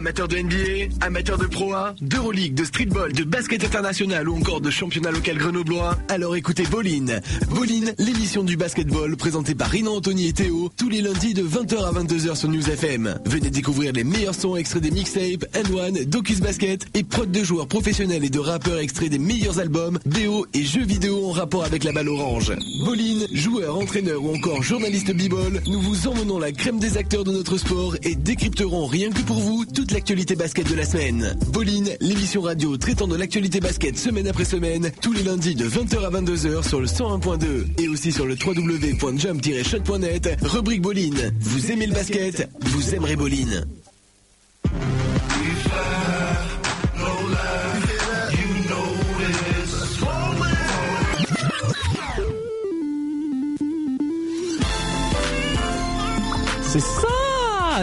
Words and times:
Amateur 0.00 0.28
de 0.28 0.38
NBA, 0.38 0.94
amateur 1.02 1.36
de 1.36 1.44
Pro 1.44 1.74
A, 1.74 1.94
d'Euroleague, 2.00 2.54
de 2.54 2.64
streetball, 2.64 3.12
de 3.12 3.22
basket 3.22 3.62
international 3.64 4.30
ou 4.30 4.36
encore 4.38 4.62
de 4.62 4.70
championnat 4.70 5.10
local 5.10 5.36
grenoblois, 5.36 5.98
alors 6.08 6.36
écoutez 6.36 6.62
Boline. 6.62 7.20
Boline, 7.50 7.92
l'émission 7.98 8.42
du 8.42 8.56
basketball 8.56 9.14
présentée 9.18 9.54
par 9.54 9.68
Rina 9.68 9.90
Anthony 9.90 10.28
et 10.28 10.32
Théo, 10.32 10.70
tous 10.78 10.88
les 10.88 11.02
lundis 11.02 11.34
de 11.34 11.42
20h 11.42 11.84
à 11.84 11.92
22h 11.92 12.34
sur 12.34 12.48
News 12.48 12.70
FM. 12.70 13.20
Venez 13.26 13.50
découvrir 13.50 13.92
les 13.92 14.02
meilleurs 14.02 14.34
sons 14.34 14.56
extraits 14.56 14.82
des 14.82 14.90
mixtapes, 14.90 15.44
N1, 15.52 16.06
Docus 16.06 16.40
Basket 16.40 16.86
et 16.94 17.04
prod 17.04 17.30
de 17.30 17.44
joueurs 17.44 17.68
professionnels 17.68 18.24
et 18.24 18.30
de 18.30 18.38
rappeurs 18.38 18.78
extraits 18.78 19.10
des 19.10 19.18
meilleurs 19.18 19.58
albums, 19.58 19.98
BO 20.06 20.46
et 20.54 20.62
jeux 20.62 20.86
vidéo 20.86 21.26
en 21.26 21.32
rapport 21.32 21.64
avec 21.64 21.84
la 21.84 21.92
balle 21.92 22.08
orange. 22.08 22.54
Boline, 22.86 23.26
joueur, 23.34 23.76
entraîneur 23.76 24.24
ou 24.24 24.34
encore 24.34 24.62
journaliste 24.62 25.12
b-ball, 25.12 25.60
nous 25.66 25.82
vous 25.82 26.08
emmenons 26.08 26.38
la 26.38 26.52
crème 26.52 26.78
des 26.78 26.96
acteurs 26.96 27.24
de 27.24 27.32
notre 27.32 27.58
sport 27.58 27.96
et 28.02 28.14
décrypterons 28.14 28.86
rien 28.86 29.10
que 29.10 29.20
pour 29.20 29.40
vous 29.40 29.66
toute 29.66 29.89
l'actualité 29.92 30.36
basket 30.36 30.68
de 30.68 30.74
la 30.74 30.84
semaine. 30.84 31.36
Boline, 31.52 31.90
l'émission 32.00 32.42
radio 32.42 32.76
traitant 32.76 33.06
de 33.06 33.16
l'actualité 33.16 33.60
basket 33.60 33.98
semaine 33.98 34.28
après 34.28 34.44
semaine, 34.44 34.90
tous 35.00 35.12
les 35.12 35.22
lundis 35.22 35.54
de 35.54 35.68
20h 35.68 36.04
à 36.04 36.10
22h 36.10 36.66
sur 36.66 36.80
le 36.80 36.86
101.2 36.86 37.82
et 37.82 37.88
aussi 37.88 38.12
sur 38.12 38.26
le 38.26 38.34
www.jump-shot.net, 38.34 40.38
rubrique 40.42 40.82
Boline. 40.82 41.32
Vous 41.40 41.72
aimez 41.72 41.86
le 41.86 41.94
basket, 41.94 42.48
vous 42.60 42.94
aimerez 42.94 43.16
Boline. 43.16 43.66
C'est 56.62 56.80
ça 56.80 57.09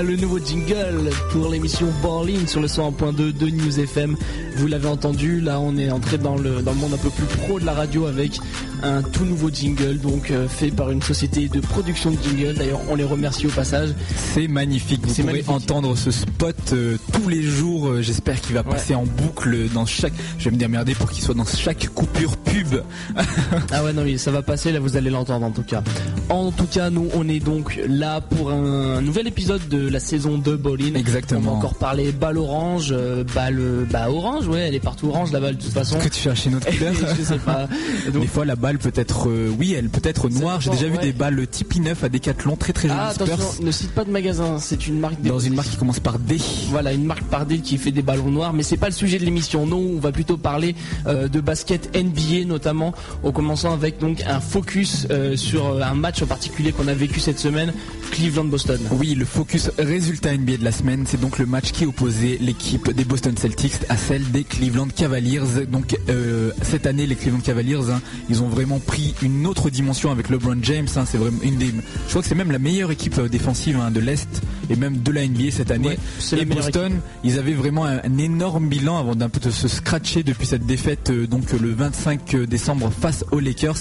le 0.03 0.15
nouveau 0.15 0.39
jingle 0.39 1.09
pour 1.31 1.49
l'émission 1.49 1.87
Borlin 2.01 2.45
sur 2.47 2.61
le 2.61 2.67
101.2 2.67 3.33
de 3.35 3.49
News 3.49 3.79
FM. 3.79 4.15
Vous 4.55 4.67
l'avez 4.67 4.87
entendu, 4.87 5.39
là 5.41 5.59
on 5.59 5.77
est 5.77 5.89
entré 5.91 6.17
dans 6.17 6.35
le, 6.35 6.61
dans 6.61 6.71
le 6.73 6.77
monde 6.77 6.93
un 6.93 6.97
peu 6.97 7.09
plus 7.09 7.25
pro 7.25 7.59
de 7.59 7.65
la 7.65 7.73
radio 7.73 8.05
avec 8.05 8.39
un 8.83 9.01
tout 9.01 9.25
nouveau 9.25 9.49
jingle 9.49 9.97
donc 9.99 10.29
euh, 10.29 10.47
fait 10.47 10.69
par 10.69 10.91
une 10.91 11.01
société 11.01 11.47
de 11.47 11.59
production 11.59 12.11
de 12.11 12.17
jingle. 12.21 12.53
D'ailleurs 12.55 12.81
on 12.89 12.95
les 12.95 13.03
remercie 13.03 13.47
au 13.47 13.49
passage. 13.51 13.89
C'est 14.33 14.47
magnifique, 14.47 15.01
vous 15.05 15.13
C'est 15.13 15.21
pourrez 15.23 15.41
magnifique. 15.43 15.51
entendre 15.69 15.95
ce 15.97 16.11
spot 16.11 16.55
euh, 16.73 16.97
tous 17.13 17.29
les 17.29 17.41
jours, 17.41 17.87
Euh, 17.87 18.01
j'espère 18.01 18.39
qu'il 18.41 18.53
va 18.55 18.63
passer 18.63 18.93
en 18.95 19.03
boucle 19.05 19.69
dans 19.73 19.85
chaque... 19.85 20.13
Je 20.37 20.45
vais 20.45 20.51
me 20.51 20.57
démerder 20.59 20.93
pour 20.95 21.09
qu'il 21.11 21.23
soit 21.23 21.35
dans 21.35 21.45
chaque 21.45 21.87
coupure 21.93 22.37
pub. 22.37 22.81
Ah 23.71 23.83
ouais 23.83 23.93
non 23.93 24.03
mais 24.03 24.17
ça 24.17 24.31
va 24.31 24.41
passer 24.41 24.71
là 24.71 24.79
vous 24.79 24.97
allez 24.97 25.09
l'entendre 25.09 25.45
en 25.45 25.51
tout 25.51 25.63
cas. 25.63 25.81
En 26.29 26.51
tout 26.51 26.65
cas 26.67 26.89
nous 26.89 27.07
on 27.15 27.27
est 27.29 27.39
donc 27.39 27.79
là 27.87 28.21
pour 28.21 28.51
un 28.51 29.01
nouvel 29.01 29.27
épisode 29.27 29.67
de 29.69 29.86
la 29.89 29.99
saison 29.99 30.37
2 30.37 30.57
Bolin. 30.57 30.95
Exactement. 30.95 31.41
On 31.41 31.43
va 31.43 31.51
encore 31.51 31.75
parler 31.75 32.11
balle 32.11 32.37
orange, 32.37 32.89
euh, 32.91 33.23
balle 33.35 33.61
bah 33.89 34.09
orange 34.09 34.47
ouais 34.47 34.61
elle 34.61 34.75
est 34.75 34.79
partout 34.79 35.09
orange 35.09 35.31
la 35.31 35.39
balle 35.39 35.57
de 35.57 35.61
toute 35.61 35.73
façon. 35.73 35.97
Que 35.99 36.09
tu 36.09 36.19
cherches 36.19 36.45
une 36.45 36.55
autre 36.55 36.67
couleur 36.69 36.93
je 37.17 37.23
sais 37.23 37.37
pas. 37.37 37.67
Donc, 38.11 38.21
Des 38.21 38.27
fois 38.27 38.45
la 38.45 38.55
balle 38.55 38.77
peut 38.77 38.93
être, 38.95 39.29
euh, 39.29 39.53
oui, 39.57 39.73
elle 39.77 39.89
peut 39.89 40.01
être 40.03 40.29
noire. 40.29 40.61
J'ai 40.61 40.71
déjà 40.71 40.87
vu 40.87 40.97
des 40.97 41.13
balles 41.13 41.47
Tipeee 41.47 41.79
9 41.79 42.03
à 42.03 42.09
Decathlon 42.09 42.55
très 42.55 42.73
très 42.73 42.87
jolies 42.87 42.99
ah 43.01 43.09
attention 43.09 43.63
ne 43.63 43.71
cite 43.71 43.91
pas 43.91 44.05
de 44.05 44.11
magasin 44.11 44.57
c'est 44.59 44.87
une 44.87 44.99
marque 44.99 45.21
Dans 45.21 45.39
une 45.39 45.55
marque 45.55 45.69
qui 45.69 45.77
commence 45.77 45.99
par 45.99 46.19
D. 46.19 46.37
Voilà, 46.69 46.93
une 46.93 47.05
marque 47.05 47.23
Pardel 47.23 47.61
qui 47.61 47.77
fait 47.77 47.91
des 47.91 48.01
ballons 48.01 48.31
noirs, 48.31 48.53
mais 48.53 48.63
c'est 48.63 48.77
pas 48.77 48.87
le 48.87 48.93
sujet 48.93 49.17
de 49.17 49.25
l'émission. 49.25 49.65
Non, 49.65 49.77
on 49.77 49.99
va 49.99 50.11
plutôt 50.11 50.37
parler 50.37 50.75
euh, 51.05 51.27
de 51.27 51.41
basket 51.41 51.95
NBA 51.95 52.45
notamment, 52.45 52.93
en 53.23 53.31
commençant 53.31 53.73
avec 53.73 53.99
donc 53.99 54.23
un 54.27 54.39
focus 54.39 55.07
euh, 55.11 55.35
sur 55.35 55.81
un 55.83 55.93
match 55.93 56.21
en 56.21 56.25
particulier 56.25 56.71
qu'on 56.71 56.87
a 56.87 56.93
vécu 56.93 57.19
cette 57.19 57.39
semaine, 57.39 57.73
Cleveland-Boston. 58.11 58.79
Oui, 58.91 59.15
le 59.15 59.25
focus 59.25 59.71
résultat 59.77 60.35
NBA 60.35 60.57
de 60.57 60.63
la 60.63 60.71
semaine, 60.71 61.03
c'est 61.07 61.19
donc 61.19 61.37
le 61.39 61.45
match 61.45 61.71
qui 61.71 61.85
opposait 61.85 62.37
l'équipe 62.41 62.91
des 62.91 63.05
Boston 63.05 63.35
Celtics 63.37 63.73
à 63.89 63.97
celle 63.97 64.29
des 64.31 64.43
Cleveland 64.43 64.87
Cavaliers. 64.95 65.65
Donc 65.69 65.95
euh, 66.09 66.51
cette 66.61 66.87
année, 66.87 67.05
les 67.07 67.15
Cleveland 67.15 67.39
Cavaliers, 67.41 67.89
hein, 67.91 68.01
ils 68.29 68.41
ont 68.41 68.47
vraiment 68.47 68.79
pris 68.79 69.13
une 69.21 69.45
autre 69.45 69.69
dimension 69.69 70.11
avec 70.11 70.29
LeBron 70.29 70.57
James. 70.61 70.87
hein. 70.95 71.05
c'est 71.05 71.17
vraiment 71.17 71.39
une 71.43 71.57
des, 71.57 71.67
je 71.67 72.09
crois 72.09 72.21
que 72.21 72.27
c'est 72.27 72.35
même 72.35 72.51
la 72.51 72.59
meilleure 72.59 72.91
équipe 72.91 73.17
euh, 73.19 73.29
défensive 73.29 73.77
hein, 73.81 73.91
de 73.91 73.99
l'est 73.99 74.41
et 74.69 74.75
même 74.75 74.97
de 75.01 75.11
la 75.11 75.25
NBA 75.27 75.51
cette 75.51 75.71
année. 75.71 75.97
Ouais, 76.31 76.39
et 76.39 76.45
Boston, 76.45 76.99
ils 77.23 77.37
avaient 77.39 77.53
vraiment 77.53 77.85
un, 77.85 77.97
un 78.03 78.17
énorme 78.17 78.67
bilan 78.69 78.97
avant 78.99 79.15
d'un 79.15 79.29
peu 79.29 79.39
de 79.39 79.51
se 79.51 79.67
scratcher 79.67 80.23
depuis 80.23 80.47
cette 80.47 80.65
défaite 80.65 81.09
euh, 81.09 81.27
donc 81.27 81.53
euh, 81.53 81.57
le 81.61 81.71
25 81.71 82.35
décembre 82.47 82.91
face 82.99 83.23
aux 83.31 83.39
Lakers. 83.39 83.77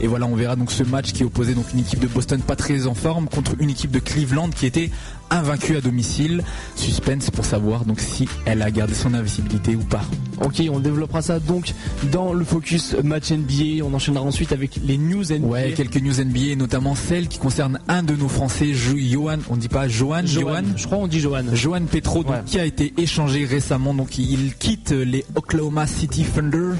Et 0.00 0.06
voilà, 0.06 0.26
on 0.26 0.34
verra 0.36 0.56
donc 0.56 0.70
ce 0.70 0.82
match 0.82 1.12
qui 1.12 1.24
opposait 1.24 1.54
donc 1.54 1.66
une 1.72 1.80
équipe 1.80 2.00
de 2.00 2.06
Boston 2.06 2.40
pas 2.40 2.56
très 2.56 2.86
en 2.86 2.94
forme 2.94 3.28
contre 3.28 3.52
une 3.60 3.70
équipe 3.70 3.90
de 3.90 3.98
Cleveland 3.98 4.50
qui 4.50 4.66
était 4.66 4.90
invaincue 5.30 5.76
à 5.76 5.80
domicile. 5.80 6.42
Suspense 6.76 7.30
pour 7.30 7.44
savoir 7.44 7.84
donc 7.84 8.00
si 8.00 8.28
elle 8.44 8.62
a 8.62 8.70
gardé 8.70 8.94
son 8.94 9.14
invisibilité 9.14 9.74
ou 9.74 9.80
pas. 9.84 10.02
Ok, 10.42 10.62
on 10.70 10.78
développera 10.80 11.22
ça 11.22 11.38
donc 11.40 11.72
dans 12.12 12.32
le 12.32 12.44
focus 12.44 12.94
match 13.02 13.30
NBA. 13.32 13.84
On 13.84 13.92
enchaînera 13.94 14.24
ensuite 14.24 14.52
avec 14.52 14.78
les 14.84 14.98
news 14.98 15.24
NBA. 15.24 15.46
Ouais, 15.46 15.72
quelques 15.76 15.96
news 16.00 16.20
NBA, 16.22 16.56
notamment 16.56 16.94
celle 16.94 17.28
qui 17.28 17.38
concerne 17.38 17.78
un 17.88 18.02
de 18.02 18.14
nos 18.14 18.28
Français, 18.28 18.72
Jo- 18.74 18.96
Johan, 18.98 19.38
on 19.48 19.56
dit 19.56 19.68
pas 19.68 19.88
Johan, 19.88 20.22
Johan, 20.26 20.62
je 20.76 20.86
crois 20.86 20.98
on 20.98 21.06
dit 21.06 21.20
Johan. 21.20 21.42
Johan 21.54 21.82
Petro, 21.90 22.22
donc, 22.22 22.32
Ouais. 22.32 22.42
qui 22.44 22.58
a 22.60 22.64
été 22.64 22.92
échangé 22.98 23.44
récemment, 23.46 23.94
donc 23.94 24.18
il 24.18 24.54
quitte 24.56 24.90
les 24.90 25.24
Oklahoma 25.34 25.86
City 25.86 26.24
Thunder 26.24 26.72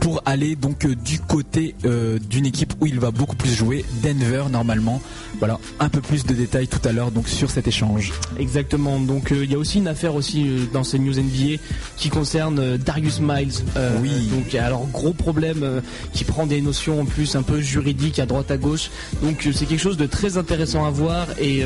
pour 0.00 0.22
aller 0.26 0.56
donc 0.56 0.84
euh, 0.84 0.94
du 0.94 1.18
côté 1.20 1.74
euh, 1.84 2.18
d'une 2.38 2.46
équipe 2.46 2.74
où 2.80 2.86
il 2.86 3.00
va 3.00 3.10
beaucoup 3.10 3.34
plus 3.34 3.52
jouer, 3.52 3.84
Denver 4.00 4.44
normalement. 4.48 5.02
Voilà, 5.40 5.58
un 5.80 5.88
peu 5.88 6.00
plus 6.00 6.24
de 6.24 6.34
détails 6.34 6.68
tout 6.68 6.80
à 6.88 6.92
l'heure 6.92 7.10
donc 7.10 7.28
sur 7.28 7.50
cet 7.50 7.66
échange. 7.66 8.12
Exactement. 8.38 9.00
Donc 9.00 9.32
euh, 9.32 9.44
il 9.44 9.50
y 9.50 9.56
a 9.56 9.58
aussi 9.58 9.78
une 9.78 9.88
affaire 9.88 10.14
aussi 10.14 10.48
euh, 10.48 10.64
dans 10.72 10.84
ces 10.84 11.00
news 11.00 11.14
NBA 11.14 11.60
qui 11.96 12.10
concerne 12.10 12.60
euh, 12.60 12.78
Darius 12.78 13.18
Miles. 13.20 13.64
Oui. 14.00 14.28
Donc 14.30 14.54
alors 14.54 14.86
gros 14.86 15.12
problème 15.12 15.82
qui 16.12 16.22
prend 16.22 16.46
des 16.46 16.60
notions 16.60 17.00
en 17.00 17.04
plus 17.04 17.34
un 17.34 17.42
peu 17.42 17.60
juridiques 17.60 18.20
à 18.20 18.26
droite 18.26 18.52
à 18.52 18.56
gauche. 18.56 18.90
Donc 19.20 19.48
c'est 19.52 19.66
quelque 19.66 19.80
chose 19.80 19.96
de 19.96 20.06
très 20.06 20.36
intéressant 20.36 20.84
à 20.84 20.90
voir 20.90 21.26
et 21.40 21.64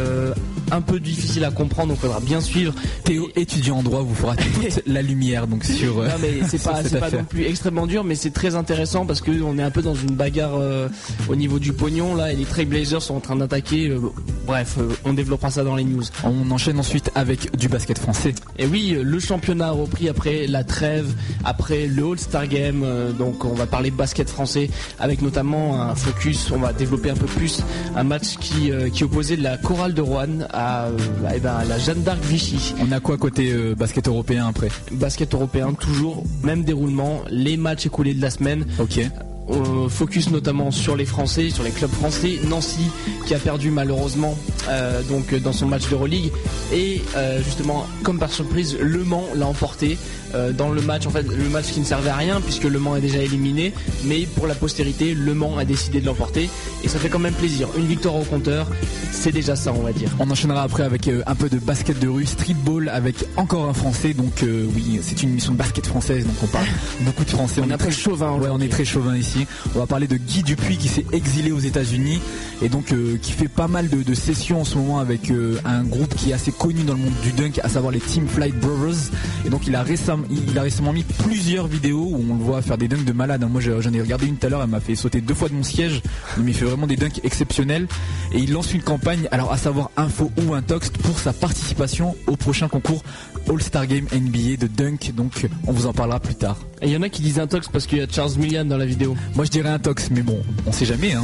un 0.70 0.80
peu 0.80 1.00
difficile 1.00 1.44
à 1.44 1.50
comprendre. 1.50 1.88
Donc 1.88 1.98
il 1.98 2.06
faudra 2.06 2.20
bien 2.20 2.40
suivre. 2.40 2.74
Théo, 3.04 3.28
étudiant 3.36 3.78
en 3.78 3.82
droit, 3.82 4.00
vous 4.00 4.14
fera 4.14 4.36
toute 4.36 4.82
la 4.86 5.02
lumière 5.02 5.46
donc 5.46 5.64
sur. 5.64 5.96
Non 6.02 6.10
mais 6.20 6.40
c'est 6.48 6.62
pas 6.64 6.82
c'est 6.82 6.98
pas 6.98 7.10
non 7.10 7.24
plus 7.24 7.44
extrêmement 7.44 7.86
dur 7.86 8.04
mais 8.04 8.14
c'est 8.14 8.30
très 8.30 8.54
intéressant 8.54 9.04
parce 9.04 9.20
que 9.20 9.42
on 9.42 9.58
est 9.58 9.62
un 9.62 9.70
peu 9.70 9.82
dans 9.82 9.94
une 9.94 10.14
bagarre 10.14 10.56
euh, 10.62 10.88
au 11.28 11.36
niveau 11.36 11.58
du 11.58 11.72
pognon 11.72 12.14
là 12.14 12.32
et 12.32 12.36
les 12.36 12.44
Trailblazers 12.44 13.02
sont 13.02 13.14
en 13.16 13.20
train 13.20 13.36
d'attaquer. 13.36 13.88
euh, 13.88 14.00
bref, 14.46 14.76
euh, 14.78 14.88
on 15.04 15.12
développera 15.12 15.50
ça 15.50 15.64
dans 15.64 15.76
les 15.76 15.84
news. 15.84 16.02
On 16.24 16.50
enchaîne 16.50 16.78
ensuite 16.78 17.10
avec 17.14 17.56
du 17.56 17.68
basket 17.68 17.98
français. 17.98 18.34
Et 18.58 18.66
oui, 18.66 18.96
le 19.00 19.18
championnat 19.18 19.68
a 19.68 19.70
repris 19.72 20.08
après 20.08 20.46
la 20.46 20.64
trêve, 20.64 21.14
après 21.44 21.86
le 21.86 22.04
All-Star 22.12 22.46
Game. 22.46 22.84
donc 23.18 23.44
on 23.44 23.54
va 23.54 23.66
parler 23.66 23.90
basket 23.90 24.28
français 24.28 24.70
avec 24.98 25.22
notamment 25.22 25.80
un 25.82 25.94
focus. 25.94 26.50
On 26.50 26.58
va 26.58 26.72
développer 26.72 27.10
un 27.10 27.16
peu 27.16 27.26
plus 27.26 27.62
un 27.96 28.04
match 28.04 28.36
qui, 28.38 28.70
qui 28.92 29.04
opposait 29.04 29.36
la 29.36 29.56
chorale 29.58 29.94
de 29.94 30.00
Rouen 30.00 30.40
à, 30.52 30.88
eh 31.34 31.40
ben, 31.40 31.54
à 31.54 31.64
la 31.64 31.78
Jeanne 31.78 32.02
d'Arc 32.02 32.22
Vichy. 32.24 32.74
On 32.80 32.92
a 32.92 33.00
quoi 33.00 33.16
côté 33.18 33.52
basket 33.74 34.08
européen 34.08 34.48
après? 34.48 34.68
Basket 34.92 35.32
européen, 35.34 35.72
toujours 35.74 36.24
même 36.42 36.64
déroulement. 36.64 37.22
Les 37.30 37.56
matchs 37.56 37.86
écoulés 37.86 38.14
de 38.14 38.22
la 38.22 38.30
semaine. 38.30 38.64
Ok. 38.78 39.00
On 39.48 39.88
focus 39.88 40.30
notamment 40.30 40.70
sur 40.70 40.97
les 40.97 41.04
Français, 41.04 41.50
sur 41.50 41.64
les 41.64 41.70
clubs 41.70 41.91
français. 41.91 42.38
Nancy 42.48 42.91
qui 43.26 43.34
a 43.34 43.38
perdu 43.38 43.70
malheureusement 43.70 44.36
euh, 44.69 45.03
donc 45.03 45.34
dans 45.34 45.53
son 45.53 45.66
match 45.66 45.88
d'Euroleague 45.88 46.30
et 46.72 47.03
euh, 47.16 47.42
justement 47.42 47.86
comme 48.02 48.19
par 48.19 48.32
surprise 48.32 48.76
Le 48.81 49.04
Mans 49.04 49.26
l'a 49.34 49.47
emporté 49.47 49.98
euh, 50.34 50.52
dans 50.52 50.70
le 50.70 50.81
match 50.81 51.06
en 51.06 51.10
fait 51.10 51.26
le 51.26 51.48
match 51.48 51.66
qui 51.66 51.81
ne 51.81 51.84
servait 51.84 52.10
à 52.10 52.16
rien 52.16 52.41
puisque 52.41 52.64
Le 52.64 52.78
Mans 52.78 52.97
est 52.97 53.00
déjà 53.00 53.19
éliminé 53.19 53.72
mais 54.04 54.26
pour 54.26 54.47
la 54.47 54.54
postérité 54.54 55.14
Le 55.14 55.34
Mans 55.34 55.58
a 55.58 55.64
décidé 55.64 56.00
de 56.00 56.06
l'emporter 56.06 56.48
et 56.84 56.88
ça 56.88 56.98
fait 56.98 57.08
quand 57.08 57.19
même 57.19 57.34
plaisir. 57.34 57.69
Une 57.76 57.86
victoire 57.86 58.16
au 58.16 58.22
compteur, 58.25 58.66
c'est 59.12 59.32
déjà 59.32 59.56
ça 59.56 59.72
on 59.72 59.82
va 59.82 59.92
dire. 59.92 60.10
On 60.19 60.31
enchaînera 60.31 60.62
après 60.62 60.82
avec 60.82 61.08
euh, 61.08 61.22
un 61.26 61.34
peu 61.34 61.48
de 61.48 61.58
basket 61.58 61.98
de 61.98 62.08
rue, 62.08 62.26
streetball 62.26 62.88
avec 62.88 63.16
encore 63.37 63.69
un 63.69 63.72
français. 63.72 64.14
Donc 64.14 64.43
euh, 64.43 64.66
oui, 64.75 65.00
c'est 65.02 65.22
une 65.22 65.31
émission 65.31 65.52
de 65.52 65.58
basket 65.58 65.87
française, 65.87 66.26
donc 66.26 66.34
on 66.43 66.46
parle 66.46 66.66
beaucoup 67.00 67.25
de 67.25 67.31
français. 67.31 67.61
On 67.64 67.70
est 67.70 67.75
un 67.75 67.78
peu 67.78 67.84
très 67.84 67.93
chauvin 67.93 68.32
Ouais, 68.32 68.49
on 68.50 68.61
est 68.61 68.69
très 68.69 68.84
chauvin 68.84 69.16
ici. 69.16 69.41
On 69.74 69.78
va 69.78 69.86
parler 69.86 70.06
de 70.06 70.16
Guy 70.16 70.42
Dupuis 70.42 70.76
qui 70.76 70.88
s'est 70.88 71.04
exilé 71.12 71.52
aux 71.52 71.58
États-Unis 71.58 72.20
et 72.62 72.68
donc 72.68 72.92
euh, 72.92 73.16
qui 73.20 73.32
fait 73.32 73.48
pas 73.48 73.68
mal 73.68 73.88
de, 73.88 74.14
sessions 74.14 74.60
en 74.60 74.64
ce 74.64 74.76
moment 74.76 74.98
avec 74.98 75.30
euh, 75.30 75.58
un 75.64 75.82
groupe 75.82 76.14
qui 76.14 76.30
est 76.30 76.32
assez 76.34 76.52
connu 76.52 76.82
dans 76.82 76.92
le 76.92 77.00
monde 77.00 77.14
du 77.22 77.32
dunk, 77.32 77.60
à 77.62 77.68
savoir 77.68 77.92
les 77.92 78.00
Team 78.00 78.26
Flight 78.28 78.54
Brothers. 78.60 79.10
Et 79.44 79.50
donc 79.50 79.66
il 79.66 79.74
a 79.74 79.82
récemment, 79.82 80.92
mis 80.92 81.02
plusieurs 81.02 81.66
vidéos 81.66 82.08
où 82.10 82.24
on 82.30 82.36
le 82.36 82.42
voit 82.42 82.62
faire 82.62 82.78
des 82.78 82.88
dunks 82.88 83.04
de 83.04 83.12
malade. 83.12 83.44
Moi 83.50 83.60
j'en 83.60 83.92
ai 83.92 84.00
regardé 84.00 84.26
une 84.26 84.36
tout 84.36 84.46
à 84.46 84.50
l'heure, 84.50 84.62
elle 84.62 84.70
m'a 84.70 84.80
fait 84.80 84.94
sauter 84.94 85.20
deux 85.20 85.34
fois 85.34 85.48
de 85.48 85.54
mon 85.54 85.62
siège. 85.62 86.02
Il 86.38 86.54
fait 86.54 86.64
vraiment 86.64 86.86
des 86.86 86.96
dunks 86.96 87.20
exceptionnels 87.24 87.86
et 88.32 88.38
il 88.38 88.52
lance 88.52 88.72
une 88.74 88.82
campagne, 88.82 89.28
alors 89.30 89.52
à 89.52 89.56
savoir 89.56 89.90
info 89.96 90.30
ou 90.44 90.54
intox 90.54 90.90
pour 90.90 91.18
sa 91.18 91.32
participation 91.32 92.14
au 92.26 92.36
prochain 92.36 92.68
concours 92.68 93.02
All-Star 93.48 93.86
Game 93.86 94.06
NBA 94.12 94.56
de 94.58 94.66
dunk. 94.66 95.12
Donc 95.14 95.46
on 95.66 95.72
vous 95.72 95.86
en 95.86 95.92
parlera 95.92 96.20
plus 96.20 96.34
tard. 96.34 96.58
Et 96.80 96.86
il 96.86 96.92
y 96.92 96.96
en 96.96 97.02
a 97.02 97.08
qui 97.08 97.22
disent 97.22 97.38
intox 97.38 97.68
parce 97.68 97.86
qu'il 97.86 97.98
y 97.98 98.00
a 98.00 98.06
Charles 98.08 98.32
Millian 98.38 98.64
dans 98.64 98.76
la 98.76 98.86
vidéo. 98.86 99.16
Moi 99.34 99.44
je 99.44 99.50
dirais 99.50 99.68
un 99.68 99.78
tox, 99.78 100.10
mais 100.10 100.22
bon, 100.22 100.40
on 100.66 100.72
sait 100.72 100.84
jamais. 100.84 101.12
Hein. 101.12 101.22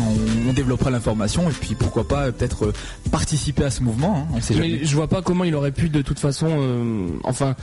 on, 0.48 0.52
développera 0.52 0.90
l'information 0.90 1.48
et 1.48 1.52
puis 1.52 1.74
pourquoi 1.74 2.06
pas 2.06 2.32
peut-être 2.32 2.72
participer 3.10 3.64
à 3.64 3.70
ce 3.70 3.82
mouvement. 3.82 4.18
Hein. 4.18 4.34
On 4.34 4.40
sait 4.40 4.54
mais 4.54 4.84
je 4.84 4.94
vois 4.94 5.08
pas 5.08 5.22
comment 5.22 5.44
il 5.44 5.54
aurait 5.54 5.72
pu 5.72 5.88
de 5.88 6.02
toute 6.02 6.18
façon, 6.18 6.48
enfin 7.24 7.54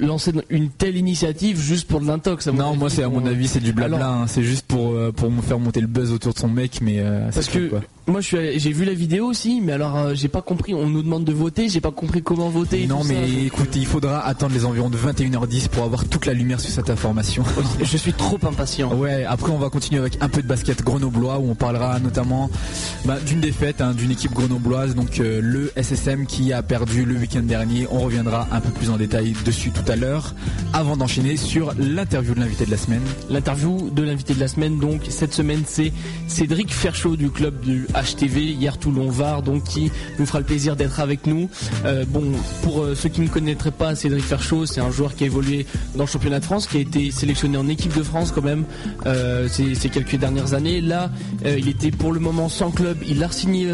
lancer 0.00 0.32
une 0.50 0.68
telle 0.70 0.96
initiative 0.96 1.60
juste 1.60 1.88
pour 1.88 2.00
de 2.00 2.06
l'intox. 2.06 2.46
Non, 2.46 2.76
moi 2.76 2.90
c'est 2.90 3.02
à 3.02 3.08
mon 3.08 3.24
avis 3.26 3.48
c'est 3.48 3.60
du 3.60 3.72
blabla. 3.72 4.08
Hein. 4.08 4.26
c'est 4.26 4.42
juste 4.42 4.66
pour 4.66 4.92
euh, 4.92 5.12
pour 5.12 5.30
me 5.30 5.42
faire 5.42 5.58
monter 5.58 5.80
le 5.80 5.86
buzz 5.86 6.12
autour 6.12 6.34
de 6.34 6.38
son 6.38 6.48
mec, 6.48 6.80
mais 6.80 6.96
euh, 6.98 7.30
parce 7.32 7.48
que 7.48 7.70
moi 8.06 8.20
j'ai 8.20 8.72
vu 8.72 8.84
la 8.84 8.94
vidéo 8.94 9.26
aussi, 9.26 9.60
mais 9.60 9.72
alors 9.72 9.96
euh, 9.96 10.14
j'ai 10.14 10.28
pas 10.28 10.42
compris. 10.42 10.74
On 10.74 10.86
nous 10.88 11.02
demande 11.02 11.24
de 11.24 11.32
voter, 11.32 11.68
j'ai 11.68 11.80
pas 11.80 11.90
compris 11.90 12.22
comment 12.22 12.48
voter. 12.48 12.86
Non, 12.86 13.02
mais 13.04 13.44
écoutez, 13.44 13.80
il 13.80 13.86
faudra 13.86 14.24
attendre 14.26 14.54
les 14.54 14.64
environs 14.64 14.90
de 14.90 14.98
21h10 14.98 15.68
pour 15.68 15.84
avoir 15.84 16.04
toute 16.04 16.26
la 16.26 16.32
lumière 16.32 16.60
sur 16.60 16.70
cette 16.70 16.90
information. 16.90 17.44
Je 17.82 17.96
suis 17.96 18.12
trop 18.12 18.38
impatient. 18.42 18.94
Ouais, 18.94 19.24
après 19.24 19.50
on 19.50 19.58
va 19.58 19.70
continuer 19.70 20.00
avec 20.00 20.18
un 20.22 20.28
peu 20.28 20.42
de 20.42 20.46
basket 20.46 20.82
grenoblois 20.82 21.38
où 21.38 21.50
on 21.50 21.54
parlera 21.54 21.98
notamment 21.98 22.50
bah, 23.04 23.18
d'une 23.26 23.40
défaite 23.40 23.80
hein, 23.80 23.94
d'une 23.94 24.10
équipe 24.10 24.32
grenobloise, 24.32 24.94
donc 24.94 25.18
le 25.18 25.72
SSM 25.76 26.26
qui 26.26 26.52
a 26.52 26.62
perdu 26.62 27.04
le 27.04 27.16
week-end 27.16 27.42
dernier. 27.42 27.86
On 27.90 28.00
reviendra 28.00 28.46
un 28.52 28.60
peu 28.60 28.70
plus 28.70 28.90
en 28.90 28.96
détail 28.96 29.34
dessus 29.44 29.70
tout 29.84 29.92
à 29.92 29.96
l'heure 29.96 30.34
avant 30.72 30.96
d'enchaîner 30.96 31.36
sur 31.36 31.72
l'interview 31.78 32.34
de 32.34 32.40
l'invité 32.40 32.66
de 32.66 32.70
la 32.70 32.76
semaine. 32.76 33.02
L'interview 33.30 33.90
de 33.90 34.02
l'invité 34.02 34.34
de 34.34 34.40
la 34.40 34.48
semaine, 34.48 34.78
donc 34.78 35.02
cette 35.08 35.32
semaine, 35.32 35.62
c'est 35.66 35.92
Cédric 36.26 36.72
Ferchaud 36.72 37.16
du 37.16 37.30
club 37.30 37.60
du 37.60 37.86
HTV, 37.94 38.42
hier 38.42 38.78
Toulon-Var, 38.78 39.42
donc 39.42 39.64
qui 39.64 39.90
nous 40.18 40.26
fera 40.26 40.40
le 40.40 40.44
plaisir 40.44 40.76
d'être 40.76 41.00
avec 41.00 41.26
nous. 41.26 41.48
Euh, 41.84 42.04
bon, 42.06 42.24
pour 42.62 42.82
euh, 42.82 42.94
ceux 42.94 43.08
qui 43.08 43.20
ne 43.20 43.28
connaîtraient 43.28 43.70
pas 43.70 43.94
Cédric 43.94 44.24
Ferchaud, 44.24 44.66
c'est 44.66 44.80
un 44.80 44.90
joueur 44.90 45.14
qui 45.14 45.24
a 45.24 45.26
évolué 45.26 45.66
dans 45.94 46.04
le 46.04 46.08
championnat 46.08 46.40
de 46.40 46.44
France, 46.44 46.66
qui 46.66 46.76
a 46.76 46.80
été 46.80 47.10
sélectionné 47.10 47.56
en 47.56 47.68
équipe 47.68 47.96
de 47.96 48.02
France 48.02 48.32
quand 48.32 48.44
même 48.44 48.64
euh, 49.06 49.48
ces, 49.48 49.74
quelques 49.88 50.16
dernières 50.16 50.54
années. 50.54 50.80
Là, 50.80 51.10
il 51.44 51.68
était 51.68 51.90
pour 51.90 52.12
le 52.12 52.20
moment 52.20 52.48
sans 52.48 52.70
club, 52.70 52.98
il 53.06 53.22
a 53.22 53.30
signé 53.30 53.68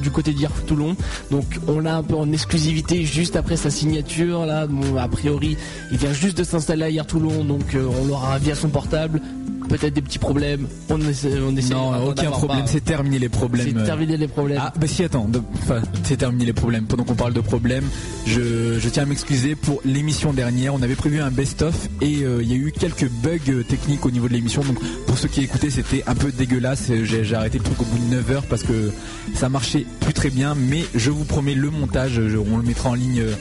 du 0.00 0.10
côté 0.10 0.32
d'hier 0.32 0.50
Toulon, 0.66 0.96
donc 1.30 1.44
on 1.66 1.80
l'a 1.80 1.96
un 1.96 2.02
peu 2.02 2.14
en 2.14 2.30
exclusivité 2.32 3.04
juste 3.04 3.36
après 3.36 3.56
sa 3.56 3.70
signature. 3.70 4.46
Là, 4.46 4.66
a 4.98 5.08
priori, 5.08 5.45
il 5.90 5.98
vient 5.98 6.12
juste 6.12 6.38
de 6.38 6.44
s'installer 6.44 6.84
à 6.84 6.90
hier 6.90 7.06
Toulon, 7.06 7.44
donc 7.44 7.74
euh, 7.74 7.86
on 8.02 8.06
l'aura 8.06 8.38
via 8.38 8.54
son 8.54 8.68
portable 8.68 9.20
peut-être 9.66 9.94
des 9.94 10.02
petits 10.02 10.18
problèmes. 10.18 10.66
On 10.88 11.00
essaie, 11.00 11.38
on 11.40 11.52
non, 11.52 12.08
aucun 12.08 12.30
problème. 12.30 12.64
C'est 12.66 12.84
terminé 12.84 13.18
les 13.18 13.28
problèmes. 13.28 13.74
C'est 13.76 13.84
terminé 13.84 14.16
les 14.16 14.28
problèmes. 14.28 14.58
Ah, 14.60 14.72
bah 14.78 14.86
si, 14.86 15.04
attends. 15.04 15.28
Enfin, 15.62 15.82
c'est 16.04 16.16
terminé 16.16 16.44
les 16.44 16.52
problèmes. 16.52 16.86
Pendant 16.86 17.04
qu'on 17.04 17.14
parle 17.14 17.32
de 17.32 17.40
problèmes, 17.40 17.84
je, 18.26 18.88
tiens 18.88 19.04
à 19.04 19.06
m'excuser 19.06 19.54
pour 19.54 19.80
l'émission 19.84 20.32
dernière. 20.32 20.74
On 20.74 20.82
avait 20.82 20.94
prévu 20.94 21.20
un 21.20 21.30
best-of 21.30 21.88
et 22.00 22.22
euh, 22.22 22.42
il 22.42 22.50
y 22.50 22.54
a 22.54 22.56
eu 22.56 22.72
quelques 22.72 23.08
bugs 23.08 23.62
techniques 23.68 24.04
au 24.06 24.10
niveau 24.10 24.28
de 24.28 24.34
l'émission. 24.34 24.62
Donc, 24.62 24.78
pour 25.06 25.18
ceux 25.18 25.28
qui 25.28 25.42
écoutaient, 25.42 25.70
c'était 25.70 26.04
un 26.06 26.14
peu 26.14 26.30
dégueulasse. 26.32 26.90
J'ai 27.02 27.34
arrêté 27.34 27.58
le 27.58 27.64
truc 27.64 27.80
au 27.80 27.84
bout 27.84 27.98
de 27.98 28.14
9 28.14 28.30
heures 28.30 28.46
parce 28.48 28.62
que 28.62 28.90
ça 29.34 29.48
marchait 29.48 29.86
plus 30.00 30.14
très 30.14 30.30
bien. 30.30 30.54
Mais 30.54 30.84
je 30.94 31.10
vous 31.10 31.24
promets 31.24 31.54
le 31.54 31.70
montage. 31.70 32.18
on 32.18 32.56
le 32.56 32.62
mettra 32.62 32.90
en 32.90 32.94
ligne 32.94 33.20
euh, 33.20 33.34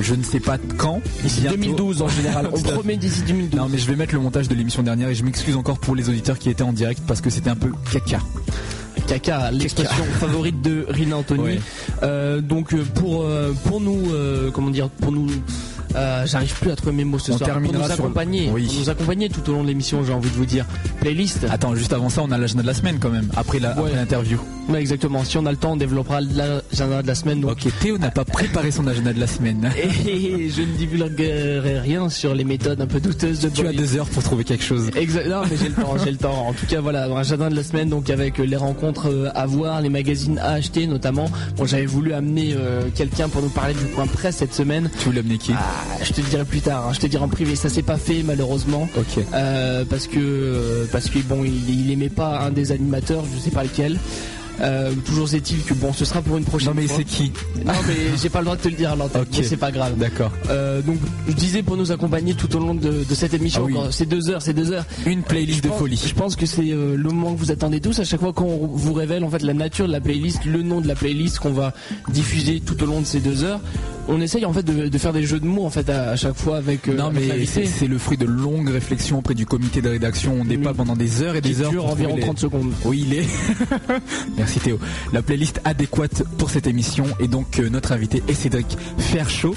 je 0.00 0.14
ne 0.14 0.22
sais 0.22 0.40
pas 0.40 0.58
quand. 0.76 1.00
D'ici 1.22 1.42
2012 1.42 2.02
en 2.02 2.08
général. 2.08 2.48
On 2.52 2.60
promet 2.60 2.96
d'ici 2.96 3.22
2012. 3.26 3.58
Non 3.58 3.68
mais 3.68 3.78
je 3.78 3.86
vais 3.86 3.96
mettre 3.96 4.14
le 4.14 4.20
montage 4.20 4.48
de 4.48 4.54
l'émission 4.54 4.82
dernière 4.82 5.08
et 5.08 5.14
je 5.14 5.24
m'excuse 5.24 5.56
encore 5.56 5.78
pour 5.78 5.94
les 5.94 6.08
auditeurs 6.08 6.38
qui 6.38 6.50
étaient 6.50 6.62
en 6.62 6.72
direct 6.72 7.02
parce 7.06 7.20
que 7.20 7.30
c'était 7.30 7.50
un 7.50 7.56
peu 7.56 7.72
caca. 7.92 8.20
Caca, 9.06 9.50
l'expression 9.50 10.04
favorite 10.20 10.60
de 10.60 10.86
Rina 10.88 11.16
Anthony. 11.16 11.58
Euh, 12.02 12.40
donc 12.40 12.74
euh, 12.74 12.84
pour 12.94 13.22
euh, 13.22 13.52
pour 13.64 13.80
nous 13.80 14.08
comment 14.52 14.70
dire 14.70 14.88
pour 14.90 15.12
nous 15.12 15.28
euh, 15.94 16.26
j'arrive 16.26 16.54
plus 16.54 16.70
à 16.70 16.76
trouver 16.76 16.92
mes 16.92 17.04
mots 17.04 17.18
ce 17.18 17.32
soir. 17.32 17.50
Pour 17.60 17.72
nous 17.72 17.90
accompagner, 17.90 18.50
nous 18.50 18.90
accompagner 18.90 19.28
tout 19.28 19.48
au 19.50 19.52
long 19.52 19.62
de 19.62 19.68
l'émission, 19.68 20.04
j'ai 20.04 20.12
envie 20.12 20.30
de 20.30 20.34
vous 20.34 20.46
dire. 20.46 20.66
Playlist. 21.00 21.46
Attends, 21.50 21.74
juste 21.74 21.92
avant 21.92 22.08
ça, 22.08 22.22
on 22.22 22.30
a 22.30 22.38
l'agenda 22.38 22.62
de 22.62 22.66
la 22.66 22.74
semaine 22.74 22.98
quand 23.00 23.10
même, 23.10 23.28
après 23.36 23.58
l'interview. 23.58 24.38
Ouais, 24.68 24.80
exactement. 24.80 25.24
Si 25.24 25.38
on 25.38 25.46
a 25.46 25.50
le 25.50 25.56
temps, 25.56 25.72
on 25.72 25.76
développera 25.76 26.20
l'agenda 26.20 27.02
de 27.02 27.06
la 27.06 27.14
semaine. 27.14 27.42
Ok, 27.44 27.66
Théo 27.80 27.96
n'a 27.96 28.10
pas 28.10 28.26
préparé 28.26 28.70
son 28.70 28.86
agenda 28.86 29.14
de 29.14 29.20
la 29.20 29.26
semaine. 29.26 29.70
Et 30.06 30.50
je 30.50 30.60
ne 30.60 30.76
divulguerai 30.76 31.80
rien 31.80 32.10
sur 32.10 32.34
les 32.34 32.44
méthodes 32.44 32.80
un 32.80 32.86
peu 32.86 33.00
douteuses 33.00 33.40
de 33.40 33.48
Tu 33.48 33.66
as 33.66 33.72
deux 33.72 33.96
heures 33.96 34.08
pour 34.08 34.22
trouver 34.22 34.44
quelque 34.44 34.64
chose. 34.64 34.90
Exactement. 34.94 35.42
mais 35.50 35.56
j'ai 35.56 35.68
le 35.68 35.74
temps, 35.74 35.96
j'ai 36.04 36.10
le 36.10 36.16
temps. 36.18 36.48
En 36.48 36.52
tout 36.52 36.66
cas, 36.66 36.80
voilà, 36.80 37.04
agenda 37.16 37.48
de 37.48 37.56
la 37.56 37.62
semaine, 37.62 37.88
donc 37.88 38.10
avec 38.10 38.38
les 38.38 38.56
rencontres 38.56 39.08
euh, 39.08 39.30
à 39.34 39.46
voir, 39.46 39.80
les 39.80 39.88
magazines 39.88 40.38
à 40.38 40.52
acheter 40.52 40.86
notamment. 40.86 41.30
Bon, 41.56 41.64
j'avais 41.64 41.86
voulu 41.86 42.12
amener 42.12 42.54
euh, 42.54 42.82
quelqu'un 42.94 43.28
pour 43.28 43.40
nous 43.40 43.48
parler 43.48 43.74
du 43.74 43.84
point 43.86 44.06
presse 44.06 44.36
cette 44.36 44.54
semaine. 44.54 44.90
Tu 44.98 45.06
voulais 45.06 45.20
amener 45.20 45.38
qui? 45.38 45.52
Ah, 45.54 45.77
Je 46.02 46.12
te 46.12 46.20
le 46.20 46.28
dirai 46.28 46.44
plus 46.44 46.60
tard. 46.60 46.86
Hein. 46.88 46.92
Je 46.92 47.00
te 47.00 47.06
dirai 47.06 47.24
en 47.24 47.28
privé. 47.28 47.56
Ça 47.56 47.68
s'est 47.68 47.82
pas 47.82 47.96
fait 47.96 48.22
malheureusement. 48.22 48.88
Ok. 48.96 49.24
Euh, 49.34 49.84
parce 49.88 50.06
que 50.06 50.86
parce 50.92 51.08
que 51.08 51.18
bon, 51.20 51.44
il, 51.44 51.68
il 51.68 51.90
aimait 51.90 52.08
pas 52.08 52.40
un 52.40 52.50
des 52.50 52.72
animateurs, 52.72 53.24
je 53.34 53.40
sais 53.40 53.50
pas 53.50 53.62
lequel. 53.62 53.98
Euh, 54.60 54.92
toujours 55.06 55.32
est-il 55.34 55.62
que 55.62 55.74
bon, 55.74 55.92
ce 55.92 56.04
sera 56.04 56.22
pour 56.22 56.36
une 56.36 56.44
prochaine. 56.44 56.70
Non 56.70 56.74
mais 56.74 56.88
c'est 56.88 57.04
qui 57.04 57.32
Non 57.64 57.72
mais 57.86 58.16
j'ai 58.20 58.28
pas 58.28 58.40
le 58.40 58.46
droit 58.46 58.56
de 58.56 58.62
te 58.62 58.68
le 58.68 58.74
dire 58.74 58.92
à 58.92 58.96
l'antenne. 58.96 59.24
c'est 59.30 59.56
pas 59.56 59.70
grave. 59.70 59.96
D'accord. 59.96 60.32
Euh, 60.50 60.82
donc 60.82 60.98
je 61.28 61.32
disais 61.32 61.62
pour 61.62 61.76
nous 61.76 61.92
accompagner 61.92 62.34
tout 62.34 62.54
au 62.56 62.58
long 62.58 62.74
de, 62.74 63.04
cette 63.14 63.34
émission. 63.34 63.68
Ah 63.76 63.88
c'est 63.90 64.06
deux 64.06 64.30
heures, 64.30 64.42
c'est 64.42 64.52
deux 64.52 64.72
heures. 64.72 64.84
Une 65.06 65.22
playlist 65.22 65.62
de 65.64 65.70
folie. 65.70 66.00
Je 66.04 66.14
pense 66.14 66.36
que 66.36 66.46
c'est 66.46 66.70
euh, 66.70 66.96
le 66.96 67.10
moment 67.10 67.34
que 67.34 67.38
vous 67.38 67.50
attendez 67.50 67.80
tous. 67.80 67.98
À 68.00 68.04
chaque 68.04 68.20
fois 68.20 68.32
qu'on 68.32 68.66
vous 68.66 68.92
révèle 68.92 69.24
en 69.24 69.30
fait 69.30 69.42
la 69.42 69.54
nature 69.54 69.86
de 69.86 69.92
la 69.92 70.00
playlist, 70.00 70.44
le 70.44 70.62
nom 70.62 70.80
de 70.80 70.88
la 70.88 70.94
playlist 70.94 71.38
qu'on 71.38 71.52
va 71.52 71.72
diffuser 72.08 72.60
tout 72.60 72.82
au 72.82 72.86
long 72.86 73.00
de 73.00 73.06
ces 73.06 73.20
deux 73.20 73.44
heures 73.44 73.60
on 74.08 74.20
essaye 74.20 74.44
en 74.44 74.52
fait 74.52 74.64
de, 74.64 74.98
faire 74.98 75.12
des 75.12 75.22
jeux 75.22 75.38
de 75.38 75.46
mots 75.46 75.64
en 75.64 75.70
fait 75.70 75.88
à, 75.88 76.16
chaque 76.16 76.36
fois 76.36 76.56
avec. 76.56 76.88
Euh, 76.88 76.94
non 76.94 77.10
mais 77.12 77.46
c'est 77.46 77.86
le 77.86 77.98
fruit 77.98 78.16
de 78.16 78.26
longues 78.26 78.70
réflexions 78.70 79.18
auprès 79.18 79.34
du 79.34 79.46
comité 79.46 79.80
de 79.80 79.88
rédaction. 79.88 80.36
On 80.40 80.44
débat 80.44 80.74
pendant 80.74 80.96
des 80.96 81.22
heures 81.22 81.36
et 81.36 81.40
des 81.40 81.60
heures. 81.60 81.70
Dure 81.70 81.86
environ 81.86 82.16
30 82.18 82.38
secondes. 82.38 82.72
Oui 82.84 83.04
il 83.06 83.14
est. 83.14 83.26
Merci 84.36 84.60
Théo. 84.60 84.78
La 85.12 85.22
playlist 85.22 85.60
adéquate 85.64 86.24
pour 86.38 86.50
cette 86.50 86.66
émission 86.66 87.04
et 87.20 87.28
donc 87.28 87.60
euh, 87.60 87.68
notre 87.68 87.92
invité 87.92 88.22
est 88.28 88.34
Cédric 88.34 88.76
Ferchaud. 88.98 89.54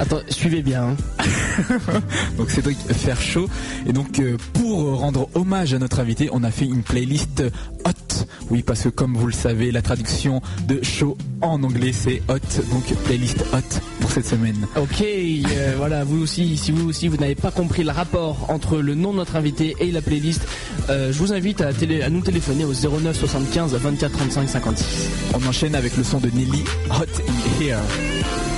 Attends, 0.00 0.20
suivez 0.30 0.62
bien. 0.62 0.96
Hein. 1.18 1.22
donc 2.38 2.50
Cédric 2.50 2.78
Faire 2.78 3.20
chaud. 3.20 3.50
Et 3.86 3.92
donc 3.92 4.18
euh, 4.18 4.38
pour 4.54 4.98
rendre 4.98 5.28
hommage 5.34 5.74
à 5.74 5.78
notre 5.78 6.00
invité, 6.00 6.30
on 6.32 6.42
a 6.42 6.50
fait 6.50 6.64
une 6.64 6.82
playlist 6.82 7.42
hot. 7.84 8.24
Oui, 8.50 8.62
parce 8.62 8.84
que 8.84 8.88
comme 8.88 9.14
vous 9.14 9.26
le 9.26 9.34
savez, 9.34 9.70
la 9.70 9.82
traduction 9.82 10.40
de 10.66 10.82
show 10.82 11.18
en 11.42 11.62
anglais 11.62 11.92
c'est 11.92 12.22
hot. 12.28 12.62
Donc 12.72 12.84
playlist 13.04 13.44
hot 13.52 13.80
pour 14.00 14.10
cette 14.10 14.26
semaine. 14.26 14.66
Ok, 14.76 15.02
euh, 15.02 15.74
voilà, 15.76 16.02
vous 16.04 16.22
aussi, 16.22 16.56
si 16.56 16.72
vous 16.72 16.88
aussi 16.88 17.08
vous 17.08 17.18
n'avez 17.18 17.34
pas 17.34 17.50
compris 17.50 17.84
le 17.84 17.90
rapport 17.90 18.50
entre 18.50 18.78
le 18.78 18.94
nom 18.94 19.12
de 19.12 19.18
notre 19.18 19.36
invité 19.36 19.76
et 19.80 19.90
la 19.90 20.00
playlist, 20.00 20.46
euh, 20.88 21.12
je 21.12 21.18
vous 21.18 21.34
invite 21.34 21.60
à, 21.60 21.68
à, 21.68 22.08
nous 22.08 22.22
téléphoner 22.22 22.64
au 22.64 22.72
09 22.72 23.14
75 23.14 23.74
24 23.74 24.12
35 24.12 24.48
56. 24.48 25.08
On 25.34 25.46
enchaîne 25.46 25.74
avec 25.74 25.94
le 25.98 26.04
son 26.04 26.20
de 26.20 26.30
Nelly, 26.30 26.64
Hot 26.88 27.04
in 27.04 27.62
Here. 27.62 28.49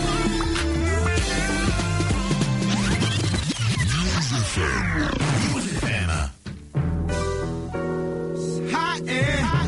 FM. 4.52 5.54
Music 5.54 5.80
FM. 5.80 6.10
Hot 8.70 9.00
air. 9.08 9.61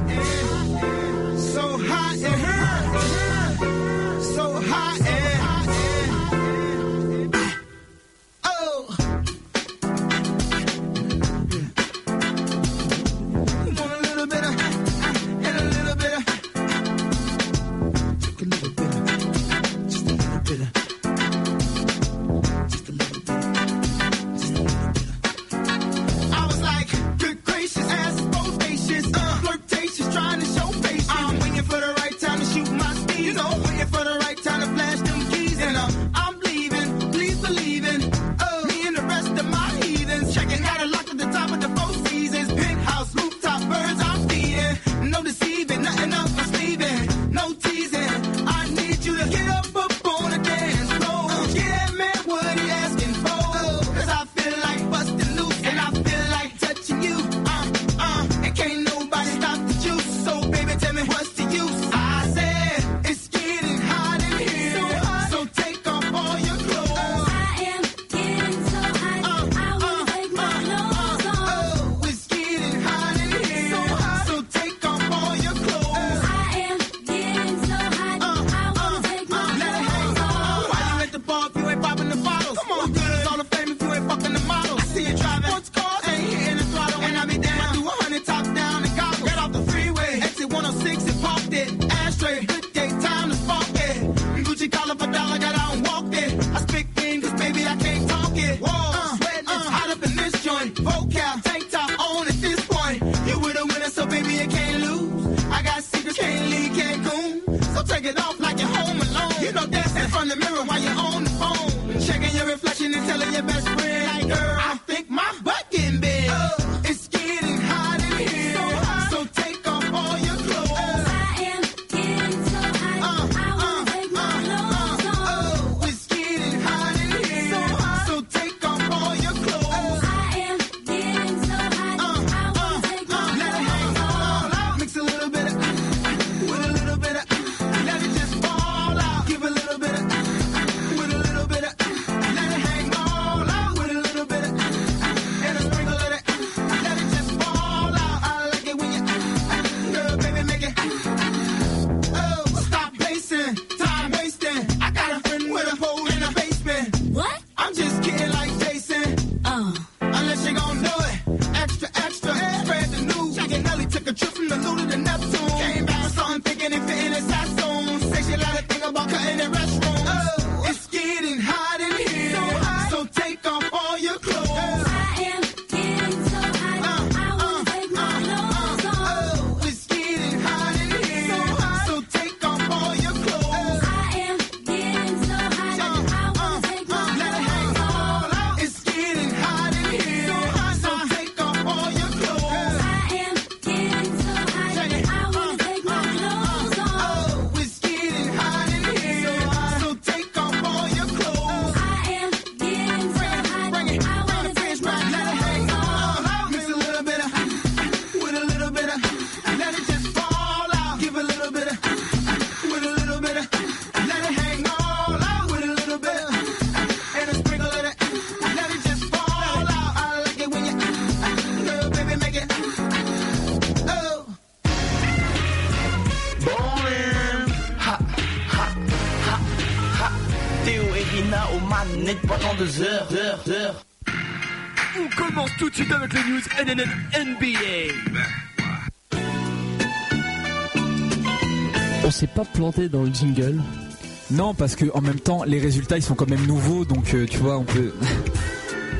Non, 244.31 244.55
parce 244.55 244.75
que 244.77 244.87
en 244.95 245.01
même 245.01 245.21
temps, 245.21 245.45
les 245.45 245.59
résultats 245.61 245.97
ils 245.97 246.03
sont 246.03 246.15
quand 246.15 246.29
même 246.29 246.47
nouveaux, 246.47 246.85
donc 246.85 247.13
euh, 247.15 247.27
tu 247.31 247.39
vois, 247.39 247.59
on 247.59 247.65
peut. 247.65 247.93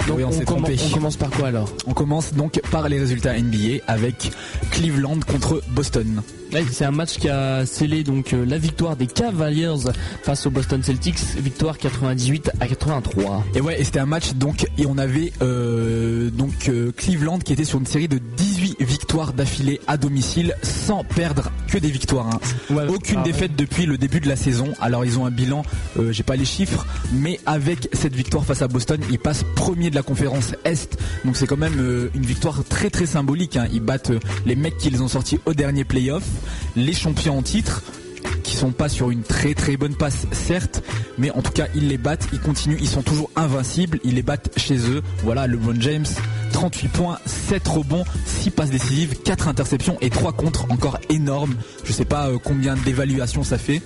Donc 0.09 0.19
Oui, 0.19 0.25
on 0.25 0.29
on, 0.29 0.33
s'est 0.33 0.45
commen- 0.45 0.65
trompé. 0.65 0.77
on 0.85 0.91
commence 0.95 1.17
par 1.17 1.31
quoi 1.31 1.49
alors? 1.49 1.73
On 1.87 1.95
commence 1.95 2.35
donc 2.35 2.61
par 2.71 2.91
les 2.91 2.99
résultats 2.99 3.39
NBA 3.39 3.79
avec 3.87 4.33
Cleveland 4.71 5.19
contre 5.27 5.63
Boston. 5.71 6.21
Ouais, 6.53 6.63
C'est 6.71 6.85
un 6.85 6.91
match 6.91 7.17
qui 7.19 7.31
a 7.31 7.65
scellé 7.65 8.05
donc 8.05 8.35
euh, 8.35 8.45
la 8.45 8.59
victoire 8.59 8.97
des 8.97 9.07
Cavaliers 9.07 9.73
face 10.23 10.45
aux 10.47 10.51
Boston 10.51 10.83
Celtics, 10.83 11.19
victoire 11.39 11.79
98 11.79 12.51
à 12.61 12.67
83. 12.67 13.45
Et 13.55 13.63
ouais, 13.63 13.81
et 13.81 13.85
c'était 13.85 14.01
un 14.01 14.05
match 14.05 14.35
donc 14.35 14.67
et 14.77 14.85
on 14.85 14.99
avait 14.99 15.33
euh, 15.41 16.29
donc 16.29 16.69
euh, 16.69 16.93
Cleveland 16.95 17.39
qui 17.39 17.55
était 17.55 17.65
sur 17.65 17.79
une 17.79 17.87
série 17.87 18.09
de 18.09 18.19
18 18.19 18.83
victoires 18.83 19.33
d'affilée 19.33 19.81
à 19.87 19.97
domicile 19.97 20.55
sans 20.63 21.03
perdre 21.03 21.51
que 21.75 21.79
des 21.81 21.91
victoires. 21.91 22.29
hein. 22.29 22.41
Ouais, 22.75 22.87
Aucune 22.89 23.17
ah 23.19 23.23
ouais. 23.23 23.33
défaite 23.33 23.57
depuis 23.57 23.85
le 23.87 23.99
début 23.99 24.21
de 24.21 24.29
la 24.29 24.37
saison. 24.37 24.73
Alors 24.81 25.05
ils 25.05 25.19
ont 25.19 25.27
un 25.27 25.31
bilan, 25.31 25.63
euh, 25.99 26.13
j'ai 26.13 26.23
pas 26.23 26.37
les 26.37 26.45
chiffres, 26.45 26.87
mais 27.13 27.41
avec 27.47 27.89
cette 27.93 28.15
victoire 28.15 28.45
face 28.45 28.63
à 28.63 28.69
Boston, 28.69 29.01
ils 29.11 29.19
passent 29.19 29.45
premier 29.57 29.91
de 29.91 29.97
la 29.97 30.03
conférence 30.03 30.55
Est. 30.65 30.97
Donc 31.25 31.37
c'est 31.37 31.47
quand 31.47 31.57
même 31.57 31.79
euh, 31.81 32.11
une 32.15 32.25
victoire 32.25 32.63
très 32.69 32.91
très 32.91 33.07
symbolique. 33.07 33.57
hein. 33.57 33.67
Ils 33.73 33.81
battent 33.81 34.11
euh, 34.11 34.21
les 34.47 34.55
mecs 34.55 34.79
qu'ils 34.79 35.03
ont 35.03 35.09
sortis 35.09 35.41
au 35.47 35.53
dernier 35.55 35.85
playoff, 35.85 36.23
les 36.77 36.93
champions 36.93 37.39
en 37.39 37.43
titre 37.43 37.83
qui 38.43 38.57
sont 38.57 38.73
pas 38.73 38.89
sur 38.89 39.11
une 39.11 39.23
très 39.23 39.53
très 39.55 39.77
bonne 39.77 39.95
passe 39.97 40.27
certes 40.33 40.83
mais 41.19 41.31
en 41.33 41.43
tout 41.43 41.51
cas 41.53 41.67
ils 41.75 41.89
les 41.89 41.99
battent 41.99 42.27
ils 42.33 42.41
continuent 42.41 42.79
ils 42.81 42.89
sont 42.89 43.03
toujours 43.03 43.31
invincibles 43.37 44.01
ils 44.03 44.15
les 44.15 44.23
battent 44.23 44.51
chez 44.59 44.77
eux 44.89 45.03
voilà 45.23 45.47
LeBron 45.47 45.75
James 45.79 46.07
38 46.65 46.89
points 46.89 47.19
7 47.27 47.69
rebonds 47.69 48.05
6 48.25 48.51
passes 48.53 48.71
décisives 48.71 49.21
4 49.23 49.49
interceptions 49.49 49.99
et 50.01 50.09
3 50.09 50.33
contre 50.33 50.65
encore 50.71 50.99
énorme. 51.11 51.57
Je 51.85 51.93
sais 51.93 52.07
pas 52.07 52.29
euh, 52.29 52.39
combien 52.43 52.75
d'évaluations 52.75 53.43
ça 53.43 53.59
fait 53.59 53.83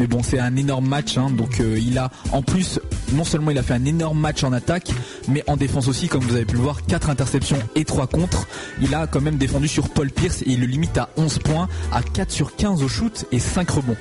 mais 0.00 0.08
bon 0.08 0.24
c'est 0.24 0.40
un 0.40 0.56
énorme 0.56 0.88
match 0.88 1.16
hein. 1.16 1.30
donc 1.30 1.60
euh, 1.60 1.78
il 1.78 1.96
a 1.96 2.10
en 2.32 2.42
plus 2.42 2.80
non 3.12 3.22
seulement 3.22 3.52
il 3.52 3.58
a 3.58 3.62
fait 3.62 3.74
un 3.74 3.84
énorme 3.84 4.18
match 4.18 4.42
en 4.42 4.52
attaque 4.52 4.90
mais 5.28 5.44
en 5.46 5.56
défense 5.56 5.86
aussi 5.86 6.08
comme 6.08 6.22
vous 6.22 6.34
avez 6.34 6.44
pu 6.44 6.56
le 6.56 6.62
voir 6.62 6.84
4 6.86 7.08
interceptions 7.08 7.58
et 7.76 7.84
3 7.84 8.08
contre 8.08 8.48
il 8.80 8.92
a 8.96 9.06
quand 9.06 9.20
même 9.20 9.36
défendu 9.36 9.68
sur 9.68 9.88
Paul 9.88 10.10
Pierce 10.10 10.42
et 10.42 10.50
il 10.50 10.60
le 10.60 10.66
limite 10.66 10.98
à 10.98 11.10
11 11.18 11.38
points 11.38 11.68
à 11.92 12.02
4 12.02 12.32
sur 12.32 12.56
15 12.56 12.82
au 12.82 12.88
shoot 12.88 13.26
et 13.30 13.38
5 13.38 13.70
rebonds. 13.70 13.96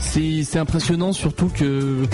C'est 0.00 0.58
impressionnant 0.58 1.12
surtout 1.12 1.48
que 1.48 2.06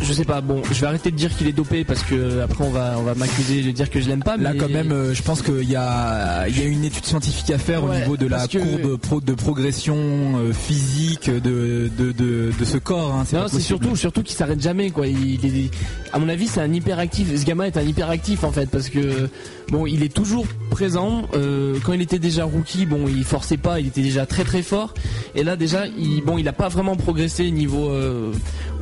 je 0.00 0.12
sais 0.12 0.24
pas 0.24 0.40
bon 0.40 0.62
je 0.70 0.80
vais 0.80 0.86
arrêter 0.86 1.10
de 1.10 1.16
dire 1.16 1.34
qu'il 1.34 1.46
est 1.46 1.52
dopé 1.52 1.84
parce 1.84 2.02
que 2.02 2.40
après 2.40 2.62
on 2.64 2.70
va 2.70 2.96
on 2.98 3.02
va 3.02 3.14
m'accuser 3.14 3.62
de 3.62 3.70
dire 3.70 3.88
que 3.90 4.00
je 4.00 4.08
l'aime 4.08 4.22
pas 4.22 4.36
Là 4.36 4.52
mais 4.52 4.58
quand 4.58 4.68
même, 4.68 4.92
euh, 4.92 5.14
je 5.14 5.22
pense 5.22 5.40
qu'il 5.42 5.68
y 5.70 5.76
a, 5.76 6.46
il 6.48 6.58
y 6.58 6.62
a 6.62 6.66
une 6.66 6.84
étude 6.84 7.04
scientifique 7.04 7.50
à 7.50 7.58
faire 7.58 7.84
au 7.84 7.94
niveau 7.94 8.16
de 8.16 8.26
la 8.26 8.46
que- 8.48 8.58
courbe 8.58 8.96
pro- 8.98 9.20
de 9.20 9.32
progression 9.34 9.96
euh, 9.96 10.52
physique 10.52 11.30
de, 11.30 11.90
de, 11.96 12.12
de, 12.12 12.52
de 12.58 12.64
ce 12.64 12.76
corps. 12.78 13.14
hein. 13.14 13.24
Non, 13.32 13.46
c'est 13.48 13.60
surtout, 13.60 13.96
surtout 13.96 14.22
qu'il 14.22 14.36
s'arrête 14.36 14.60
jamais, 14.60 14.90
quoi. 14.90 15.06
Il 15.06 15.44
est, 15.46 15.70
à 16.12 16.18
mon 16.18 16.28
avis, 16.28 16.48
c'est 16.48 16.60
un 16.60 16.72
hyperactif. 16.72 17.28
Ce 17.34 17.44
gamin 17.44 17.64
est 17.64 17.76
un 17.76 17.82
hyperactif, 17.82 18.44
en 18.44 18.52
fait, 18.52 18.66
parce 18.68 18.88
que, 18.88 19.28
bon, 19.68 19.86
il 19.86 20.02
est 20.02 20.12
toujours 20.12 20.46
présent. 20.70 21.22
Euh, 21.34 21.78
quand 21.84 21.92
il 21.92 22.02
était 22.02 22.18
déjà 22.18 22.44
rookie, 22.44 22.86
bon, 22.86 23.06
il 23.08 23.24
forçait 23.24 23.56
pas, 23.56 23.80
il 23.80 23.86
était 23.86 24.02
déjà 24.02 24.26
très 24.26 24.44
très 24.44 24.62
fort. 24.62 24.94
Et 25.34 25.42
là, 25.42 25.56
déjà, 25.56 25.86
il, 25.86 26.22
bon, 26.22 26.38
il 26.38 26.48
a 26.48 26.52
pas 26.52 26.68
vraiment 26.68 26.96
progressé 26.96 27.52
euh, 27.52 28.32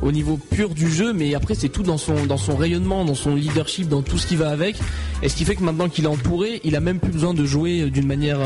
au 0.01 0.11
niveau 0.11 0.37
pur 0.37 0.69
du 0.69 0.89
jeu, 0.89 1.13
mais 1.13 1.35
après, 1.35 1.55
c'est 1.55 1.69
tout 1.69 1.83
dans 1.83 1.97
son, 1.97 2.25
dans 2.25 2.37
son 2.37 2.55
rayonnement, 2.55 3.05
dans 3.05 3.15
son 3.15 3.35
leadership, 3.35 3.87
dans 3.87 4.01
tout 4.01 4.17
ce 4.17 4.27
qui 4.27 4.35
va 4.35 4.49
avec. 4.49 4.75
Et 5.21 5.29
ce 5.29 5.35
qui 5.35 5.45
fait 5.45 5.55
que 5.55 5.63
maintenant 5.63 5.89
qu'il 5.89 6.05
est 6.05 6.07
entouré, 6.07 6.61
il 6.63 6.75
a 6.75 6.79
même 6.79 6.99
plus 6.99 7.11
besoin 7.11 7.33
de 7.33 7.45
jouer 7.45 7.81
euh, 7.81 7.89
d'une 7.89 8.07
manière 8.07 8.39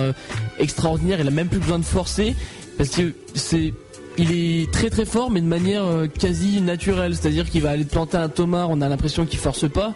extraordinaire. 0.59 1.19
Il 1.19 1.27
a 1.27 1.31
même 1.31 1.47
plus 1.47 1.59
besoin 1.59 1.79
de 1.79 1.85
forcer, 1.85 2.35
parce 2.77 2.89
que 2.89 3.13
c'est 3.33 3.73
il 4.17 4.31
est 4.31 4.71
très 4.71 4.89
très 4.89 5.05
fort 5.05 5.29
mais 5.31 5.41
de 5.41 5.45
manière 5.47 5.83
euh, 5.85 6.07
quasi 6.07 6.61
naturelle 6.61 7.15
c'est 7.15 7.27
à 7.27 7.31
dire 7.31 7.49
qu'il 7.49 7.61
va 7.61 7.69
aller 7.71 7.85
planter 7.85 8.17
un 8.17 8.29
tomard 8.29 8.69
on 8.69 8.81
a 8.81 8.89
l'impression 8.89 9.25
qu'il 9.25 9.39
force 9.39 9.69
pas 9.69 9.93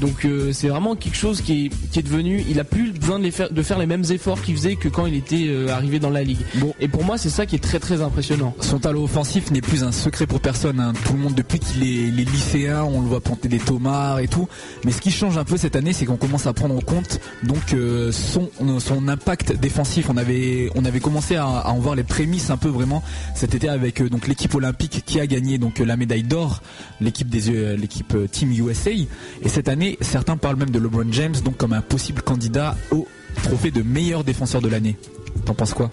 donc 0.00 0.24
euh, 0.24 0.52
c'est 0.52 0.68
vraiment 0.68 0.94
quelque 0.94 1.16
chose 1.16 1.40
qui 1.40 1.66
est, 1.66 1.70
qui 1.90 1.98
est 1.98 2.02
devenu 2.02 2.44
il 2.48 2.60
a 2.60 2.64
plus 2.64 2.92
besoin 2.92 3.18
de, 3.18 3.24
les 3.24 3.30
faire, 3.30 3.50
de 3.52 3.62
faire 3.62 3.78
les 3.78 3.86
mêmes 3.86 4.04
efforts 4.10 4.42
qu'il 4.42 4.56
faisait 4.56 4.76
que 4.76 4.88
quand 4.88 5.06
il 5.06 5.14
était 5.14 5.46
euh, 5.48 5.68
arrivé 5.68 5.98
dans 5.98 6.10
la 6.10 6.22
ligue 6.22 6.38
Bon. 6.56 6.74
et 6.80 6.88
pour 6.88 7.04
moi 7.04 7.16
c'est 7.18 7.30
ça 7.30 7.46
qui 7.46 7.56
est 7.56 7.60
très 7.60 7.78
très 7.78 8.02
impressionnant 8.02 8.54
Son 8.60 8.78
talent 8.78 9.02
offensif 9.02 9.50
n'est 9.50 9.60
plus 9.60 9.82
un 9.84 9.92
secret 9.92 10.26
pour 10.26 10.40
personne. 10.40 10.78
hein. 10.80 10.92
Tout 11.06 11.14
le 11.14 11.18
monde, 11.20 11.34
depuis 11.34 11.58
qu'il 11.58 11.82
est, 11.82 12.10
lycéen, 12.24 12.82
on 12.84 13.00
le 13.00 13.06
voit 13.06 13.20
planter 13.20 13.48
des 13.48 13.58
tomards 13.58 14.18
et 14.20 14.28
tout. 14.28 14.48
Mais 14.84 14.92
ce 14.92 15.00
qui 15.00 15.10
change 15.10 15.36
un 15.38 15.44
peu 15.44 15.56
cette 15.56 15.76
année, 15.76 15.92
c'est 15.92 16.04
qu'on 16.06 16.16
commence 16.16 16.46
à 16.46 16.52
prendre 16.52 16.76
en 16.76 16.80
compte 16.80 17.20
donc 17.42 17.72
euh, 17.72 18.12
son, 18.12 18.48
son 18.78 19.08
impact 19.08 19.56
défensif. 19.58 20.08
On 20.10 20.16
avait, 20.16 20.70
on 20.74 20.84
avait 20.84 21.00
commencé 21.00 21.36
à, 21.36 21.44
à 21.46 21.70
en 21.70 21.78
voir 21.78 21.94
les 21.94 22.02
prémices 22.04 22.50
un 22.50 22.56
peu 22.56 22.68
vraiment. 22.68 23.02
C'était 23.34 23.61
avec 23.68 24.02
donc 24.02 24.26
l'équipe 24.28 24.54
olympique 24.54 25.02
qui 25.06 25.20
a 25.20 25.26
gagné 25.26 25.58
donc 25.58 25.78
la 25.78 25.96
médaille 25.96 26.22
d'or, 26.22 26.62
l'équipe 27.00 27.28
des 27.28 27.76
l'équipe 27.76 28.16
Team 28.30 28.52
USA. 28.52 28.90
Et 28.90 29.48
cette 29.48 29.68
année, 29.68 29.98
certains 30.00 30.36
parlent 30.36 30.56
même 30.56 30.70
de 30.70 30.78
LeBron 30.78 31.10
James 31.12 31.34
donc 31.44 31.56
comme 31.56 31.72
un 31.72 31.82
possible 31.82 32.22
candidat 32.22 32.76
au 32.90 33.06
trophée 33.42 33.70
de 33.70 33.82
meilleur 33.82 34.24
défenseur 34.24 34.60
de 34.60 34.68
l'année. 34.68 34.96
T'en 35.44 35.54
penses 35.54 35.74
quoi? 35.74 35.90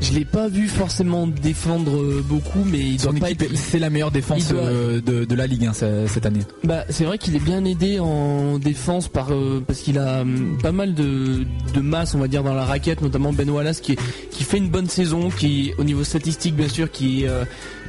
Je 0.00 0.12
l'ai 0.12 0.24
pas 0.24 0.48
vu 0.48 0.68
forcément 0.68 1.26
défendre 1.26 1.96
euh, 1.96 2.24
beaucoup, 2.24 2.64
mais 2.64 2.78
il 2.78 2.98
doit 2.98 3.12
pas 3.12 3.30
être... 3.30 3.44
C'est 3.54 3.78
la 3.78 3.90
meilleure 3.90 4.10
défense 4.10 4.52
euh, 4.52 5.00
de, 5.00 5.34
la 5.34 5.46
Ligue 5.46 5.66
hein, 5.66 5.72
cette 6.06 6.24
année. 6.24 6.40
Bah, 6.64 6.84
c'est 6.88 7.04
vrai 7.04 7.18
qu'il 7.18 7.34
est 7.34 7.44
bien 7.44 7.64
aidé 7.64 7.98
en 7.98 8.58
défense 8.58 9.08
par 9.08 9.32
euh, 9.32 9.62
parce 9.66 9.80
qu'il 9.80 9.98
a 9.98 10.22
hum, 10.22 10.58
pas 10.62 10.72
mal 10.72 10.94
de, 10.94 11.44
masse, 11.80 12.14
on 12.14 12.18
va 12.18 12.28
dire, 12.28 12.42
dans 12.42 12.54
la 12.54 12.64
raquette, 12.64 13.02
notamment 13.02 13.32
Ben 13.32 13.50
Wallace 13.50 13.80
qui, 13.80 13.96
qui 14.30 14.44
fait 14.44 14.58
une 14.58 14.68
bonne 14.68 14.88
saison, 14.88 15.30
qui 15.30 15.72
au 15.78 15.84
niveau 15.84 16.04
statistique 16.04 16.54
bien 16.54 16.68
sûr, 16.68 16.90
qui 16.90 17.24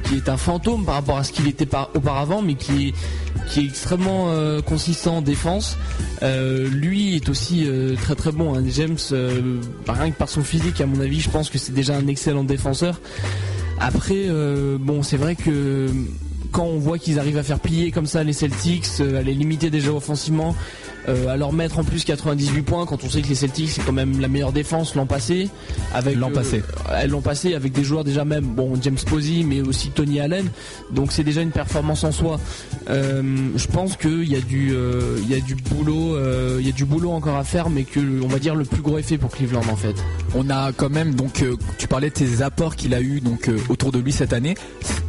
qui 0.04 0.16
est 0.16 0.28
un 0.28 0.36
fantôme 0.36 0.84
par 0.84 0.94
rapport 0.94 1.18
à 1.18 1.24
ce 1.24 1.32
qu'il 1.32 1.46
était 1.46 1.68
auparavant, 1.94 2.42
mais 2.42 2.54
qui 2.54 2.88
est, 2.88 2.94
qui 3.48 3.60
est 3.60 3.64
extrêmement 3.64 4.26
euh, 4.28 4.60
consistant 4.60 5.18
en 5.18 5.22
défense. 5.22 5.76
Euh, 6.22 6.68
lui 6.68 7.16
est 7.16 7.28
aussi 7.28 7.64
euh, 7.66 7.94
très 7.96 8.14
très 8.14 8.32
bon. 8.32 8.54
Hein. 8.54 8.62
James, 8.68 8.98
rien 9.88 10.10
que 10.10 10.16
par 10.16 10.28
son 10.28 10.42
physique, 10.42 10.80
à 10.80 10.86
mon 10.86 11.00
avis, 11.00 11.20
je 11.20 11.30
pense 11.30 11.50
que 11.50 11.58
c'est 11.58 11.72
déjà 11.72 11.96
un 11.96 12.06
excellent 12.06 12.44
défenseur. 12.44 13.00
Après, 13.78 14.28
bon, 14.78 15.02
c'est 15.02 15.16
vrai 15.16 15.36
que 15.36 15.88
quand 16.52 16.64
on 16.64 16.78
voit 16.78 16.98
qu'ils 16.98 17.18
arrivent 17.18 17.38
à 17.38 17.42
faire 17.42 17.60
plier 17.60 17.90
comme 17.90 18.04
ça 18.04 18.22
les 18.22 18.34
Celtics, 18.34 18.86
à 19.00 19.22
les 19.22 19.32
limiter 19.32 19.70
déjà 19.70 19.90
offensivement, 19.90 20.54
euh, 21.08 21.36
leur 21.36 21.52
mettre 21.52 21.78
en 21.78 21.84
plus 21.84 22.04
98 22.04 22.62
points 22.62 22.86
quand 22.86 23.04
on 23.04 23.08
sait 23.10 23.22
que 23.22 23.28
les 23.28 23.34
Celtics 23.34 23.70
c'est 23.70 23.82
quand 23.82 23.92
même 23.92 24.20
la 24.20 24.28
meilleure 24.28 24.52
défense 24.52 24.94
l'an 24.94 25.06
passé 25.06 25.48
avec 25.94 26.16
l'an 26.16 26.30
passé. 26.30 26.62
elles 26.94 27.10
l'ont 27.10 27.20
passé 27.22 27.54
avec 27.54 27.72
des 27.72 27.84
joueurs 27.84 28.04
déjà 28.04 28.24
même 28.24 28.44
bon 28.44 28.74
James 28.82 28.98
Posey 29.06 29.42
mais 29.44 29.60
aussi 29.60 29.90
Tony 29.90 30.20
Allen. 30.20 30.48
Donc 30.92 31.12
c'est 31.12 31.24
déjà 31.24 31.40
une 31.42 31.50
performance 31.52 32.04
en 32.04 32.12
soi. 32.12 32.38
Euh, 32.90 33.22
je 33.56 33.66
pense 33.66 33.96
qu'il 33.96 34.28
y 34.28 34.36
a 34.36 34.40
du 34.40 34.72
euh, 34.72 35.18
il 35.22 35.30
y 35.30 35.34
a 35.34 35.40
du 35.40 35.54
boulot 35.54 36.18
il 36.58 36.66
y 36.66 36.68
a 36.68 36.72
du 36.72 36.84
boulot 36.84 37.12
encore 37.12 37.36
à 37.36 37.44
faire 37.44 37.70
mais 37.70 37.84
que 37.84 38.00
on 38.22 38.28
va 38.28 38.38
dire 38.38 38.54
le 38.54 38.64
plus 38.64 38.82
gros 38.82 38.98
effet 38.98 39.18
pour 39.18 39.30
Cleveland 39.30 39.62
en 39.70 39.76
fait. 39.76 39.94
On 40.34 40.50
a 40.50 40.72
quand 40.72 40.90
même 40.90 41.14
donc 41.14 41.44
tu 41.78 41.88
parlais 41.88 42.10
de 42.10 42.14
tes 42.14 42.42
apports 42.42 42.76
qu'il 42.76 42.94
a 42.94 43.00
eu 43.00 43.20
donc 43.20 43.50
autour 43.68 43.92
de 43.92 43.98
lui 43.98 44.12
cette 44.12 44.32
année. 44.32 44.54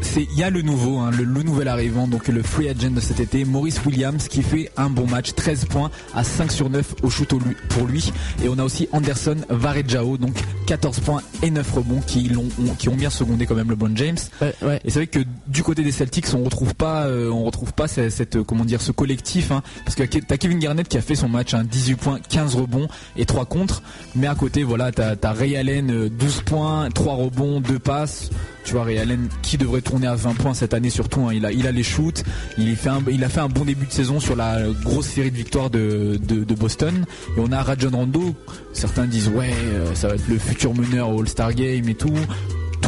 C'est 0.02 0.28
il 0.32 0.38
y 0.40 0.44
a 0.44 0.50
le 0.50 0.62
nouveau 0.62 1.00
hein, 1.00 1.12
le, 1.12 1.24
le 1.24 1.44
nouvel 1.44 1.68
arrivant 1.68 2.08
donc 2.08 2.28
le 2.28 2.44
free 2.44 2.70
agent 2.70 2.92
de 2.92 3.00
cet 3.00 3.20
été 3.20 3.46
Maurice 3.46 3.84
Williams 3.86 4.28
qui 4.28 4.42
fait 4.42 4.70
un 4.78 4.90
bon 4.90 5.08
match 5.08 5.34
13 5.36 5.66
points 5.66 5.81
à 6.14 6.24
5 6.24 6.52
sur 6.52 6.70
9 6.70 6.96
au 7.04 7.10
shoot 7.10 7.32
pour 7.70 7.88
lui. 7.88 8.12
Et 8.44 8.50
on 8.50 8.58
a 8.58 8.64
aussi 8.64 8.88
Anderson 8.92 9.38
Varejao, 9.50 10.18
donc 10.18 10.36
14 10.68 11.00
points 11.00 11.22
et 11.42 11.50
9 11.50 11.72
rebonds 11.72 12.02
qui, 12.06 12.32
ont, 12.36 12.76
qui 12.76 12.90
ont 12.90 12.96
bien 12.96 13.10
secondé 13.10 13.46
quand 13.46 13.56
même 13.56 13.70
le 13.70 13.76
bon 13.76 13.96
James. 13.96 14.18
Et 14.42 14.90
c'est 14.90 15.00
vrai 15.00 15.08
que 15.08 15.20
du 15.48 15.64
côté 15.64 15.84
des 15.84 15.92
Celtics, 15.92 16.28
on 16.34 16.44
retrouve 16.44 16.76
pas, 16.76 17.06
euh, 17.06 17.30
on 17.30 17.44
retrouve 17.44 17.74
pas 17.74 17.88
cette, 17.88 18.42
comment 18.44 18.66
dire, 18.66 18.82
ce 18.82 18.92
collectif, 18.92 19.52
hein. 19.52 19.62
parce 19.86 19.96
que 19.96 20.04
t'as 20.04 20.38
Kevin 20.38 20.60
Garnett 20.60 20.88
qui 20.88 20.98
a 20.98 21.02
fait 21.02 21.16
son 21.16 21.30
match, 21.30 21.56
18 21.56 21.94
hein, 21.94 21.98
points, 22.02 22.20
15 22.30 22.56
rebonds 22.56 22.88
et 23.18 23.26
3 23.26 23.46
contre. 23.46 23.82
Mais 24.16 24.28
à 24.28 24.36
côté, 24.36 24.64
voilà, 24.64 24.92
t'as 24.92 25.16
as 25.22 25.34
Ray 25.34 25.56
Allen, 25.56 26.10
12 26.10 26.38
euh, 26.38 26.42
points, 26.44 26.90
3 26.90 27.14
rebonds, 27.16 27.62
2 27.62 27.80
passes. 27.80 28.30
Tu 28.64 28.74
vois, 28.74 28.84
Ray 28.84 29.00
Allen 29.00 29.28
qui 29.42 29.58
devrait 29.58 29.82
tourner 29.82 30.08
à 30.08 30.16
20 30.16 30.34
points 30.36 30.54
cette 30.54 30.74
année 30.74 30.90
surtout. 30.90 31.22
Hein. 31.22 31.34
il 31.34 31.46
a, 31.46 31.72
les 31.72 31.84
shoots. 31.84 32.24
Il, 32.58 32.72
a 32.72 33.30
fait 33.30 33.40
un 33.40 33.50
bon 33.50 33.66
début 33.66 33.86
de 33.86 33.92
saison 33.92 34.20
sur 34.20 34.36
la 34.36 34.60
grosse 34.84 35.08
série 35.08 35.32
de 35.32 35.38
victoires 35.38 35.70
de, 35.70 36.20
de, 36.22 36.56
Boston. 36.56 37.06
Et 37.38 37.40
on 37.40 37.52
a 37.52 37.62
Rajon 37.62 37.92
Rondo. 37.92 38.36
Certains 38.74 39.06
disent 39.06 39.30
ouais, 39.30 39.54
euh, 39.54 39.96
ça 39.96 40.08
va 40.08 40.16
être 40.16 40.28
le 40.28 40.38
futur 40.38 40.74
meneur 40.74 41.10
au 41.10 41.22
All-Star 41.22 41.54
Game 41.54 41.90
et 41.90 41.96
tout 41.96 42.14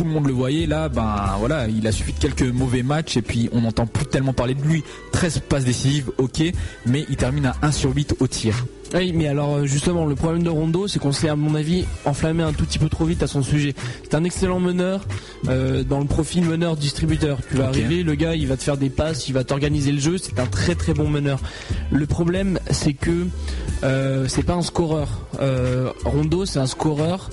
tout 0.04 0.10
le 0.10 0.16
monde 0.16 0.28
le 0.28 0.34
voyait 0.34 0.66
là 0.66 0.89
ben 0.89 1.38
voilà 1.39 1.70
il 1.70 1.88
a 1.88 1.94
suffi 1.94 2.12
de 2.12 2.20
quelques 2.20 2.42
mauvais 2.42 2.84
matchs 2.84 3.16
et 3.16 3.22
puis 3.22 3.50
on 3.54 3.62
n'entend 3.62 3.86
plus 3.86 4.06
tellement 4.06 4.34
parler 4.34 4.54
de 4.54 4.62
lui 4.62 4.84
13 5.13 5.44
passes 5.48 5.63
décisives 5.63 6.12
ok 6.18 6.44
mais 6.86 7.06
il 7.10 7.16
termine 7.16 7.46
à 7.46 7.56
1 7.62 7.72
sur 7.72 7.96
8 7.96 8.18
au 8.20 8.28
tir 8.28 8.66
oui, 8.94 9.12
mais 9.12 9.28
alors 9.28 9.56
euh, 9.56 9.66
justement, 9.66 10.06
le 10.06 10.13
problème 10.13 10.44
de 10.44 10.52
Rondo, 10.52 10.88
c'est 10.88 11.00
qu'on 11.00 11.12
s'est, 11.12 11.28
à 11.28 11.36
mon 11.36 11.56
avis, 11.56 11.84
enflammé 12.06 12.44
un 12.44 12.54
tout 12.54 12.63
petit 12.63 12.78
peu 12.78 12.89
trop 12.89 13.06
vite 13.06 13.24
à 13.24 13.28
son 13.28 13.42
sujet. 13.42 13.74
C'est 14.04 14.13
un 14.13 14.24
excellent 14.24 14.60
meneur 14.60 15.08
euh, 15.48 15.84
dans 15.84 16.00
le 16.00 16.06
profil 16.06 16.46
meneur-distributeur. 16.46 17.39
Tu 17.50 17.58
vas 17.58 17.70
arriver, 17.70 18.04
le 18.04 18.13
gars, 18.13 18.36
il 18.36 18.46
va 18.46 18.56
te 18.56 18.62
faire 18.62 18.78
des 18.78 18.92
passes, 18.92 19.28
il 19.28 19.34
va 19.34 19.44
t'organiser 19.44 19.92
le 19.92 20.00
jeu. 20.00 20.20
C'est 20.20 20.38
un 20.39 20.46
très 20.46 20.76
très 20.76 20.94
bon 20.94 21.08
meneur. 21.08 21.39
Le 21.92 22.06
problème, 22.06 22.60
c'est 22.70 22.94
que 22.94 23.26
euh, 23.84 24.28
c'est 24.28 24.44
pas 24.44 24.54
un 24.54 24.62
scoreur. 24.62 25.08
Rondo, 26.06 26.46
c'est 26.46 26.60
un 26.60 26.68
scoreur 26.68 27.32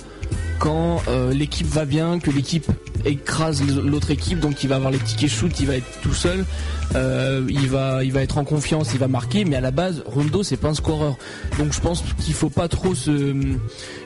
quand 0.61 1.01
l'équipe 1.33 1.67
va 1.67 1.85
bien, 1.85 2.19
que 2.19 2.29
l'équipe 2.29 2.65
écrase 3.05 3.63
l'autre 3.63 4.11
équipe, 4.11 4.39
donc 4.39 4.63
il 4.63 4.69
va 4.69 4.75
avoir 4.75 4.91
les 4.91 4.99
tickets 4.99 5.29
shoot, 5.29 5.59
il 5.59 5.67
va 5.67 5.75
être 5.75 6.01
tout 6.01 6.13
seul, 6.13 6.45
euh, 6.95 7.45
il 7.49 7.67
va 7.67 8.03
il 8.03 8.11
va 8.11 8.21
être 8.21 8.37
en 8.37 8.43
confiance, 8.43 8.91
il 8.93 8.99
va 8.99 9.07
marquer, 9.07 9.45
mais 9.45 9.55
à 9.55 9.61
la 9.61 9.71
base 9.71 10.03
Rondo 10.05 10.43
c'est 10.43 10.57
pas 10.57 10.69
un 10.69 10.73
scoreur, 10.73 11.17
donc 11.57 11.73
je 11.73 11.79
pense 11.79 12.03
qu'il 12.19 12.33
faut 12.33 12.49
pas 12.49 12.67
trop 12.67 12.95
se 12.95 13.33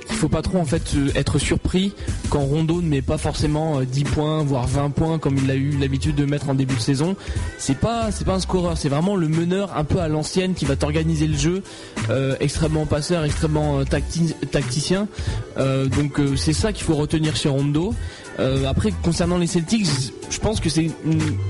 il 0.10 0.16
faut 0.16 0.30
pas 0.30 0.42
trop 0.42 0.60
en 0.60 0.66
fait 0.66 0.82
être 1.16 1.40
surpris 1.40 1.94
quand 2.30 2.40
Rondo 2.40 2.82
ne 2.82 2.88
met 2.88 3.02
pas 3.02 3.18
forcément 3.18 3.82
10 3.82 4.02
euh, 4.02 4.06
points 4.06 4.44
voire 4.44 4.68
20 4.68 4.90
points 4.92 5.20
comme 5.20 5.38
il 5.38 5.50
a 5.50 5.56
eu 5.56 5.72
l'habitude 5.80 6.16
de 6.16 6.26
mettre 6.26 6.50
en 6.50 6.56
début 6.56 6.76
de 6.76 6.80
saison. 6.80 7.16
C'est 7.58 7.78
pas 7.78 8.12
c'est 8.12 8.26
pas 8.26 8.36
un 8.36 8.40
scoreur, 8.40 8.78
c'est 8.78 8.90
vraiment 8.90 9.16
le 9.16 9.28
meneur 9.28 9.76
un 9.76 9.84
peu 9.84 10.00
à 10.00 10.08
l'ancienne 10.08 10.54
qui 10.54 10.66
va 10.66 10.76
t'organiser 10.76 11.28
le 11.28 11.38
jeu, 11.38 11.64
euh, 12.10 12.36
extrêmement 12.40 12.86
passeur, 12.86 13.24
extrêmement 13.24 13.84
tacticien. 13.86 15.08
donc 15.58 16.20
c'est 16.36 16.54
ça 16.54 16.74
qu'il 16.74 16.84
faut 16.84 16.96
retenir 16.96 17.36
chez 17.36 17.50
Rondo. 17.50 17.94
Euh, 18.40 18.66
après, 18.66 18.92
concernant 19.04 19.38
les 19.38 19.48
Celtics, 19.48 19.88
je 20.30 20.40
pense 20.40 20.60
que 20.60 20.70
c'est 20.70 20.90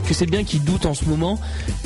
que 0.07 0.13
c'est 0.13 0.25
bien 0.25 0.43
qu'ils 0.43 0.63
doutent 0.63 0.85
en 0.85 0.93
ce 0.93 1.05
moment 1.05 1.39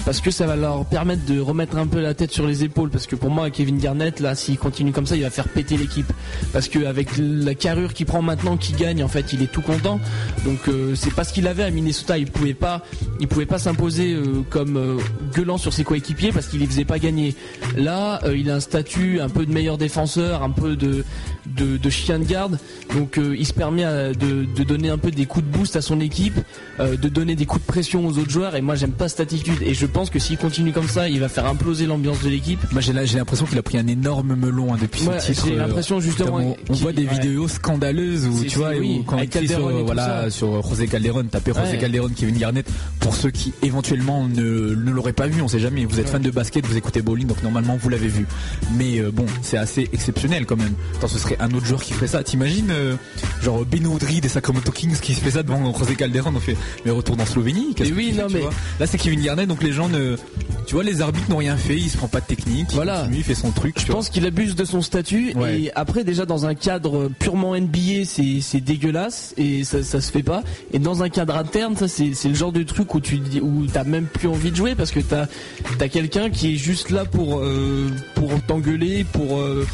parce 0.06 0.22
que 0.22 0.32
ça 0.32 0.46
va 0.46 0.56
leur 0.56 0.86
permettre 0.86 1.26
de 1.26 1.40
remettre 1.40 1.78
un 1.78 1.88
peu 1.88 2.02
la 2.02 2.14
tête 2.14 2.32
sur 2.32 2.46
les 2.46 2.64
épaules. 2.64 2.90
Parce 2.90 3.08
que 3.08 3.16
pour 3.16 3.30
moi, 3.30 3.50
Kevin 3.50 3.78
Garnett, 3.78 4.20
là, 4.20 4.36
s'il 4.36 4.58
continue 4.58 4.92
comme 4.92 5.06
ça, 5.06 5.16
il 5.16 5.24
va 5.24 5.30
faire 5.30 5.48
péter 5.48 5.78
l'équipe. 5.78 6.12
Parce 6.52 6.68
qu'avec 6.68 7.10
la 7.18 7.56
carrure 7.56 7.94
qu'il 7.94 8.06
prend 8.06 8.22
maintenant, 8.22 8.58
qu'il 8.58 8.76
gagne, 8.76 9.04
en 9.04 9.08
fait, 9.08 9.34
il 9.34 9.42
est 9.42 9.52
tout 9.52 9.62
content. 9.62 10.00
Donc 10.46 10.68
euh, 10.68 10.96
c'est 10.96 11.14
pas 11.14 11.24
ce 11.24 11.34
qu'il 11.34 11.48
avait 11.48 11.64
à 11.64 11.70
Minnesota. 11.70 12.18
Il 12.18 12.30
pouvait 12.30 12.54
pas, 12.54 12.84
il 13.20 13.28
pouvait 13.28 13.46
pas 13.46 13.60
s'imposer 13.60 14.14
euh, 14.14 14.44
comme 14.50 15.00
gueulant 15.34 15.58
sur 15.58 15.74
ses 15.74 15.84
coéquipiers 15.84 16.32
parce 16.32 16.48
qu'il 16.48 16.60
les 16.60 16.68
faisait 16.68 16.86
pas 16.86 17.00
gagner. 17.00 17.36
Là, 17.78 18.20
il 18.36 18.50
a 18.50 18.56
un 18.56 18.60
statut 18.60 19.22
un 19.22 19.30
peu 19.30 19.46
de 19.46 19.54
meilleur 19.54 19.78
défenseur, 19.78 20.44
un 20.44 20.50
peu 20.50 20.76
de 20.76 21.06
de, 21.46 21.90
chien 21.90 22.20
de 22.20 22.26
garde. 22.26 22.58
Donc 22.96 23.18
il 23.18 23.46
se 23.46 23.54
permet 23.54 23.84
de, 23.84 24.46
de 24.46 24.64
donner 24.64 24.89
un 24.90 24.98
peu 24.98 25.12
des 25.12 25.26
coups 25.26 25.46
de 25.46 25.52
boost 25.52 25.76
à 25.76 25.82
son 25.82 26.00
équipe, 26.00 26.40
euh, 26.80 26.98
de 26.98 27.10
donner 27.10 27.36
des 27.36 27.46
coups 27.46 27.62
de 27.62 27.68
pression 27.68 28.06
aux 28.06 28.18
autres 28.18 28.30
joueurs. 28.30 28.56
Et 28.56 28.62
moi, 28.62 28.76
j'aime 28.76 28.92
pas 28.92 29.10
cette 29.10 29.20
attitude. 29.20 29.62
Et 29.62 29.74
je 29.74 29.86
pense 29.86 30.10
que 30.10 30.20
s'il 30.20 30.38
continue 30.38 30.72
comme 30.72 30.88
ça, 30.88 31.10
il 31.10 31.20
va 31.20 31.30
faire 31.30 31.46
imploser 31.46 31.86
l'ambiance 31.86 32.22
de 32.24 32.30
l'équipe. 32.30 32.60
Moi, 32.72 32.82
j'ai 32.82 32.94
l'impression 32.94 33.46
qu'il 33.46 33.58
a 33.58 33.64
pris 33.64 33.78
un 33.78 33.88
énorme 33.88 34.36
melon 34.36 34.74
hein, 34.74 34.78
depuis 34.82 35.02
ce 35.02 35.32
titre. 35.32 35.46
J'ai 35.48 35.56
l'impression 35.56 36.00
justement. 36.00 36.56
On, 36.70 36.74
voit 36.74 36.94
des 36.94 37.06
vidéos 37.06 37.48
scandaleuses 37.48 38.26
où 38.26 38.44
tu 38.46 38.58
vois, 38.58 38.72
quand 39.06 39.20
il 39.20 39.50
sur, 39.50 39.86
voilà, 39.86 40.30
sur 40.30 40.62
José 40.68 40.88
Calderon, 40.88 41.24
taper 41.26 41.54
José 41.54 41.78
Calderon, 41.78 42.10
Kevin 42.16 42.38
Garnett. 42.38 42.70
Pour 43.00 43.16
ceux 43.16 43.32
qui 43.32 43.54
éventuellement 43.62 44.28
ne, 44.28 44.76
ne 44.76 44.92
l'auraient 44.92 45.14
pas 45.14 45.28
vu, 45.28 45.42
on 45.42 45.48
sait 45.48 45.60
jamais. 45.60 45.86
Vous 45.86 46.00
êtes 46.00 46.10
fan 46.10 46.22
de 46.22 46.32
basket, 46.32 46.66
vous 46.66 46.78
écoutez 46.78 47.02
bowling, 47.02 47.28
donc 47.28 47.44
normalement 47.44 47.78
vous 47.78 47.90
l'avez 47.90 48.08
vu. 48.08 48.26
Mais 48.78 49.00
euh, 49.00 49.12
bon, 49.12 49.26
c'est 49.42 49.58
assez 49.58 49.90
exceptionnel 49.94 50.46
quand 50.46 50.58
même. 50.58 50.74
Attends, 50.98 51.08
ce 51.08 51.20
serait 51.20 51.38
un 51.40 51.52
autre 51.52 51.66
joueur 51.66 51.82
qui 51.82 51.94
ferait 51.94 52.08
ça. 52.08 52.24
T'imagines, 52.24 52.72
euh, 52.72 52.96
genre 53.42 53.66
Ben 53.66 53.86
Woodry 53.86 54.22
des 54.22 54.30
Sacramento 54.30 54.72
Kings 54.80 54.98
qui 55.02 55.14
se 55.14 55.20
fait 55.20 55.32
ça 55.32 55.44
devant 55.44 55.78
José 55.78 55.96
Calderon, 55.96 56.32
on 56.34 56.40
fait 56.40 56.56
mais 56.86 56.92
retour 56.92 57.20
en 57.20 57.26
Slovénie. 57.26 57.76
Mais 57.80 57.92
oui, 57.92 58.14
non 58.18 58.28
mais 58.32 58.44
là 58.80 58.88
c'est 58.88 58.98
Kevin 58.98 59.22
Garnett, 59.22 59.48
donc 59.48 59.62
les 59.62 59.74
gens 59.74 59.90
ne, 59.90 60.16
tu 60.66 60.76
vois, 60.76 60.84
les 60.84 61.02
arbitres 61.02 61.30
n'ont 61.30 61.38
rien 61.38 61.58
fait, 61.58 61.76
il 61.76 61.90
se 61.90 61.98
prend 61.98 62.08
pas 62.08 62.22
de 62.22 62.26
technique, 62.26 62.70
voilà. 62.74 63.06
il, 63.12 63.24
fait 63.24 63.36
son 63.36 63.52
truc. 63.52 63.76
Je 63.78 63.92
pense 63.92 64.10
qu'il 64.10 64.26
abuse 64.26 64.56
de 64.56 64.64
son 64.64 64.82
statut 64.82 65.34
et 65.52 65.70
après 65.76 66.06
déjà 66.06 66.26
dans 66.26 66.46
un 66.46 66.56
cadre 66.56 67.10
purement 67.20 67.58
NBA, 67.58 68.06
c'est 68.06 68.62
dégueulasse 68.62 69.34
et 69.38 69.66
ça, 69.66 69.84
ça 69.84 70.00
se 70.00 70.12
fait 70.12 70.24
pas. 70.24 70.44
Et 70.72 70.80
dans 70.80 71.04
un 71.04 71.10
cadre 71.10 71.36
interne, 71.36 71.76
ça 71.76 71.88
c'est 71.90 72.30
le 72.30 72.36
genre 72.36 72.54
de 72.54 72.64
truc 72.64 72.96
où 72.96 73.02
tu 73.02 73.18
dis 73.18 73.42
où 73.42 73.66
t'as 73.66 73.84
même 73.84 74.06
plus 74.06 74.30
envie 74.30 74.52
de 74.52 74.56
jouer 74.56 74.76
parce 74.76 74.92
que 74.92 75.02
t'as 75.02 75.26
as, 75.80 75.90
quelqu'un 75.90 76.30
qui 76.30 76.54
est 76.54 76.58
juste 76.58 76.90
là 76.90 77.04
pour 77.04 77.40
euh, 77.40 77.90
pour 78.16 78.30
t'engueuler, 78.48 79.04
pour 79.04 79.40
euh, 79.40 79.68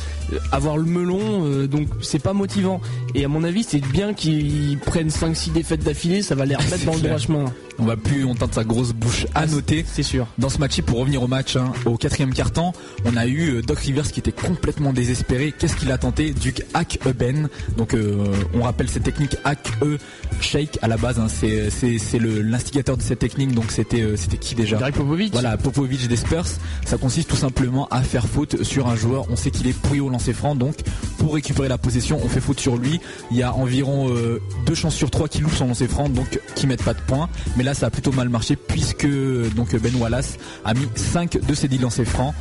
avoir 0.51 0.77
le 0.77 0.85
melon, 0.85 1.45
euh, 1.45 1.67
donc 1.67 1.87
c'est 2.01 2.19
pas 2.19 2.33
motivant. 2.33 2.81
Et 3.13 3.25
à 3.25 3.27
mon 3.27 3.43
avis, 3.43 3.63
c'est 3.63 3.79
bien 3.79 4.13
qu'ils 4.13 4.77
prennent 4.79 5.09
5-6 5.09 5.51
défaites 5.51 5.83
d'affilée, 5.83 6.21
ça 6.21 6.35
va 6.35 6.45
les 6.45 6.55
remettre 6.55 6.85
dans 6.85 6.95
le 6.95 7.01
droit 7.01 7.17
chemin. 7.17 7.45
On 7.79 7.85
va 7.85 7.97
plus 7.97 8.25
entendre 8.25 8.53
sa 8.53 8.63
grosse 8.63 8.93
bouche 8.93 9.25
à 9.35 9.41
ah, 9.41 9.45
noter. 9.47 9.85
C'est 9.87 10.03
sûr. 10.03 10.27
Dans 10.37 10.49
ce 10.49 10.59
match, 10.59 10.79
pour 10.81 10.99
revenir 10.99 11.21
au 11.23 11.27
match, 11.27 11.55
hein, 11.55 11.73
au 11.85 11.97
quatrième 11.97 12.33
quart-temps, 12.33 12.73
on 13.05 13.17
a 13.17 13.27
eu 13.27 13.55
euh, 13.55 13.61
Doc 13.61 13.79
Rivers 13.79 14.11
qui 14.11 14.19
était 14.19 14.31
complètement 14.31 14.93
désespéré. 14.93 15.53
Qu'est-ce 15.57 15.75
qu'il 15.75 15.91
a 15.91 15.97
tenté? 15.97 16.31
Duke 16.31 16.63
hack 16.73 16.99
e 17.05 17.11
ben. 17.11 17.49
Donc 17.77 17.93
euh, 17.93 18.33
on 18.53 18.63
rappelle 18.63 18.89
cette 18.89 19.03
technique 19.03 19.37
hack 19.43 19.71
e 19.81 19.97
shake 20.41 20.79
à 20.81 20.87
la 20.87 20.97
base. 20.97 21.19
Hein, 21.19 21.27
c'est 21.27 21.69
c'est 21.69 22.19
l'instigateur 22.19 22.97
de 22.97 23.01
cette 23.01 23.19
technique. 23.19 23.53
Donc 23.53 23.71
c'était 23.71 24.05
c'était 24.15 24.37
qui 24.37 24.55
déjà? 24.55 24.77
Popovic. 24.91 25.33
Voilà, 25.33 25.57
Popovic 25.57 26.07
des 26.07 26.15
Spurs. 26.15 26.47
Ça 26.85 26.97
consiste 26.97 27.29
tout 27.29 27.35
simplement 27.35 27.87
à 27.89 28.01
faire 28.01 28.27
faute 28.27 28.63
sur 28.63 28.87
un 28.87 28.95
joueur. 28.95 29.25
On 29.29 29.35
sait 29.35 29.51
qu'il 29.51 29.67
est 29.67 29.77
pourri 29.77 29.99
au 29.99 30.09
lancer 30.09 30.33
franc, 30.33 30.55
donc 30.55 30.75
pour 31.17 31.33
récupérer 31.33 31.67
la 31.67 31.77
possession, 31.77 32.19
on 32.23 32.29
fait 32.29 32.41
faute 32.41 32.59
sur 32.59 32.77
lui. 32.77 32.99
Il 33.31 33.37
y 33.37 33.43
a 33.43 33.53
environ 33.53 34.09
euh, 34.09 34.41
deux 34.65 34.75
chances 34.75 34.95
sur 34.95 35.09
trois 35.09 35.27
qui 35.27 35.41
loupe 35.41 35.53
son 35.53 35.67
lancer 35.67 35.87
franc, 35.87 36.09
donc 36.09 36.39
qui 36.55 36.67
mettent 36.67 36.83
pas 36.83 36.93
de 36.93 37.01
points. 37.01 37.29
Mais 37.57 37.63
là, 37.65 37.73
ça 37.73 37.87
a 37.87 37.89
plutôt 37.89 38.11
mal 38.11 38.29
marché 38.29 38.55
puisque 38.55 39.07
Ben 39.07 39.95
Wallace 39.95 40.37
a 40.63 40.73
mis 40.73 40.87
5 40.95 41.45
de 41.45 41.53
ses 41.53 41.67
10 41.67 41.79
lancers 41.79 42.05
francs. 42.05 42.33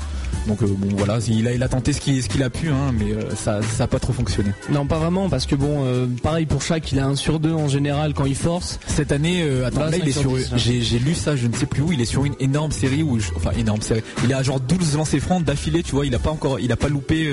Donc 0.47 0.63
euh, 0.63 0.67
bon 0.67 0.89
voilà, 0.97 1.19
il 1.29 1.47
a, 1.49 1.53
il 1.53 1.63
a 1.63 1.69
tenté 1.69 1.93
ce 1.93 2.01
qu'il 2.01 2.23
ce 2.23 2.29
qu'il 2.29 2.43
a 2.43 2.51
pu, 2.51 2.69
hein, 2.69 2.93
mais 2.99 3.13
euh, 3.13 3.35
ça 3.35 3.61
ça 3.63 3.85
a 3.85 3.87
pas 3.87 3.99
trop 3.99 4.13
fonctionné. 4.13 4.51
Non, 4.71 4.87
pas 4.87 4.99
vraiment, 4.99 5.29
parce 5.29 5.47
que 5.47 5.55
bon, 5.55 5.85
euh, 5.85 6.07
pareil 6.23 6.47
pour 6.47 6.63
chaque, 6.63 6.91
il 6.93 6.99
a 6.99 7.07
un 7.07 7.17
sur 7.17 7.41
deux 7.41 7.53
en 7.53 7.69
général 7.69 8.15
quand 8.15 8.25
il 8.27 8.37
force. 8.37 8.79
Cette 8.87 9.13
année, 9.13 9.43
attends, 9.65 9.81
Là, 9.81 9.91
là, 9.91 9.97
il 9.99 10.09
est 10.09 10.13
sur, 10.13 10.35
hein. 10.35 10.57
j'ai 10.57 10.99
lu 10.99 11.15
ça, 11.15 11.37
je 11.37 11.47
ne 11.47 11.55
sais 11.55 11.67
plus 11.67 11.83
où, 11.83 11.93
il 11.93 12.01
est 12.01 12.05
sur 12.07 12.25
une 12.25 12.35
énorme 12.41 12.73
série 12.73 13.03
où, 13.03 13.19
je- 13.19 13.31
enfin 13.37 13.51
énorme 13.59 13.81
série, 13.83 14.03
il 14.25 14.33
à 14.35 14.43
genre 14.43 14.61
12 14.61 14.97
lancers 14.97 15.21
francs 15.21 15.45
d'affilée, 15.45 15.83
tu 15.83 15.93
vois, 15.93 16.07
il 16.07 16.15
a 16.15 16.19
pas 16.19 16.31
encore, 16.31 16.59
il 16.61 16.71
a 16.73 16.77
pas 16.77 16.89
loupé 16.89 17.31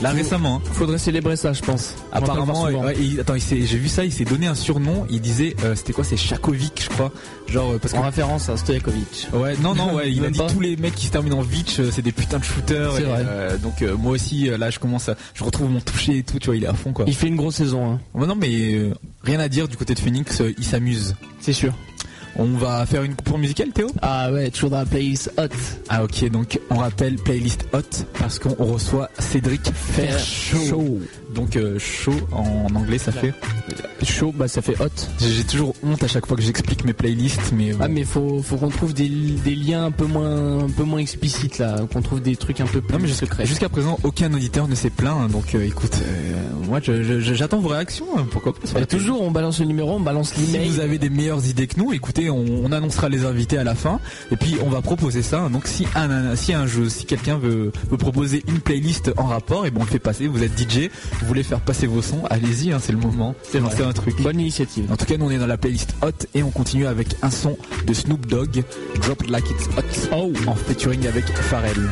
là 0.00 0.10
récemment. 0.10 0.56
hein. 0.64 0.68
Faudrait 0.72 0.98
célébrer 0.98 1.36
ça, 1.36 1.52
je 1.52 1.62
pense. 1.62 1.94
Apparemment, 2.12 2.64
ouais, 2.64 2.94
il- 3.00 3.20
attends, 3.20 3.34
j'ai 3.38 3.64
vu 3.64 3.88
ça, 3.88 4.04
il 4.04 4.12
s'est 4.12 4.24
donné 4.24 4.46
un 4.46 4.54
surnom. 4.54 5.06
Il 5.10 5.20
disait, 5.20 5.54
c'était 5.74 5.92
quoi, 5.92 6.04
c'est 6.04 6.16
Chakovic, 6.16 6.82
je 6.84 6.88
crois. 6.88 7.12
Genre 7.48 7.74
parce 7.80 7.92
que 7.94 7.98
En 7.98 8.02
référence 8.02 8.48
à 8.48 8.56
Stojakovic. 8.56 9.28
Ouais, 9.34 9.54
non, 9.62 9.74
non, 9.74 9.94
ouais, 9.94 10.10
il 10.10 10.24
a 10.24 10.30
dit 10.30 10.38
pas. 10.38 10.46
tous 10.48 10.60
les 10.60 10.76
mecs 10.76 10.94
qui 10.94 11.06
se 11.06 11.12
terminent 11.12 11.38
en 11.38 11.42
euh, 11.78 11.90
c'est 11.92 12.02
des 12.02 12.12
putains 12.12 12.38
de 12.42 12.46
shooters. 12.46 12.98
Et, 12.98 13.04
euh, 13.06 13.58
donc 13.58 13.82
euh, 13.82 13.96
moi 13.96 14.12
aussi, 14.12 14.50
euh, 14.50 14.58
là, 14.58 14.70
je 14.70 14.78
commence 14.78 15.08
à, 15.08 15.16
je 15.34 15.44
retrouve 15.44 15.70
mon 15.70 15.80
toucher 15.80 16.18
et 16.18 16.22
tout, 16.22 16.38
tu 16.38 16.46
vois, 16.46 16.56
il 16.56 16.64
est 16.64 16.68
à 16.68 16.74
fond 16.74 16.92
quoi. 16.92 17.04
Il 17.08 17.14
fait 17.14 17.28
une 17.28 17.36
grosse 17.36 17.56
saison, 17.56 17.92
hein. 17.92 18.00
Ouais, 18.14 18.26
non, 18.26 18.34
mais 18.34 18.74
euh, 18.74 18.92
rien 19.22 19.40
à 19.40 19.48
dire 19.48 19.68
du 19.68 19.76
côté 19.76 19.94
de 19.94 19.98
Phoenix, 19.98 20.42
il 20.58 20.64
s'amuse. 20.64 21.14
c'est 21.40 21.52
sûr. 21.52 21.72
On 22.36 22.46
va 22.46 22.86
faire 22.86 23.02
une 23.02 23.14
coupure 23.14 23.36
musicale, 23.36 23.72
Théo? 23.72 23.88
Ah 24.00 24.32
ouais, 24.32 24.50
toujours 24.50 24.70
dans 24.70 24.78
la 24.78 24.86
playlist 24.86 25.30
hot. 25.36 25.48
Ah 25.90 26.02
ok, 26.04 26.30
donc 26.30 26.58
on 26.70 26.76
rappelle 26.76 27.16
playlist 27.16 27.66
hot 27.74 27.80
parce 28.18 28.38
qu'on 28.38 28.54
reçoit 28.54 29.10
Cédric 29.18 29.70
Fair 29.74 30.18
Show. 30.18 30.98
Donc 31.34 31.56
euh, 31.56 31.78
show 31.78 32.12
en 32.32 32.66
anglais, 32.74 32.98
ça 32.98 33.12
fait. 33.12 33.32
Chaud, 34.02 34.32
bah 34.36 34.48
ça 34.48 34.62
fait 34.62 34.74
hot. 34.80 34.88
J'ai 35.20 35.44
toujours 35.44 35.74
honte 35.82 36.02
à 36.02 36.08
chaque 36.08 36.26
fois 36.26 36.36
que 36.36 36.42
j'explique 36.42 36.84
mes 36.84 36.92
playlists, 36.92 37.52
mais. 37.56 37.72
Ah 37.80 37.86
bon. 37.88 37.94
mais 37.94 38.04
faut 38.04 38.42
faut 38.42 38.56
qu'on 38.56 38.68
trouve 38.68 38.92
des, 38.94 39.08
des 39.08 39.54
liens 39.54 39.84
un 39.86 39.90
peu 39.90 40.06
moins 40.06 40.64
un 40.64 40.68
peu 40.70 40.82
moins 40.84 40.98
explicites 40.98 41.58
là, 41.58 41.76
qu'on 41.92 42.02
trouve 42.02 42.20
des 42.20 42.36
trucs 42.36 42.60
un 42.60 42.66
peu 42.66 42.80
plus 42.80 42.92
Non 42.92 43.00
mais 43.00 43.08
jusqu'à 43.08 43.26
secrets. 43.26 43.46
jusqu'à 43.46 43.68
présent 43.68 43.98
aucun 44.02 44.32
auditeur 44.34 44.68
ne 44.68 44.74
s'est 44.74 44.90
plaint 44.90 45.16
hein, 45.20 45.28
donc 45.28 45.54
euh, 45.54 45.64
écoute 45.64 45.96
euh, 46.02 46.66
moi 46.68 46.80
j'attends 46.82 47.60
vos 47.60 47.68
réactions 47.68 48.06
hein, 48.16 48.26
pourquoi 48.30 48.52
pas 48.54 48.80
Et 48.80 48.86
toujours 48.86 49.22
on 49.22 49.30
balance 49.30 49.60
le 49.60 49.66
numéro, 49.66 49.92
on 49.92 50.00
balance 50.00 50.32
Si 50.32 50.40
l'email. 50.52 50.68
vous 50.68 50.80
avez 50.80 50.98
des 50.98 51.10
meilleures 51.10 51.46
idées 51.46 51.66
que 51.66 51.78
nous, 51.78 51.92
écoutez, 51.92 52.30
on, 52.30 52.44
on 52.64 52.72
annoncera 52.72 53.08
les 53.08 53.24
invités 53.24 53.58
à 53.58 53.64
la 53.64 53.74
fin, 53.74 54.00
et 54.30 54.36
puis 54.36 54.56
on 54.64 54.68
va 54.70 54.80
proposer 54.82 55.22
ça. 55.22 55.48
Donc 55.50 55.66
si 55.66 55.86
un, 55.94 56.34
si 56.36 56.52
un 56.52 56.66
jeu, 56.66 56.88
si 56.88 57.04
quelqu'un 57.04 57.38
veut, 57.38 57.72
veut 57.90 57.96
proposer 57.96 58.42
une 58.48 58.60
playlist 58.60 59.12
en 59.16 59.24
rapport, 59.26 59.66
et 59.66 59.70
bon 59.70 59.80
on 59.82 59.84
le 59.84 59.90
fait 59.90 59.98
passer. 59.98 60.26
Vous 60.28 60.42
êtes 60.42 60.58
DJ, 60.58 60.88
vous 61.22 61.28
voulez 61.28 61.42
faire 61.44 61.60
passer 61.60 61.86
vos 61.86 62.02
sons, 62.02 62.22
allez-y, 62.30 62.72
hein, 62.72 62.78
c'est 62.80 62.92
le 62.92 62.98
moment. 62.98 63.34
C'est 63.42 63.60
vrai. 63.60 63.82
un 63.82 63.92
truc. 63.92 64.20
Bonne 64.22 64.40
initiative. 64.40 64.90
En 64.92 64.96
tout 64.96 65.04
cas, 65.06 65.16
nous 65.16 65.26
on 65.26 65.30
est 65.30 65.38
dans 65.38 65.46
la 65.46 65.56
playlist 65.56 65.94
Hot 66.02 66.10
et 66.34 66.42
on 66.42 66.50
continue 66.50 66.86
avec 66.86 67.14
un 67.22 67.30
son 67.30 67.56
de 67.86 67.94
Snoop 67.94 68.26
Dogg, 68.26 68.62
Drop 69.00 69.22
It 69.22 69.30
Like 69.30 69.48
It's 69.50 69.68
Hot, 69.76 70.16
Oh. 70.16 70.32
en 70.46 70.54
featuring 70.54 71.06
avec 71.06 71.24
Pharrell. 71.26 71.88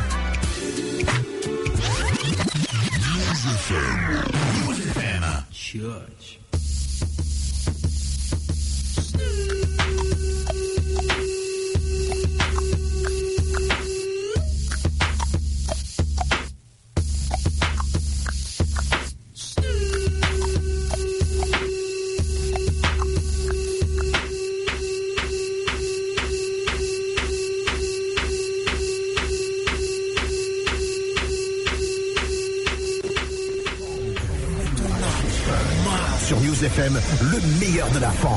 FM, 36.63 36.99
le 37.21 37.59
meilleur 37.59 37.89
de 37.89 37.99
la 37.99 38.11
funk. 38.11 38.31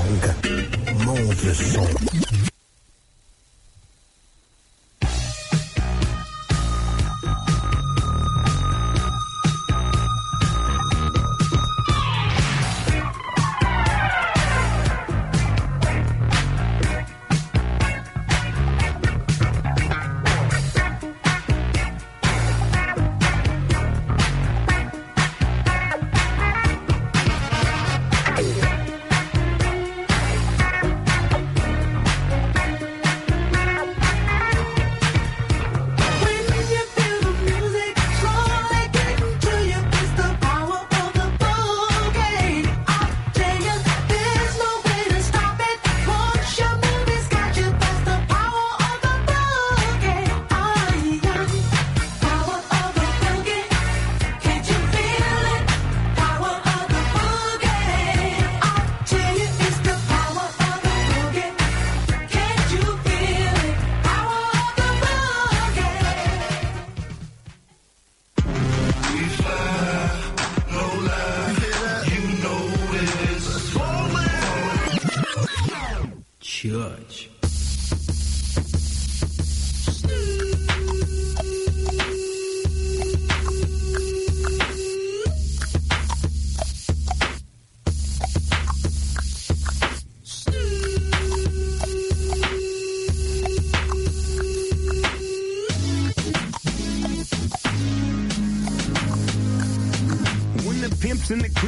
Monte 1.05 1.43
le 1.45 1.53
son. 1.53 2.54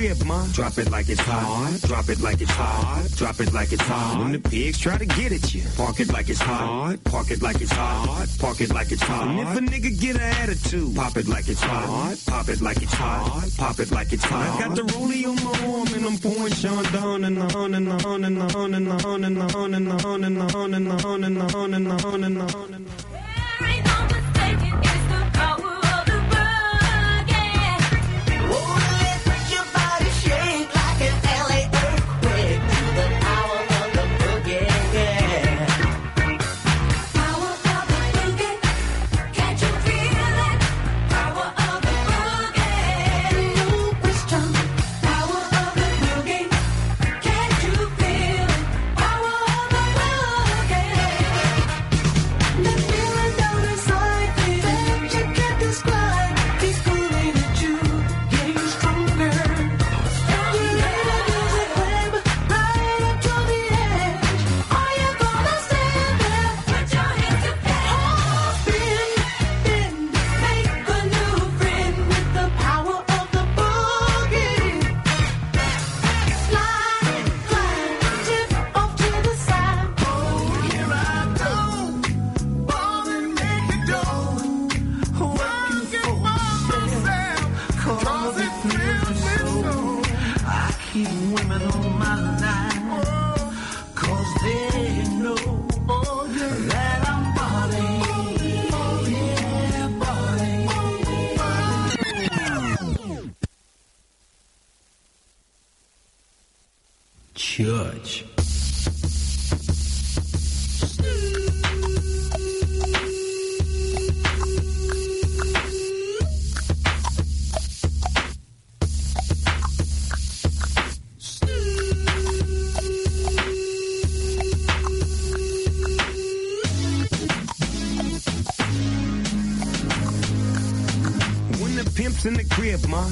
Crib, 0.07 0.27
ma, 0.27 0.47
drop 0.53 0.79
it 0.79 0.91
like 0.91 1.09
it's 1.09 1.21
hot. 1.21 1.79
Drop 1.83 2.09
it 2.09 2.21
like 2.21 2.41
it's 2.41 2.51
hot. 2.51 3.07
Drop 3.17 3.41
it 3.41 3.53
like 3.53 3.73
it's 3.73 3.83
hot. 3.83 4.19
When 4.19 4.33
the 4.33 4.39
pigs 4.39 4.79
try 4.79 4.99
to 4.99 5.07
get 5.07 5.33
at 5.33 5.55
you, 5.55 5.63
park 5.77 6.01
it 6.01 6.13
like 6.13 6.29
it's 6.29 6.41
hot. 6.41 7.03
Park 7.05 7.31
it 7.31 7.43
like 7.43 7.61
it's 7.61 7.73
hot. 7.73 8.27
Park 8.39 8.61
it 8.61 8.73
like 8.73 8.93
it's 8.93 9.03
hot. 9.03 9.29
And 9.29 9.41
if 9.41 9.57
a 9.57 9.61
nigga 9.61 10.01
get 10.01 10.17
an 10.17 10.23
attitude, 10.23 10.95
pop 10.95 11.17
it 11.17 11.29
like 11.29 11.49
it's 11.49 11.63
hot. 11.63 12.17
Pop 12.27 12.49
it 12.49 12.61
like 12.61 12.83
it's 12.83 12.95
hot. 12.95 13.49
Pop 13.57 13.79
it 13.79 13.91
like 13.91 14.13
it's 14.13 14.25
hot. 14.25 14.61
I 14.61 14.67
got 14.67 14.77
the 14.77 14.83
rollie 14.83 15.27
on 15.27 15.37
my 15.45 15.79
arm 15.79 15.89
and 15.95 16.07
I'm 16.07 16.19
pouring 16.19 16.53
Sean 16.53 16.85
down 16.93 17.25
and 17.25 17.39
on 17.39 17.75
and 17.75 17.89
on 17.89 18.25
and 18.25 18.43
on 18.43 18.75
and 18.75 18.93
on 18.93 18.95
and 18.95 19.05
on 19.05 19.25
and 19.25 19.53
on 19.53 19.75
and 19.75 20.03
on 20.03 20.25
and 20.25 20.43
on 20.55 20.75
and 20.75 20.95
on 21.05 21.25
and 21.25 21.43
on 21.55 21.75
and 21.75 22.05
on 22.05 22.25
and 22.25 22.39
on. 22.43 22.67
There 22.71 23.06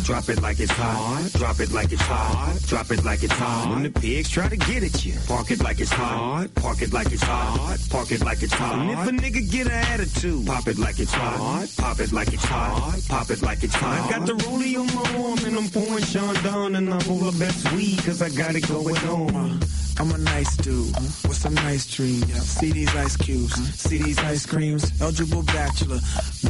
drop 0.05 0.29
it 0.29 0.41
like 0.43 0.61
it's 0.61 0.71
hot. 0.73 1.31
Drop 1.33 1.61
it 1.61 1.73
like 1.73 1.91
it's 1.91 2.03
hot. 2.03 2.59
Drop 2.67 2.91
it 2.91 3.05
like 3.05 3.23
it's 3.23 3.33
hot. 3.33 3.71
When 3.71 3.83
the 3.83 3.91
pigs 3.91 4.29
try 4.29 4.49
to 4.49 4.57
get 4.57 4.83
at 4.83 5.05
you, 5.05 5.15
park 5.27 5.51
it 5.51 5.63
like 5.63 5.81
it's 5.81 5.91
hot. 5.91 6.49
Park 6.55 6.83
it 6.83 6.93
like 6.93 7.11
it's 7.11 7.23
hot. 7.23 7.79
Park 7.91 8.13
it 8.13 8.23
like 8.25 8.43
it's 8.43 8.53
hot. 8.53 8.79
And 8.79 8.91
if 8.91 9.07
a 9.09 9.11
nigga 9.11 9.51
get 9.51 9.67
an 9.67 9.73
attitude, 9.73 10.47
pop 10.47 10.69
it 10.69 10.79
like 10.79 11.01
it's 11.01 11.13
hot. 11.13 11.69
Pop 11.79 12.01
it 12.01 12.13
like 12.13 12.33
it's 12.33 12.45
hot. 12.45 13.01
Pop 13.09 13.31
it 13.31 13.43
like 13.43 13.65
it's 13.65 13.75
hot. 13.75 14.01
I 14.07 14.19
got 14.19 14.27
the 14.27 14.35
rollie 14.45 14.79
on 14.79 14.87
my 14.95 15.25
arm 15.25 15.39
and 15.47 15.57
I'm 15.57 15.69
pouring 15.71 16.05
Sean 16.05 16.35
down 16.43 16.77
and 16.77 16.93
I'm 16.93 17.25
of 17.27 17.39
best 17.39 17.73
weed 17.73 17.99
cause 18.05 18.21
I 18.21 18.29
got 18.29 18.55
it 18.55 18.69
going 18.69 18.97
on. 19.09 19.61
I'm 19.99 20.11
a 20.11 20.19
nice 20.19 20.57
dude 20.57 20.93
with 20.97 21.37
some 21.37 21.55
nice 21.55 21.87
dreams. 21.87 22.27
See 22.43 22.73
these 22.73 22.95
ice 22.97 23.17
cubes, 23.17 23.55
see 23.79 23.99
these 23.99 24.19
ice 24.19 24.45
creams. 24.45 24.91
Eligible 25.01 25.45
bachelor, 25.45 26.01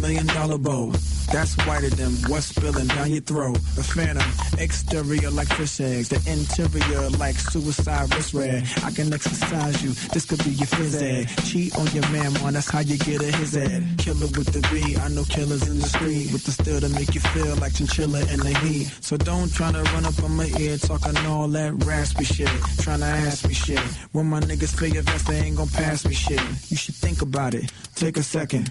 million 0.01 0.27
dollar 0.27 0.59
bow. 0.59 0.93
That's 1.33 1.57
whiter 1.67 1.91
than 1.91 2.13
what's 2.31 2.47
spilling 2.47 2.87
down 2.87 3.11
your 3.11 3.23
throat. 3.23 3.57
A 3.57 3.83
phantom, 3.83 4.31
exterior 4.59 5.31
like 5.31 5.49
fish 5.49 5.81
eggs, 5.81 6.09
the 6.11 6.21
interior 6.31 7.11
like 7.19 7.37
suicide 7.37 8.15
wrist 8.15 8.35
red. 8.35 8.63
I 8.85 8.91
can 8.91 9.13
exercise 9.13 9.83
you, 9.83 9.91
this 10.13 10.25
could 10.27 10.45
be 10.45 10.51
your 10.51 10.67
phys 10.69 11.03
ed. 11.03 11.29
Cheat 11.45 11.77
on 11.77 11.87
your 11.89 12.09
man, 12.11 12.33
man, 12.35 12.55
that's 12.55 12.71
how 12.71 12.81
you 12.81 12.97
get 12.99 13.23
a 13.23 13.37
his 13.37 13.55
head. 13.55 13.83
Killer 13.99 14.29
with 14.37 14.53
the 14.53 14.61
B, 14.71 14.97
I 14.97 15.09
know 15.09 15.25
killers 15.25 15.67
in 15.69 15.79
the 15.81 15.89
street 15.89 16.33
with 16.33 16.45
the 16.45 16.53
steel 16.53 16.81
to 16.81 16.89
make 16.91 17.15
you 17.15 17.21
feel 17.21 17.57
like 17.57 17.75
chinchilla 17.75 18.21
in 18.33 18.41
the 18.41 18.57
heat. 18.59 18.93
So 19.01 19.17
don't 19.17 19.53
try 19.53 19.73
to 19.73 19.83
run 19.83 20.05
up 20.05 20.23
on 20.23 20.37
my 20.37 20.47
ear 20.59 20.77
talking 20.79 21.17
all 21.27 21.49
that 21.49 21.73
raspy 21.85 22.25
shit. 22.25 22.49
Trying 22.79 23.01
to 23.01 23.07
ask 23.07 23.47
me 23.49 23.55
shit. 23.55 23.81
When 24.13 24.27
my 24.27 24.41
niggas 24.41 24.75
your 24.93 25.03
vest, 25.03 25.27
they 25.27 25.41
ain't 25.41 25.57
gonna 25.57 25.71
pass 25.71 26.05
me 26.07 26.15
shit. 26.15 26.41
You 26.69 26.77
should 26.77 26.95
think 26.95 27.23
about 27.23 27.55
it. 27.55 27.73
Take 27.95 28.17
a 28.17 28.23
second. 28.23 28.71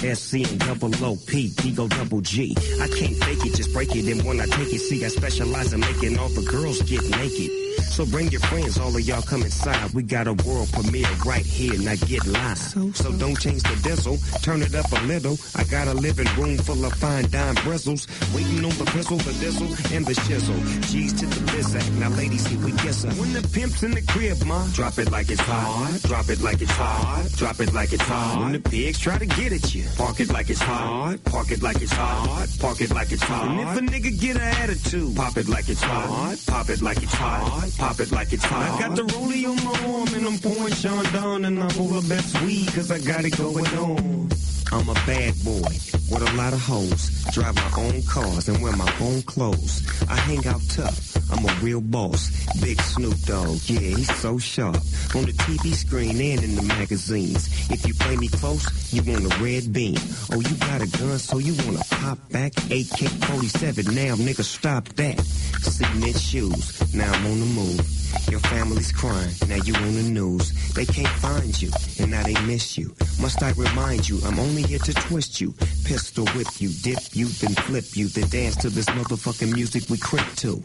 SC 0.00 0.48
and 0.50 0.58
double 0.60 0.94
OP, 1.04 1.34
Ego 1.34 1.86
double 1.88 2.20
G. 2.22 2.56
I 2.80 2.88
can't 2.88 3.16
fake 3.22 3.44
it, 3.44 3.54
just 3.54 3.72
break 3.72 3.94
it. 3.94 4.06
And 4.10 4.24
when 4.24 4.40
I 4.40 4.46
take 4.46 4.72
it, 4.72 4.80
see, 4.80 5.04
I 5.04 5.08
specialize 5.08 5.72
in 5.72 5.80
making 5.80 6.18
all 6.18 6.28
the 6.30 6.42
girls 6.42 6.80
get 6.82 7.02
naked. 7.10 7.50
So 7.90 8.06
bring 8.06 8.30
your 8.30 8.40
friends, 8.40 8.78
all 8.78 8.94
of 8.94 9.00
y'all 9.02 9.22
come 9.22 9.42
inside. 9.42 9.92
We 9.92 10.02
got 10.02 10.26
a 10.26 10.32
world 10.32 10.72
premiere 10.72 11.08
right 11.26 11.44
here, 11.44 11.78
now 11.80 11.96
get 12.06 12.26
live. 12.26 12.58
So, 12.58 13.12
don't 13.12 13.38
change 13.38 13.62
the 13.62 13.78
diesel, 13.82 14.16
turn 14.42 14.62
it 14.62 14.74
up 14.74 14.90
a 14.92 15.00
little. 15.06 15.36
I 15.56 15.64
got 15.64 15.88
a 15.88 15.94
living 15.94 16.28
room 16.36 16.56
full 16.58 16.84
of 16.84 16.92
fine 16.94 17.28
dime 17.30 17.56
bristles. 17.56 18.06
Waiting 18.34 18.64
on 18.64 18.70
the 18.78 18.84
pistol, 18.86 19.18
the 19.18 19.32
diesel, 19.34 19.66
and 19.94 20.06
the 20.06 20.14
chisel. 20.26 20.56
G's 20.88 21.12
to 21.14 21.26
the 21.26 21.40
bizac, 21.52 21.98
now 21.98 22.08
ladies, 22.10 22.46
here 22.46 22.64
we 22.64 22.72
kiss 22.72 23.04
her. 23.04 23.10
When 23.12 23.32
the 23.32 23.46
pimp's 23.48 23.82
in 23.82 23.92
the 23.92 24.02
crib, 24.02 24.42
ma, 24.44 24.66
drop 24.72 24.98
it 24.98 25.10
like 25.10 25.30
it's 25.30 25.40
hot. 25.40 26.00
Drop 26.02 26.28
it 26.28 26.40
like 26.40 26.60
it's 26.62 26.72
hot. 26.72 27.28
Drop 27.36 27.60
it 27.60 27.72
like 27.74 27.92
it's 27.92 28.02
hot. 28.02 28.40
When 28.40 28.52
the 28.52 28.60
pigs 28.60 28.98
try 28.98 29.18
to 29.18 29.26
get 29.26 29.52
at 29.52 29.74
you, 29.74 29.79
park 29.96 30.20
it 30.20 30.32
like 30.32 30.50
it's 30.50 30.60
hot. 30.60 31.18
Park 31.24 31.50
it 31.50 31.62
like 31.62 31.80
it's 31.82 31.92
hot. 31.92 32.48
Park 32.60 32.80
it 32.80 32.90
like 32.92 33.12
it's 33.12 33.22
hot. 33.22 33.48
And 33.48 33.60
if 33.60 33.76
a 33.76 33.80
nigga 33.80 34.20
get 34.20 34.36
an 34.36 34.42
attitude, 34.42 35.16
pop 35.16 35.36
it 35.36 35.48
like 35.48 35.68
it's 35.68 35.82
hot. 35.82 36.36
Pop 36.46 36.68
it 36.68 36.82
like 36.82 37.02
it's 37.02 37.14
hot. 37.14 37.70
Pop 37.78 38.00
it 38.00 38.12
like 38.12 38.32
it's 38.32 38.44
hot. 38.44 38.80
I 38.80 38.88
got 38.88 38.96
the 38.96 39.02
rollie 39.02 39.46
on 39.48 39.56
my 39.64 39.94
arm 39.94 40.14
and 40.14 40.26
I'm 40.26 40.38
pouring 40.38 40.74
Sean 40.74 41.04
down 41.12 41.44
and 41.44 41.62
I'm 41.62 41.94
of 41.94 42.08
best 42.08 42.40
weed 42.42 42.68
cause 42.74 42.90
I 42.90 42.98
got 42.98 43.24
it 43.24 43.36
going 43.36 43.66
on. 43.66 44.30
I'm 44.72 44.88
a 44.88 44.94
bad 44.94 45.34
boy 45.44 45.72
with 46.10 46.22
a 46.22 46.36
lot 46.36 46.52
of 46.52 46.60
hoes. 46.60 47.24
Drive 47.32 47.56
my 47.56 47.72
own 47.76 48.02
cars 48.02 48.48
and 48.48 48.62
wear 48.62 48.72
my 48.76 48.92
own 49.00 49.22
clothes. 49.22 49.82
I 50.08 50.14
hang 50.14 50.46
out 50.46 50.62
tough. 50.68 51.10
I'm 51.32 51.44
a 51.44 51.52
real 51.60 51.80
boss. 51.80 52.30
Big 52.60 52.80
Snoop 52.80 53.18
Dogg, 53.22 53.58
yeah, 53.66 53.80
he's 53.80 54.14
so 54.16 54.38
sharp. 54.38 54.76
On 55.14 55.24
the 55.24 55.32
TV 55.32 55.74
screen 55.74 56.20
and 56.20 56.44
in 56.44 56.54
the 56.56 56.62
magazines. 56.62 57.48
If 57.70 57.86
you 57.86 57.94
play 57.94 58.16
me 58.16 58.28
close, 58.28 58.92
you 58.92 59.02
want 59.02 59.32
a 59.32 59.42
red 59.42 59.72
beam. 59.72 59.98
Oh, 60.32 60.40
you 60.40 60.56
got 60.56 60.82
a 60.82 60.86
gun, 60.98 61.18
so 61.18 61.38
you 61.38 61.54
wanna 61.64 61.82
pop 61.90 62.18
back? 62.30 62.52
AK-47, 62.70 63.94
now 63.94 64.14
nigga, 64.16 64.44
stop 64.44 64.88
that. 64.90 65.20
Cement 65.60 66.18
shoes, 66.18 66.94
now 66.94 67.12
I'm 67.12 67.26
on 67.26 67.40
the 67.40 67.46
move. 67.46 68.00
Your 68.28 68.40
family's 68.40 68.90
crying, 68.90 69.30
now 69.48 69.56
you 69.56 69.74
on 69.74 69.94
the 69.94 70.02
news. 70.02 70.52
They 70.74 70.84
can't 70.84 71.08
find 71.08 71.60
you, 71.60 71.70
and 72.00 72.10
now 72.10 72.22
they 72.22 72.34
miss 72.46 72.76
you. 72.76 72.94
Must 73.20 73.42
I 73.42 73.52
remind 73.52 74.08
you, 74.08 74.20
I'm 74.24 74.38
only 74.38 74.59
here 74.66 74.78
to 74.78 74.92
twist 74.94 75.40
you. 75.40 75.52
Pistol 75.84 76.26
whip 76.28 76.48
you, 76.58 76.70
dip 76.82 77.00
you, 77.12 77.26
then 77.26 77.54
flip 77.64 77.84
you, 77.94 78.08
then 78.08 78.28
dance 78.28 78.56
to 78.56 78.70
this 78.70 78.86
motherfucking 78.86 79.52
music 79.52 79.88
we 79.88 79.98
crip 79.98 80.26
to. 80.36 80.62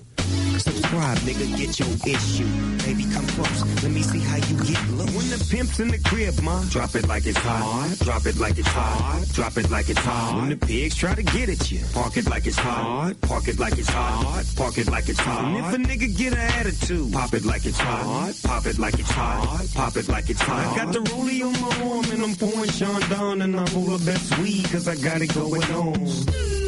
Subscribe, 0.58 1.18
nigga, 1.20 1.46
get 1.58 1.78
your 1.80 1.90
issue. 2.08 2.48
Baby, 2.86 3.06
come 3.14 3.28
close, 3.28 3.84
let 3.84 3.92
me 3.92 4.02
see 4.02 4.20
how 4.20 4.38
you 4.38 4.58
get 4.64 4.90
low. 4.92 5.06
When 5.06 5.30
the 5.30 5.48
pimp's 5.52 5.80
in 5.80 5.90
the 5.90 6.00
crib, 6.00 6.40
ma, 6.42 6.64
drop 6.70 6.96
it 6.96 7.08
like 7.08 7.26
it's 7.26 7.38
hot. 7.38 7.96
Drop 8.00 8.26
it 8.26 8.38
like 8.38 8.58
it's 8.58 8.68
hot. 8.68 9.26
Drop 9.34 9.58
it 9.58 9.70
like 9.70 9.90
it's 9.90 10.00
hot. 10.00 10.36
When 10.36 10.50
the 10.50 10.58
pigs 10.58 10.96
try 10.96 11.14
to 11.14 11.24
get 11.24 11.50
at 11.50 11.72
you, 11.72 11.82
park 11.94 12.18
it 12.18 12.30
like 12.30 12.48
it's 12.48 12.58
hot. 12.58 13.14
Park 13.22 13.48
it 13.48 13.60
like 13.60 13.78
it's 13.78 13.90
hot. 13.90 14.44
Park 14.56 14.78
it 14.78 14.90
like 14.90 15.10
it's 15.10 15.20
hot. 15.20 15.46
And 15.46 15.58
if 15.58 15.74
a 15.74 15.78
nigga 15.78 16.18
get 16.18 16.34
an 16.34 16.40
attitude, 16.40 17.12
pop 17.14 17.34
it 17.34 17.46
like 17.46 17.66
it's 17.66 17.80
hot. 17.80 18.34
Pop 18.44 18.66
it 18.66 18.80
like 18.80 18.98
it's 18.98 19.12
hot. 19.12 19.68
Pop 19.74 19.98
it 19.98 20.08
like 20.08 20.30
it's 20.30 20.42
hot. 20.42 20.66
I 20.66 20.86
got 20.86 20.94
the 20.94 21.00
rollie 21.00 21.44
on 21.46 21.54
my 21.62 21.92
arm 21.92 22.06
and 22.12 22.24
I'm 22.24 22.36
pouring 22.36 22.72
Sean 22.72 23.02
down 23.10 23.42
and 23.42 23.56
I'm 23.60 23.68
full 23.86 23.96
of 23.96 24.06
best 24.06 24.38
weed 24.40 24.66
cause 24.72 24.88
I 24.88 24.96
got 24.96 25.22
it 25.22 25.34
going 25.34 25.64
on. 25.72 26.65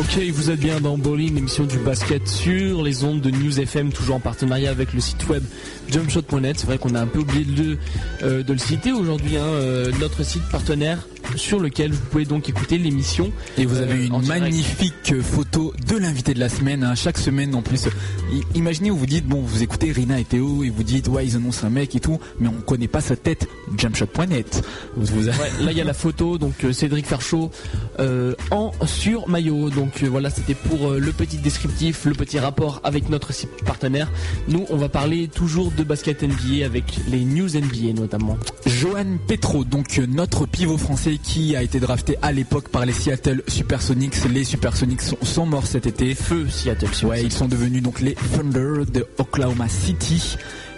Ok, 0.00 0.18
vous 0.32 0.50
êtes 0.50 0.60
bien 0.60 0.80
dans 0.80 0.96
Bowling, 0.96 1.36
émission 1.36 1.64
du 1.64 1.76
basket 1.78 2.26
sur 2.26 2.82
les 2.82 3.04
ondes 3.04 3.20
de 3.20 3.30
News 3.30 3.60
FM, 3.60 3.92
toujours 3.92 4.16
en 4.16 4.20
partenariat 4.20 4.70
avec 4.70 4.94
le 4.94 5.00
site 5.00 5.28
web 5.28 5.42
jumpshot.net. 5.90 6.58
C'est 6.58 6.66
vrai 6.66 6.78
qu'on 6.78 6.94
a 6.94 7.00
un 7.02 7.06
peu 7.06 7.18
oublié 7.18 7.44
de, 7.44 7.62
le- 7.62 7.78
euh, 8.22 8.42
de 8.42 8.52
le 8.54 8.58
citer 8.58 8.92
aujourd'hui, 8.92 9.36
hein, 9.36 9.44
euh, 9.44 9.90
notre 10.00 10.22
site 10.24 10.44
partenaire 10.50 11.06
sur 11.36 11.60
lequel 11.60 11.92
vous 11.92 12.00
pouvez 12.10 12.24
donc 12.24 12.48
écouter 12.48 12.78
l'émission. 12.78 13.32
Et 13.58 13.66
vous 13.66 13.78
avez 13.78 13.94
Euh, 14.04 14.18
une 14.20 14.26
magnifique 14.26 15.12
euh, 15.12 15.22
photo 15.22 15.72
de 15.88 15.96
l'invité 15.96 16.34
de 16.34 16.40
la 16.40 16.48
semaine. 16.48 16.84
hein. 16.84 16.94
Chaque 16.94 17.18
semaine 17.18 17.54
en 17.54 17.62
plus. 17.62 17.86
I- 18.32 18.42
Imaginez 18.54 18.90
où 18.90 18.96
vous 18.96 19.06
dites, 19.06 19.26
bon, 19.26 19.40
vous 19.40 19.62
écoutez 19.62 19.92
Rina 19.92 20.18
et 20.20 20.24
Théo 20.24 20.62
et 20.64 20.70
vous 20.70 20.82
dites, 20.82 21.08
ouais, 21.08 21.26
ils 21.26 21.36
annoncent 21.36 21.66
un 21.66 21.70
mec 21.70 21.94
et 21.96 22.00
tout, 22.00 22.18
mais 22.38 22.48
on 22.48 22.60
connaît 22.60 22.88
pas 22.88 23.00
sa 23.00 23.16
tête. 23.16 23.46
Jumpshot.net. 23.76 24.62
Vous, 24.96 25.28
Ouais, 25.28 25.34
là 25.62 25.70
il 25.72 25.76
y 25.76 25.80
a 25.80 25.84
la 25.84 25.94
photo, 25.94 26.38
donc 26.38 26.64
euh, 26.64 26.72
Cédric 26.72 27.06
Ferchaud 27.06 27.50
euh, 27.98 28.34
en 28.50 28.72
sur 28.86 29.28
maillot. 29.28 29.70
Donc 29.70 30.02
euh, 30.02 30.08
voilà, 30.08 30.30
c'était 30.30 30.54
pour 30.54 30.90
euh, 30.90 30.98
le 30.98 31.12
petit 31.12 31.36
descriptif, 31.38 32.04
le 32.04 32.14
petit 32.14 32.38
rapport 32.38 32.80
avec 32.84 33.08
notre 33.08 33.32
partenaire. 33.64 34.10
Nous, 34.48 34.66
on 34.70 34.76
va 34.76 34.88
parler 34.88 35.28
toujours 35.28 35.70
de 35.70 35.82
basket 35.84 36.22
NBA 36.22 36.64
avec 36.64 36.84
les 37.10 37.24
news 37.24 37.48
NBA 37.48 37.92
notamment. 38.00 38.38
Johan 38.66 39.18
Petro, 39.26 39.64
donc 39.64 39.98
euh, 39.98 40.06
notre 40.06 40.46
pivot 40.46 40.78
français 40.78 41.18
qui 41.22 41.56
a 41.56 41.62
été 41.62 41.80
drafté 41.80 42.16
à 42.22 42.32
l'époque 42.32 42.68
par 42.68 42.86
les 42.86 42.92
Seattle 42.92 43.42
Supersonics. 43.48 44.24
Les 44.32 44.44
Supersonics 44.44 45.02
sont, 45.02 45.18
sont 45.22 45.46
morts 45.46 45.66
cet 45.66 45.86
été. 45.86 46.14
Feu 46.14 46.48
Seattle. 46.48 46.88
Ouais, 47.04 47.22
ils 47.22 47.32
sont 47.32 47.48
devenus 47.48 47.82
donc 47.82 48.00
les 48.00 48.14
Thunder 48.14 48.84
de 48.92 49.06
Oklahoma 49.18 49.68
City. 49.68 50.36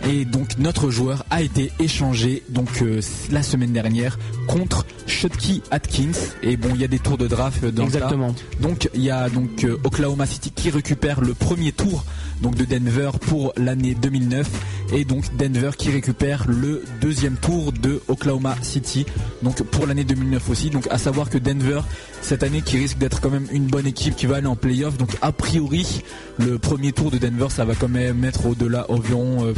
Et 0.09 0.25
donc 0.25 0.59
notre 0.59 0.91
joueur 0.91 1.25
a 1.31 1.43
été 1.43 1.71
échangé 1.79 2.43
donc 2.49 2.83
euh, 2.83 3.01
la 3.31 3.43
semaine 3.43 3.73
dernière 3.73 4.19
contre 4.49 4.85
Shotky 5.07 5.63
Atkins. 5.71 6.11
Et 6.43 6.57
bon, 6.57 6.71
il 6.75 6.81
y 6.81 6.85
a 6.85 6.89
des 6.89 6.99
tours 6.99 7.19
de 7.19 7.29
draft 7.29 7.65
dans 7.65 7.89
ça. 7.89 7.99
Exactement. 7.99 8.35
Donc 8.61 8.91
il 8.95 9.03
y 9.03 9.11
a 9.11 9.29
donc 9.29 9.65
euh, 9.65 9.79
Oklahoma 9.85 10.27
City 10.27 10.51
qui 10.51 10.71
récupère 10.71 11.21
le 11.21 11.35
premier 11.35 11.71
tour 11.71 12.05
donc 12.43 12.55
de 12.57 12.65
Denver 12.65 13.11
pour 13.21 13.53
l'année 13.57 13.95
2009 13.95 14.49
et 14.95 15.05
donc 15.05 15.25
Denver 15.37 15.71
qui 15.77 15.91
récupère 15.91 16.45
le 16.49 16.85
deuxième 17.01 17.37
tour 17.37 17.73
de 17.73 18.01
Oklahoma 18.09 18.57
City 18.63 19.07
donc 19.43 19.63
pour 19.63 19.87
l'année 19.87 20.05
2009 20.05 20.51
aussi. 20.51 20.71
Donc 20.71 20.87
à 20.91 20.99
savoir 20.99 21.31
que 21.31 21.39
Denver 21.39 21.81
cette 22.21 22.43
année 22.45 22.63
qui 22.63 22.79
risque 22.79 22.99
d'être 22.99 23.21
quand 23.21 23.31
même 23.31 23.47
une 23.53 23.67
bonne 23.67 23.87
équipe 23.87 24.15
qui 24.15 24.27
va 24.27 24.37
aller 24.37 24.47
en 24.47 24.55
playoff. 24.57 24.97
Donc 24.99 25.11
a 25.23 25.33
priori 25.33 26.03
le 26.39 26.59
premier 26.59 26.93
tour 26.93 27.11
de 27.11 27.19
Denver 27.19 27.47
ça 27.49 27.65
va 27.65 27.75
quand 27.75 27.89
même 27.89 28.25
être 28.25 28.47
au-delà 28.47 28.87
environ 28.91 29.45
euh, 29.45 29.55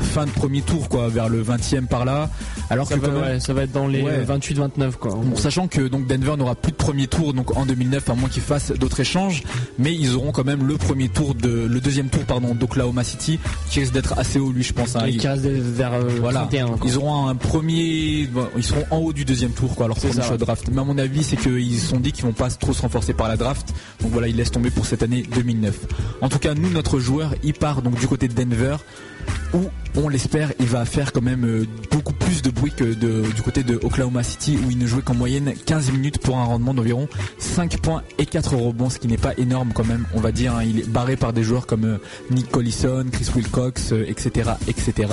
fin 0.00 0.24
de 0.26 0.30
premier 0.30 0.62
tour 0.62 0.88
quoi 0.88 1.08
vers 1.08 1.28
le 1.28 1.42
20e 1.42 1.86
par 1.86 2.04
là. 2.04 2.30
Alors 2.70 2.88
Ça 2.88 2.96
que 2.96 3.00
va, 3.00 3.08
quand 3.08 3.14
même- 3.20 3.22
ouais, 3.34 3.40
ça 3.40 3.52
va 3.54 3.62
être 3.62 3.72
dans 3.72 3.86
les 3.86 4.02
Ouais. 4.02 4.24
28-29 4.24 4.92
quoi. 4.98 5.14
Bon, 5.14 5.36
sachant 5.36 5.68
que 5.68 5.82
donc 5.88 6.06
Denver 6.06 6.34
n'aura 6.36 6.54
plus 6.54 6.72
de 6.72 6.76
premier 6.76 7.06
tour 7.06 7.34
donc 7.34 7.56
en 7.56 7.66
2009 7.66 8.08
à 8.10 8.14
moins 8.14 8.28
qu'ils 8.28 8.42
fassent 8.42 8.72
d'autres 8.72 9.00
échanges, 9.00 9.42
mais 9.78 9.94
ils 9.94 10.14
auront 10.16 10.32
quand 10.32 10.44
même 10.44 10.66
le 10.66 10.76
premier 10.76 11.08
tour 11.08 11.34
de 11.34 11.66
le 11.66 11.80
deuxième 11.80 12.08
tour 12.08 12.21
pardon 12.24 12.54
d'Oklahoma 12.54 13.04
City 13.04 13.38
qui 13.70 13.80
risque 13.80 13.92
d'être 13.92 14.18
assez 14.18 14.38
haut 14.38 14.52
lui 14.52 14.62
je 14.62 14.72
pense. 14.72 14.96
hein. 14.96 15.06
Et 15.06 15.16
qui 15.16 15.26
vers 15.26 15.94
euh, 15.94 16.08
voilà, 16.20 16.40
31. 16.40 16.66
quoi. 16.66 16.78
ils 16.84 16.96
auront 16.98 17.26
un 17.28 17.34
premier, 17.34 18.26
bon, 18.26 18.48
ils 18.56 18.62
seront 18.64 18.84
en 18.90 18.98
haut 18.98 19.12
du 19.12 19.24
deuxième 19.24 19.52
tour 19.52 19.74
quoi, 19.74 19.86
leur 19.88 19.96
C'est 19.98 20.08
premier 20.08 20.22
ça, 20.22 20.28
choix 20.28 20.36
de 20.36 20.44
draft. 20.44 20.68
Mais 20.72 20.80
à 20.80 20.84
mon 20.84 20.98
avis, 20.98 21.22
c'est 21.24 21.36
qu'ils 21.36 21.78
se 21.78 21.86
sont 21.88 22.00
dit 22.00 22.12
qu'ils 22.12 22.24
vont 22.24 22.32
pas 22.32 22.50
trop 22.50 22.72
se 22.72 22.82
renforcer 22.82 23.12
par 23.14 23.28
la 23.28 23.36
draft. 23.36 23.72
Donc 24.00 24.10
voilà, 24.12 24.28
ils 24.28 24.36
laissent 24.36 24.50
tomber 24.50 24.70
pour 24.70 24.86
cette 24.86 25.02
année 25.02 25.22
2009. 25.34 25.78
En 26.20 26.28
tout 26.28 26.38
cas, 26.38 26.54
nous 26.54 26.70
notre 26.70 26.98
joueur, 26.98 27.34
il 27.42 27.54
part 27.54 27.82
donc 27.82 27.98
du 27.98 28.06
côté 28.06 28.28
de 28.28 28.34
Denver 28.34 28.76
où 29.54 29.58
on 29.96 30.08
l'espère, 30.08 30.52
il 30.60 30.66
va 30.66 30.84
faire 30.84 31.12
quand 31.12 31.20
même 31.22 31.44
euh, 31.44 31.64
beaucoup 31.90 32.12
plus 32.14 32.40
de 32.42 32.50
bruit 32.50 32.72
que 32.74 32.84
de- 32.94 33.24
du 33.34 33.42
côté 33.42 33.62
de 33.62 33.76
Oklahoma 33.82 34.22
City 34.22 34.58
où 34.66 34.70
il 34.70 34.78
ne 34.78 34.86
jouait 34.86 35.02
qu'en 35.02 35.14
moyenne 35.14 35.52
15 35.66 35.90
minutes 35.92 36.18
pour 36.18 36.38
un 36.38 36.44
rendement 36.44 36.72
d'environ 36.74 37.08
5 37.38 37.78
points 37.78 38.02
et 38.18 38.24
4 38.26 38.56
rebonds, 38.56 38.88
ce 38.90 38.98
qui 38.98 39.08
n'est 39.08 39.16
pas 39.18 39.34
énorme 39.36 39.72
quand 39.74 39.84
même, 39.84 40.04
on 40.14 40.20
va 40.20 40.32
dire. 40.32 40.54
hein. 40.56 40.62
Il 40.64 40.78
est 40.80 40.88
barré 40.88 41.16
par 41.16 41.32
des 41.32 41.42
joueurs 41.42 41.66
comme 41.66 41.84
euh, 41.84 41.98
Nick 42.30 42.50
Collison, 42.50 43.04
Chris 43.12 43.26
Wilcox, 43.34 43.92
euh, 43.92 44.04
etc., 44.08 44.52
etc. 44.68 45.12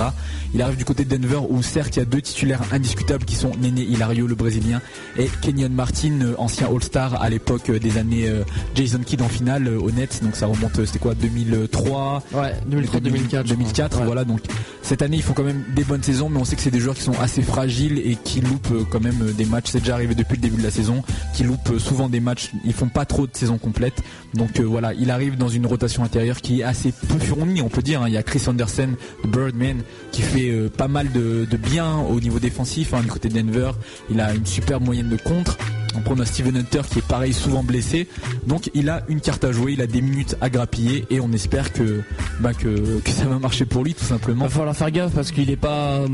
Il 0.54 0.62
arrive 0.62 0.76
du 0.76 0.84
côté 0.84 1.04
de 1.04 1.16
Denver 1.16 1.40
où 1.48 1.62
certes 1.62 1.96
il 1.96 1.98
y 2.00 2.02
a 2.02 2.06
deux 2.06 2.22
titulaires 2.22 2.62
indiscutables 2.72 3.24
qui 3.24 3.34
sont 3.36 3.50
Néné 3.60 3.82
Hilario, 3.82 4.26
le 4.26 4.34
Brésilien, 4.34 4.80
et 5.18 5.28
Kenyon 5.42 5.70
Martin, 5.70 6.20
ancien 6.38 6.68
All-Star 6.68 7.20
à 7.20 7.28
l'époque 7.28 7.70
des 7.70 7.98
années 7.98 8.32
Jason 8.74 9.00
Kidd 9.04 9.20
en 9.22 9.28
finale 9.28 9.68
au 9.68 9.90
Nets. 9.90 10.20
Donc 10.22 10.36
ça 10.36 10.46
remonte, 10.46 10.84
c'était 10.86 10.98
quoi, 10.98 11.14
2003 11.14 12.22
Ouais, 12.32 12.54
2003-2004. 12.70 13.44
2004, 13.48 14.02
voilà. 14.04 14.24
Donc 14.24 14.40
cette 14.82 15.02
année, 15.02 15.16
ils 15.16 15.22
font 15.22 15.34
quand 15.34 15.44
même 15.44 15.64
des 15.74 15.84
bonnes 15.84 16.02
saisons, 16.02 16.28
mais 16.28 16.38
on 16.38 16.44
sait 16.44 16.56
que 16.56 16.62
c'est 16.62 16.70
des 16.70 16.80
joueurs 16.80 16.94
qui 16.94 17.02
sont 17.02 17.18
assez 17.20 17.42
fragiles 17.42 17.98
et 17.98 18.16
qui 18.16 18.40
loupent 18.40 18.72
euh, 18.72 18.84
quand 18.88 19.00
même 19.00 19.20
euh, 19.22 19.32
des 19.32 19.44
matchs. 19.44 19.70
C'est 19.70 19.80
déjà 19.80 19.94
arrivé 19.94 20.14
depuis 20.14 20.36
le 20.36 20.42
début 20.42 20.56
de 20.56 20.62
la 20.62 20.70
saison, 20.70 21.02
qui 21.34 21.44
loupent 21.44 21.70
euh, 21.70 21.78
souvent 21.78 22.08
des 22.08 22.20
matchs. 22.20 22.50
Ils 22.64 22.72
font 22.72 22.88
pas 22.88 23.04
trop 23.04 23.26
de 23.26 23.36
saisons 23.36 23.58
complètes. 23.58 24.02
Donc 24.34 24.60
voilà, 24.60 24.94
il 24.94 25.10
arrive 25.10 25.36
dans 25.36 25.48
une 25.48 25.66
rotation 25.66 26.04
intérieure 26.04 26.40
qui 26.40 26.60
est 26.60 26.64
assez 26.64 26.92
peu 26.92 27.18
fournie, 27.18 27.62
on 27.62 27.68
peut 27.68 27.82
dire. 27.82 28.02
hein. 28.02 28.08
Il 28.08 28.14
y 28.14 28.16
a 28.16 28.22
Chris 28.22 28.42
Anderson, 28.46 28.90
de 29.24 29.28
Birdman, 29.28 29.82
qui 30.12 30.22
fait 30.22 30.52
pas 30.76 30.88
mal 30.88 31.10
de, 31.10 31.46
bien 31.56 31.98
au 31.98 32.20
niveau 32.20 32.38
défensif 32.38 32.94
hein, 32.94 33.00
du 33.02 33.08
côté 33.08 33.28
de 33.28 33.40
Denver. 33.40 33.72
Il 34.10 34.20
a 34.20 34.32
une 34.32 34.46
super 34.46 34.80
moyenne 34.80 35.08
de 35.08 35.16
contre. 35.16 35.58
Après, 35.96 36.14
on 36.14 36.20
a 36.20 36.24
Steven 36.24 36.56
Hunter 36.56 36.82
qui 36.88 37.00
est 37.00 37.06
pareil, 37.06 37.32
souvent 37.32 37.64
blessé. 37.64 38.06
Donc, 38.46 38.70
il 38.74 38.88
a 38.88 39.02
une 39.08 39.20
carte 39.20 39.42
à 39.44 39.50
jouer, 39.52 39.72
il 39.72 39.80
a 39.82 39.86
des 39.88 40.00
minutes 40.00 40.36
à 40.40 40.48
grappiller 40.48 41.04
et 41.10 41.20
on 41.20 41.32
espère 41.32 41.72
que, 41.72 42.02
bah, 42.38 42.54
que, 42.54 43.00
ça 43.06 43.24
va 43.24 43.38
marcher 43.38 43.64
pour 43.64 43.82
lui, 43.82 43.94
tout 43.94 44.04
simplement. 44.04 44.44
Va 44.46 44.48
falloir 44.60 44.76
faire 44.76 44.90
gaffe 44.90 45.14
parce 45.14 45.32
qu'il 45.32 45.50
est 45.50 45.56
pas 45.56 46.00
euh, 46.00 46.08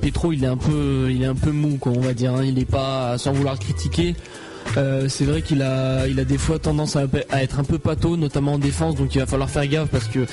Petro, 0.00 0.32
il 0.32 0.42
est 0.42 0.46
un 0.46 0.56
peu, 0.56 1.08
il 1.10 1.22
est 1.22 1.26
un 1.26 1.34
peu 1.34 1.50
mou, 1.50 1.76
quoi, 1.78 1.92
on 1.92 2.00
va 2.00 2.14
dire. 2.14 2.34
hein. 2.34 2.42
Il 2.44 2.58
est 2.58 2.64
pas, 2.70 3.18
sans 3.18 3.32
vouloir 3.32 3.58
critiquer. 3.58 4.14
Euh, 4.76 5.08
c'est 5.08 5.24
vrai 5.24 5.42
qu'il 5.42 5.62
a, 5.62 6.06
il 6.08 6.18
a 6.18 6.24
des 6.24 6.38
fois 6.38 6.58
tendance 6.58 6.96
à, 6.96 7.06
être 7.40 7.58
un 7.58 7.64
peu 7.64 7.78
pâteau, 7.78 8.16
notamment 8.16 8.54
en 8.54 8.58
défense. 8.58 8.94
Donc 8.96 9.14
il 9.14 9.18
va 9.18 9.26
falloir 9.26 9.50
faire 9.50 9.66
gaffe 9.66 9.88
parce 9.88 10.08
que 10.08 10.26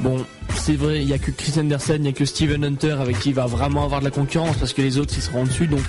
bon, 0.00 0.24
c'est 0.56 0.76
vrai, 0.76 1.02
il 1.02 1.08
y 1.08 1.12
a 1.12 1.18
que 1.18 1.30
Chris 1.30 1.54
Anderson, 1.58 1.96
il 1.98 2.06
y 2.06 2.08
a 2.08 2.12
que 2.12 2.24
Steven 2.24 2.64
Hunter 2.64 2.96
avec 3.00 3.18
qui 3.18 3.30
il 3.30 3.34
va 3.34 3.46
vraiment 3.46 3.84
avoir 3.84 4.00
de 4.00 4.04
la 4.04 4.10
concurrence 4.10 4.56
parce 4.56 4.72
que 4.72 4.82
les 4.82 4.98
autres 4.98 5.14
ils 5.16 5.22
seront 5.22 5.42
en 5.42 5.44
dessus. 5.44 5.66
Donc 5.66 5.84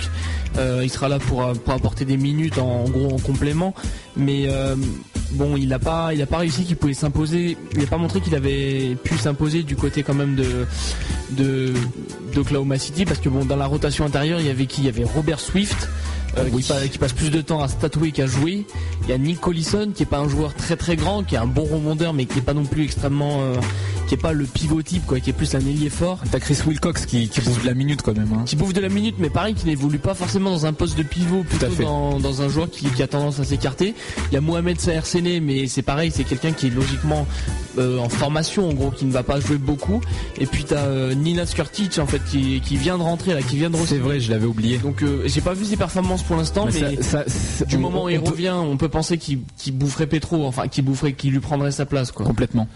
euh, 0.58 0.82
il 0.84 0.90
sera 0.90 1.10
là 1.10 1.20
pour, 1.20 1.46
pour 1.54 1.74
apporter 1.74 2.06
des 2.06 2.18
minutes 2.18 2.58
en, 2.58 2.86
gros 2.86 3.14
en 3.14 3.20
complément. 3.20 3.74
Mais 4.18 4.46
euh, 4.48 4.76
bon, 5.32 5.56
il 5.56 5.70
n'a 5.70 5.80
pas, 5.80 6.12
pas 6.30 6.38
réussi 6.38 6.64
qu'il 6.64 6.78
pouvait 6.78 6.94
s'imposer. 6.94 7.58
Il 7.74 7.80
n'a 7.80 7.88
pas 7.88 7.98
montré 7.98 8.22
qu'il 8.22 8.36
avait 8.36 8.96
pu 9.04 9.18
s'imposer 9.18 9.64
du 9.64 9.76
côté 9.76 10.04
quand 10.04 10.16
même 10.16 10.36
de 10.36 10.66
de 11.32 11.74
d'Oklahoma 12.34 12.80
City 12.80 13.06
parce 13.06 13.20
que 13.20 13.30
bon, 13.30 13.46
dans 13.46 13.56
la 13.56 13.68
rotation 13.68 14.06
intérieure, 14.06 14.40
il 14.40 14.48
y 14.48 14.50
avait 14.50 14.66
qui? 14.66 14.82
Il 14.82 14.86
y 14.86 14.90
avait 14.90 15.04
Robert 15.04 15.40
Swift. 15.40 15.88
Euh, 16.46 16.50
Oui. 16.52 16.62
qui, 16.64 16.70
pa- 16.70 16.88
qui 16.88 16.98
passe 16.98 17.14
plus 17.14 17.30
de 17.30 17.42
temps 17.42 17.62
à 17.62 17.68
statouer 17.68 18.12
qu'à 18.12 18.26
jouer. 18.26 18.66
Il 19.04 19.10
y 19.10 19.14
a 19.14 19.18
Nick 19.18 19.40
Collison 19.40 19.92
qui 19.94 20.04
est 20.04 20.06
pas 20.06 20.20
un 20.20 20.30
joueur 20.30 20.54
très 20.54 20.76
très 20.76 20.96
grand, 20.96 21.24
qui 21.24 21.36
est 21.36 21.40
un 21.40 21.48
bon 21.48 21.64
rebondeur 21.66 22.14
mais 22.14 22.26
qui 22.26 22.40
est 22.40 22.44
pas 22.44 22.54
non 22.54 22.66
plus 22.66 22.84
extrêmement, 22.86 23.42
euh, 23.42 23.56
qui 24.10 24.16
est 24.16 24.18
pas 24.18 24.34
le 24.34 24.44
pivot 24.46 24.82
type 24.82 25.06
quoi, 25.06 25.20
qui 25.20 25.30
est 25.30 25.34
plus 25.34 25.54
un 25.56 25.60
ailier 25.60 25.90
fort. 25.90 26.20
T'as 26.32 26.40
Chris 26.40 26.58
Wilcox 26.68 27.06
qui, 27.06 27.30
qui 27.30 27.42
bouffe 27.42 27.62
de 27.62 27.68
la 27.68 27.74
minute 27.76 28.02
quand 28.02 28.18
même. 28.18 28.28
hein. 28.34 28.42
Qui 28.46 28.56
bouffe 28.56 28.74
de 28.74 28.82
la 28.82 28.90
minute, 28.90 29.16
mais 29.20 29.30
pareil, 29.30 29.54
qui 29.54 29.66
n'évolue 29.68 30.00
pas 30.00 30.16
forcément 30.16 30.50
dans 30.50 30.66
un 30.66 30.74
poste 30.74 30.98
de 30.98 31.04
pivot, 31.04 31.44
plutôt 31.44 31.68
à 31.68 31.70
fait. 31.70 31.84
dans, 31.84 32.20
dans 32.20 32.42
un 32.42 32.50
joueur 32.50 32.70
qui, 32.70 32.86
qui 32.88 33.04
a 33.04 33.08
tendance 33.08 33.40
à 33.40 33.44
s'écarter. 33.44 33.94
Il 34.32 34.34
y 34.34 34.38
a 34.38 34.42
Mohamed 34.42 34.80
Saher 34.82 35.06
Sene, 35.06 35.40
mais 35.42 35.68
c'est 35.68 35.84
pareil, 35.84 36.12
c'est 36.14 36.24
quelqu'un 36.24 36.52
qui 36.52 36.68
est 36.68 36.70
logiquement 36.72 37.28
euh, 37.78 38.00
en 38.00 38.10
formation, 38.10 38.68
en 38.68 38.74
gros, 38.74 38.90
qui 38.92 39.06
ne 39.06 39.12
va 39.12 39.22
pas 39.24 39.40
jouer 39.40 39.58
beaucoup. 39.58 40.02
Et 40.40 40.48
puis 40.48 40.64
t'as 40.64 40.86
euh, 40.88 41.14
Nina 41.14 41.46
Skurtic, 41.46 42.00
en 42.00 42.08
fait, 42.08 42.22
qui, 42.30 42.62
qui 42.62 42.78
vient 42.78 42.98
de 42.98 43.04
rentrer 43.04 43.36
là, 43.36 43.44
qui 43.44 43.58
vient 43.58 43.70
de 43.70 43.78
C'est 43.86 44.00
vrai, 44.00 44.20
je 44.20 44.32
l'avais 44.32 44.48
oublié. 44.48 44.80
Donc 44.80 45.04
euh, 45.04 45.22
j'ai 45.28 45.42
pas 45.42 45.54
vu 45.54 45.66
ses 45.66 45.78
performances 45.78 46.24
pour 46.24 46.36
l'instant, 46.36 46.66
mais, 46.66 46.82
Mais 46.82 46.96
ça- 47.04 47.24
ça- 47.26 47.30
ça- 47.30 47.66
du 47.66 47.76
on- 47.76 47.80
moment 47.80 48.06
où 48.06 48.10
il 48.10 48.18
revient, 48.18 48.56
on 48.58 48.76
peut 48.78 48.90
penser 48.90 49.20
qu'il 49.20 49.42
qu'il 49.56 49.78
boufferait 49.78 50.08
Petro, 50.08 50.46
enfin 50.48 50.68
qu'il 50.68 50.84
boufferait, 50.84 51.14
qu'il 51.14 51.32
lui 51.32 51.40
prendrait 51.40 51.72
sa 51.72 51.86
place, 51.86 52.12
quoi. 52.12 52.26
Complètement. 52.26 52.68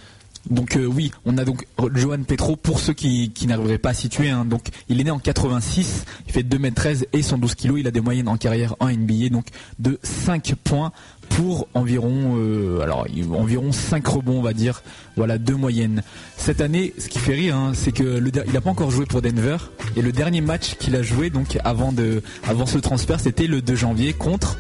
Donc 0.50 0.76
euh, 0.76 0.86
oui, 0.86 1.12
on 1.26 1.38
a 1.38 1.46
donc 1.46 1.66
Johan 1.96 2.22
Petro 2.24 2.56
pour 2.58 2.80
ceux 2.80 2.94
qui, 2.94 3.32
qui 3.32 3.48
n'arriveraient 3.48 3.78
pas 3.78 3.92
à 3.92 3.94
situer. 3.94 4.30
hein. 4.30 4.44
donc 4.44 4.68
il 4.90 5.00
est 5.00 5.06
né 5.06 5.12
en 5.12 5.20
86, 5.20 6.06
il 6.28 6.34
fait 6.34 6.44
2m13 6.44 7.06
et 7.14 7.22
112 7.22 7.56
kg. 7.56 7.76
Il 7.78 7.88
a 7.88 7.92
des 7.92 8.02
moyennes 8.02 8.28
en 8.28 8.36
carrière 8.38 8.76
en 8.80 8.90
NBA, 8.90 9.30
donc 9.30 9.46
de 9.80 10.00
5 10.04 10.56
points 10.64 10.92
pour 11.30 11.68
environ 11.74 12.36
euh, 12.38 12.82
alors 12.82 13.08
il- 13.16 13.32
environ 13.34 13.72
5 13.72 14.06
rebonds 14.06 14.40
on 14.40 14.42
va 14.42 14.54
dire. 14.54 14.84
Voilà 15.16 15.38
deux 15.38 15.56
moyennes. 15.56 16.04
Cette 16.38 16.60
année, 16.60 16.94
ce 16.98 17.08
qui 17.08 17.20
fait 17.20 17.34
rire, 17.36 17.56
hein, 17.56 17.72
c'est 17.74 17.92
que 17.94 18.22
il 18.46 18.52
n'a 18.54 18.62
pas 18.62 18.70
encore 18.72 18.92
joué 18.92 19.06
pour 19.06 19.22
Denver 19.22 19.58
et 19.96 20.02
le 20.02 20.12
dernier 20.12 20.42
match 20.42 20.76
qu'il 20.76 20.96
a 20.96 21.04
joué 21.04 21.32
avant 21.64 21.94
avant 22.48 22.66
ce 22.66 22.78
transfert, 22.80 23.20
c'était 23.20 23.48
le 23.48 23.62
2 23.62 23.76
janvier 23.76 24.12
contre 24.14 24.58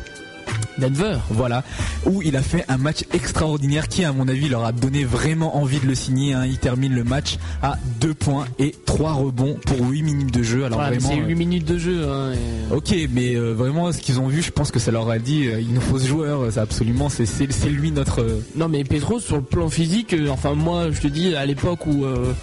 Denver. 0.77 1.17
voilà, 1.29 1.63
où 2.05 2.21
il 2.21 2.35
a 2.35 2.41
fait 2.41 2.65
un 2.67 2.77
match 2.77 3.03
extraordinaire 3.13 3.87
qui, 3.87 4.03
à 4.03 4.11
mon 4.13 4.27
avis, 4.27 4.49
leur 4.49 4.65
a 4.65 4.71
donné 4.71 5.03
vraiment 5.05 5.57
envie 5.57 5.79
de 5.79 5.85
le 5.87 5.95
signer. 5.95 6.33
hein. 6.33 6.45
Il 6.45 6.57
termine 6.57 6.93
le 6.93 7.03
match 7.03 7.37
à 7.61 7.77
2 7.99 8.13
points 8.13 8.45
et 8.59 8.73
3 8.85 9.13
rebonds 9.13 9.57
pour 9.65 9.87
8 9.89 10.03
minutes 10.03 10.33
de 10.33 10.43
jeu. 10.43 10.65
Alors 10.65 10.79
Voilà, 10.79 10.91
mais 10.91 10.97
vraiment. 10.97 11.15
c'est 11.21 11.23
euh, 11.23 11.27
8 11.27 11.35
minutes 11.35 11.65
de 11.65 11.77
jeu. 11.77 12.07
hein, 12.09 12.31
et- 12.33 12.73
Ok, 12.73 12.95
mais 13.11 13.35
euh, 13.35 13.53
vraiment, 13.53 13.91
ce 13.91 13.99
qu'ils 13.99 14.19
ont 14.19 14.27
vu, 14.27 14.41
je 14.41 14.51
pense 14.51 14.71
que 14.71 14.79
ça 14.79 14.91
leur 14.91 15.09
a 15.09 15.19
dit, 15.19 15.47
euh, 15.47 15.59
il 15.61 15.73
nous 15.73 15.81
faut 15.81 15.99
ce 15.99 16.07
joueur. 16.07 16.51
C'est 16.51 16.59
absolument, 16.59 17.09
c'est 17.09 17.25
c'est- 17.25 17.51
c'est 17.51 17.69
lui 17.69 17.91
notre. 17.91 18.21
euh, 18.21 18.39
Non 18.55 18.67
mais 18.69 18.83
Petro 18.83 19.19
sur 19.19 19.35
le 19.37 19.41
plan 19.43 19.69
physique, 19.69 20.13
euh, 20.13 20.29
enfin 20.29 20.53
moi 20.53 20.91
je 20.91 20.99
te 21.01 21.07
dis 21.07 21.35
à 21.35 21.45
l'époque 21.45 21.85
où 21.85 22.05
euh, 22.05 22.33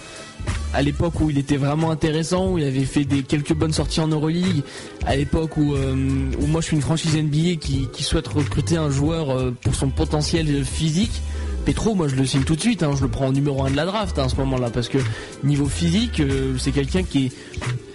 à 0.73 0.81
l'époque 0.81 1.19
où 1.19 1.29
il 1.29 1.37
était 1.37 1.57
vraiment 1.57 1.91
intéressant, 1.91 2.51
où 2.51 2.57
il 2.57 2.63
avait 2.65 2.85
fait 2.85 3.03
des 3.03 3.23
quelques 3.23 3.53
bonnes 3.53 3.73
sorties 3.73 3.99
en 3.99 4.07
Euroleague, 4.07 4.63
à 5.05 5.15
l'époque 5.15 5.57
où, 5.57 5.75
euh, 5.75 5.95
où 6.39 6.47
moi 6.47 6.61
je 6.61 6.67
suis 6.67 6.75
une 6.75 6.81
franchise 6.81 7.15
NBA 7.15 7.55
qui, 7.59 7.87
qui 7.91 8.03
souhaite 8.03 8.27
recruter 8.27 8.77
un 8.77 8.89
joueur 8.89 9.31
euh, 9.31 9.51
pour 9.61 9.75
son 9.75 9.89
potentiel 9.89 10.63
physique. 10.63 11.21
Petro, 11.65 11.93
moi 11.93 12.07
je 12.07 12.15
le 12.15 12.25
signe 12.25 12.43
tout 12.43 12.55
de 12.55 12.61
suite, 12.61 12.83
hein, 12.83 12.91
je 12.97 13.03
le 13.03 13.07
prends 13.07 13.27
en 13.27 13.31
numéro 13.31 13.63
1 13.63 13.71
de 13.71 13.75
la 13.75 13.85
draft 13.85 14.17
hein, 14.17 14.23
à 14.25 14.29
ce 14.29 14.35
moment-là, 14.37 14.69
parce 14.71 14.89
que 14.89 14.97
niveau 15.43 15.67
physique, 15.67 16.19
euh, 16.19 16.55
c'est 16.57 16.71
quelqu'un 16.71 17.03
qui 17.03 17.27
est, 17.27 17.31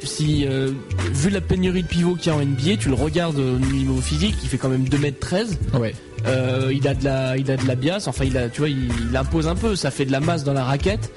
si 0.06 0.46
euh, 0.46 0.70
vu 1.12 1.30
la 1.30 1.40
pénurie 1.40 1.82
de 1.82 1.88
pivots 1.88 2.14
qu'il 2.14 2.32
y 2.32 2.34
a 2.34 2.38
en 2.38 2.44
NBA, 2.44 2.76
tu 2.78 2.88
le 2.88 2.94
regardes 2.94 3.38
au 3.38 3.58
niveau 3.58 4.00
physique, 4.00 4.36
il 4.42 4.48
fait 4.48 4.58
quand 4.58 4.68
même 4.68 4.84
2m13. 4.84 5.78
Ouais. 5.78 5.94
Euh, 6.26 6.72
il 6.74 6.86
a 6.88 6.94
de 6.94 7.04
la, 7.04 7.36
il 7.36 7.50
a 7.50 7.56
de 7.56 7.66
la 7.66 7.74
bias. 7.74 8.04
Enfin, 8.06 8.24
il 8.24 8.36
a, 8.36 8.48
tu 8.48 8.60
vois, 8.60 8.68
il, 8.68 8.88
il 9.10 9.16
impose 9.16 9.46
un 9.46 9.54
peu. 9.54 9.76
Ça 9.76 9.90
fait 9.90 10.04
de 10.04 10.12
la 10.12 10.20
masse 10.20 10.44
dans 10.44 10.52
la 10.52 10.64
raquette. 10.64 11.12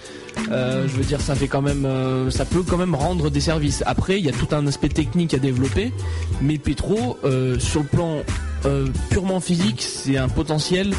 Euh, 0.51 0.87
je 0.87 0.95
veux 0.95 1.03
dire, 1.03 1.21
ça 1.21 1.35
fait 1.35 1.47
quand 1.47 1.61
même, 1.61 1.85
euh, 1.85 2.29
ça 2.29 2.45
peut 2.45 2.63
quand 2.63 2.77
même 2.77 2.95
rendre 2.95 3.29
des 3.29 3.41
services. 3.41 3.83
Après, 3.85 4.19
il 4.19 4.25
y 4.25 4.29
a 4.29 4.31
tout 4.31 4.47
un 4.51 4.65
aspect 4.67 4.89
technique 4.89 5.33
à 5.33 5.37
développer. 5.37 5.91
Mais 6.41 6.57
Petro, 6.57 7.17
euh, 7.23 7.59
sur 7.59 7.81
le 7.81 7.87
plan 7.87 8.21
purement 9.09 9.39
physique, 9.39 9.81
c'est 9.81 10.17
un 10.17 10.27
potentiel. 10.27 10.93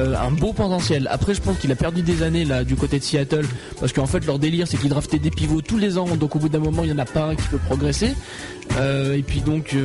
un 0.00 0.32
beau 0.32 0.52
potentiel. 0.52 1.06
Après, 1.12 1.34
je 1.34 1.40
pense 1.40 1.56
qu'il 1.58 1.70
a 1.70 1.76
perdu 1.76 2.02
des 2.02 2.24
années 2.24 2.44
là 2.44 2.64
du 2.64 2.74
côté 2.74 2.98
de 2.98 3.04
Seattle 3.04 3.46
parce 3.78 3.92
qu'en 3.92 4.06
fait 4.06 4.26
leur 4.26 4.40
délire 4.40 4.66
c'est 4.66 4.76
qu'ils 4.76 4.88
draftaient 4.88 5.20
des 5.20 5.30
pivots 5.30 5.60
tous 5.60 5.78
les 5.78 5.96
ans. 5.96 6.08
Donc 6.16 6.34
au 6.34 6.40
bout 6.40 6.48
d'un 6.48 6.58
moment, 6.58 6.82
il 6.82 6.90
y 6.90 6.92
en 6.92 6.98
a 6.98 7.04
pas 7.04 7.26
un 7.26 7.36
qui 7.36 7.46
peut 7.46 7.60
progresser. 7.64 8.14
Et 8.80 9.22
puis 9.22 9.42
donc 9.42 9.76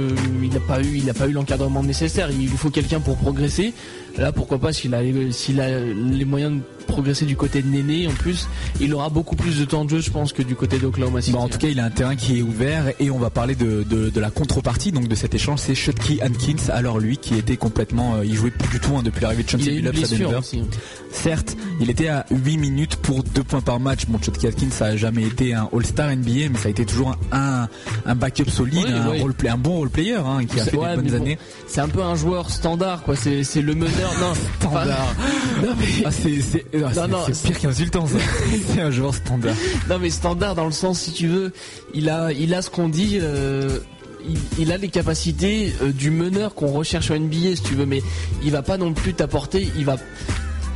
il 0.41 0.49
n'a 0.49 0.59
pas 0.59 0.81
eu, 0.81 0.95
il 0.95 1.05
n'a 1.05 1.13
pas 1.13 1.27
eu 1.27 1.33
l'encadrement 1.33 1.83
nécessaire. 1.83 2.31
Il 2.31 2.49
lui 2.49 2.57
faut 2.57 2.71
quelqu'un 2.71 2.99
pour 2.99 3.17
progresser. 3.17 3.75
Là, 4.19 4.31
pourquoi 4.31 4.59
pas 4.59 4.73
s'il 4.73 4.93
a, 4.93 5.01
les- 5.01 5.31
s'il 5.31 5.59
a 5.61 5.79
les 5.79 6.25
moyens 6.25 6.53
de 6.57 6.59
progresser 6.87 7.25
du 7.25 7.35
côté 7.35 7.61
de 7.61 7.67
Néné 7.67 8.07
en 8.07 8.11
plus, 8.11 8.47
il 8.81 8.93
aura 8.95 9.09
beaucoup 9.09 9.35
plus 9.35 9.59
de 9.59 9.65
temps 9.65 9.85
de 9.85 9.91
jeu, 9.91 9.99
je 9.99 10.09
pense, 10.09 10.33
que 10.33 10.41
du 10.41 10.55
côté 10.55 10.79
d'Oklahoma 10.79 11.21
City. 11.21 11.33
Bah, 11.33 11.39
en 11.43 11.47
tout 11.47 11.59
cas, 11.59 11.67
il 11.67 11.79
a 11.79 11.85
un 11.85 11.89
terrain 11.91 12.15
qui 12.15 12.39
est 12.39 12.41
ouvert 12.41 12.85
et 12.99 13.11
on 13.11 13.19
va 13.19 13.29
parler 13.29 13.53
de, 13.55 13.83
de, 13.87 14.09
de 14.09 14.19
la 14.19 14.31
contrepartie 14.31 14.91
donc 14.91 15.07
de 15.07 15.13
cet 15.15 15.35
échange. 15.35 15.59
C'est 15.59 15.75
Shotky 15.75 16.19
Hankins. 16.23 16.71
Alors 16.73 16.99
lui, 16.99 17.17
qui 17.17 17.35
était 17.35 17.57
complètement, 17.57 18.15
euh, 18.15 18.25
il 18.25 18.33
jouait 18.35 18.49
plus 18.51 18.69
du 18.69 18.79
tout 18.79 18.95
hein, 18.97 19.03
depuis 19.03 19.21
l'arrivée 19.21 19.43
de 19.43 19.49
Chauncey 19.49 19.69
Billups 19.71 20.03
à 20.03 20.07
Denver. 20.17 20.35
aussi. 20.37 20.63
Certes, 21.11 21.55
il 21.79 21.89
était 21.89 22.07
à 22.07 22.25
8 22.31 22.57
minutes 22.57 22.95
pour 22.97 23.23
2 23.23 23.43
points 23.43 23.61
par 23.61 23.79
match. 23.79 24.05
Bon, 24.07 24.19
Shotky 24.21 24.47
Hankins, 24.47 24.71
ça 24.71 24.85
a 24.87 24.95
jamais 24.97 25.23
été 25.23 25.53
un 25.53 25.69
All-Star 25.71 26.09
NBA, 26.15 26.49
mais 26.51 26.57
ça 26.57 26.67
a 26.67 26.71
été 26.71 26.85
toujours 26.85 27.15
un, 27.31 27.67
un 28.05 28.15
backup 28.15 28.49
solide, 28.49 28.87
un, 28.87 29.07
role 29.21 29.33
play- 29.33 29.49
un 29.49 29.57
bon 29.57 29.77
role 29.77 29.89
player 29.89 30.15
hein, 30.15 30.43
qui 30.45 30.59
a 30.59 30.65
fait 30.65 30.75
ouais, 30.77 30.89
des 30.95 30.95
bonnes 31.03 31.07
bon, 31.11 31.15
années. 31.23 31.37
C'est 31.67 31.81
un 31.81 31.87
peu 31.87 32.01
un 32.01 32.15
joueur 32.15 32.49
standard, 32.49 33.03
quoi. 33.03 33.15
C'est, 33.15 33.43
c'est 33.43 33.61
le 33.61 33.75
meneur. 33.75 34.08
Non, 34.19 34.33
Standard. 34.59 35.15
Enfin, 35.15 35.65
non, 35.67 35.73
mais, 35.79 35.85
Ah, 36.05 36.11
c'est 36.11 36.41
c'est- 36.41 36.65
ah, 36.83 36.89
c'est- 36.93 37.07
non, 37.07 37.17
c'est 37.31 37.47
pire 37.47 37.59
qu'insultant 37.59 38.07
ça. 38.07 38.17
c'est 38.73 38.81
un 38.81 38.91
joueur 38.91 39.13
standard. 39.15 39.55
non, 39.89 39.99
mais 39.99 40.09
standard 40.09 40.55
dans 40.55 40.65
le 40.65 40.71
sens, 40.71 40.99
si 41.01 41.11
tu 41.11 41.27
veux, 41.27 41.51
il 41.93 42.09
a, 42.09 42.31
il 42.31 42.53
a 42.53 42.61
ce 42.61 42.69
qu'on 42.69 42.89
dit. 42.89 43.17
euh, 43.21 43.79
il, 44.27 44.37
il 44.59 44.71
a 44.73 44.77
les 44.77 44.89
capacités 44.89 45.73
euh, 45.81 45.91
du 45.93 46.11
meneur 46.11 46.53
qu'on 46.53 46.67
recherche 46.71 47.09
en 47.09 47.15
NBA, 47.15 47.55
si 47.55 47.61
tu 47.63 47.73
veux, 47.75 47.85
mais 47.85 48.01
il 48.43 48.51
va 48.51 48.61
pas 48.61 48.77
non 48.77 48.93
plus 48.93 49.13
t'apporter. 49.13 49.69
Il 49.77 49.85
va. 49.85 49.95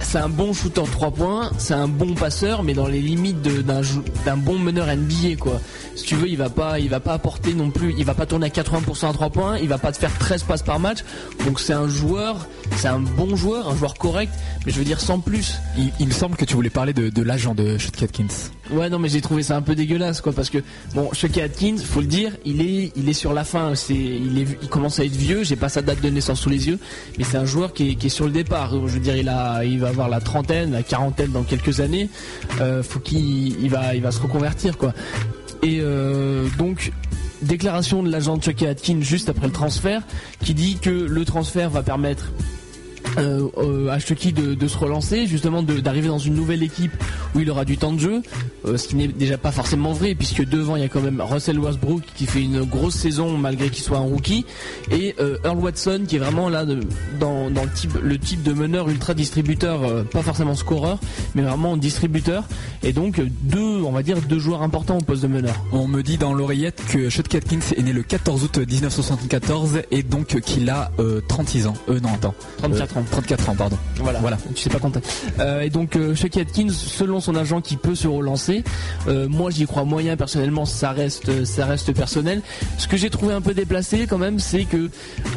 C'est 0.03 0.19
un 0.19 0.29
bon 0.29 0.53
shooter 0.53 0.83
3 0.91 1.09
points, 1.11 1.49
c'est 1.57 1.73
un 1.73 1.87
bon 1.87 2.13
passeur, 2.13 2.61
mais 2.61 2.73
dans 2.75 2.85
les 2.87 3.01
limites 3.01 3.41
de- 3.41 3.63
d'un 3.63 4.37
bon 4.37 4.59
meneur 4.59 4.87
NBA 4.87 5.37
quoi. 5.39 5.59
Si 5.95 6.03
tu 6.05 6.13
veux, 6.15 6.27
il 6.27 6.37
va 6.37 6.49
pas, 6.49 6.77
il 6.79 6.87
va 6.89 6.99
pas 6.99 7.13
apporter 7.13 7.53
non 7.55 7.71
plus, 7.71 7.95
il 7.97 8.05
va 8.05 8.13
pas 8.13 8.27
tourner 8.27 8.45
à 8.45 8.49
80% 8.49 9.09
à 9.09 9.13
3 9.13 9.29
points, 9.31 9.57
il 9.57 9.67
va 9.67 9.79
pas 9.79 9.91
te 9.91 9.97
faire 9.97 10.15
13 10.17 10.43
passes 10.43 10.61
par 10.61 10.79
match. 10.79 10.99
Donc 11.45 11.59
c'est 11.59 11.73
un 11.73 11.87
joueur, 11.87 12.47
c'est 12.75 12.89
un 12.89 12.99
bon 12.99 13.35
joueur, 13.35 13.69
un 13.69 13.75
joueur 13.75 13.95
correct, 13.95 14.31
mais 14.65 14.71
je 14.71 14.77
veux 14.77 14.85
dire 14.85 14.99
sans 15.01 15.19
plus. 15.19 15.55
Il, 15.99 16.07
me 16.07 16.13
semble 16.13 16.35
que 16.35 16.45
tu 16.45 16.53
voulais 16.53 16.69
parler 16.69 16.93
de, 16.93 17.09
de 17.09 17.21
l'agent 17.23 17.55
de 17.55 17.77
Shotky 17.79 18.03
Hankins. 18.05 18.33
Ouais 18.72 18.89
non 18.89 18.97
mais 18.97 19.09
j'ai 19.09 19.20
trouvé 19.20 19.43
ça 19.43 19.57
un 19.57 19.61
peu 19.61 19.76
dégueulasse 19.76 20.22
quoi 20.22 20.32
parce 20.32 20.49
que 20.49 20.59
bon 20.95 21.11
Chucky 21.11 21.41
Atkins 21.41 21.78
faut 21.78 21.99
le 21.99 22.07
dire 22.07 22.32
il 22.45 22.61
est 22.61 22.93
il 22.95 23.09
est 23.09 23.14
sur 23.14 23.34
la 23.34 23.43
fin 23.43 23.76
c'est 23.76 23.93
il 23.93 24.39
est 24.39 24.47
il 24.61 24.70
commence 24.70 24.99
à 24.99 25.05
être 25.05 25.16
vieux 25.16 25.43
j'ai 25.43 25.57
pas 25.57 25.68
sa 25.68 25.82
date 25.82 25.99
de 26.01 26.09
naissance 26.09 26.39
sous 26.39 26.49
les 26.49 26.70
yeux 26.70 26.80
mais 27.18 27.26
c'est 27.26 27.38
un 27.38 27.45
joueur 27.45 27.74
qui 27.74 27.91
est, 27.91 27.95
qui 27.95 28.07
est 28.07 28.09
sur 28.09 28.26
le 28.26 28.32
départ. 28.32 28.72
Je 28.72 28.93
veux 28.93 28.99
dire 28.99 29.18
il 29.18 29.30
a 29.30 29.64
il 29.66 29.80
va 29.80 29.89
avoir 29.89 30.09
la 30.09 30.22
trentaine 30.22 30.72
la 30.72 30.84
quarantaine 30.84 31.32
dans 31.32 31.43
quelques 31.43 31.80
années. 31.80 32.09
Euh, 32.61 32.84
faut 32.84 32.99
qu'il 32.99 33.61
il 33.61 33.70
va 33.70 33.95
il 33.95 34.01
va 34.01 34.11
se 34.11 34.22
reconvertir 34.22 34.78
quoi. 34.78 34.93
Et 35.61 35.80
euh, 35.82 36.47
donc 36.57 36.91
déclaration 37.41 38.03
de 38.03 38.09
l'agent 38.09 38.38
de 38.38 38.43
Chucky 38.43 38.66
Atkins 38.66 39.01
juste 39.01 39.30
après 39.30 39.47
le 39.47 39.53
transfert 39.53 40.01
qui 40.39 40.53
dit 40.53 40.78
que 40.82 40.89
le 40.89 41.26
transfert 41.26 41.70
va 41.70 41.84
permettre 41.84 42.32
euh, 43.18 43.47
euh, 43.57 43.89
à 43.89 43.99
Chucky 43.99 44.34
de, 44.34 44.53
de 44.53 44.68
se 44.68 44.78
relancer, 44.78 45.28
justement 45.28 45.64
d'arriver 45.64 46.07
dans 46.07 46.18
une 46.20 46.34
nouvelle 46.36 46.64
équipe 46.64 46.91
où 47.36 47.39
il 47.39 47.49
aura 47.49 47.66
du 47.66 47.78
temps 47.78 47.91
de 47.93 47.99
jeu, 47.99 48.22
euh, 48.66 48.78
ce 48.78 48.88
qui 48.88 48.95
n'est 48.95 49.07
déjà 49.07 49.38
pas 49.38 49.51
forcément 49.51 49.91
vrai 49.93 50.16
puisque 50.16 50.43
devant 50.47 50.76
il 50.76 50.82
y 50.82 50.86
a 50.86 50.89
quand 50.89 51.01
même 51.01 51.22
Russell 51.22 51.59
Westbrook 51.59 52.03
qui 52.16 52.26
fait 52.26 52.41
une 52.41 52.64
grosse 52.64 52.95
saison 52.95 53.38
malgré 53.38 53.70
qu'il 53.70 53.84
soit 53.84 53.97
un 53.97 54.01
rookie 54.01 54.45
et 54.91 55.16
euh, 55.20 55.38
Earl 55.43 55.57
Watson 55.59 56.03
qui 56.07 56.16
est 56.16 56.20
vraiment 56.20 56.49
là 56.49 56.66
de- 56.66 56.80
dans, 57.20 57.49
dans 57.51 57.64
le 57.64 57.70
type 57.70 57.97
le 58.01 58.18
type 58.18 58.43
de 58.43 58.53
meneur 58.53 58.89
ultra 58.89 59.14
distributeur, 59.14 60.05
pas 60.05 60.22
forcément 60.22 60.55
scoreur, 60.55 60.99
mais 61.36 61.41
vraiment 61.41 61.78
distributeur 61.78 62.43
et 62.84 62.93
donc 62.93 63.22
deux 63.43 63.82
on 63.84 63.91
va 63.91 64.03
dire 64.03 64.18
deux 64.22 64.39
joueurs 64.39 64.61
importants 64.64 64.97
au 64.97 65.01
poste 65.03 65.24
de 65.24 65.28
meneur. 65.28 65.55
On 65.72 65.88
me 65.88 66.01
dit 66.01 66.18
dans 66.18 66.34
l'oreillette 66.34 66.82
que 66.89 67.09
Shotky 67.09 67.38
Hankins 67.38 67.59
est 67.78 67.82
né 67.84 67.93
le 67.93 68.03
14 68.03 68.43
août 68.43 68.57
1974 68.57 69.82
et 69.91 70.03
donc 70.03 70.39
qu'il 70.41 70.70
a 70.70 70.91
euh, 70.99 71.22
36 71.28 71.68
ans. 71.68 71.74
Euh, 71.89 71.99
non, 71.99 72.09
attends. 72.14 72.34
34 72.59 72.97
Euh, 72.97 73.01
ans. 73.03 73.11
34 73.11 73.49
ans, 73.49 73.55
pardon. 73.55 73.77
Voilà, 73.97 74.19
Voilà. 74.19 74.37
tu 74.55 74.61
sais 74.63 74.69
pas 74.69 74.79
compter. 74.79 74.99
Euh, 75.39 75.61
et 75.61 75.69
donc 75.69 75.95
euh, 75.95 76.15
Chucky 76.15 76.39
Atkins, 76.39 76.69
selon 76.69 77.19
son 77.19 77.35
agent, 77.35 77.61
qui 77.61 77.77
peut 77.77 77.95
se 77.95 78.07
relancer. 78.07 78.63
Euh, 79.07 79.27
moi, 79.27 79.51
j'y 79.51 79.65
crois 79.65 79.83
moyen 79.83 80.17
personnellement. 80.17 80.65
Ça 80.65 80.91
reste, 80.91 81.45
ça 81.45 81.65
reste 81.65 81.93
personnel. 81.93 82.41
Ce 82.77 82.87
que 82.87 82.97
j'ai 82.97 83.09
trouvé 83.09 83.33
un 83.33 83.41
peu 83.41 83.53
déplacé 83.53 84.07
quand 84.07 84.17
même, 84.17 84.39
c'est 84.39 84.65
que 84.65 84.89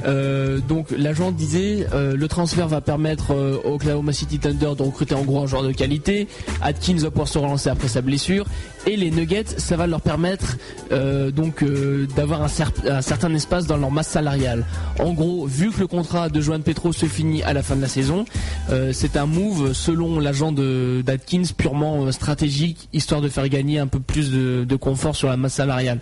euh, 0.07 0.59
donc 0.69 0.87
l'agent 0.97 1.31
disait 1.33 1.87
euh, 1.93 2.17
le 2.17 2.29
transfert 2.29 2.69
va 2.69 2.81
permettre 2.81 3.35
au 3.65 3.75
Oklahoma 3.75 4.13
City 4.13 4.39
Thunder 4.39 4.73
de 4.77 4.83
recruter 4.83 5.15
en 5.15 5.23
gros 5.23 5.43
un 5.43 5.47
joueur 5.47 5.63
de 5.63 5.73
qualité. 5.73 6.29
Atkins 6.63 6.97
va 6.99 7.11
pouvoir 7.11 7.29
se 7.29 7.39
relancer 7.39 7.69
après 7.71 7.89
sa 7.89 8.01
blessure. 8.03 8.47
Et 8.89 8.97
les 8.97 9.11
Nuggets, 9.11 9.45
ça 9.59 9.77
va 9.77 9.89
leur 9.89 10.01
permettre 10.01 10.59
euh, 10.93 11.33
donc 11.33 11.65
euh, 11.65 12.07
d'avoir 12.15 12.43
un, 12.43 12.47
cer- 12.47 12.89
un 12.89 13.03
certain 13.03 13.35
espace 13.35 13.67
dans 13.67 13.77
leur 13.77 13.91
masse 13.91 14.07
salariale. 14.07 14.65
En 15.01 15.13
gros, 15.13 15.45
vu 15.45 15.73
que 15.73 15.81
le 15.81 15.87
contrat 15.89 16.29
de 16.29 16.41
Joan 16.41 16.63
Petro 16.63 16.93
se 16.93 17.07
finit 17.07 17.43
à 17.43 17.53
la 17.53 17.65
fin 17.65 17.75
de 17.75 17.81
la 17.81 17.89
saison, 17.89 18.25
euh, 18.71 18.93
c'est 18.93 19.17
un 19.17 19.27
move 19.27 19.73
selon 19.73 20.21
l'agent 20.21 20.53
d'Atkins 20.53 21.43
purement 21.57 22.13
stratégique, 22.13 22.89
histoire 22.93 23.21
de 23.21 23.29
faire 23.29 23.49
gagner 23.49 23.81
un 23.81 23.89
peu 23.89 23.99
plus 23.99 24.31
de, 24.31 24.77
confort 24.77 25.17
sur 25.17 25.29
la 25.29 25.37
masse 25.37 25.55
salariale. 25.55 25.99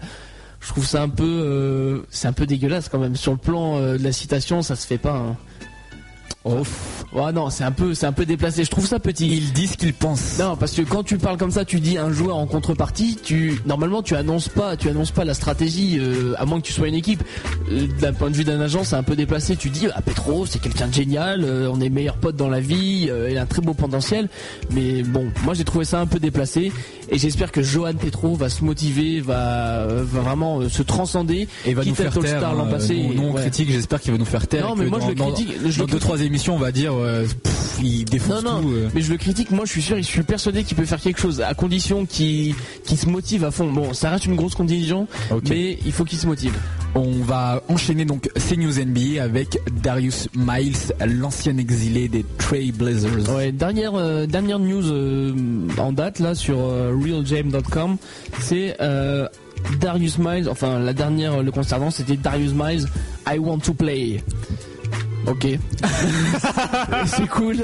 Je 0.61 0.68
trouve 0.68 0.85
ça 0.87 1.03
un 1.03 1.09
peu, 1.09 2.05
c'est 2.11 2.28
un 2.28 2.32
peu 2.32 2.45
dégueulasse 2.47 2.89
quand 2.91 2.99
même. 2.99 3.16
Sur 3.16 3.32
le 3.32 3.39
plan 3.39 3.80
de 3.80 4.03
la 4.03 4.12
citation, 4.12 4.61
ça 4.62 4.76
se 4.76 4.87
fait 4.87 4.99
pas. 4.99 5.12
hein. 5.16 5.37
Oh, 6.47 7.30
non, 7.32 7.49
c'est 7.49 7.64
un 7.64 7.72
peu, 7.72 7.95
c'est 7.95 8.07
un 8.07 8.12
peu 8.12 8.26
déplacé. 8.26 8.64
Je 8.64 8.70
trouve 8.70 8.86
ça 8.86 8.99
petit. 8.99 9.28
Ils 9.28 9.53
disent 9.53 9.72
ce 9.72 9.76
qu'ils 9.76 9.95
pensent. 9.95 10.38
Non, 10.38 10.57
parce 10.57 10.72
que 10.72 10.82
quand 10.82 11.03
tu 11.03 11.16
parles 11.16 11.38
comme 11.38 11.51
ça, 11.51 11.64
tu 11.64 11.80
dis 11.80 11.97
un 11.97 12.12
joueur 12.12 12.36
en 12.36 12.47
contrepartie, 12.47 13.16
tu 13.22 13.61
normalement 13.66 14.03
tu 14.03 14.14
annonces 14.14 14.49
pas, 14.49 14.76
tu 14.76 14.88
annonces 14.88 15.11
pas 15.12 15.24
la 15.24 15.32
stratégie, 15.34 15.97
euh, 15.99 16.34
à 16.36 16.45
moins 16.45 16.61
que 16.61 16.66
tu 16.66 16.72
sois 16.72 16.88
une 16.88 16.95
équipe. 16.95 17.22
Euh, 17.70 17.86
D'un 18.01 18.12
point 18.12 18.30
de 18.30 18.36
vue 18.36 18.45
d'un 18.45 18.61
agent, 18.61 18.84
c'est 18.84 18.97
un 18.97 19.03
peu 19.03 19.16
déplacé. 19.16 19.57
Tu 19.57 19.70
dis 19.70 19.86
ah 19.95 20.03
Petro, 20.03 20.45
c'est 20.45 20.59
quelqu'un 20.61 20.88
de 20.88 20.92
génial, 20.95 21.45
euh, 21.45 21.70
on 21.72 21.80
est 21.80 21.88
meilleurs 21.88 22.16
potes 22.16 22.36
dans 22.36 22.49
la 22.51 22.61
vie, 22.61 23.07
euh, 23.09 23.30
il 23.30 23.38
a 23.38 23.42
un 23.42 23.47
très 23.47 23.62
beau 23.62 23.72
potentiel. 23.74 24.28
Mais 24.72 25.03
bon, 25.03 25.28
moi 25.45 25.55
j'ai 25.55 25.64
trouvé 25.64 25.84
ça 25.86 26.01
un 26.01 26.07
peu 26.07 26.18
déplacé 26.18 26.72
et 27.09 27.18
j'espère 27.18 27.53
que 27.53 27.62
Johan 27.62 27.95
Petro 27.95 28.34
va 28.34 28.49
se 28.51 28.64
motiver, 28.64 29.20
va, 29.20 29.78
euh, 29.82 30.05
va 30.05 30.20
vraiment 30.20 30.68
se 30.68 30.82
transcender. 30.82 31.49
Et 31.64 31.72
va 31.74 31.84
nous 31.84 31.95
faire 31.95 32.12
taire. 32.12 32.22
All-Star 32.34 32.55
l'an 32.55 32.66
hein, 32.66 32.70
passé. 32.70 32.97
nous, 32.97 33.14
nous, 33.14 33.28
on 33.28 33.34
Ouais. 33.34 33.40
critique, 33.42 33.70
j'espère 33.70 34.01
qu'il 34.01 34.12
va 34.12 34.18
nous 34.18 34.24
faire 34.24 34.47
taire. 34.47 34.68
Non, 34.68 34.74
mais 34.76 34.86
moi, 34.86 34.99
je 35.03 35.09
le 35.09 35.14
dans- 35.14 35.32
critique, 35.32 35.55
je 35.66 35.80
le 35.80 35.86
deux, 35.86 35.99
trois 35.99 36.20
on 36.55 36.59
va 36.59 36.72
dire, 36.72 36.93
euh, 36.95 37.24
pff, 37.43 37.78
il 37.82 38.05
défonce 38.05 38.43
non, 38.45 38.61
tout. 38.62 38.70
euh. 38.70 38.89
mais 38.95 39.01
je 39.03 39.11
le 39.11 39.16
critique, 39.18 39.51
moi 39.51 39.64
je 39.64 39.70
suis 39.70 39.82
sûr, 39.82 39.97
je 39.97 40.03
suis 40.03 40.22
persuadé 40.22 40.64
qu'il 40.64 40.76
peut 40.76 40.85
faire 40.85 41.01
quelque 41.01 41.20
chose, 41.20 41.41
à 41.41 41.55
condition 41.55 42.07
qu'il 42.07 42.55
se 42.85 43.07
motive 43.09 43.45
à 43.45 43.51
fond. 43.51 43.70
Bon, 43.70 43.93
ça 43.95 44.11
reste 44.11 44.26
une 44.26 44.37
grosse 44.37 44.55
condition, 44.55 45.07
Ok. 45.30 45.45
mais 45.51 45.78
il 45.85 45.93
faut 45.93 46.05
qu'il 46.05 46.18
se 46.18 46.26
motive. 46.26 46.55
On 46.97 47.22
va 47.24 47.62
enchaîner 47.68 48.05
donc 48.05 48.30
ces 48.37 48.57
news 48.57 48.72
NBA 48.72 49.22
avec 49.22 49.59
Darius 49.82 50.28
Miles, 50.37 50.76
l'ancien 51.05 51.57
exilé 51.59 52.09
des 52.09 52.24
Trail 52.39 52.70
Blazers. 52.72 53.28
Ouais, 53.35 53.51
dernière, 53.51 53.95
euh, 53.97 54.26
dernière 54.26 54.61
news 54.61 54.85
en 55.78 55.93
date 55.93 56.20
là 56.20 56.35
sur 56.37 56.57
realjame.com, 56.59 57.97
c'est 58.41 58.76
Darius 59.80 60.18
Miles, 60.18 60.49
enfin 60.49 60.78
la 60.78 60.93
dernière, 60.93 61.43
le 61.43 61.51
concernant 61.51 61.91
c'était 61.91 62.16
Darius 62.16 62.53
Miles, 62.55 62.87
I 63.26 63.39
want 63.39 63.59
to 63.61 63.72
play. 63.74 64.22
Ok. 65.27 65.47
c'est 67.07 67.27
cool. 67.29 67.57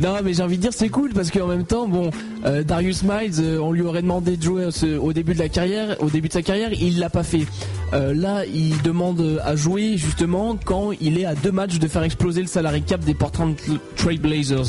Non, 0.00 0.16
mais 0.22 0.34
j'ai 0.34 0.42
envie 0.42 0.56
de 0.56 0.62
dire 0.62 0.72
c'est 0.74 0.88
cool 0.88 1.12
parce 1.14 1.30
qu'en 1.30 1.46
même 1.46 1.64
temps, 1.64 1.88
bon, 1.88 2.10
euh, 2.44 2.62
Darius 2.62 3.02
Miles, 3.02 3.34
euh, 3.40 3.58
on 3.58 3.72
lui 3.72 3.82
aurait 3.82 4.02
demandé 4.02 4.36
de 4.36 4.42
jouer 4.42 4.68
ce- 4.70 4.98
au 4.98 5.12
début 5.12 5.32
de 5.34 5.38
la 5.38 5.48
carrière, 5.48 5.96
au 6.00 6.10
début 6.10 6.28
de 6.28 6.32
sa 6.34 6.42
carrière, 6.42 6.70
il 6.72 6.98
l'a 6.98 7.08
pas 7.10 7.22
fait. 7.22 7.46
Euh, 7.94 8.12
là, 8.14 8.44
il 8.52 8.80
demande 8.82 9.40
à 9.44 9.56
jouer 9.56 9.96
justement 9.96 10.58
quand 10.62 10.90
il 11.00 11.18
est 11.18 11.24
à 11.24 11.34
deux 11.34 11.52
matchs 11.52 11.78
de 11.78 11.88
faire 11.88 12.02
exploser 12.02 12.40
le 12.42 12.48
salary 12.48 12.82
cap 12.82 13.00
des 13.00 13.14
Portland 13.14 13.54
Trail 13.96 14.18
Blazers. 14.18 14.66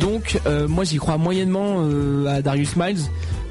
Donc, 0.00 0.40
euh, 0.46 0.66
moi, 0.66 0.82
j'y 0.84 0.96
crois 0.96 1.18
moyennement 1.18 1.76
euh, 1.78 2.26
à 2.26 2.42
Darius 2.42 2.74
Miles 2.76 2.98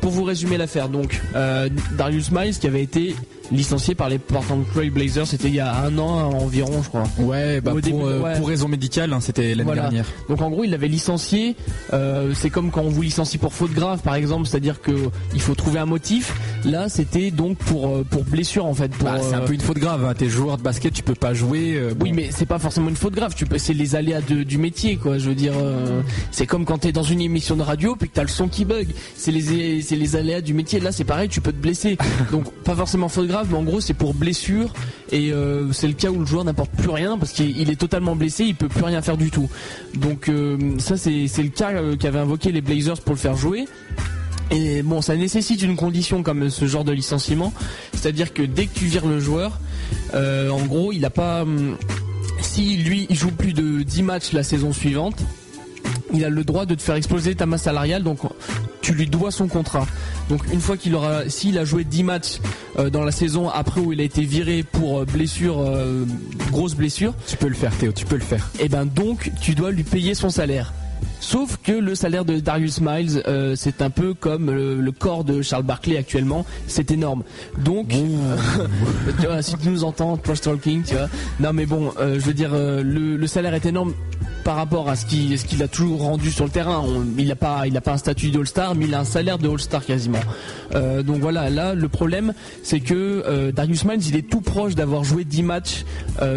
pour 0.06 0.12
vous 0.14 0.24
résumer 0.24 0.58
l'affaire, 0.58 0.88
donc 0.88 1.20
euh, 1.36 1.68
Darius 1.98 2.30
Miles 2.32 2.56
qui 2.60 2.68
avait 2.68 2.84
été 2.84 3.16
licencié 3.52 3.94
par 3.96 4.08
les 4.10 4.18
Portland 4.20 4.64
Trail 4.74 4.90
Blazers, 4.92 5.26
c'était 5.28 5.48
il 5.48 5.56
y 5.56 5.60
a 5.60 5.84
un 5.84 5.98
an 5.98 6.32
environ, 6.34 6.82
je 6.84 6.90
crois. 6.90 7.04
Ouais, 7.20 7.60
bah 7.62 7.72
Au 7.72 7.74
pour, 7.76 7.82
début, 7.82 7.98
euh, 8.04 8.20
ouais. 8.22 8.38
pour 8.38 8.48
raison 8.48 8.68
médicale, 8.68 9.14
hein, 9.14 9.20
c'était 9.20 9.50
l'année 9.52 9.64
Voilà. 9.64 9.82
dernière. 9.84 10.06
Donc 10.30 10.42
en 10.42 10.50
gros, 10.52 10.64
il 10.64 10.70
l'avait 10.72 10.88
licencié. 10.88 11.56
euh, 11.94 12.34
c'est 12.36 12.50
comme 12.52 12.70
quand 12.72 12.82
on 12.82 12.90
vous 12.90 13.02
licencie 13.04 13.38
pour 13.40 13.54
faute 13.54 13.72
grave, 13.72 14.02
par 14.04 14.14
exemple, 14.16 14.48
c'est-à-dire 14.48 14.80
que 14.82 14.92
il 15.34 15.42
faut 15.42 15.54
trouver 15.56 15.80
un 15.80 15.86
motif. 15.88 16.34
Là, 16.66 16.88
c'était 16.90 17.30
donc 17.32 17.58
pour 17.58 18.04
pour 18.06 18.24
blessure 18.26 18.66
en 18.66 18.74
fait. 18.76 18.92
Bah, 19.04 19.18
c'est 19.22 19.36
un 19.36 19.42
peu 19.42 19.54
une 19.54 19.62
faute 19.62 19.78
grave. 19.80 20.06
Hein. 20.06 20.14
T'es 20.16 20.30
joueur 20.30 20.58
de 20.58 20.64
basket, 20.64 20.94
tu 20.94 21.04
peux 21.04 21.14
pas 21.16 21.34
jouer. 21.36 21.76
euh, 21.78 21.94
bon. 21.96 22.06
Oui, 22.06 22.12
mais 22.14 22.30
c'est 22.32 22.48
pas 22.48 22.58
forcément 22.60 22.90
une 22.90 22.96
faute 22.96 23.14
grave. 23.14 23.34
Tu 23.36 23.46
peux, 23.46 23.58
c'est 23.60 23.74
les 23.74 23.96
aléas 23.96 24.22
de- 24.22 24.44
du 24.44 24.58
métier, 24.60 24.98
quoi. 24.98 25.18
Je 25.20 25.30
veux 25.30 25.36
dire, 25.36 25.54
c'est 26.32 26.46
comme 26.48 26.66
quand 26.66 26.80
t'es 26.80 26.92
dans 26.92 27.04
une 27.04 27.22
émission 27.22 27.56
de 27.56 27.62
radio 27.64 27.96
puis 27.96 28.10
que 28.10 28.14
t'as 28.16 28.22
le 28.24 28.28
son 28.28 28.48
qui 28.48 28.66
bug. 28.66 28.88
C'est 29.16 29.32
les, 29.32 29.82
c'est 29.82 29.95
les 29.96 30.16
aléas 30.16 30.42
du 30.42 30.54
métier. 30.54 30.80
Là, 30.80 30.92
c'est 30.92 31.04
pareil, 31.04 31.30
tu 31.30 31.42
peux 31.42 31.52
te 31.52 31.58
blesser. 31.58 31.98
Donc, 32.32 32.52
pas 32.64 32.76
forcément 32.76 33.10
faute 33.10 33.28
grave, 33.28 33.48
mais 33.50 33.58
en 33.58 33.64
gros, 33.64 33.82
c'est 33.82 33.94
pour 33.94 34.14
blessure. 34.14 34.74
Et 35.12 35.32
euh, 35.32 35.72
c'est 35.72 35.88
le 35.88 35.94
cas 35.94 36.10
où 36.10 36.20
le 36.20 36.26
joueur 36.26 36.44
n'apporte 36.44 36.72
plus 36.72 36.90
rien 36.90 37.18
parce 37.18 37.32
qu'il 37.32 37.58
il 37.58 37.70
est 37.70 37.76
totalement 37.76 38.16
blessé, 38.16 38.46
il 38.46 38.56
peut 38.56 38.70
plus 38.70 38.84
rien 38.84 39.02
faire 39.02 39.18
du 39.18 39.32
tout. 39.32 39.50
Donc, 39.96 40.30
euh, 40.30 40.58
ça, 40.80 40.98
c'est, 40.98 41.12
le 41.38 41.50
cas 41.50 41.72
euh, 41.72 41.96
qu'avaient 41.96 42.20
invoqué 42.20 42.52
les 42.52 42.62
Blazers 42.62 43.00
pour 43.02 43.14
le 43.14 43.20
faire 43.20 43.36
jouer. 43.36 43.66
Et 44.52 44.84
bon, 44.84 45.02
ça 45.02 45.16
nécessite 45.16 45.64
une 45.64 45.76
condition 45.76 46.22
comme 46.22 46.50
ce 46.50 46.66
genre 46.66 46.84
de 46.84 46.92
licenciement, 46.92 47.52
c'est-à-dire 47.94 48.32
que 48.34 48.44
dès 48.44 48.68
que 48.68 48.78
tu 48.78 48.86
vires 48.86 49.08
le 49.08 49.20
joueur, 49.20 49.60
euh, 50.14 50.50
en 50.50 50.64
gros, 50.66 50.92
il 50.92 51.04
a 51.06 51.10
pas. 51.10 51.42
hum, 51.42 51.78
si 52.42 52.78
lui, 52.78 53.08
il 53.10 53.16
joue 53.16 53.32
plus 53.32 53.54
de 53.54 53.82
10 53.82 54.04
matchs 54.04 54.34
la 54.34 54.44
saison 54.44 54.72
suivante, 54.72 55.16
il 56.14 56.24
a 56.24 56.30
le 56.30 56.44
droit 56.44 56.66
de 56.66 56.76
te 56.76 56.82
faire 56.82 56.96
exploser 56.96 57.34
ta 57.34 57.46
masse 57.46 57.64
salariale, 57.64 58.04
donc 58.04 58.20
tu 58.86 58.94
lui 58.94 59.08
dois 59.08 59.32
son 59.32 59.48
contrat. 59.48 59.88
Donc 60.30 60.42
une 60.54 60.62
fois 60.62 60.78
qu'il 60.78 60.94
aura, 60.94 61.28
s'il 61.28 61.58
a 61.58 61.66
joué 61.66 61.84
10 61.84 62.04
matchs 62.04 62.40
euh, 62.78 62.92
dans 62.92 63.04
la 63.04 63.12
saison 63.12 63.50
après 63.50 63.82
où 63.82 63.92
il 63.94 64.00
a 64.00 64.04
été 64.04 64.22
viré 64.22 64.62
pour 64.62 65.00
euh, 65.00 65.06
blessure, 65.06 65.60
euh, 65.60 66.06
grosse 66.52 66.76
blessure, 66.76 67.16
Tu 67.26 67.36
peux 67.36 67.48
le 67.48 67.56
faire, 67.56 67.76
Théo. 67.76 67.92
Tu 67.92 68.06
peux 68.06 68.16
le 68.16 68.22
faire. 68.22 68.52
et 68.60 68.70
ben 68.70 68.86
donc 68.86 69.32
tu 69.42 69.56
dois 69.56 69.72
lui 69.72 69.84
payer 69.84 70.14
son 70.14 70.30
salaire. 70.30 70.72
Sauf 71.28 71.58
que 71.64 71.72
le 71.72 71.96
salaire 71.96 72.24
de 72.24 72.40
Darius 72.40 72.82
Miles, 72.82 73.24
euh, 73.28 73.56
c'est 73.56 73.82
un 73.82 73.90
peu 73.90 74.14
comme 74.14 74.52
le, 74.52 74.80
le 74.80 74.92
corps 74.92 75.24
de 75.24 75.42
Charles 75.42 75.64
Barkley 75.64 75.98
actuellement, 75.98 76.46
c'est 76.68 76.92
énorme. 76.92 77.24
Donc, 77.58 77.90
tu 79.20 79.26
vois, 79.26 79.42
si 79.42 79.58
tu 79.58 79.70
nous 79.70 79.84
entends, 79.84 80.18
trash 80.18 80.42
talking, 80.42 80.84
tu 80.84 80.94
vois. 80.94 81.10
Non 81.40 81.52
mais 81.52 81.66
bon, 81.66 81.92
euh, 82.00 82.20
je 82.20 82.26
veux 82.26 82.36
dire, 82.36 82.52
euh, 82.54 82.84
le, 82.84 83.18
le 83.18 83.28
salaire 83.28 83.56
est 83.56 83.66
énorme 83.66 83.94
par 84.44 84.58
rapport 84.58 84.88
à 84.88 84.96
ce 84.96 85.08
qu'il 85.08 85.64
a 85.64 85.68
toujours 85.68 86.02
rendu 86.04 86.30
sur 86.30 86.46
le 86.46 86.52
terrain. 86.52 86.84
On- 86.86 87.04
il 87.18 87.28
n'a 87.30 87.36
pas, 87.36 87.66
il 87.66 87.76
a 87.76 87.82
pas 87.82 87.94
un 87.94 87.98
statut 87.98 88.30
d'All-Star, 88.30 88.76
mais 88.76 88.86
il 88.86 88.94
a 88.94 89.00
un 89.00 89.04
salaire 89.04 89.40
de 89.40 89.50
All-Star 89.50 89.84
quasiment. 89.84 90.20
Donc 91.04 91.22
voilà, 91.22 91.50
là 91.50 91.74
le 91.74 91.88
problème, 91.90 92.34
c'est 92.62 92.82
que 92.82 93.50
Darius 93.50 93.86
Miles, 93.86 94.06
il 94.08 94.16
est 94.16 94.30
tout 94.30 94.42
proche 94.42 94.76
d'avoir 94.76 95.04
joué 95.04 95.24
10 95.24 95.42
matchs 95.42 95.86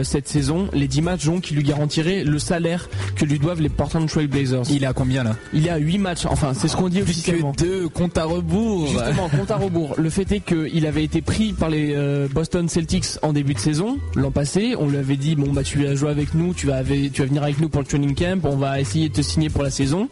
cette 0.05 0.26
saison. 0.28 0.68
Les 0.72 0.89
10 0.89 1.03
matchs 1.03 1.26
donc 1.26 1.43
qui 1.43 1.55
lui 1.55 1.62
garantiraient 1.64 2.24
le 2.24 2.39
salaire 2.39 2.89
que 3.16 3.26
lui 3.26 3.39
doivent 3.39 3.61
les 3.61 3.68
Portland 3.68 4.09
Trail 4.09 4.26
Blazers. 4.28 4.62
Il 4.79 4.85
est 4.85 4.87
à 4.87 4.93
combien 4.93 5.24
là 5.24 5.35
Il 5.53 5.66
est 5.66 5.70
à 5.70 5.76
8 5.79 5.99
matchs, 5.99 6.24
enfin 6.26 6.53
c'est 6.55 6.68
ce 6.68 6.76
qu'on 6.76 6.89
dit 6.89 7.03
officiellement. 7.03 7.51
Que 7.53 7.62
deux 7.64 7.89
compte 7.89 8.16
à 8.16 8.24
rebours. 8.24 8.87
Justement, 8.87 9.29
compte 9.29 9.51
à 9.51 9.57
rebours. 9.57 9.95
Le 9.99 10.09
fait 10.09 10.31
est 10.31 10.39
qu'il 10.41 10.87
avait 10.87 11.03
été 11.03 11.20
pris 11.20 11.53
par 11.53 11.68
les 11.68 11.95
euh, 11.97 12.29
Boston 12.33 12.68
Celtics 12.68 13.07
en 13.22 13.33
début 13.33 13.55
de 13.55 13.59
saison 13.59 13.99
l'an 14.14 14.31
passé. 14.31 14.74
On 14.79 14.87
lui 14.89 14.97
avait 14.99 15.16
dit 15.16 15.35
bon 15.35 15.53
bah 15.53 15.64
tu 15.64 15.83
vas 15.85 15.97
jouer 15.97 16.11
avec 16.11 16.33
nous, 16.35 16.55
tu 16.55 16.66
vas 16.68 16.76
avec- 16.76 17.12
tu 17.12 17.22
vas 17.22 17.26
venir 17.26 17.43
avec 17.43 17.61
nous 17.61 17.68
pour 17.68 17.81
le 17.81 17.87
training 17.89 18.14
camp, 18.14 18.41
on 18.45 18.57
va 18.57 18.81
essayer 18.81 19.09
de 19.09 19.14
te 19.14 19.20
signer 19.22 19.51
pour 19.51 19.64
la 19.64 19.70
saison. 19.70 20.09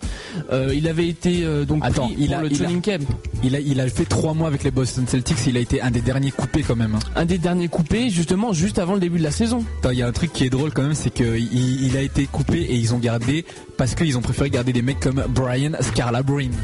Euh, 0.52 0.72
il 0.74 0.88
avait 0.88 1.06
été 1.06 1.44
euh, 1.44 1.64
donc 1.64 1.84
Attends, 1.84 2.06
pris 2.08 2.16
il 2.18 2.26
pour 2.26 2.36
a- 2.38 2.42
le 2.42 2.48
il 2.50 2.54
a- 2.54 2.58
training 2.64 2.80
camp. 2.82 3.06
Il 3.44 3.54
a, 3.54 3.60
il 3.60 3.80
a 3.80 3.88
fait 3.88 4.04
trois 4.04 4.34
mois 4.34 4.48
avec 4.48 4.64
les 4.64 4.70
Boston 4.72 5.04
Celtics. 5.06 5.36
Il 5.46 5.56
a 5.56 5.60
été 5.60 5.80
un 5.80 5.90
des 5.92 6.00
derniers 6.00 6.32
coupés 6.32 6.62
quand 6.62 6.74
même. 6.76 6.94
hein. 6.96 6.98
Un 7.14 7.24
des 7.24 7.38
derniers 7.38 7.68
coupés 7.68 8.10
justement 8.10 8.52
juste 8.52 8.78
avant 8.80 8.94
le 8.94 9.00
début 9.00 9.18
de 9.18 9.22
la 9.22 9.30
saison. 9.30 9.64
Il 9.92 9.96
y 9.98 10.02
a 10.02 10.08
un 10.08 10.12
truc 10.12 10.32
qui 10.32 10.44
est 10.44 10.50
drôle 10.50 10.72
quand 10.72 10.82
même, 10.82 10.94
c'est 10.94 11.10
qu'il 11.12 11.36
il 11.84 11.96
a 11.96 12.00
été 12.02 12.26
coupé 12.26 12.58
et 12.58 12.74
ils 12.74 12.94
ont 12.94 12.98
gardé 12.98 13.44
parce 13.76 13.94
qu'ils 13.94 14.16
ont 14.16 14.22
préféré 14.22 14.50
garder 14.50 14.72
des 14.72 14.82
mecs 14.82 15.00
comme 15.00 15.24
Brian 15.28 15.72
Scalabrine. 15.80 16.54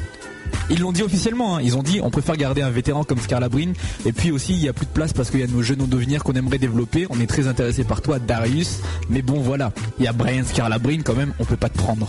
Ils 0.70 0.80
l'ont 0.80 0.92
dit 0.92 1.02
officiellement, 1.02 1.56
hein. 1.56 1.60
ils 1.62 1.76
ont 1.76 1.82
dit 1.82 2.00
on 2.02 2.10
préfère 2.10 2.36
garder 2.36 2.62
un 2.62 2.70
vétéran 2.70 3.04
comme 3.04 3.18
Scalabrine 3.18 3.74
et 4.06 4.12
puis 4.12 4.30
aussi 4.30 4.52
il 4.54 4.60
y 4.60 4.68
a 4.68 4.72
plus 4.72 4.86
de 4.86 4.90
place 4.90 5.12
parce 5.12 5.30
qu'il 5.30 5.40
y 5.40 5.42
a 5.42 5.46
nos 5.46 5.62
jeunes 5.62 5.86
devenir 5.86 6.22
qu'on 6.22 6.32
aimerait 6.32 6.58
développer. 6.58 7.06
On 7.10 7.20
est 7.20 7.26
très 7.26 7.48
intéressé 7.48 7.84
par 7.84 8.00
toi 8.00 8.18
Darius, 8.18 8.80
mais 9.10 9.22
bon 9.22 9.40
voilà, 9.40 9.72
il 9.98 10.04
y 10.04 10.08
a 10.08 10.12
Brian 10.12 10.44
Scalabrine 10.44 11.02
quand 11.02 11.14
même, 11.14 11.32
on 11.38 11.44
peut 11.44 11.56
pas 11.56 11.68
te 11.68 11.78
prendre. 11.78 12.08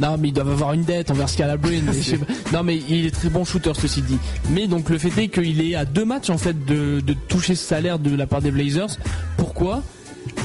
Non, 0.00 0.16
mais 0.18 0.28
ils 0.28 0.32
doivent 0.32 0.50
avoir 0.50 0.72
une 0.72 0.84
dette 0.84 1.10
envers 1.10 1.28
pas. 1.36 2.52
Non, 2.52 2.62
mais 2.62 2.76
il 2.88 3.06
est 3.06 3.10
très 3.10 3.28
bon 3.30 3.44
shooter, 3.44 3.72
ceci 3.74 4.02
dit. 4.02 4.18
Mais 4.50 4.66
donc 4.66 4.90
le 4.90 4.98
fait 4.98 5.22
est 5.22 5.28
qu'il 5.28 5.60
est 5.60 5.74
à 5.74 5.84
deux 5.84 6.04
matchs 6.04 6.30
en 6.30 6.38
fait 6.38 6.64
de, 6.64 7.00
de 7.00 7.14
toucher 7.28 7.54
ce 7.54 7.64
salaire 7.64 7.98
de 7.98 8.14
la 8.14 8.26
part 8.26 8.42
des 8.42 8.50
Blazers. 8.50 8.98
Pourquoi? 9.36 9.82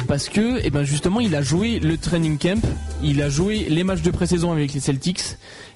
Parce 0.08 0.28
que, 0.28 0.60
eh 0.64 0.70
ben 0.72 0.84
justement, 0.84 1.20
il 1.20 1.36
a 1.36 1.42
joué 1.44 1.80
le 1.80 1.96
training 1.98 2.38
camp, 2.40 2.62
il 3.04 3.22
a 3.22 3.30
joué 3.30 3.68
les 3.70 3.84
matchs 3.84 4.02
de 4.02 4.10
pré-saison 4.12 4.52
avec 4.52 4.74
les 4.74 4.80
Celtics, 4.80 5.22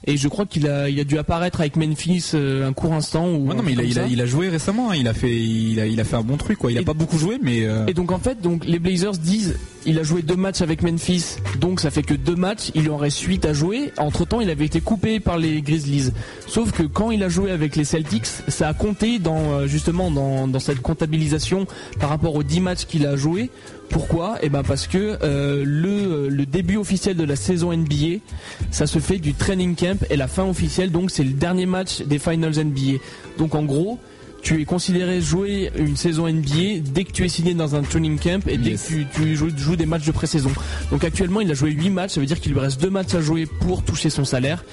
et 0.06 0.18
je 0.18 0.28
crois 0.28 0.45
qu'il 0.47 0.68
a, 0.68 0.89
il 0.89 0.99
a 0.99 1.04
dû 1.04 1.18
apparaître 1.20 1.60
avec 1.62 1.76
Memphis 1.76 2.32
euh, 2.34 2.68
un 2.68 2.74
court 2.74 2.93
instant. 2.93 3.30
Ou 3.30 3.47
Ouais, 3.49 3.56
non 3.56 3.62
mais 3.64 3.74
il 3.74 3.80
a, 3.80 3.84
il, 3.84 3.99
a, 3.99 4.08
il 4.08 4.22
a 4.22 4.26
joué 4.26 4.49
récemment, 4.49 4.89
hein. 4.91 4.95
il 4.95 5.08
a 5.08 5.14
fait, 5.14 5.32
il 5.32 5.80
a, 5.80 5.86
il 5.86 5.99
a 5.99 6.04
fait 6.04 6.16
un 6.16 6.24
bon 6.24 6.38
truc 6.38 6.58
quoi. 6.58 6.72
Il 6.72 6.78
a 6.78 6.82
Et- 6.82 6.84
pas 6.86 6.93
beaucoup 6.93 7.18
joué 7.20 7.38
mais. 7.41 7.64
euh, 7.66 7.86
Et 7.86 7.93
donc 7.93 8.12
en 8.12 8.18
fait, 8.20 8.41
donc 8.41 8.66
les 8.66 8.80
Blazers 8.80 9.14
disent, 9.14 9.56
il 9.86 9.99
a 9.99 10.04
joué 10.04 10.24
deux 10.24 10.36
matchs 10.36 10.62
avec 10.62 10.82
Memphis, 10.82 11.36
donc 11.60 11.80
ça 11.80 11.91
fait 11.91 12.01
que 12.04 12.16
deux 12.16 12.36
matchs, 12.36 12.72
il 12.74 12.89
en 12.89 12.97
reste 12.97 13.22
huit 13.22 13.45
à 13.45 13.54
jouer. 13.54 13.91
Entre 13.97 14.26
temps, 14.26 14.41
il 14.41 14.49
avait 14.49 14.66
été 14.66 14.82
coupé 14.82 15.20
par 15.20 15.38
les 15.38 15.62
Grizzlies. 15.62 16.10
Sauf 16.47 16.72
que 16.72 16.84
quand 16.84 17.12
il 17.12 17.22
a 17.24 17.30
joué 17.30 17.51
avec 17.51 17.76
les 17.76 17.86
Celtics, 17.86 18.26
ça 18.47 18.68
a 18.68 18.74
compté 18.74 19.20
dans 19.20 19.51
euh, 19.60 19.68
justement 19.68 20.10
dans, 20.10 20.47
dans 20.47 20.60
cette 20.60 20.82
comptabilisation 20.82 21.68
par 21.99 22.10
rapport 22.10 22.34
aux 22.36 22.43
10 22.43 22.60
matchs 22.62 22.86
qu'il 22.86 23.06
a 23.06 23.16
joué. 23.16 23.51
Pourquoi 23.94 24.39
Eh 24.41 24.50
ben 24.50 24.64
parce 24.64 24.88
que 24.88 25.20
euh, 25.22 25.64
le, 25.64 26.28
le 26.28 26.46
début 26.48 26.78
officiel 26.78 27.16
de 27.16 27.24
la 27.24 27.36
saison 27.36 27.72
NBA, 27.72 28.22
ça 28.72 28.88
se 28.88 28.98
fait 28.98 29.20
du 29.20 29.36
training 29.36 29.76
camp 29.76 30.04
et 30.10 30.18
la 30.18 30.28
fin 30.28 30.46
officielle, 30.46 30.91
donc 30.91 31.12
c'est 31.12 31.24
le 31.24 31.34
dernier 31.34 31.68
match 31.68 32.02
des 32.02 32.18
Finals 32.18 32.58
NBA. 32.58 32.98
Donc 33.38 33.54
en 33.54 33.64
gros, 33.64 34.00
tu 34.44 34.62
es 34.62 34.66
considéré 34.66 35.22
jouer 35.22 35.72
une 35.78 35.96
saison 35.96 36.28
NBA 36.28 36.82
dès 36.94 37.06
que 37.06 37.12
tu 37.14 37.24
es 37.26 37.30
signé 37.30 37.54
dans 37.54 37.76
un 37.76 37.82
training 37.82 38.20
camp 38.20 38.46
et 38.48 38.58
dès 38.58 38.72
Yes. 38.72 38.84
que 38.84 38.88
tu, 38.94 39.08
tu 39.14 39.36
joues, 39.36 39.50
joues 39.58 39.76
des 39.78 39.86
matchs 39.86 40.06
de 40.06 40.12
pré-saison. 40.12 40.52
Donc 40.91 41.04
actuellement, 41.04 41.39
il 41.41 41.50
a 41.50 41.54
joué 41.54 41.72
8 41.72 41.89
matchs, 41.89 42.12
ça 42.12 42.20
veut 42.20 42.26
dire 42.26 42.39
qu'il 42.41 42.52
lui 42.52 42.60
reste 42.60 42.82
2 42.82 42.89
matchs 42.89 43.14
à 43.16 43.22
jouer 43.22 43.46
pour 43.46 43.84
toucher 43.84 44.10
son 44.10 44.26
salaire. 44.26 44.64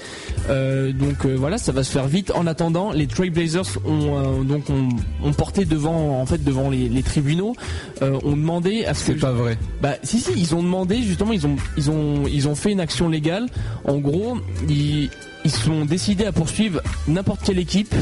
Euh, 0.49 0.91
donc 0.91 1.25
euh, 1.25 1.35
voilà, 1.35 1.57
ça 1.57 1.71
va 1.71 1.83
se 1.83 1.91
faire 1.91 2.07
vite. 2.07 2.31
En 2.35 2.47
attendant, 2.47 2.91
les 2.91 3.07
Trailblazers 3.07 3.77
ont 3.85 4.41
euh, 4.41 4.43
donc 4.43 4.69
ont, 4.69 4.89
ont 5.23 5.33
porté 5.33 5.65
devant 5.65 6.19
en 6.21 6.25
fait 6.25 6.43
devant 6.43 6.69
les, 6.69 6.89
les 6.89 7.03
tribunaux, 7.03 7.55
euh, 8.01 8.19
ont 8.23 8.35
demandé 8.35 8.85
à 8.85 8.93
ce 8.93 9.05
C'est 9.05 9.13
que 9.15 9.19
pas 9.21 9.31
vrai. 9.31 9.57
bah 9.81 9.95
si 10.03 10.19
si, 10.19 10.31
ils 10.35 10.53
ont 10.53 10.63
demandé 10.63 11.01
justement, 11.01 11.31
ils 11.31 11.47
ont 11.47 11.55
ils 11.77 11.89
ont 11.89 12.23
ils 12.27 12.47
ont 12.49 12.55
fait 12.55 12.71
une 12.73 12.81
action 12.81 13.07
légale. 13.07 13.45
En 13.85 13.99
gros, 13.99 14.37
ils 14.67 15.09
ils 15.43 15.49
sont 15.51 15.85
décidés 15.85 16.25
à 16.25 16.31
poursuivre 16.31 16.81
n'importe 17.07 17.41
quelle 17.43 17.57
équipe 17.57 17.95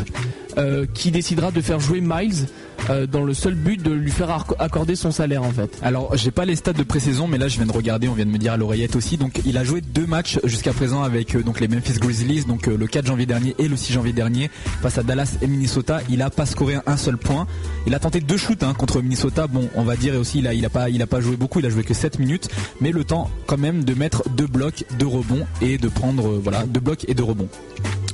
euh, 0.59 0.85
qui 0.93 1.11
décidera 1.11 1.51
de 1.51 1.61
faire 1.61 1.79
jouer 1.79 2.01
Miles 2.01 2.47
euh, 2.89 3.07
dans 3.07 3.23
le 3.23 3.33
seul 3.33 3.55
but 3.55 3.81
de 3.81 3.91
lui 3.91 4.11
faire 4.11 4.45
accorder 4.59 4.95
son 4.95 5.11
salaire 5.11 5.43
en 5.43 5.51
fait. 5.51 5.79
Alors, 5.81 6.17
j'ai 6.17 6.31
pas 6.31 6.43
les 6.43 6.57
stats 6.57 6.73
de 6.73 6.83
pré-saison, 6.83 7.27
mais 7.27 7.37
là, 7.37 7.47
je 7.47 7.55
viens 7.55 7.65
de 7.65 7.71
regarder, 7.71 8.09
on 8.09 8.13
vient 8.13 8.25
de 8.25 8.31
me 8.31 8.37
dire 8.37 8.53
à 8.53 8.57
l'oreillette 8.57 8.95
aussi. 8.97 9.15
Donc, 9.15 9.41
il 9.45 9.57
a 9.57 9.63
joué 9.63 9.79
deux 9.79 10.05
matchs 10.05 10.39
jusqu'à 10.43 10.73
présent 10.73 11.01
avec 11.01 11.35
euh, 11.35 11.43
les 11.61 11.67
Memphis 11.67 11.99
Grizzlies, 11.99 12.43
donc 12.43 12.67
le 12.67 12.87
4 12.87 13.07
janvier 13.07 13.25
dernier 13.25 13.55
et 13.57 13.67
le 13.67 13.77
6 13.77 13.93
janvier 13.93 14.11
dernier, 14.11 14.49
face 14.81 14.97
à 14.97 15.03
Dallas 15.03 15.37
et 15.41 15.47
Minnesota. 15.47 16.01
Il 16.09 16.21
a 16.21 16.29
pas 16.29 16.45
scoré 16.45 16.75
un 16.85 16.97
seul 16.97 17.17
point. 17.17 17.47
Il 17.87 17.95
a 17.95 17.99
tenté 17.99 18.19
deux 18.19 18.37
shoots 18.37 18.63
hein, 18.63 18.73
contre 18.73 19.01
Minnesota. 19.01 19.47
Bon, 19.47 19.69
on 19.75 19.83
va 19.83 19.95
dire 19.95 20.13
et 20.13 20.17
aussi, 20.17 20.39
il 20.39 20.47
a, 20.47 20.53
il 20.53 20.65
a 20.65 20.69
pas, 20.69 20.87
pas 21.09 21.21
joué 21.21 21.37
beaucoup. 21.37 21.59
Il 21.59 21.65
a 21.65 21.69
joué 21.69 21.83
que 21.83 21.93
7 21.93 22.19
minutes, 22.19 22.49
mais 22.81 22.91
le 22.91 23.03
temps 23.05 23.29
quand 23.45 23.57
même 23.57 23.83
de 23.85 23.93
mettre 23.93 24.27
deux 24.29 24.47
blocs, 24.47 24.83
deux 24.97 25.07
rebonds 25.07 25.45
et 25.61 25.77
de 25.77 25.87
prendre, 25.87 26.39
voilà, 26.43 26.65
deux 26.65 26.81
blocs 26.81 27.05
et 27.07 27.13
deux 27.13 27.23
rebonds. 27.23 27.49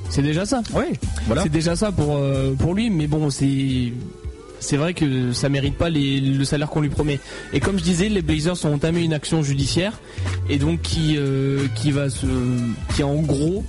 C'est 0.10 0.22
déjà 0.22 0.46
ça. 0.46 0.62
Voilà. 1.26 1.44
C'est 1.44 1.50
déjà 1.50 1.76
ça 1.76 1.92
pour 1.92 2.16
euh, 2.18 2.54
pour 2.54 2.74
lui, 2.74 2.90
mais 2.90 3.08
bon, 3.08 3.30
c'est 3.30 3.92
c'est 4.60 4.78
vrai 4.78 4.94
que 4.94 5.32
ça 5.34 5.50
mérite 5.50 5.76
pas 5.78 5.90
les- 5.90 6.20
le 6.22 6.44
salaire 6.46 6.70
qu'on 6.70 6.82
lui 6.82 6.90
promet. 6.90 7.20
Et 7.54 7.60
comme 7.60 7.78
je 7.78 7.84
disais, 7.84 8.10
les 8.10 8.22
Blazers 8.22 8.64
ont 8.66 8.74
entamé 8.74 9.02
une 9.04 9.14
action 9.14 9.44
judiciaire 9.44 10.00
et 10.50 10.58
donc 10.58 10.82
qui 10.82 11.16
euh, 11.18 11.68
qui 11.76 11.92
va 11.92 12.10
se 12.10 12.26
qui 12.96 13.04
en 13.04 13.16
gros 13.16 13.64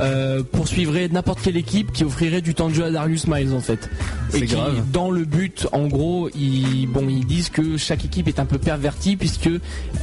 euh, 0.00 0.42
poursuivrait 0.50 1.08
n'importe 1.08 1.40
quelle 1.42 1.56
équipe 1.56 1.92
qui 1.92 2.04
offrirait 2.04 2.40
du 2.40 2.54
temps 2.54 2.68
de 2.68 2.74
jeu 2.74 2.84
à 2.84 2.90
Darius 2.90 3.26
Miles 3.26 3.52
en 3.54 3.60
fait. 3.60 3.88
Et 4.34 4.40
qui, 4.42 4.54
grave. 4.54 4.82
dans 4.92 5.10
le 5.10 5.24
but, 5.24 5.66
en 5.72 5.86
gros, 5.86 6.28
ils, 6.34 6.86
bon, 6.86 7.08
ils 7.08 7.24
disent 7.26 7.48
que 7.48 7.76
chaque 7.76 8.04
équipe 8.04 8.28
est 8.28 8.38
un 8.38 8.44
peu 8.44 8.58
pervertie 8.58 9.16
puisque 9.16 9.48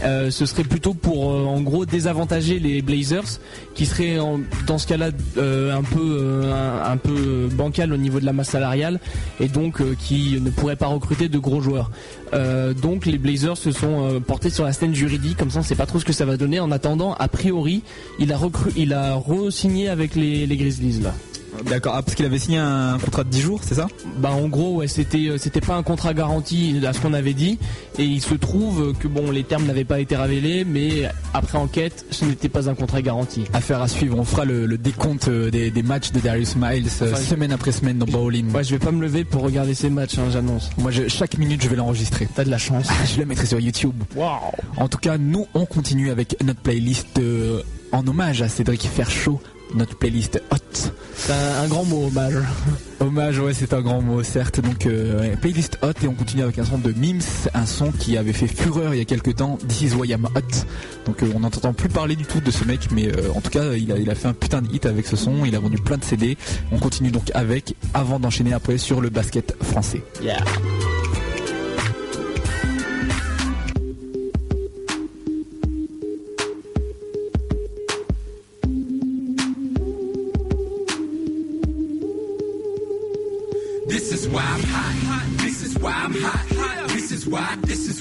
euh, 0.04 0.32
ce 0.32 0.46
serait 0.46 0.64
plutôt 0.64 0.94
pour, 0.94 1.32
euh, 1.32 1.44
en 1.46 1.62
gros, 1.62 1.86
désavantager 1.86 2.60
les 2.60 2.82
Blazers, 2.82 3.40
qui 3.76 3.86
seraient 3.86 4.20
en- 4.20 4.40
dans 4.68 4.78
ce 4.78 4.88
cas-là 4.88 5.10
euh, 5.38 5.76
un 5.78 5.84
peu, 5.84 6.00
euh, 6.02 6.54
un, 6.84 6.92
un 6.94 6.98
peu 6.98 7.48
bancal 7.54 7.94
au 7.94 7.98
niveau 7.98 8.20
de 8.20 8.26
la 8.26 8.34
masse 8.34 8.50
salariale 8.50 9.00
et 9.40 9.48
donc 9.48 9.80
euh, 9.82 9.96
qui 10.00 10.40
ne 10.42 10.50
pourraient 10.50 10.76
pas 10.76 10.88
recruter 10.88 11.30
de 11.30 11.38
gros 11.38 11.62
joueurs. 11.62 11.92
Euh, 12.34 12.74
donc 12.74 13.06
les 13.06 13.18
Blazers 13.18 13.58
se 13.58 13.72
sont 13.72 14.16
euh, 14.16 14.20
portés 14.20 14.50
sur 14.50 14.64
la 14.64 14.74
scène 14.74 14.96
juridique, 14.96 15.38
comme 15.38 15.52
ça 15.52 15.60
on 15.60 15.64
sait 15.64 15.76
pas 15.76 15.86
trop 15.86 16.00
ce 16.00 16.06
que 16.06 16.14
ça 16.14 16.26
va 16.26 16.38
donner. 16.38 16.60
En 16.60 16.72
attendant, 16.72 17.14
a 17.14 17.28
priori, 17.28 17.84
il 18.20 18.32
a 18.34 18.38
recru, 18.38 18.72
il 18.76 18.94
a 18.94 19.16
re-signé 19.16 19.90
avec 19.90 20.16
les, 20.16 20.46
les 20.46 20.58
Grizzlies 20.58 21.02
là. 21.02 21.14
D'accord, 21.68 21.94
ah, 21.96 22.02
parce 22.02 22.16
qu'il 22.16 22.26
avait 22.26 22.40
signé 22.40 22.58
un 22.58 22.98
contrat 23.04 23.24
de 23.24 23.30
10 23.30 23.42
jours, 23.42 23.60
c'est 23.64 23.76
ça? 23.76 23.88
Bah 24.18 24.32
en 24.32 24.48
gros 24.48 24.76
ouais 24.78 24.88
c'était 24.88 25.28
euh, 25.30 25.38
c'était 25.38 25.62
pas 25.62 25.76
un 25.76 25.84
contrat 25.84 26.14
garanti 26.14 26.80
à 26.86 26.94
ce 26.94 27.00
qu'on 27.00 27.14
avait 27.14 27.34
dit 27.34 27.58
et 27.98 28.04
il 28.04 28.22
se 28.22 28.34
trouve 28.36 28.94
que 29.00 29.08
bon 29.08 29.32
les 29.32 29.44
termes 29.44 29.66
n'avaient 29.66 29.84
pas 29.84 30.00
été 30.00 30.16
révélés 30.16 30.64
mais 30.66 31.04
après 31.34 31.58
enquête 31.58 32.06
ce 32.12 32.26
n'était 32.26 32.50
pas 32.50 32.70
un 32.70 32.76
contrat 32.76 33.02
garanti. 33.02 33.44
Affaire 33.54 33.82
à 33.82 33.88
suivre, 33.88 34.18
on 34.20 34.24
fera 34.26 34.46
le, 34.46 34.66
le 34.66 34.78
décompte 34.78 35.28
euh, 35.28 35.50
des, 35.52 35.72
des 35.72 35.84
matchs 35.84 36.12
de 36.12 36.20
Darius 36.20 36.56
Miles 36.56 36.88
euh, 37.02 37.12
Enfin, 37.14 37.22
semaine 37.22 37.52
après 37.52 37.72
semaine 37.72 37.98
dans 37.98 38.06
Bowling. 38.06 38.52
Ouais 38.54 38.64
je 38.64 38.72
vais 38.72 38.80
pas 38.80 38.92
me 38.92 39.02
lever 39.02 39.24
pour 39.24 39.42
regarder 39.44 39.74
ces 39.74 39.90
matchs 39.90 40.18
hein, 40.18 40.28
j'annonce. 40.32 40.70
Moi, 40.78 40.92
je- 40.92 41.08
chaque 41.08 41.38
minute, 41.38 41.62
je 41.64 41.70
vais 41.70 41.76
l'enregistrer. 41.76 42.28
T'as 42.34 42.44
de 42.44 42.50
la 42.52 42.58
chance. 42.58 42.88
je 43.14 43.20
le 43.20 43.26
mettrai 43.26 43.46
sur 43.46 43.60
YouTube. 43.60 43.94
En 44.78 44.88
tout 44.88 44.98
cas, 44.98 45.18
nous, 45.18 45.46
on 45.54 45.66
continue 45.66 46.10
avec 46.12 46.36
notre 46.44 46.60
playlist 46.62 47.18
euh, 47.20 47.62
en 47.92 48.06
hommage 48.08 48.42
à 48.42 48.50
Cédric 48.50 48.82
Ferchaud, 48.84 49.40
notre 49.74 49.96
playlist 49.98 50.42
hot. 50.52 50.58
C'est 51.16 51.32
un, 51.32 51.64
un 51.64 51.68
grand 51.68 51.84
mot 51.86 52.08
hommage. 52.08 52.36
Hommage, 53.00 53.40
ouais, 53.40 53.54
c'est 53.54 53.74
un 53.74 53.82
grand 53.82 54.02
mot, 54.02 54.22
certes. 54.24 54.60
Donc, 54.60 54.86
euh, 54.86 55.36
playlist 55.38 55.78
hot 55.82 55.92
et 56.04 56.08
on 56.08 56.14
continue 56.14 56.44
avec 56.44 56.60
un 56.60 56.66
son 56.66 56.78
de 56.78 56.92
Mims, 56.92 57.22
un 57.54 57.66
son 57.66 57.92
qui 57.92 58.18
avait 58.18 58.34
fait 58.34 58.48
fureur 58.48 58.94
il 58.94 58.98
y 58.98 59.02
a 59.02 59.06
quelques 59.06 59.36
temps. 59.36 59.58
This 59.68 59.82
is 59.82 59.96
why 59.96 60.10
I'm 60.10 60.26
hot. 60.26 60.42
Donc, 61.06 61.24
euh, 61.24 61.32
on 61.36 61.40
n'entend 61.40 61.74
plus 61.74 61.90
parler 61.90 62.16
du 62.16 62.26
tout 62.26 62.40
de 62.42 62.52
ce 62.52 62.64
mec, 62.66 62.90
mais 62.92 63.08
euh, 63.08 63.32
en 63.34 63.42
tout 63.42 63.50
cas, 63.50 63.74
il 63.74 63.92
a, 63.92 63.98
il 63.98 64.10
a 64.10 64.16
fait 64.16 64.28
un 64.28 64.34
putain 64.34 64.62
de 64.62 64.74
hit 64.74 64.86
avec 64.86 65.08
ce 65.08 65.16
son. 65.16 65.46
Il 65.46 65.56
a 65.56 65.60
vendu 65.60 65.78
plein 65.78 65.98
de 65.98 66.04
CD. 66.04 66.38
On 66.72 66.78
continue 66.78 67.12
donc 67.12 67.32
avec, 67.34 67.76
avant 67.94 68.20
d'enchaîner 68.20 68.54
après 68.54 68.78
sur 68.78 69.02
le 69.02 69.10
basket 69.10 69.56
français. 69.64 70.02
Yeah. 70.22 70.44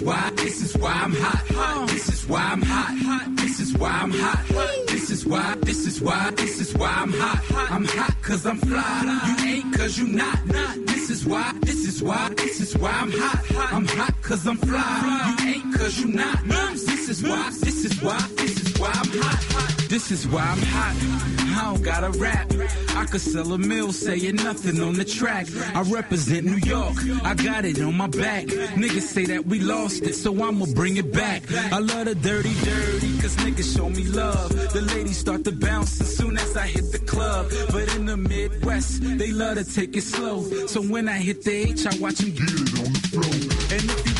Why. 0.04 0.30
This 0.36 0.62
is 0.62 0.76
why. 0.76 0.92
I'm 0.92 1.12
hot. 1.12 1.46
hot. 1.48 1.88
This 1.88 2.08
is 2.08 2.28
why 2.28 2.42
I'm 2.52 2.62
hot. 2.62 2.96
hot. 2.98 3.36
This 3.36 3.60
is 3.60 3.76
why 3.76 3.90
I'm 3.90 4.10
hot. 4.10 4.36
hot. 4.36 4.86
This 4.88 5.10
is 5.10 5.26
why. 5.26 5.54
This 5.62 5.86
is 5.86 6.00
why. 6.00 6.30
This 6.36 6.60
is 6.60 6.74
why 6.74 6.92
I'm 6.96 7.12
hot. 7.12 7.70
I'm 7.70 7.84
hot 7.84 8.14
cause 8.22 8.46
I'm 8.46 8.58
fly. 8.58 9.36
You 9.38 9.48
ain't 9.48 9.74
cause 9.74 9.98
you 9.98 10.06
not. 10.08 10.38
This 10.86 11.10
is 11.10 11.24
why. 11.26 11.52
This 11.62 11.86
is 11.86 12.02
why. 12.02 12.28
This 12.36 12.60
is 12.60 12.76
why 12.76 12.90
I'm 12.90 13.12
hot. 13.12 13.72
I'm 13.72 13.86
hot 13.86 14.14
cause 14.22 14.46
I'm 14.46 14.56
fly. 14.56 15.36
You 15.40 15.48
ain't 15.48 15.74
cause 15.74 15.98
you 16.00 16.08
not. 16.08 16.44
This 16.44 17.08
is 17.08 17.22
why. 17.22 17.50
This 17.50 17.84
is 17.84 18.02
why. 18.02 18.18
This 18.36 18.62
is 18.62 18.78
why 18.78 18.90
I'm 18.92 19.10
hot. 19.20 19.83
This 19.94 20.10
is 20.10 20.26
why 20.26 20.40
I'm 20.42 20.58
hot. 20.58 20.96
I 21.56 21.72
don't 21.72 21.82
gotta 21.84 22.10
rap. 22.18 22.50
I 22.96 23.04
could 23.04 23.20
sell 23.20 23.52
a 23.52 23.58
mill 23.58 23.92
saying 23.92 24.34
nothing 24.34 24.80
on 24.80 24.94
the 24.94 25.04
track. 25.04 25.46
I 25.72 25.82
represent 25.82 26.46
New 26.46 26.56
York. 26.56 26.96
I 27.22 27.34
got 27.34 27.64
it 27.64 27.80
on 27.80 27.96
my 27.96 28.08
back. 28.08 28.46
Niggas 28.74 29.02
say 29.02 29.24
that 29.26 29.46
we 29.46 29.60
lost 29.60 30.02
it, 30.02 30.14
so 30.16 30.34
I'ma 30.42 30.66
bring 30.74 30.96
it 30.96 31.12
back. 31.12 31.44
I 31.70 31.78
love 31.78 32.06
the 32.06 32.16
dirty, 32.16 32.52
dirty, 32.64 33.20
cause 33.20 33.36
niggas 33.36 33.76
show 33.76 33.88
me 33.88 34.02
love. 34.02 34.50
The 34.72 34.80
ladies 34.80 35.18
start 35.18 35.44
to 35.44 35.52
bounce 35.52 36.00
as 36.00 36.16
soon 36.16 36.38
as 36.38 36.56
I 36.56 36.66
hit 36.66 36.90
the 36.90 36.98
club. 36.98 37.52
But 37.70 37.94
in 37.94 38.06
the 38.06 38.16
Midwest, 38.16 39.00
they 39.00 39.30
love 39.30 39.58
to 39.58 39.64
take 39.64 39.96
it 39.96 40.02
slow. 40.02 40.42
So 40.66 40.82
when 40.82 41.08
I 41.08 41.18
hit 41.18 41.44
the 41.44 41.52
H, 41.70 41.86
I 41.86 41.96
watch 41.98 42.16
them 42.16 42.32
get 42.32 42.50
it 42.50 42.80
on 42.82 42.92
the 42.94 43.02
floor. 43.12 43.34
And 43.78 43.84
if 43.90 44.08
you 44.08 44.13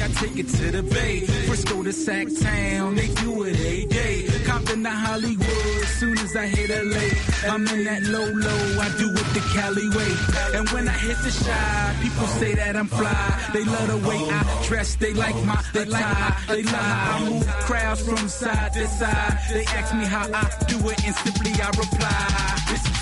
I 0.00 0.08
take 0.08 0.36
it 0.38 0.48
to 0.48 0.70
the 0.70 0.82
Bay. 0.82 1.20
Frisco 1.20 1.82
to 1.82 1.92
Sac 1.92 2.28
Town, 2.40 2.94
they 2.94 3.08
do 3.08 3.44
it 3.44 3.56
a 3.58 3.86
day. 3.86 4.26
Compton 4.46 4.82
to 4.84 4.90
Hollywood, 4.90 5.86
soon 5.98 6.16
as 6.18 6.34
I 6.36 6.46
hit 6.46 6.70
LA. 6.70 7.52
I'm 7.52 7.66
in 7.68 7.84
that 7.84 8.02
low 8.04 8.24
low, 8.24 8.80
I 8.80 8.88
do 8.98 9.08
it 9.10 9.28
the 9.34 9.42
Cali 9.52 9.88
way. 9.90 10.12
And 10.58 10.68
when 10.70 10.88
I 10.88 10.92
hit 10.92 11.18
the 11.18 11.30
shot, 11.30 11.96
people 12.02 12.26
say 12.26 12.54
that 12.54 12.76
I'm 12.76 12.86
fly. 12.86 13.50
They 13.52 13.64
love 13.64 13.88
the 13.88 14.08
way 14.08 14.20
I 14.30 14.64
dress, 14.66 14.94
they 14.96 15.12
like 15.12 15.36
my 15.44 15.62
they 15.72 15.84
my, 15.84 16.36
they 16.48 16.62
how 16.62 17.18
I 17.18 17.28
move 17.28 17.46
crowds 17.66 18.00
from 18.06 18.28
side 18.28 18.72
to 18.74 18.86
side. 18.86 19.38
They 19.52 19.64
ask 19.64 19.94
me 19.94 20.04
how 20.06 20.26
I 20.32 20.48
do 20.68 20.78
it, 20.88 21.04
and 21.04 21.14
simply 21.16 21.52
I 21.60 21.68
reply. 21.68 23.01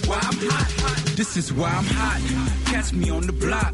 I'm 0.13 0.37
hot. 0.49 1.15
This 1.15 1.37
is 1.37 1.53
why 1.53 1.69
I'm 1.69 1.85
hot. 1.85 2.21
Catch 2.65 2.93
me 2.93 3.09
on 3.09 3.21
the 3.27 3.33
block. 3.33 3.73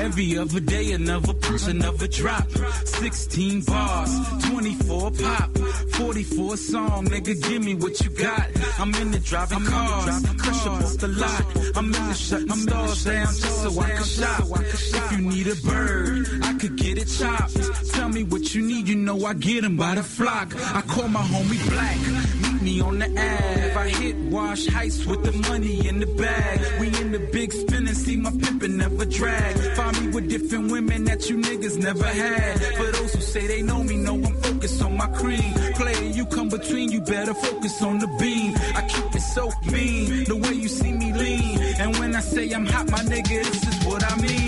Every 0.00 0.38
other 0.38 0.60
day, 0.60 0.92
another 0.92 1.34
push, 1.34 1.68
another 1.68 2.08
drop. 2.08 2.48
16 2.84 3.60
bars, 3.62 4.10
24 4.48 5.10
pop, 5.12 5.58
44 5.92 6.56
song. 6.56 7.06
Nigga, 7.06 7.48
give 7.48 7.62
me 7.64 7.74
what 7.74 8.00
you 8.00 8.10
got. 8.10 8.48
I'm 8.78 8.94
in 8.94 9.10
the 9.10 9.18
driving 9.20 9.64
cars, 9.64 10.26
crush 10.38 10.66
up 10.66 10.72
off 10.82 10.96
the 10.96 11.08
lot. 11.08 11.76
I'm 11.76 11.86
in 11.86 11.92
the 11.92 12.14
shutting 12.14 12.48
stars 12.48 13.04
down 13.04 13.26
just 13.26 13.62
so 13.62 13.80
I 13.80 13.90
can 13.90 14.04
shop. 14.04 14.44
If 14.60 15.12
you 15.12 15.18
need 15.18 15.46
a 15.46 15.56
bird, 15.56 16.26
I 16.42 16.54
could 16.54 16.76
get 16.76 16.98
it 16.98 17.06
chopped. 17.06 17.56
Tell 17.92 18.08
me 18.08 18.24
what 18.24 18.54
you 18.54 18.62
need, 18.62 18.88
you 18.88 18.96
know 18.96 19.24
I 19.24 19.34
get 19.34 19.64
'em 19.64 19.76
by 19.76 19.94
the 19.94 20.02
flock. 20.02 20.54
I 20.74 20.80
call 20.82 21.08
my 21.08 21.22
homie 21.22 21.62
Black. 21.70 21.98
Meet 22.42 22.62
me 22.62 22.80
on 22.80 22.98
the 22.98 23.06
Ave. 23.06 23.76
I 23.76 23.88
hit 23.88 24.16
Wash 24.16 24.66
Heights 24.66 25.04
with 25.06 25.22
the 25.22 25.32
money 25.48 25.77
in 25.86 26.00
the 26.00 26.06
bag. 26.06 26.80
We 26.80 26.88
in 27.00 27.12
the 27.12 27.18
big 27.32 27.52
spin 27.52 27.86
and 27.86 27.96
see 27.96 28.16
my 28.16 28.30
pimpin' 28.30 28.76
never 28.76 29.04
drag. 29.04 29.56
Find 29.76 30.00
me 30.00 30.08
with 30.12 30.28
different 30.28 30.72
women 30.72 31.04
that 31.04 31.28
you 31.28 31.36
niggas 31.36 31.78
never 31.78 32.06
had. 32.06 32.60
For 32.76 32.90
those 32.92 33.14
who 33.14 33.20
say 33.20 33.46
they 33.46 33.62
know 33.62 33.82
me, 33.82 33.96
know 33.96 34.14
I'm 34.14 34.36
focused 34.36 34.82
on 34.82 34.96
my 34.96 35.08
cream. 35.08 35.52
Player, 35.74 36.10
you 36.10 36.24
come 36.26 36.48
between, 36.48 36.90
you 36.90 37.00
better 37.00 37.34
focus 37.34 37.82
on 37.82 37.98
the 37.98 38.08
beam. 38.18 38.54
I 38.74 38.82
keep 38.88 39.14
it 39.14 39.20
so 39.20 39.50
mean, 39.72 40.24
the 40.24 40.36
way 40.36 40.54
you 40.54 40.68
see 40.68 40.92
me 40.92 41.12
lean. 41.12 41.58
And 41.78 41.96
when 41.98 42.14
I 42.14 42.20
say 42.20 42.50
I'm 42.52 42.66
hot, 42.66 42.90
my 42.90 42.98
nigga, 42.98 43.44
this 43.44 43.66
is 43.68 43.86
what 43.86 44.02
I 44.04 44.16
mean. 44.20 44.47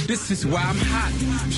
This 0.11 0.29
is 0.29 0.45
why 0.45 0.61
I'm 0.61 0.75
hot. 0.75 1.13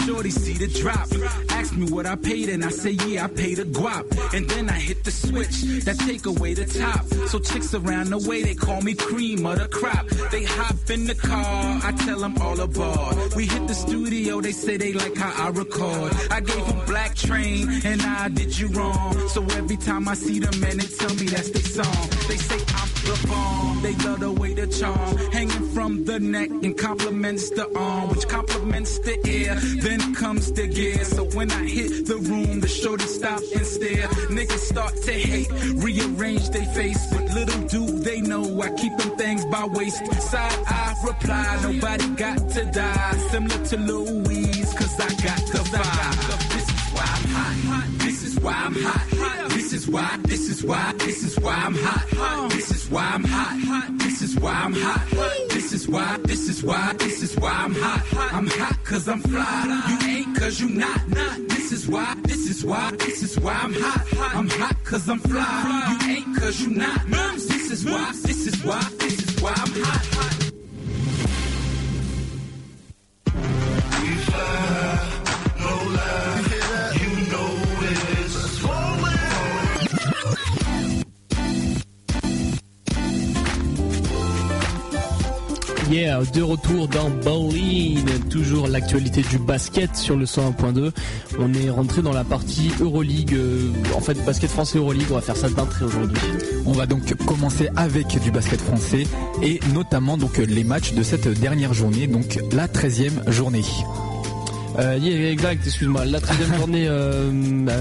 Shorty 0.06 0.30
see 0.30 0.54
the 0.54 0.68
drop. 0.68 1.08
Ask 1.50 1.76
me 1.76 1.90
what 1.90 2.06
I 2.06 2.16
paid 2.16 2.50
and 2.50 2.64
I 2.64 2.70
say 2.70 2.92
yeah 3.08 3.26
I 3.26 3.28
paid 3.28 3.58
a 3.58 3.66
guap. 3.66 4.06
And 4.32 4.48
then 4.48 4.70
I 4.70 4.74
hit 4.74 5.04
the 5.04 5.10
switch 5.10 5.62
that 5.86 5.98
take 5.98 6.28
away 6.28 6.54
the 6.54 6.68
top. 6.68 7.04
So 7.30 7.40
chicks 7.40 7.74
around 7.74 8.12
the 8.12 8.20
way 8.30 8.44
they 8.44 8.54
call 8.54 8.82
me 8.82 8.94
cream 8.94 9.44
of 9.48 9.58
the 9.58 9.68
crop. 9.68 10.06
They 10.30 10.44
hop 10.44 10.88
in 10.92 11.06
the 11.06 11.16
car, 11.16 11.82
I 11.84 11.94
tell 12.06 12.20
them 12.20 12.38
all 12.38 12.60
aboard. 12.60 13.34
We 13.36 13.48
hit 13.48 13.68
the 13.68 13.74
studio, 13.74 14.40
they 14.40 14.52
say 14.52 14.78
they 14.78 14.94
like 14.94 15.16
how 15.16 15.48
I 15.48 15.50
record. 15.50 16.14
I 16.30 16.40
gave 16.40 16.64
them 16.68 16.86
black 16.86 17.16
train 17.16 17.68
and 17.84 18.04
I 18.04 18.30
did 18.30 18.56
you 18.56 18.68
wrong. 18.68 19.30
So 19.30 19.44
every 19.58 19.78
time 19.78 20.08
I 20.08 20.14
see 20.14 20.38
them 20.38 20.60
man 20.60 20.78
they 20.78 20.86
tell 20.86 21.16
me 21.16 21.26
that's 21.26 21.50
their 21.50 21.64
song. 21.64 22.08
They 22.28 22.38
say 22.38 22.60
I'm 22.76 22.90
the 23.02 23.28
bomb. 23.28 23.82
They 23.82 23.96
love 24.06 24.20
the 24.20 24.32
way 24.32 24.54
the 24.54 24.68
charm 24.68 25.18
hanging 25.32 25.70
from 25.74 26.06
the 26.06 26.20
neck 26.20 26.52
and 26.52 26.78
compliments 26.78 27.50
the 27.50 27.68
arm, 27.76 28.10
which 28.10 28.28
compliments 28.28 28.43
the 29.04 29.20
ear. 29.30 29.56
Then 29.82 30.16
comes 30.16 30.52
the 30.52 30.68
gear. 30.68 31.04
So 31.04 31.26
when 31.36 31.52
I 31.52 31.66
hit 31.66 32.06
the 32.08 32.18
room, 32.18 32.60
the 32.60 32.68
show 32.68 32.84
shorty 32.84 33.06
stop 33.06 33.42
and 33.56 33.66
stare. 33.66 34.08
Niggas 34.30 34.60
start 34.60 34.96
to 35.04 35.12
hate, 35.12 35.50
rearrange 35.76 36.50
their 36.50 36.66
face, 36.74 37.06
but 37.12 37.24
little 37.34 37.62
do 37.68 38.00
they 38.00 38.22
know 38.22 38.62
I 38.62 38.70
keep 38.72 38.96
them 38.98 39.16
things 39.18 39.46
by 39.46 39.66
waist. 39.66 40.06
Side 40.22 40.60
I 40.68 40.96
reply, 41.06 41.60
nobody 41.64 42.08
got 42.16 42.50
to 42.50 42.66
die. 42.66 43.18
Similar 43.32 43.66
to 43.66 43.78
Louise, 43.78 44.74
cause 44.74 45.00
I 45.00 45.10
got 45.28 45.42
the 45.54 45.62
vibe. 45.74 46.50
This 46.54 46.70
is 46.70 46.94
why 46.94 47.06
I'm 47.16 47.28
hot. 47.30 47.88
This 48.00 48.24
is 48.24 48.40
why 48.40 48.54
I'm 48.54 48.76
hot. 48.76 49.13
Is 49.84 49.90
why. 49.90 50.18
This 50.24 50.50
is 50.50 50.64
why, 50.64 50.94
this 51.00 51.24
is 51.24 51.40
why 51.42 51.56
I'm 51.56 51.76
hot, 51.76 52.10
hot. 52.12 52.52
This 52.52 52.72
is 52.72 52.90
why 52.90 53.04
I'm 53.16 53.24
hot, 53.26 53.60
hot. 53.68 54.00
This 54.00 54.22
is 54.22 54.40
why 54.40 54.54
I'm 54.54 54.74
hot. 54.74 55.10
This 55.50 55.74
is 55.74 55.90
why, 55.90 56.18
this 56.24 56.48
is 56.48 56.64
why, 56.64 56.94
this 57.00 57.22
is 57.22 57.36
why 57.38 57.52
I'm 57.52 57.76
hot. 57.76 58.02
I'm 58.32 58.48
hot 58.48 58.82
cause 58.86 59.10
I'm 59.10 59.20
fly. 59.20 59.84
You 59.90 60.08
ain't 60.10 60.38
cause 60.40 60.62
you 60.62 60.70
not, 60.70 61.10
not. 61.10 61.38
This 61.50 61.74
is 61.74 61.90
why, 61.90 62.16
this 62.24 62.50
is 62.50 62.64
why, 62.64 62.92
this 62.92 63.24
is 63.24 63.38
why 63.38 63.60
I'm 63.62 63.74
hot, 63.74 64.08
hot. 64.08 64.36
I'm 64.36 64.50
hot 64.50 64.84
cause 64.86 65.10
I'm 65.10 65.20
fly. 65.20 65.98
You 66.02 66.16
ain't 66.16 66.38
cause 66.40 66.62
you 66.62 66.70
not. 66.70 67.06
This 67.10 67.72
is 67.72 67.84
why, 67.84 68.12
this 68.24 68.48
is 68.48 68.64
why, 68.64 68.88
this 69.00 69.22
is 69.22 69.42
why 69.42 69.52
I'm 69.52 69.72
hot, 69.84 70.06
hot. 70.16 70.44
De 85.94 86.42
retour 86.42 86.88
dans 86.88 87.12
Bowling, 87.12 88.04
toujours 88.28 88.68
l'actualité 88.68 89.22
du 89.22 89.38
basket 89.38 89.96
sur 89.96 90.16
le 90.16 90.26
101.2. 90.26 90.92
On 91.38 91.54
est 91.54 91.70
rentré 91.70 92.02
dans 92.02 92.12
la 92.12 92.24
partie 92.24 92.72
Euroleague, 92.82 93.36
euh, 93.36 93.72
en 93.96 94.00
fait 94.00 94.16
basket 94.26 94.50
français 94.50 94.80
Euroleague, 94.80 95.06
on 95.12 95.16
va 95.16 95.22
faire 95.22 95.38
ça 95.38 95.50
d'un 95.50 95.68
trait 95.68 95.86
aujourd'hui. 95.86 96.18
On 96.66 96.72
va 96.72 96.88
donc 96.88 97.14
commencer 97.26 97.70
avec 97.76 98.08
du 98.20 98.32
basket 98.32 98.60
français 98.60 99.06
et 99.44 99.60
notamment 99.76 100.18
donc 100.18 100.38
les 100.38 100.64
matchs 100.64 100.94
de 100.94 101.04
cette 101.04 101.28
dernière 101.28 101.76
journée, 101.76 102.08
donc 102.08 102.40
la 102.52 102.68
13e 102.68 103.30
journée. 103.30 103.62
Euh, 104.80 104.98
yeah, 105.00 105.30
exact, 105.32 105.62
excuse-moi, 105.66 106.06
la 106.06 106.20
13e 106.20 106.58
journée 106.58 106.86
euh, 106.90 107.30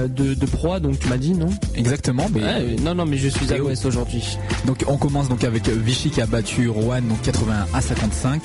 de, 0.09 0.35
de 0.35 0.47
Pro, 0.47 0.75
A, 0.75 0.81
donc 0.81 0.99
tu 0.99 1.09
m'as 1.09 1.17
dit 1.17 1.33
non? 1.33 1.49
Exactement, 1.75 2.29
mais 2.33 2.43
Ouais, 2.43 2.77
Non, 2.83 2.95
non, 2.95 3.07
mais 3.07 3.17
je 3.17 3.29
suis 3.29 3.51
à 3.53 3.57
l'ouest 3.59 3.85
aujourd'hui. 3.87 4.37
donc 4.67 4.85
on 4.87 4.97
commence 4.99 5.29
donc 5.29 5.43
avec 5.45 5.69
Vichy 5.69 6.11
qui 6.11 6.21
a 6.21 6.27
battu 6.27 6.69
Rouen 6.69 7.01
donc 7.03 7.23
81 7.23 7.67
à 7.73 7.81
55. 7.81 8.43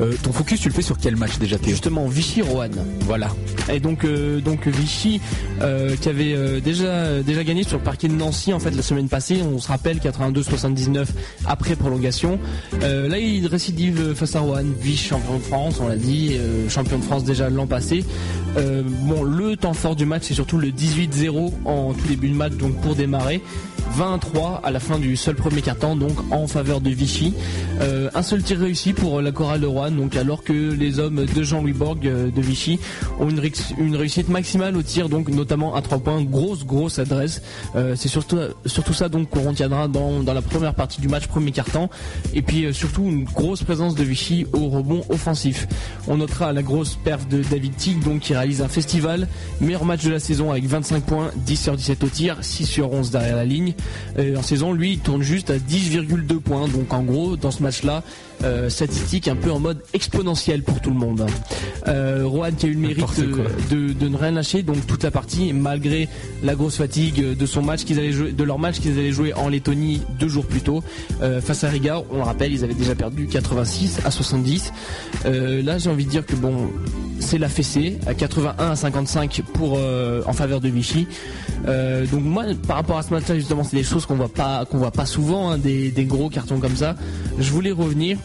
Euh, 0.00 0.12
ton 0.22 0.32
focus 0.32 0.60
tu 0.60 0.68
le 0.68 0.74
fais 0.74 0.82
sur 0.82 0.98
quel 0.98 1.16
match 1.16 1.38
déjà 1.38 1.58
Théo? 1.58 1.70
Justement, 1.70 2.06
Vichy-Roanne. 2.06 2.84
Voilà. 3.00 3.28
Et 3.70 3.80
donc, 3.80 4.04
euh, 4.04 4.40
donc 4.40 4.66
Vichy, 4.66 5.20
euh, 5.60 5.96
qui 5.96 6.08
avait 6.08 6.60
déjà 6.60 7.22
déjà 7.22 7.44
gagné 7.44 7.62
sur 7.62 7.78
le 7.78 7.84
parquet 7.84 8.08
de 8.08 8.14
Nancy 8.14 8.52
en 8.52 8.58
fait 8.58 8.70
la 8.70 8.82
semaine 8.82 9.08
passée. 9.08 9.40
On 9.42 9.58
se 9.58 9.68
rappelle 9.68 9.98
82-79 9.98 11.06
après 11.46 11.76
prolongation. 11.76 12.38
Là, 12.80 13.18
il 13.18 13.46
récidive 13.46 14.14
face 14.14 14.36
à 14.36 14.40
Rouen, 14.40 14.64
Vichy 14.80 15.08
champion 15.08 15.36
de 15.36 15.42
France, 15.42 15.78
on 15.80 15.88
l'a 15.88 15.96
dit, 15.96 16.36
champion 16.68 16.98
de 16.98 17.04
France 17.04 17.24
déjà 17.24 17.50
l'an 17.50 17.66
passé. 17.66 18.04
Bon, 18.56 19.22
le 19.22 19.56
temps 19.56 19.74
fort 19.74 19.96
du 19.96 20.06
match, 20.06 20.24
c'est 20.26 20.34
surtout 20.34 20.58
le 20.58 20.68
18-0 20.68 21.52
en 21.64 21.92
tout 21.92 22.06
début 22.08 22.28
de 22.28 22.34
match, 22.34 22.54
donc 22.54 22.80
pour 22.80 22.94
démarrer. 22.94 23.42
20-3 23.98 24.60
à 24.62 24.70
la 24.70 24.80
fin 24.80 24.98
du 24.98 25.16
seul 25.16 25.34
premier 25.34 25.60
quart-temps, 25.62 25.96
donc 25.96 26.12
en 26.32 26.46
faveur 26.46 26.80
de 26.80 26.90
Vichy. 26.90 27.34
Euh, 27.80 28.10
un 28.14 28.22
seul 28.22 28.42
tir 28.42 28.58
réussi 28.58 28.92
pour 28.92 29.20
la 29.20 29.32
chorale 29.32 29.60
de 29.60 29.66
Rouen, 29.66 29.90
donc 29.90 30.16
alors 30.16 30.42
que 30.44 30.52
les 30.52 30.98
hommes 30.98 31.24
de 31.26 31.42
Jean-Louis 31.42 31.72
Borg 31.72 32.06
euh, 32.06 32.30
de 32.30 32.40
Vichy 32.40 32.78
ont 33.20 33.28
une, 33.28 33.40
réuss- 33.40 33.74
une 33.78 33.96
réussite 33.96 34.28
maximale 34.28 34.76
au 34.76 34.82
tir, 34.82 35.08
donc 35.08 35.28
notamment 35.28 35.74
à 35.74 35.82
3 35.82 35.98
points, 35.98 36.22
grosse 36.22 36.64
grosse 36.64 36.98
adresse. 36.98 37.42
Euh, 37.76 37.94
c'est 37.96 38.08
surtout 38.08 38.38
surtout 38.66 38.92
ça 38.94 39.08
donc 39.08 39.28
qu'on 39.30 39.48
retiendra 39.48 39.88
dans, 39.88 40.22
dans 40.22 40.34
la 40.34 40.42
première 40.42 40.74
partie 40.74 41.00
du 41.00 41.08
match, 41.08 41.26
premier 41.26 41.50
quart-temps, 41.52 41.90
et 42.34 42.42
puis 42.42 42.72
surtout 42.72 43.02
une 43.04 43.24
grosse 43.24 43.62
présence 43.62 43.94
de 43.94 44.04
Vichy 44.04 44.46
au 44.52 44.68
rebond 44.68 45.04
offensif. 45.10 45.66
On 46.08 46.16
notera 46.16 46.52
la 46.52 46.62
grosse 46.62 46.96
perf 47.04 47.26
de 47.28 47.42
David 47.42 47.76
Tig, 47.76 48.02
donc 48.02 48.20
qui 48.20 48.34
réalise 48.34 48.62
un 48.62 48.68
festival, 48.68 49.28
meilleur 49.60 49.84
match 49.84 50.04
de 50.04 50.10
la 50.10 50.20
saison 50.20 50.50
avec 50.50 50.64
25 50.64 51.02
points, 51.04 51.30
10 51.36 51.56
sur 51.62 51.76
17 51.76 52.04
au 52.04 52.08
tir, 52.08 52.36
6 52.40 52.66
sur 52.66 52.92
11 52.92 53.10
derrière 53.10 53.36
la 53.36 53.44
ligne. 53.44 53.74
Euh, 54.18 54.36
en 54.36 54.42
saison, 54.42 54.72
lui, 54.72 54.92
il 54.92 54.98
tourne 54.98 55.22
juste 55.22 55.50
à 55.50 55.58
10,2 55.58 56.40
points. 56.40 56.68
Donc 56.68 56.92
en 56.92 57.02
gros, 57.02 57.36
dans 57.36 57.50
ce 57.50 57.62
match-là, 57.62 58.02
euh, 58.44 58.68
statistique 58.68 59.28
un 59.28 59.36
peu 59.36 59.50
en 59.50 59.58
mode 59.60 59.78
exponentiel 59.94 60.62
pour 60.62 60.80
tout 60.80 60.90
le 60.90 60.96
monde. 60.96 61.26
Euh, 61.88 62.22
Rohan 62.24 62.50
qui 62.56 62.66
a 62.66 62.68
eu 62.68 62.72
le 62.74 62.78
mérite 62.80 63.04
de, 63.70 63.76
de- 63.88 63.92
de 63.92 64.08
ne 64.08 64.16
rien 64.16 64.30
lâcher, 64.32 64.62
donc 64.62 64.86
toute 64.86 65.02
la 65.04 65.10
partie, 65.10 65.52
malgré 65.52 66.08
la 66.42 66.54
grosse 66.54 66.76
fatigue 66.76 67.36
de 67.36 67.46
son 67.46 67.62
match 67.62 67.84
qu'ils 67.84 67.98
allaient 67.98 68.12
jouer, 68.12 68.32
de 68.32 68.44
leur 68.44 68.58
match 68.58 68.78
qu'ils 68.80 68.98
allaient 68.98 69.12
jouer 69.12 69.32
en 69.34 69.48
Lettonie 69.48 70.00
deux 70.18 70.28
jours 70.28 70.46
plus 70.46 70.60
tôt, 70.60 70.82
euh, 71.22 71.40
face 71.40 71.64
à 71.64 71.68
Riga, 71.68 72.02
on 72.10 72.16
le 72.16 72.22
rappelle, 72.22 72.52
ils 72.52 72.64
avaient 72.64 72.74
déjà 72.74 72.94
perdu 72.94 73.26
86 73.26 74.00
à 74.04 74.10
70. 74.10 74.72
Euh, 75.26 75.62
là, 75.62 75.78
j'ai 75.78 75.90
envie 75.90 76.04
de 76.04 76.10
dire 76.10 76.26
que 76.26 76.34
bon, 76.36 76.68
c'est 77.20 77.38
la 77.38 77.48
fessée 77.48 77.98
à 78.06 78.14
81 78.14 78.70
à 78.70 78.76
55 78.76 79.42
pour 79.54 79.78
en 80.26 80.32
faveur 80.32 80.60
de 80.60 80.68
Vichy. 80.68 81.06
Donc 81.66 82.22
moi, 82.22 82.44
par 82.66 82.76
rapport 82.76 82.98
à 82.98 83.02
ce 83.02 83.12
match-là, 83.14 83.36
justement, 83.36 83.62
c'est 83.64 83.76
des 83.76 83.82
choses 83.84 84.06
qu'on 84.06 84.16
voit 84.16 84.28
pas, 84.32 84.64
qu'on 84.64 84.78
voit 84.78 84.90
pas 84.90 85.06
souvent, 85.06 85.50
hein, 85.50 85.58
des, 85.58 85.90
des 85.90 86.04
gros 86.04 86.28
cartons 86.28 86.58
comme 86.58 86.76
ça. 86.76 86.96
Je 87.38 87.50
voulais 87.50 87.70
revenir 87.70 88.18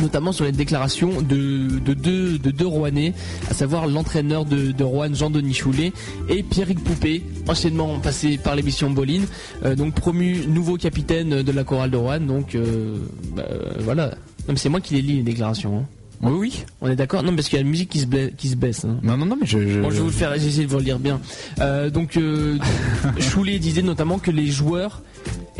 notamment 0.00 0.32
sur 0.32 0.44
les 0.44 0.52
déclarations 0.52 1.22
de, 1.22 1.78
de 1.78 1.94
deux 1.94 2.38
de 2.38 2.50
deux 2.50 2.66
Rouennais, 2.66 3.12
à 3.50 3.54
savoir 3.54 3.86
l'entraîneur 3.86 4.44
de, 4.44 4.72
de 4.72 4.84
Rouen 4.84 5.12
Jean-Denis 5.14 5.54
Choulet 5.54 5.92
et 6.28 6.42
Pierrick 6.42 6.82
Poupé, 6.82 7.22
anciennement 7.48 7.98
passé 8.00 8.38
par 8.38 8.54
l'émission 8.56 8.90
Boline, 8.90 9.26
euh, 9.64 9.74
donc 9.74 9.94
promu 9.94 10.46
nouveau 10.48 10.76
capitaine 10.76 11.42
de 11.42 11.52
la 11.52 11.64
chorale 11.64 11.90
de 11.90 11.96
Rouen. 11.96 12.20
Donc 12.20 12.54
euh, 12.54 12.96
bah, 13.36 13.44
euh, 13.50 13.72
voilà. 13.80 14.14
C'est 14.56 14.68
moi 14.68 14.80
qui 14.80 14.94
les 14.94 15.02
lis 15.02 15.16
les 15.16 15.22
déclarations. 15.22 15.78
hein. 15.78 15.84
Oui 16.22 16.32
oui. 16.38 16.64
On 16.82 16.90
est 16.90 16.96
d'accord? 16.96 17.22
Non 17.22 17.34
parce 17.34 17.48
qu'il 17.48 17.56
y 17.58 17.60
a 17.60 17.64
la 17.64 17.70
musique 17.70 17.88
qui 17.88 18.00
se, 18.00 18.06
bla- 18.06 18.28
qui 18.36 18.48
se 18.48 18.56
baisse. 18.56 18.84
hein. 18.84 18.98
Non 19.02 19.16
non 19.16 19.24
non 19.26 19.36
mais 19.40 19.46
je, 19.46 19.66
je- 19.66 19.80
Bon, 19.80 19.88
je 19.90 19.94
vais 19.94 20.00
vous 20.00 20.06
le 20.06 20.12
faire, 20.12 20.32
j'essaie 20.36 20.62
de 20.62 20.66
vous 20.66 20.76
le 20.78 20.82
lire 20.84 20.98
bien. 20.98 21.18
Euh, 21.60 21.88
donc, 21.88 22.16
euh, 22.18 22.58
Choulet 23.20 23.58
disait 23.58 23.80
notamment 23.82 24.18
que 24.18 24.30
les 24.30 24.46
joueurs 24.46 25.02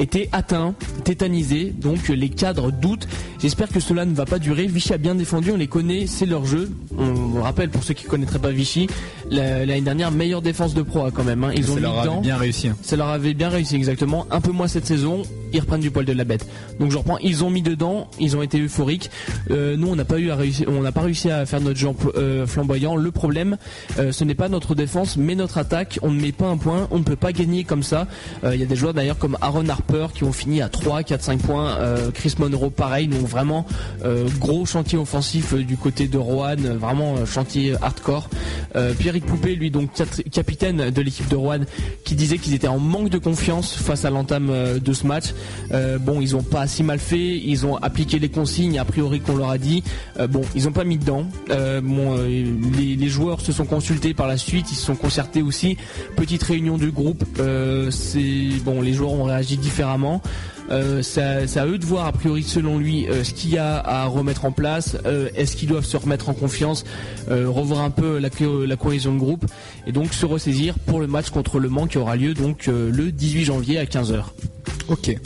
étaient 0.01 0.29
atteints, 0.33 0.75
tétanisés, 1.05 1.73
donc 1.77 2.09
les 2.09 2.29
cadres 2.29 2.73
doutent. 2.73 3.07
J'espère 3.41 3.69
que 3.69 3.81
cela 3.81 4.05
ne 4.05 4.15
va 4.15 4.25
pas 4.27 4.39
durer. 4.39 4.67
Vichy 4.67 4.93
a 4.93 4.99
bien 4.99 5.15
défendu, 5.15 5.51
on 5.53 5.57
les 5.57 5.67
connaît, 5.69 6.07
c'est 6.07 6.27
leur 6.27 6.45
jeu. 6.45 6.71
On, 6.99 7.41
rappelle 7.43 7.71
pour 7.71 7.83
ceux 7.85 7.95
qui 7.95 8.05
ne 8.05 8.11
connaîtraient 8.11 8.39
pas 8.39 8.51
Vichy, 8.51 8.87
la- 9.31 9.65
l'année 9.65 9.81
dernière 9.81 10.11
meilleure 10.11 10.43
défense 10.43 10.75
de 10.75 10.83
pro 10.83 11.05
hein, 11.05 11.11
quand 11.15 11.25
même. 11.25 11.43
hein. 11.45 11.53
Ils 11.55 11.71
ont 11.71 11.75
ça 11.75 11.81
mis 11.81 11.81
leur 11.83 12.21
bien 12.21 12.37
réussi. 12.37 12.69
hein. 12.69 12.77
Ça 12.83 12.97
leur 12.97 13.09
avait 13.09 13.35
bien 13.35 13.49
réussi 13.49 13.77
exactement. 13.77 14.27
Un 14.31 14.41
peu 14.41 14.53
moins 14.53 14.69
cette 14.69 14.87
saison. 14.87 15.23
Ils 15.53 15.61
reprennent 15.61 15.81
du 15.81 15.91
poil 15.91 16.05
de 16.05 16.13
la 16.13 16.25
bête. 16.25 16.47
Donc 16.79 16.91
je 16.91 16.99
reprends. 16.99 17.19
Ils 17.19 17.45
ont 17.45 17.51
mis 17.51 17.63
dedans. 17.63 18.09
Ils 18.19 18.37
ont 18.37 18.43
été 18.43 18.61
euphoriques. 18.61 19.11
Euh, 19.51 19.77
nous 19.77 19.89
on 19.89 19.97
n'a 19.97 20.05
pas 20.05 20.19
eu 20.19 20.31
à 20.31 20.37
réussir. 20.37 20.67
On 20.69 20.81
n'a 20.81 20.93
pas 20.93 21.03
réussi 21.03 21.31
à 21.31 21.47
faire 21.47 21.61
notre 21.61 21.79
jeu 21.79 21.89
euh, 22.17 22.47
flamboyant. 22.47 22.97
Le 22.97 23.11
problème, 23.11 23.57
euh, 23.99 24.13
ce 24.13 24.25
n'est 24.25 24.35
pas 24.35 24.49
notre 24.49 24.75
défense, 24.75 25.17
mais 25.17 25.35
notre 25.35 25.59
attaque. 25.59 25.99
On 26.03 26.11
ne 26.11 26.21
met 26.21 26.33
pas 26.33 26.47
un 26.47 26.57
point. 26.57 26.89
On 26.91 26.99
ne 26.99 27.05
peut 27.05 27.17
pas 27.17 27.33
gagner 27.33 27.65
comme 27.65 27.83
ça. 27.83 28.07
Il 28.45 28.59
y 28.59 28.63
a 28.63 28.67
des 28.67 28.77
joueurs 28.77 28.95
d'ailleurs 28.95 29.19
comme 29.19 29.37
Aaron 29.41 29.69
Harper 29.69 30.09
qui 30.15 30.25
ont 30.25 30.33
fini 30.33 30.63
à 30.63 30.69
3, 30.69 31.03
4, 31.03 31.23
5 31.23 31.41
points. 31.41 31.79
Chris 32.15 32.35
Monroe 32.39 32.71
pareil. 32.71 33.09
Donc 33.09 33.27
vraiment 33.27 33.67
gros 34.39 34.67
chantier 34.67 34.99
offensif 34.99 35.55
du 35.55 35.77
côté 35.77 36.09
de 36.09 36.19
euh, 36.19 36.77
Vraiment 36.79 37.27
chantier 37.27 37.75
hardcore. 37.81 38.29
Pierrick 38.99 39.27
Poupé, 39.27 39.57
lui 39.57 39.71
donc 39.71 39.91
capitaine 40.31 40.91
de 40.91 41.03
l'équipe 41.03 41.29
de 41.29 41.37
Rouen, 41.37 41.61
qui 42.05 42.15
disait 42.15 42.39
qu'ils 42.39 42.55
étaient 42.55 42.69
en 42.69 42.79
manque 42.79 43.09
de 43.09 43.19
confiance 43.19 43.75
face 43.75 44.05
à 44.05 44.11
l'entame 44.11 44.79
de 44.79 44.93
ce 44.93 45.07
match. 45.07 45.35
Euh, 45.72 45.99
bon, 45.99 46.20
ils 46.20 46.36
ont 46.36 46.43
pas 46.43 46.66
si 46.66 46.82
mal 46.82 46.99
fait, 46.99 47.36
ils 47.38 47.66
ont 47.66 47.76
appliqué 47.76 48.18
les 48.18 48.28
consignes 48.28 48.78
a 48.78 48.84
priori 48.84 49.20
qu'on 49.20 49.36
leur 49.36 49.51
a 49.51 49.59
dit. 49.59 49.82
Euh, 50.18 50.26
bon, 50.26 50.43
ils 50.55 50.66
ont 50.68 50.72
pas 50.72 50.84
mis 50.84 50.99
dedans. 50.99 51.24
Euh, 51.51 51.80
les, 52.76 53.09
joueurs 53.09 53.41
se 53.41 53.53
sont 53.53 53.64
consultés 53.66 54.14
par 54.14 54.26
la 54.28 54.36
suite, 54.36 54.70
ils 54.70 54.76
se 54.76 54.84
sont 54.86 54.95
concertés 54.97 55.43
aussi. 55.43 55.76
Petite 56.16 56.43
réunion 56.43 56.78
du 56.78 56.91
groupe. 56.91 57.24
Bon, 58.64 58.80
les 58.82 58.93
joueurs 58.93 59.12
ont 59.12 59.24
réagi 59.24 59.57
différemment. 59.57 60.20
C'est 61.03 61.20
à- 61.59 61.66
eux 61.66 61.78
de 61.78 61.84
voir 61.84 62.07
a 62.07 62.12
priori 62.12 62.43
selon 62.45 62.78
lui 62.78 63.07
ce 63.24 63.32
qu'il 63.34 63.51
y 63.51 63.59
a 63.59 63.78
à 63.78 64.07
remettre 64.07 64.45
en 64.45 64.53
place. 64.53 64.97
Est-ce 65.34 65.57
qu'ils 65.57 65.68
doivent 65.68 65.84
se 65.84 65.97
remettre 65.97 66.28
en 66.28 66.34
confiance, 66.34 66.84
revoir 67.28 67.80
un 67.80 67.91
peu 67.91 68.18
la, 68.18 68.30
co- 68.30 68.64
la 68.64 68.76
cohésion 68.76 69.12
de 69.14 69.18
groupe 69.18 69.45
et 69.86 69.93
donc 69.93 70.14
se 70.14 70.26
ressaisir 70.26 70.74
pour 70.78 71.01
le 71.01 71.09
match 71.09 71.30
contre 71.30 71.59
Le 71.59 71.68
Mans 71.68 71.86
qui 71.88 71.99
aura 71.99 72.14
lieu 72.16 72.34
donc 72.34 72.66
le 72.68 73.11
18 73.11 73.45
janvier 73.45 73.78
à 73.78 73.84
15h. 73.84 74.22
Ok. 74.91 75.16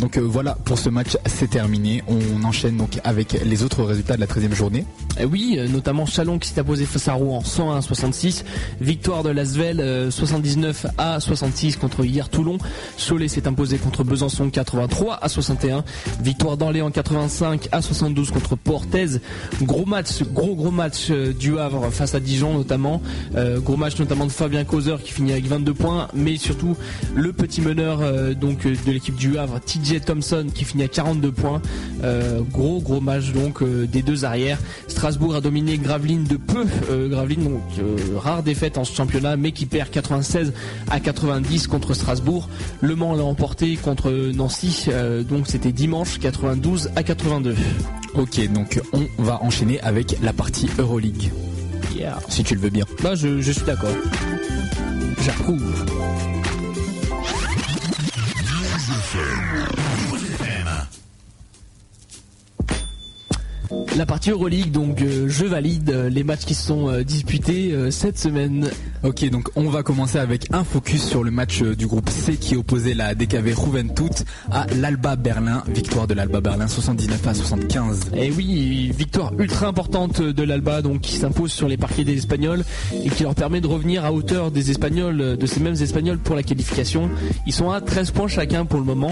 Donc 0.00 0.18
euh, 0.18 0.20
voilà, 0.20 0.56
pour 0.64 0.78
ce 0.78 0.88
match, 0.88 1.16
c'est 1.26 1.48
terminé. 1.48 2.02
On 2.08 2.44
enchaîne 2.44 2.76
donc 2.76 2.98
avec 3.04 3.32
les 3.32 3.62
autres 3.62 3.84
résultats 3.84 4.16
de 4.16 4.20
la 4.20 4.26
13e 4.26 4.52
journée. 4.52 4.84
Eh 5.20 5.24
oui, 5.24 5.56
euh, 5.58 5.66
notamment 5.68 6.06
Chalon 6.06 6.38
qui 6.38 6.48
s'est 6.48 6.60
imposé 6.60 6.84
face 6.84 7.08
à 7.08 7.14
Rouen 7.14 7.42
101 7.42 7.76
à 7.76 7.82
66. 7.82 8.44
Victoire 8.80 9.22
de 9.22 9.30
Lasvel 9.30 9.80
euh, 9.80 10.10
79 10.10 10.86
à 10.96 11.18
66 11.20 11.76
contre 11.76 12.04
hier 12.04 12.28
Toulon. 12.28 12.58
Cholet 12.96 13.28
s'est 13.28 13.48
imposé 13.48 13.78
contre 13.78 14.04
Besançon 14.04 14.50
83 14.50 15.18
à 15.20 15.28
61. 15.28 15.84
Victoire 16.22 16.56
d'Orléans 16.56 16.90
85 16.90 17.68
à 17.72 17.82
72 17.82 18.30
contre 18.30 18.56
Portez. 18.56 19.06
Gros 19.62 19.86
match, 19.86 20.22
gros 20.32 20.54
gros 20.54 20.70
match 20.70 21.08
euh, 21.10 21.32
du 21.32 21.58
Havre 21.58 21.90
face 21.90 22.14
à 22.14 22.20
Dijon 22.20 22.54
notamment. 22.54 23.02
Euh, 23.34 23.58
gros 23.58 23.76
match 23.76 23.98
notamment 23.98 24.26
de 24.26 24.32
Fabien 24.32 24.64
Causer 24.64 24.96
qui 25.02 25.12
finit 25.12 25.32
avec 25.32 25.46
22 25.46 25.74
points, 25.74 26.08
mais 26.14 26.36
surtout 26.36 26.76
le 27.14 27.32
petit 27.32 27.60
meneur 27.60 28.00
euh, 28.02 28.34
donc 28.34 28.66
euh, 28.66 28.74
de 28.86 28.92
l'équipe 28.92 29.16
du 29.16 29.36
Havre, 29.38 29.58
TJ 29.60 30.00
Thompson 30.04 30.46
qui 30.54 30.64
finit 30.64 30.84
à 30.84 30.88
42 30.88 31.32
points. 31.32 31.60
Euh, 32.04 32.40
gros 32.52 32.80
gros 32.80 33.00
match 33.00 33.32
donc 33.32 33.62
euh, 33.62 33.86
des 33.86 34.02
deux 34.02 34.24
arrières. 34.24 34.58
Strasbourg 34.98 35.36
a 35.36 35.40
dominé 35.40 35.78
Gravelines 35.78 36.24
de 36.24 36.36
peu. 36.36 36.66
Euh, 36.90 37.08
Gravelines, 37.08 37.44
donc 37.44 37.62
euh, 37.78 38.18
rare 38.18 38.42
défaite 38.42 38.78
en 38.78 38.84
ce 38.84 38.92
championnat, 38.92 39.36
mais 39.36 39.52
qui 39.52 39.64
perd 39.64 39.90
96 39.90 40.52
à 40.90 40.98
90 40.98 41.68
contre 41.68 41.94
Strasbourg. 41.94 42.48
Le 42.80 42.96
Mans 42.96 43.14
l'a 43.14 43.22
emporté 43.22 43.76
contre 43.76 44.10
Nancy, 44.10 44.86
euh, 44.88 45.22
donc 45.22 45.46
c'était 45.46 45.70
dimanche 45.70 46.18
92 46.18 46.90
à 46.96 47.04
82. 47.04 47.54
Ok, 48.14 48.52
donc 48.52 48.80
on 48.92 49.06
va 49.22 49.40
enchaîner 49.40 49.80
avec 49.82 50.16
la 50.20 50.32
partie 50.32 50.68
Euroleague. 50.80 51.30
Yeah. 51.96 52.18
Si 52.28 52.42
tu 52.42 52.56
le 52.56 52.60
veux 52.60 52.70
bien. 52.70 52.84
Bah, 53.00 53.14
je, 53.14 53.40
je 53.40 53.52
suis 53.52 53.64
d'accord. 53.64 53.94
J'approuve. 55.24 55.62
La 63.96 64.06
partie 64.06 64.30
Euroleague, 64.30 64.70
donc 64.70 65.02
euh, 65.02 65.26
je 65.28 65.44
valide 65.44 65.90
euh, 65.90 66.08
les 66.08 66.24
matchs 66.24 66.44
qui 66.46 66.54
se 66.54 66.66
sont 66.66 66.88
euh, 66.88 67.02
disputés 67.02 67.72
euh, 67.72 67.90
cette 67.90 68.18
semaine. 68.18 68.70
Ok, 69.02 69.28
donc 69.28 69.50
on 69.56 69.68
va 69.68 69.82
commencer 69.82 70.18
avec 70.18 70.46
un 70.52 70.64
focus 70.64 71.04
sur 71.04 71.22
le 71.22 71.30
match 71.30 71.62
du 71.62 71.86
groupe 71.86 72.08
C 72.08 72.36
qui 72.36 72.56
opposait 72.56 72.94
la 72.94 73.14
DKV 73.14 73.54
Juventud 73.54 74.12
à 74.50 74.66
l'Alba 74.76 75.16
Berlin. 75.16 75.62
Victoire 75.68 76.06
de 76.06 76.14
l'Alba 76.14 76.40
Berlin 76.40 76.66
79 76.66 77.26
à 77.26 77.34
75. 77.34 78.10
Et 78.16 78.30
oui, 78.30 78.90
victoire 78.96 79.32
ultra 79.38 79.66
importante 79.66 80.22
de 80.22 80.42
l'Alba, 80.42 80.80
donc 80.80 81.00
qui 81.00 81.16
s'impose 81.16 81.52
sur 81.52 81.68
les 81.68 81.76
parquets 81.76 82.04
des 82.04 82.16
Espagnols 82.16 82.64
et 83.04 83.10
qui 83.10 83.22
leur 83.22 83.34
permet 83.34 83.60
de 83.60 83.66
revenir 83.66 84.04
à 84.04 84.12
hauteur 84.12 84.50
des 84.50 84.70
Espagnols, 84.70 85.36
de 85.36 85.46
ces 85.46 85.60
mêmes 85.60 85.74
Espagnols 85.74 86.18
pour 86.18 86.34
la 86.34 86.42
qualification. 86.42 87.10
Ils 87.46 87.52
sont 87.52 87.70
à 87.70 87.80
13 87.80 88.12
points 88.12 88.28
chacun 88.28 88.64
pour 88.64 88.78
le 88.78 88.86
moment. 88.86 89.10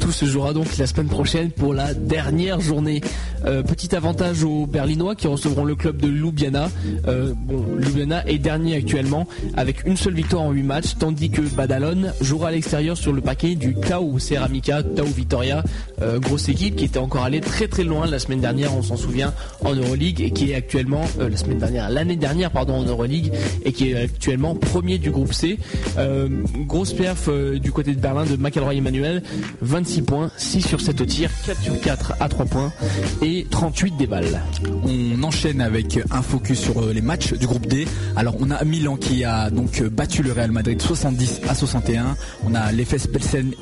Tout 0.00 0.12
se 0.12 0.24
jouera 0.24 0.52
donc 0.52 0.76
la 0.78 0.86
semaine 0.86 1.08
prochaine 1.08 1.50
pour 1.50 1.72
la 1.72 1.94
dernière 1.94 2.60
journée. 2.60 3.00
Euh, 3.44 3.62
petit 3.92 3.96
avantage 3.96 4.42
aux 4.42 4.66
Berlinois 4.66 5.14
qui 5.14 5.26
recevront 5.26 5.64
le 5.64 5.74
club 5.74 5.98
de 5.98 6.08
Ljubljana. 6.08 6.70
Euh, 7.08 7.34
bon, 7.36 7.62
Ljubljana 7.78 8.26
est 8.26 8.38
dernier 8.38 8.76
actuellement 8.76 9.26
avec 9.54 9.84
une 9.84 9.98
seule 9.98 10.14
victoire 10.14 10.44
en 10.44 10.52
8 10.52 10.62
matchs, 10.62 10.94
tandis 10.98 11.28
que 11.28 11.42
Badalone 11.42 12.12
jouera 12.22 12.48
à 12.48 12.50
l'extérieur 12.52 12.96
sur 12.96 13.12
le 13.12 13.20
paquet 13.20 13.54
du 13.54 13.74
Tau 13.74 14.18
Ceramica, 14.18 14.82
Tau 14.82 15.04
Vitoria, 15.04 15.62
euh, 16.00 16.18
grosse 16.18 16.48
équipe 16.48 16.76
qui 16.76 16.86
était 16.86 16.98
encore 16.98 17.24
allée 17.24 17.42
très 17.42 17.68
très 17.68 17.84
loin 17.84 18.06
la 18.06 18.18
semaine 18.18 18.40
dernière, 18.40 18.74
on 18.74 18.82
s'en 18.82 18.96
souvient, 18.96 19.34
en 19.62 19.74
Euroleague 19.74 20.22
et 20.22 20.30
qui 20.30 20.52
est 20.52 20.54
actuellement, 20.54 21.04
euh, 21.20 21.28
la 21.28 21.36
semaine 21.36 21.58
dernière, 21.58 21.90
l'année 21.90 22.16
dernière 22.16 22.50
pardon 22.50 22.74
en 22.74 22.84
Euroleague 22.84 23.30
et 23.66 23.72
qui 23.72 23.90
est 23.90 23.96
actuellement 23.96 24.54
premier 24.54 24.96
du 24.96 25.10
groupe 25.10 25.34
C. 25.34 25.58
Euh, 25.98 26.28
grosse 26.66 26.94
perf 26.94 27.28
du 27.60 27.72
côté 27.72 27.94
de 27.94 28.00
Berlin 28.00 28.24
de 28.24 28.36
McElroy 28.36 28.76
Emmanuel, 28.76 29.22
26 29.60 30.02
points, 30.02 30.30
6 30.38 30.62
sur 30.62 30.80
7 30.80 31.00
au 31.00 31.04
tir, 31.04 31.30
4 31.44 31.60
sur 31.60 31.78
4 31.80 32.14
à 32.20 32.28
3 32.30 32.46
points 32.46 32.72
et 33.20 33.46
38 33.50 33.81
des 33.90 34.06
balles. 34.06 34.40
On 34.84 35.22
enchaîne 35.22 35.60
avec 35.60 35.98
un 36.10 36.22
focus 36.22 36.60
sur 36.60 36.80
euh, 36.80 36.92
les 36.92 37.00
matchs 37.00 37.32
du 37.34 37.46
groupe 37.46 37.66
D. 37.66 37.86
Alors 38.16 38.36
on 38.40 38.50
a 38.50 38.62
Milan 38.64 38.96
qui 38.96 39.24
a 39.24 39.50
donc 39.50 39.80
euh, 39.80 39.90
battu 39.90 40.22
le 40.22 40.32
Real 40.32 40.52
Madrid 40.52 40.80
70 40.80 41.40
à 41.48 41.54
61. 41.54 42.16
On 42.44 42.54
a 42.54 42.70
l'FS 42.72 43.06
Pilsen, 43.08 43.52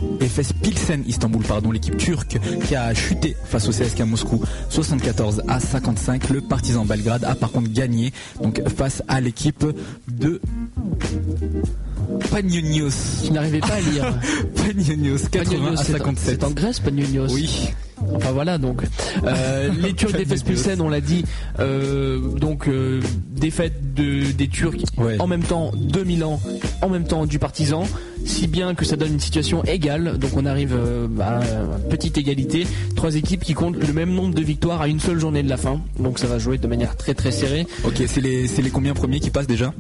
Pilsen 0.62 1.04
Istanbul, 1.06 1.42
pardon, 1.42 1.70
l'équipe 1.70 1.96
turque 1.96 2.38
qui 2.66 2.76
a 2.76 2.92
chuté 2.94 3.36
face 3.44 3.68
au 3.68 3.72
CSKA 3.72 4.04
Moscou 4.04 4.42
74 4.68 5.42
à 5.48 5.58
55. 5.58 6.28
Le 6.30 6.40
Partizan 6.40 6.84
Belgrade 6.84 7.24
a 7.24 7.34
par 7.34 7.50
contre 7.50 7.72
gagné 7.72 8.12
donc 8.42 8.62
face 8.68 9.02
à 9.08 9.20
l'équipe 9.20 9.64
de 10.08 10.40
Panionios. 12.30 12.90
Je 13.24 13.30
n'arrivais 13.32 13.60
pas 13.60 13.74
à 13.74 13.80
lire. 13.80 14.14
Panionios 14.56 15.18
80 15.30 15.44
Panionios, 15.50 15.80
à 15.80 15.84
c'est 15.84 15.94
en- 15.94 15.98
57. 15.98 16.38
C'est 16.40 16.44
en 16.46 16.50
Grèce, 16.50 16.80
Panionios. 16.80 17.26
Oui. 17.32 17.70
Enfin 18.14 18.30
voilà 18.32 18.56
donc 18.56 18.82
Euh, 19.24 19.68
les 19.82 19.92
Turcs 19.92 20.12
d'Efes 20.16 20.42
Pilsen 20.42 20.80
on 20.80 20.88
l'a 20.88 21.02
dit 21.02 21.22
euh, 21.58 22.18
donc 22.38 22.66
euh, 22.66 23.02
défaite 23.30 23.92
de, 23.92 24.32
des 24.32 24.48
Turcs 24.48 24.78
Ouais. 24.96 25.20
en 25.20 25.26
même 25.26 25.42
temps 25.42 25.70
de 25.76 26.02
Milan 26.02 26.40
en 26.80 26.88
même 26.88 27.04
temps 27.04 27.26
du 27.26 27.38
Partizan 27.38 27.82
si 28.24 28.46
bien 28.46 28.74
que 28.74 28.86
ça 28.86 28.96
donne 28.96 29.12
une 29.12 29.20
situation 29.20 29.62
égale 29.64 30.16
donc 30.16 30.30
on 30.34 30.46
arrive 30.46 30.78
à 31.20 31.40
petite 31.90 32.16
égalité 32.16 32.66
trois 32.96 33.14
équipes 33.16 33.44
qui 33.44 33.52
comptent 33.52 33.76
le 33.76 33.92
même 33.92 34.14
nombre 34.14 34.34
de 34.34 34.42
victoires 34.42 34.80
à 34.80 34.88
une 34.88 34.98
seule 35.00 35.20
journée 35.20 35.42
de 35.42 35.50
la 35.50 35.58
fin 35.58 35.78
donc 35.98 36.18
ça 36.18 36.26
va 36.26 36.38
jouer 36.38 36.56
de 36.56 36.66
manière 36.66 36.96
très 36.96 37.12
très 37.12 37.32
serrée 37.32 37.66
Ok, 37.84 38.02
c'est 38.06 38.22
les, 38.22 38.46
c'est 38.46 38.62
les 38.62 38.70
combien 38.70 38.94
premiers 38.94 39.20
qui 39.20 39.28
passent 39.28 39.46
déjà? 39.46 39.74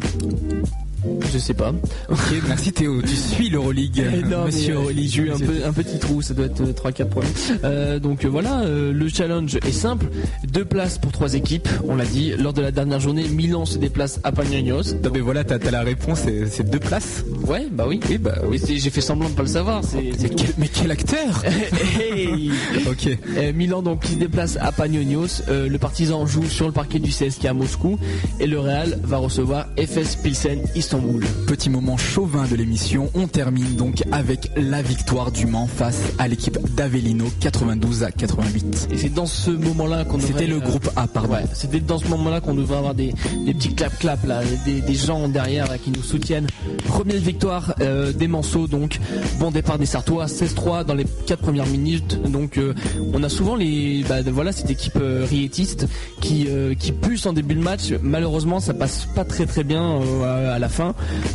Je 1.32 1.38
sais 1.38 1.54
pas 1.54 1.72
Ok, 2.08 2.18
merci 2.48 2.72
Théo. 2.72 3.00
Tu 3.02 3.14
suis 3.14 3.48
l'Euroleague, 3.48 4.02
non, 4.30 4.44
monsieur 4.46 4.74
euh, 4.74 4.78
Euroleague. 4.80 5.08
J'ai 5.10 5.22
eu 5.22 5.30
un, 5.30 5.38
peu, 5.38 5.64
un 5.64 5.72
petit 5.72 5.98
trou, 5.98 6.22
ça 6.22 6.34
doit 6.34 6.46
être 6.46 6.62
3-4 6.62 7.04
points. 7.08 7.24
Euh, 7.64 7.98
donc 7.98 8.24
euh, 8.24 8.28
voilà, 8.28 8.60
euh, 8.62 8.92
le 8.92 9.08
challenge 9.08 9.56
est 9.56 9.72
simple. 9.72 10.06
Deux 10.52 10.64
places 10.64 10.98
pour 10.98 11.12
trois 11.12 11.34
équipes, 11.34 11.68
on 11.88 11.94
l'a 11.96 12.04
dit. 12.04 12.32
Lors 12.38 12.52
de 12.52 12.62
la 12.62 12.70
dernière 12.70 13.00
journée, 13.00 13.28
Milan 13.28 13.64
se 13.64 13.78
déplace 13.78 14.20
à 14.24 14.32
Panionios. 14.32 14.94
Non 15.02 15.10
mais 15.12 15.20
voilà, 15.20 15.44
t'as 15.44 15.58
t'as 15.58 15.70
la 15.70 15.82
réponse, 15.82 16.20
c'est 16.50 16.68
deux 16.68 16.78
places. 16.78 17.24
Ouais, 17.46 17.66
bah 17.70 17.84
oui. 17.88 18.00
Oui, 18.08 18.18
bah 18.18 18.34
c'est- 18.58 18.78
j'ai 18.78 18.90
fait 18.90 19.00
semblant 19.00 19.28
de 19.28 19.34
pas 19.34 19.42
le 19.42 19.48
savoir. 19.48 19.82
Mais 19.94 20.10
quel, 20.28 20.48
mais 20.58 20.68
quel 20.68 20.90
acteur 20.90 21.44
Hey 22.00 22.50
Ok. 22.90 23.08
Euh, 23.36 23.52
Milan 23.52 23.82
donc 23.82 24.00
qui 24.02 24.12
se 24.12 24.18
déplace 24.18 24.56
à 24.60 24.72
Panionios. 24.72 25.42
Euh, 25.48 25.68
le 25.68 25.78
Partizan 25.78 26.26
joue 26.26 26.44
sur 26.44 26.66
le 26.66 26.72
parquet 26.72 26.98
du 26.98 27.10
CSK 27.10 27.46
à 27.46 27.52
Moscou 27.54 27.98
et 28.38 28.46
le 28.46 28.58
Real 28.60 28.98
va 29.02 29.18
recevoir 29.18 29.66
FS 29.78 30.16
Pilsen 30.16 30.58
Istanbul. 30.90 31.24
Petit 31.46 31.70
moment 31.70 31.96
chauvin 31.96 32.48
de 32.48 32.56
l'émission, 32.56 33.10
on 33.14 33.28
termine 33.28 33.76
donc 33.76 34.02
avec 34.10 34.50
la 34.56 34.82
victoire 34.82 35.30
du 35.30 35.46
Mans 35.46 35.68
face 35.68 36.00
à 36.18 36.26
l'équipe 36.26 36.58
d'Avellino 36.74 37.26
92 37.38 38.02
à 38.02 38.10
88. 38.10 38.88
Et 38.90 38.96
c'est 38.96 39.14
dans 39.14 39.26
ce 39.26 39.52
moment-là 39.52 40.04
qu'on 40.04 40.18
C'était 40.18 40.48
le 40.48 40.56
euh, 40.56 40.58
groupe 40.58 40.90
A, 40.96 41.06
pardon. 41.06 41.34
Ouais, 41.34 41.44
c'était 41.52 41.78
dans 41.78 41.98
ce 42.00 42.08
moment-là 42.08 42.40
qu'on 42.40 42.54
devrait 42.54 42.78
avoir 42.78 42.94
des, 42.96 43.14
des 43.46 43.54
petits 43.54 43.72
clap-clap 43.72 44.26
là, 44.26 44.40
des, 44.64 44.80
des 44.80 44.94
gens 44.94 45.28
derrière 45.28 45.68
là, 45.68 45.78
qui 45.78 45.92
nous 45.92 46.02
soutiennent. 46.02 46.48
Première 46.88 47.20
victoire 47.20 47.76
euh, 47.80 48.12
des 48.12 48.26
Manceaux 48.26 48.66
donc, 48.66 48.98
bon 49.38 49.52
départ 49.52 49.78
des 49.78 49.86
Sartois, 49.86 50.26
16-3 50.26 50.84
dans 50.86 50.94
les 50.94 51.06
4 51.26 51.40
premières 51.40 51.66
minutes. 51.66 52.20
Donc 52.28 52.58
euh, 52.58 52.74
on 53.14 53.22
a 53.22 53.28
souvent 53.28 53.54
les, 53.54 54.04
bah, 54.08 54.22
voilà 54.26 54.50
cette 54.50 54.70
équipe 54.70 54.98
riétiste 55.00 55.86
qui 56.20 56.48
qui 56.80 56.90
pousse 56.90 57.26
en 57.26 57.32
début 57.32 57.54
de 57.54 57.62
match. 57.62 57.92
Malheureusement 58.02 58.58
ça 58.58 58.74
passe 58.74 59.06
pas 59.14 59.24
très 59.24 59.46
très 59.46 59.62
bien 59.62 60.00
à 60.24 60.58
la 60.58 60.68
fin. 60.68 60.79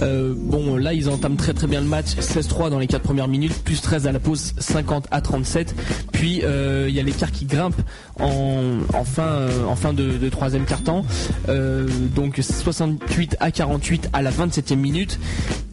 Euh, 0.01 0.33
bon 0.35 0.75
là 0.75 0.93
ils 0.93 1.09
entament 1.09 1.37
très 1.37 1.53
très 1.53 1.67
bien 1.67 1.81
le 1.81 1.87
match, 1.87 2.15
16-3 2.19 2.69
dans 2.69 2.79
les 2.79 2.87
4 2.87 3.01
premières 3.01 3.27
minutes, 3.27 3.63
plus 3.63 3.81
13 3.81 4.07
à 4.07 4.11
la 4.11 4.19
pause, 4.19 4.53
50 4.57 5.07
à 5.11 5.21
37. 5.21 5.75
Puis 6.11 6.41
euh, 6.43 6.85
il 6.89 6.95
y 6.95 6.99
a 6.99 7.03
l'écart 7.03 7.31
qui 7.31 7.45
grimpe 7.45 7.75
en, 8.20 9.03
fin, 9.03 9.24
euh, 9.24 9.66
en 9.66 9.76
fin 9.76 9.93
de, 9.93 10.30
troisième 10.30 10.66
quart-temps. 10.66 11.05
Euh, 11.49 11.88
donc 12.16 12.39
68 12.41 13.38
à 13.39 13.51
48 13.51 14.09
à 14.13 14.22
la 14.22 14.32
27e 14.32 14.76
minute. 14.76 15.20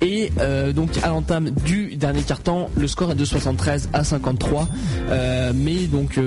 Et 0.01 0.33
euh, 0.41 0.73
donc 0.73 0.91
à 1.03 1.09
l'entame 1.09 1.51
du 1.51 1.97
dernier 1.97 2.23
quart-temps, 2.23 2.71
le 2.77 2.89
score 2.89 3.13
est 3.13 3.17
de 3.17 3.25
73 3.25 3.91
à 3.93 4.05
53. 4.05 4.69
Euh, 5.09 5.53
mais 5.55 5.87
donc 5.87 6.19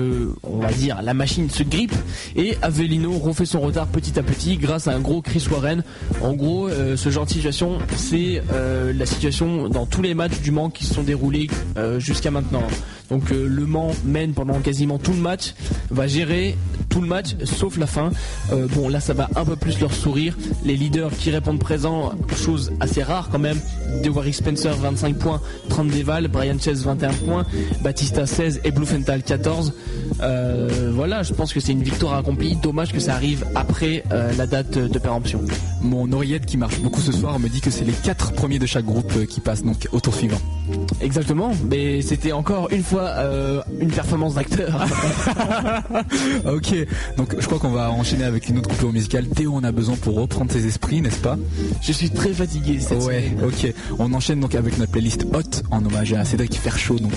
on 0.42 0.58
va 0.58 0.72
dire 0.72 1.02
la 1.02 1.14
machine 1.14 1.50
se 1.50 1.62
grippe 1.62 1.94
et 2.34 2.56
Avellino 2.62 3.12
refait 3.18 3.46
son 3.46 3.60
retard 3.60 3.86
petit 3.86 4.18
à 4.18 4.22
petit 4.22 4.56
grâce 4.56 4.88
à 4.88 4.92
un 4.92 5.00
gros 5.00 5.20
Chris 5.20 5.46
Warren. 5.50 5.82
En 6.22 6.32
gros, 6.32 6.68
ce 6.70 7.10
genre 7.10 7.26
de 7.26 7.30
situation, 7.30 7.78
c'est 7.96 8.42
la 8.94 9.06
situation 9.06 9.68
dans 9.68 9.86
tous 9.86 10.02
les 10.02 10.14
matchs 10.14 10.40
du 10.40 10.50
Mans 10.50 10.70
qui 10.70 10.84
se 10.84 10.94
sont 10.94 11.02
déroulés 11.02 11.48
jusqu'à 11.98 12.30
maintenant. 12.30 12.62
Donc 13.10 13.30
le 13.30 13.66
Mans 13.66 13.92
mène 14.04 14.32
pendant 14.32 14.58
quasiment 14.60 14.98
tout 14.98 15.12
le 15.12 15.20
match, 15.20 15.54
gérer 16.06 16.56
tout 16.88 17.00
le 17.00 17.06
match 17.08 17.36
sauf 17.44 17.76
la 17.78 17.86
fin. 17.86 18.10
Euh, 18.52 18.66
bon 18.74 18.88
là 18.88 19.00
ça 19.00 19.14
va 19.14 19.28
un 19.36 19.44
peu 19.44 19.56
plus 19.56 19.80
leur 19.80 19.92
sourire. 19.92 20.36
Les 20.64 20.76
leaders 20.76 21.10
qui 21.10 21.30
répondent 21.30 21.58
présents, 21.58 22.12
chose 22.36 22.72
assez 22.80 23.02
rare 23.02 23.28
quand 23.30 23.38
même. 23.38 23.58
Dewari 24.02 24.32
Spencer 24.32 24.74
25 24.74 25.18
points, 25.18 25.40
30 25.68 25.88
déval, 25.88 26.28
Brian 26.28 26.58
Chess 26.58 26.82
21 26.82 27.12
points, 27.12 27.46
Batista 27.82 28.26
16 28.26 28.60
et 28.64 28.70
Bluefenthal 28.70 29.22
14. 29.22 29.72
Euh, 30.20 30.90
voilà, 30.94 31.22
je 31.22 31.32
pense 31.32 31.52
que 31.52 31.60
c'est 31.60 31.72
une 31.72 31.82
victoire 31.82 32.14
accomplie. 32.14 32.56
Dommage 32.56 32.92
que 32.92 33.00
ça 33.00 33.14
arrive 33.14 33.44
après 33.54 34.04
euh, 34.12 34.32
la 34.36 34.46
date 34.46 34.78
de 34.78 34.98
péremption. 34.98 35.40
Mon 35.82 36.10
oreillette 36.12 36.46
qui 36.46 36.56
marche 36.56 36.80
beaucoup 36.80 37.00
ce 37.00 37.12
soir 37.12 37.38
me 37.38 37.48
dit 37.48 37.60
que 37.60 37.70
c'est 37.70 37.84
les 37.84 37.92
quatre 37.92 38.32
premiers 38.32 38.58
de 38.58 38.66
chaque 38.66 38.84
groupe 38.84 39.26
qui 39.26 39.40
passent 39.40 39.64
donc 39.64 39.88
au 39.92 40.00
tour 40.00 40.14
suivant. 40.14 40.40
Exactement, 41.00 41.52
mais 41.70 42.02
c'était 42.02 42.32
encore 42.32 42.70
une 42.72 42.82
fois 42.82 43.02
euh, 43.16 43.62
une 43.80 43.90
performance 43.90 44.34
d'acteur. 44.34 44.84
ok, 46.46 46.74
donc 47.16 47.34
je 47.38 47.46
crois 47.46 47.58
qu'on 47.58 47.70
va 47.70 47.90
enchaîner 47.90 48.24
avec 48.24 48.48
une 48.48 48.58
autre 48.58 48.68
coupure 48.70 48.92
musicale. 48.92 49.28
Théo 49.28 49.52
on 49.54 49.64
a 49.64 49.72
besoin 49.72 49.96
pour 49.96 50.16
reprendre 50.16 50.50
ses 50.52 50.66
esprits, 50.66 51.00
n'est-ce 51.00 51.20
pas? 51.20 51.36
Je 51.82 51.92
suis 51.92 52.10
très 52.10 52.32
fatigué 52.32 52.78
cette 52.80 53.02
Ouais, 53.02 53.30
semaine. 53.30 53.44
ok. 53.44 53.74
On 53.98 54.12
enchaîne 54.14 54.40
donc 54.40 54.54
avec 54.54 54.78
notre 54.78 54.92
playlist 54.92 55.24
Hot 55.32 55.62
en 55.70 55.84
hommage 55.84 56.12
à 56.12 56.24
Cédric 56.24 56.54
Ferchaud. 56.54 56.98
Donc 56.98 57.12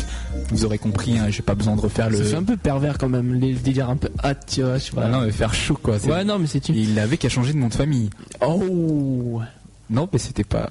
vous 0.51 0.65
aurez 0.65 0.77
compris, 0.77 1.17
hein, 1.17 1.27
j'ai 1.29 1.41
pas 1.41 1.55
besoin 1.55 1.75
de 1.75 1.81
refaire 1.81 2.09
le. 2.09 2.21
Fait 2.21 2.35
un 2.35 2.43
peu 2.43 2.57
pervers 2.57 2.97
quand 2.97 3.09
même, 3.09 3.33
les 3.35 3.53
délires 3.53 3.89
un 3.89 3.97
peu 3.97 4.09
hâte, 4.23 4.45
tu 4.53 4.61
vois. 4.63 4.77
je 4.77 4.85
sais 4.85 4.91
pas. 4.91 5.03
Ah 5.05 5.09
non, 5.09 5.21
mais 5.21 5.31
faire 5.31 5.53
chaud 5.53 5.77
quoi. 5.81 5.99
c'est- 5.99 6.09
Ouais, 6.09 6.23
non, 6.23 6.39
mais 6.39 6.47
c'est 6.47 6.67
une. 6.69 6.75
Il 6.75 6.99
avait 6.99 7.17
qu'à 7.17 7.29
changer 7.29 7.53
de 7.53 7.57
nom 7.57 7.67
de 7.67 7.73
famille. 7.73 8.09
Oh 8.45 9.41
Non, 9.89 10.07
mais 10.11 10.19
c'était 10.19 10.43
pas. 10.43 10.69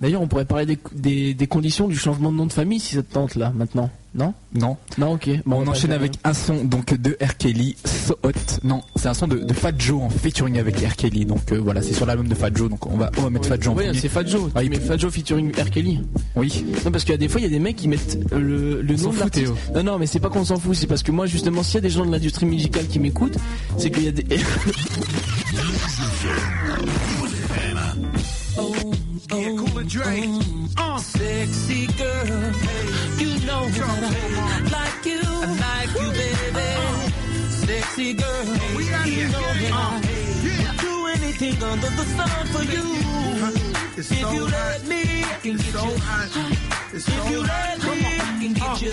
D'ailleurs, 0.00 0.22
on 0.22 0.26
pourrait 0.28 0.44
parler 0.46 0.64
des, 0.66 0.78
des, 0.94 1.34
des 1.34 1.46
conditions 1.46 1.86
du 1.88 1.96
changement 1.96 2.32
de 2.32 2.36
nom 2.36 2.46
de 2.46 2.52
famille 2.52 2.80
si 2.80 2.94
ça 2.94 3.02
te 3.02 3.12
tente 3.12 3.34
là, 3.34 3.52
maintenant. 3.54 3.90
Non? 4.12 4.34
Non. 4.54 4.76
Non, 4.98 5.12
ok. 5.12 5.28
Bon, 5.46 5.62
on 5.64 5.68
enchaîne 5.68 5.92
avec 5.92 6.14
un 6.24 6.34
son 6.34 6.64
donc 6.64 6.94
de 7.00 7.16
R. 7.22 7.36
Kelly, 7.36 7.76
So 7.84 8.16
Hot. 8.24 8.30
Non, 8.64 8.82
c'est 8.96 9.06
un 9.06 9.14
son 9.14 9.28
de, 9.28 9.36
de 9.38 9.52
Fat 9.52 9.70
Joe 9.78 10.02
en 10.02 10.10
featuring 10.10 10.58
avec 10.58 10.78
R. 10.80 10.96
Kelly. 10.96 11.26
Donc 11.26 11.52
euh, 11.52 11.58
voilà, 11.58 11.80
c'est 11.80 11.92
sur 11.94 12.06
l'album 12.06 12.26
de 12.26 12.34
Fat 12.34 12.50
Joe. 12.52 12.68
Donc 12.68 12.86
on 12.86 12.96
va, 12.96 13.12
on 13.18 13.22
va 13.22 13.30
mettre 13.30 13.46
Fat 13.46 13.60
Joe 13.60 13.72
en 13.72 13.76
Oui, 13.76 13.84
c'est 13.94 14.08
Fat 14.08 14.26
Joe. 14.26 14.50
Ah, 14.56 14.64
il- 14.64 14.70
mets 14.70 14.80
Fat 14.80 14.96
Joe 14.98 15.12
featuring 15.12 15.52
R. 15.52 15.70
Kelly. 15.70 16.00
Oui. 16.34 16.64
Non, 16.84 16.90
parce 16.90 17.04
qu'il 17.04 17.12
y 17.12 17.14
a 17.14 17.18
des 17.18 17.28
fois, 17.28 17.40
il 17.40 17.44
y 17.44 17.46
a 17.46 17.50
des 17.50 17.60
mecs 17.60 17.76
qui 17.76 17.86
mettent 17.86 18.18
euh, 18.32 18.40
le, 18.40 18.82
le 18.82 18.96
nom 18.96 19.12
de 19.12 19.18
l'artiste. 19.20 19.52
Non, 19.76 19.84
non, 19.84 19.98
mais 19.98 20.06
c'est 20.06 20.18
pas 20.18 20.28
qu'on 20.30 20.44
s'en 20.44 20.56
fout. 20.58 20.74
C'est 20.74 20.88
parce 20.88 21.04
que 21.04 21.12
moi, 21.12 21.26
justement, 21.26 21.62
s'il 21.62 21.74
y 21.76 21.78
a 21.78 21.82
des 21.82 21.90
gens 21.90 22.04
de 22.04 22.10
l'industrie 22.10 22.46
musicale 22.46 22.88
qui 22.88 22.98
m'écoutent, 22.98 23.36
c'est 23.78 23.90
qu'il 23.92 24.02
y 24.04 24.08
a 24.08 24.12
des. 24.12 24.24
Yeah, 29.92 30.02
Cooler 30.02 30.68
Uh. 30.76 30.98
Sexy 30.98 31.86
girl, 31.98 32.26
you 33.18 33.32
know 33.46 33.68
that 33.68 33.90
I 33.90 34.60
like 34.70 35.04
you, 35.06 35.20
I 35.22 35.50
like 35.66 35.92
you, 36.00 36.10
baby. 36.20 36.68
Sexy 37.50 38.14
girl, 38.14 38.46
you 39.06 39.26
know 39.28 39.48
that 39.60 39.72
I 39.72 40.00
would 40.44 40.78
do 40.80 41.06
anything 41.16 41.62
under 41.62 41.88
the 41.90 42.04
sun 42.16 42.46
for 42.52 42.62
you. 42.72 42.86
It's 43.98 44.10
if 44.12 44.20
so 44.20 44.32
you 44.32 44.46
hot. 44.46 44.52
let 44.52 44.86
me, 44.86 45.02
I 45.24 45.34
can 45.42 45.54
It's 45.56 45.64
get 45.64 45.72
so 45.74 45.84
you. 45.88 45.98
hot. 45.98 46.30
It's 46.94 47.04
so 47.04 47.12
if 47.12 47.30
you 47.30 47.42
hot. 47.42 47.78
let 47.78 47.78
me, 47.90 48.06
I 48.06 48.38
can 48.40 48.52
get 48.52 48.82
you. 48.82 48.92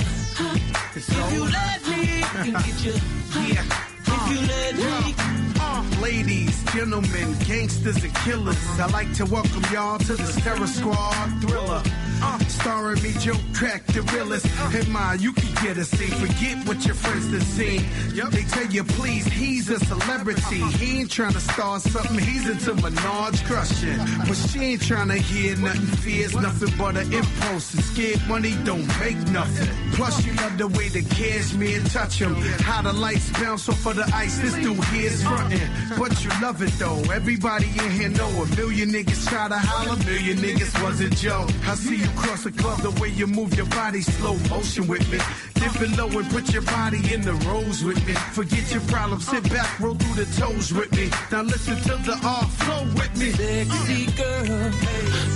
It's 0.95 1.06
so 1.06 1.20
If 1.20 1.34
you 1.34 1.43
hot. 1.45 1.54
let 1.54 1.82
me, 1.91 2.24
I 2.24 2.43
can 2.43 2.54
get 2.54 2.86
you. 2.86 2.93
Yeah. 3.54 3.64
If 4.10 4.24
you 4.32 4.39
let 4.48 4.76
me. 4.76 5.57
Ladies, 6.02 6.64
gentlemen, 6.74 7.36
gangsters 7.46 8.04
and 8.04 8.16
killers. 8.16 8.58
I 8.80 8.88
like 8.88 9.14
to 9.14 9.26
welcome 9.26 9.64
y'all 9.72 10.00
to 10.00 10.16
this 10.16 10.36
terror 10.38 10.66
squad 10.66 11.42
thriller. 11.42 11.84
Uh, 12.20 12.40
starring 12.48 13.02
me, 13.04 13.14
Joe 13.20 13.36
Crack, 13.54 13.86
the 13.86 14.02
realest. 14.14 14.48
Hey, 14.48 14.90
ma, 14.90 15.14
you 15.14 15.32
can 15.34 15.54
get 15.64 15.78
a 15.78 15.86
scene. 15.86 16.10
Forget 16.10 16.68
what 16.68 16.84
your 16.84 16.96
friends 16.96 17.32
done 17.32 17.42
seen. 17.42 17.86
They 18.32 18.44
tell 18.44 18.66
you, 18.66 18.84
please, 18.84 19.26
he's 19.28 19.70
a 19.70 19.80
celebrity. 19.80 20.64
He 20.78 21.02
ain't 21.02 21.12
trying 21.12 21.34
to 21.34 21.40
start 21.40 21.82
something. 21.82 22.18
He's 22.18 22.50
into 22.50 22.74
Menards 22.82 23.46
crushing. 23.46 24.00
But 24.28 24.36
she 24.36 24.60
ain't 24.60 24.82
trying 24.82 25.10
to 25.10 25.18
hear 25.18 25.56
nothing. 25.58 25.86
Fears 25.98 26.34
nothing 26.36 26.74
but 26.76 26.98
an 26.98 27.14
impulse. 27.14 27.74
And 27.76 27.84
scared 27.84 28.28
money 28.28 28.56
don't 28.64 28.88
make 29.00 29.18
nothing. 29.30 29.70
Plus, 29.94 30.26
you 30.26 30.34
love 30.34 30.58
the 30.58 30.68
way 30.70 30.90
the 30.90 31.04
cashmere 31.04 31.82
touch 31.82 32.20
him. 32.20 32.34
How 32.62 32.82
the 32.82 32.94
lights 32.94 33.30
bounce 33.40 33.70
off 33.70 33.86
of 33.86 33.96
the 33.96 34.10
ice. 34.16 34.40
This 34.40 34.56
dude 34.56 34.84
here 34.86 35.12
is 35.12 35.22
frontin'. 35.22 35.66
But 35.97 36.24
you 36.24 36.30
love 36.41 36.61
it 36.61 36.72
though. 36.80 37.01
Everybody 37.11 37.68
in 37.68 37.91
here 37.91 38.09
know 38.09 38.28
a 38.28 38.45
million 38.55 38.91
niggas 38.91 39.28
try 39.28 39.47
to 39.47 39.57
holler. 39.57 39.99
A 39.99 40.05
million 40.05 40.38
niggas 40.38 40.84
wasn't 40.84 41.15
Joe. 41.18 41.47
I 41.65 41.76
see 41.76 41.97
you 41.97 42.09
cross 42.15 42.43
the 42.43 42.51
club 42.51 42.80
the 42.82 42.91
way 43.01 43.09
you 43.09 43.28
move 43.28 43.55
your 43.55 43.65
body. 43.68 44.01
Slow 44.01 44.36
motion 44.49 44.88
with 44.88 45.09
me. 45.11 45.20
Dip 45.55 45.82
it 45.82 45.97
low 45.97 46.07
and 46.07 46.30
put 46.30 46.53
your 46.53 46.63
body 46.63 47.01
in 47.13 47.22
the 47.22 47.34
rows 47.47 47.84
with 47.84 48.05
me. 48.07 48.13
Forget 48.38 48.72
your 48.72 48.82
problems. 48.82 49.28
Sit 49.28 49.43
back, 49.49 49.80
roll 49.80 49.95
through 49.95 50.24
the 50.24 50.32
toes 50.39 50.74
with 50.74 50.91
me. 50.93 51.09
Now 51.32 51.41
listen 51.43 51.76
to 51.76 51.95
the 52.03 52.20
R 52.24 52.43
flow 52.59 52.84
with 52.95 53.13
me. 53.18 53.32
Sexy 53.32 54.07
uh. 54.07 54.18
girl, 54.18 54.72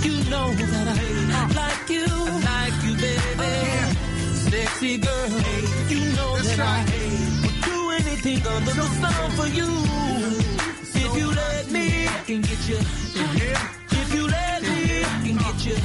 you 0.06 0.30
know 0.30 0.48
that 0.54 0.88
I 0.88 1.46
like 1.60 1.90
you, 1.90 2.06
I 2.08 2.36
like 2.50 2.78
you, 2.84 2.94
baby. 2.96 4.02
Sexy 4.36 4.98
girl, 4.98 5.28
you 5.88 6.00
know 6.16 6.36
that 6.38 6.60
I 6.60 7.31
anything 8.12 8.46
under 8.46 8.72
the 8.72 8.82
sun 9.00 9.30
for 9.32 9.46
you. 9.46 9.68
If 10.94 11.16
you 11.16 11.28
let 11.30 11.70
me, 11.70 12.06
I 12.06 12.22
can 12.26 12.42
get 12.42 12.68
you. 12.68 12.78
If 12.78 14.14
you 14.14 14.26
let 14.26 14.62
me, 14.62 15.04
I 15.04 15.22
can 15.24 15.36
get 15.36 15.66
you. 15.66 15.76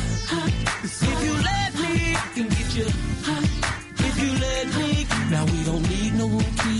If 0.83 1.23
you 1.23 1.33
let 1.33 1.73
me, 1.75 2.15
I 2.15 2.31
can 2.35 2.47
get 2.49 2.75
you. 2.75 3.46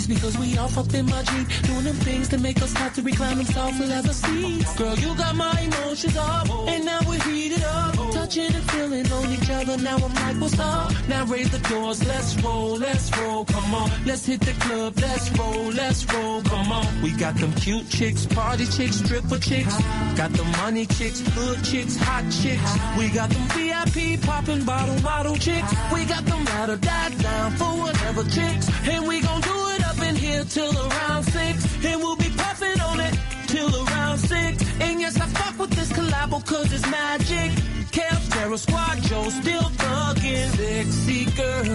Because 0.08 0.38
we 0.38 0.58
all 0.58 0.68
fucked 0.68 0.94
in 0.94 1.06
my 1.06 1.22
Jeep, 1.24 1.48
doing 1.64 1.84
them 1.84 1.96
things 1.96 2.30
that 2.30 2.40
make 2.40 2.62
us 2.62 2.74
have 2.74 2.94
to 2.96 3.02
recline 3.02 3.38
them 3.38 3.46
soft 3.46 3.80
leather 3.80 4.14
seats. 4.14 4.76
Girl, 4.76 4.96
you 4.96 5.16
got 5.16 5.36
my 5.36 5.60
emotions 5.60 6.18
up, 6.18 6.50
and 6.68 6.86
now 6.86 7.00
we're 7.08 7.22
heated 7.24 7.64
up, 7.64 7.96
touching 8.12 8.54
and 8.54 8.72
feeling 8.72 9.12
on 9.12 9.32
each 9.32 9.50
other. 9.50 9.78
Now 9.78 9.98
I'm 9.98 10.14
like, 10.14 10.42
what's 10.42 10.60
up? 10.60 10.92
Now 11.08 11.26
raise 11.26 11.50
the 11.52 11.60
doors, 11.70 12.06
let's 12.08 12.36
roll, 12.42 12.78
let's 12.78 13.16
roll, 13.18 13.46
come 13.46 13.76
on, 13.76 13.92
let's 14.06 14.26
hit 14.26 14.42
the 14.42 14.54
club, 14.54 14.94
let's 15.02 15.30
roll, 15.38 15.66
let's 15.72 16.06
roll, 16.14 16.42
come 16.44 16.72
on. 16.72 17.02
We 17.02 17.12
got 17.12 17.36
them 17.36 17.54
cute 17.54 17.90
chicks, 17.90 18.26
party 18.26 18.66
chicks, 18.66 18.98
stripper 18.98 19.40
chicks, 19.40 19.76
got 20.16 20.32
the 20.34 20.44
money 20.62 20.86
chicks, 20.86 21.20
hood 21.36 21.64
chicks, 21.64 21.98
hot 21.98 22.24
chicks. 22.32 22.72
We 22.98 23.10
got 23.10 23.30
them 23.30 23.46
VIP 23.50 24.22
popping 24.22 24.64
bottle 24.64 25.00
bottle 25.02 25.36
chicks. 25.36 25.74
We 25.94 26.06
got 26.06 26.26
them 26.26 26.46
ride 26.46 26.70
or 26.70 26.78
die 26.78 27.10
down 27.10 27.52
for 27.52 27.72
whatever 27.78 28.24
chicks, 28.24 28.70
and 28.88 29.08
we 29.08 29.22
gon' 29.22 29.42
do 29.42 29.50
it 29.62 29.67
in 30.08 30.16
here 30.16 30.44
till 30.46 30.76
around 30.88 31.24
six, 31.24 31.56
and 31.86 32.00
we'll 32.02 32.16
be 32.16 32.30
puffing 32.38 32.80
on 32.82 33.00
it 33.00 33.14
till 33.48 33.72
around 33.84 34.18
six. 34.20 34.54
And 34.80 35.00
yes, 35.02 35.20
I 35.20 35.26
fuck 35.38 35.60
with 35.60 35.72
this 35.72 35.92
collabo 35.92 36.46
cause 36.46 36.72
it's 36.72 36.88
magic. 36.90 37.52
Kev, 37.96 38.20
Terror 38.34 38.58
Squad, 38.58 38.98
Joe, 39.04 39.30
still 39.42 39.70
thuggin'. 39.82 40.50
Sexy 40.60 41.26
girl, 41.40 41.66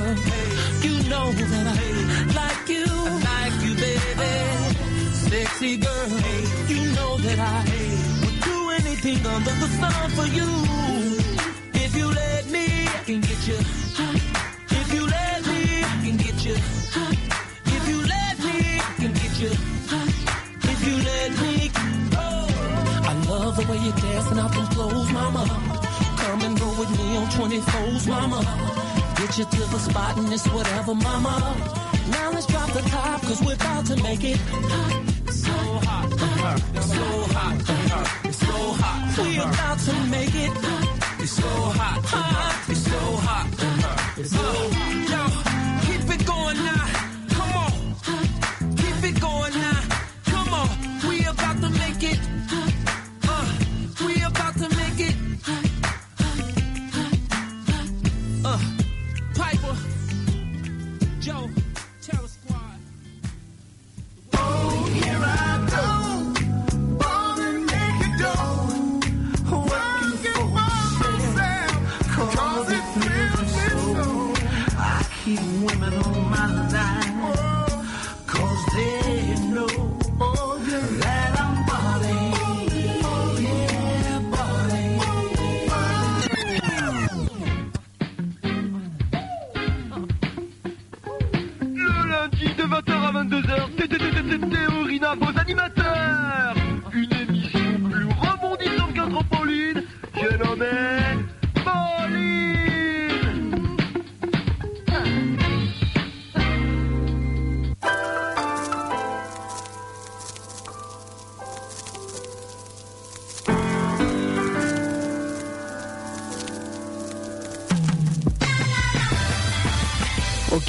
you 0.87 0.95
know 1.11 1.27
that 1.33 1.67
I 1.67 1.83
like 2.41 2.69
you, 2.69 2.87
I 2.89 3.15
like 3.29 3.57
you, 3.65 3.75
baby. 3.87 4.35
Sexy 5.29 5.77
girl, 5.87 6.11
you 6.73 6.83
know 6.97 7.13
that 7.27 7.39
I 7.39 7.61
would 8.23 8.39
do 8.51 8.59
anything 8.81 9.21
under 9.27 9.55
the 9.63 9.69
sun 9.81 10.11
for 10.17 10.29
you. 10.39 10.51
If 11.85 11.97
you 11.97 12.07
let 12.07 12.45
me, 12.51 12.67
I 12.87 13.01
can 13.09 13.21
get 13.21 13.41
you. 13.49 13.59
If 14.81 14.89
you 14.95 15.03
let 15.07 15.47
me, 15.47 15.61
I 15.93 15.95
can 16.05 16.17
get 16.17 16.45
you. 16.47 17.02
Love 23.53 23.67
the 23.67 23.73
way 23.73 23.79
you're 23.79 23.97
dancing 23.97 24.39
out 24.39 24.53
them 24.53 24.67
clothes, 24.69 25.13
mama. 25.13 25.45
Come 26.19 26.43
and 26.43 26.59
go 26.59 26.69
with 26.79 26.91
me 26.99 27.17
on 27.17 27.27
24s, 27.29 28.09
mama. 28.09 28.41
Get 29.17 29.39
you 29.39 29.45
to 29.45 29.61
the 29.73 29.79
spot 29.79 30.17
and 30.17 30.33
it's 30.33 30.47
whatever, 30.49 30.95
mama. 30.95 31.35
Now 32.11 32.31
let's 32.33 32.47
drop 32.47 32.71
the 32.73 32.83
top, 32.83 33.21
cause 33.23 33.41
we're 33.43 33.55
about 33.55 33.87
to 33.87 33.97
make 34.03 34.25
it 34.25 34.39
hot. 34.39 35.31
So 35.31 35.53
hot, 35.87 36.13
it's 36.75 36.93
so 36.95 37.09
hot, 37.35 38.25
it's 38.25 38.39
so 38.39 38.57
hot. 38.81 39.19
We're 39.19 39.43
about 39.43 39.79
to 39.79 39.95
make 40.11 40.35
it 40.35 40.53
hot. 40.65 41.21
It's 41.21 41.33
so 41.33 41.49
hot, 41.49 42.05
hot. 42.05 42.71
It's 42.71 42.81
so 42.81 43.01
hot, 43.27 43.47
it's 44.19 44.31
so 44.31 44.39
hot. 44.39 45.12
22h. 93.29 94.52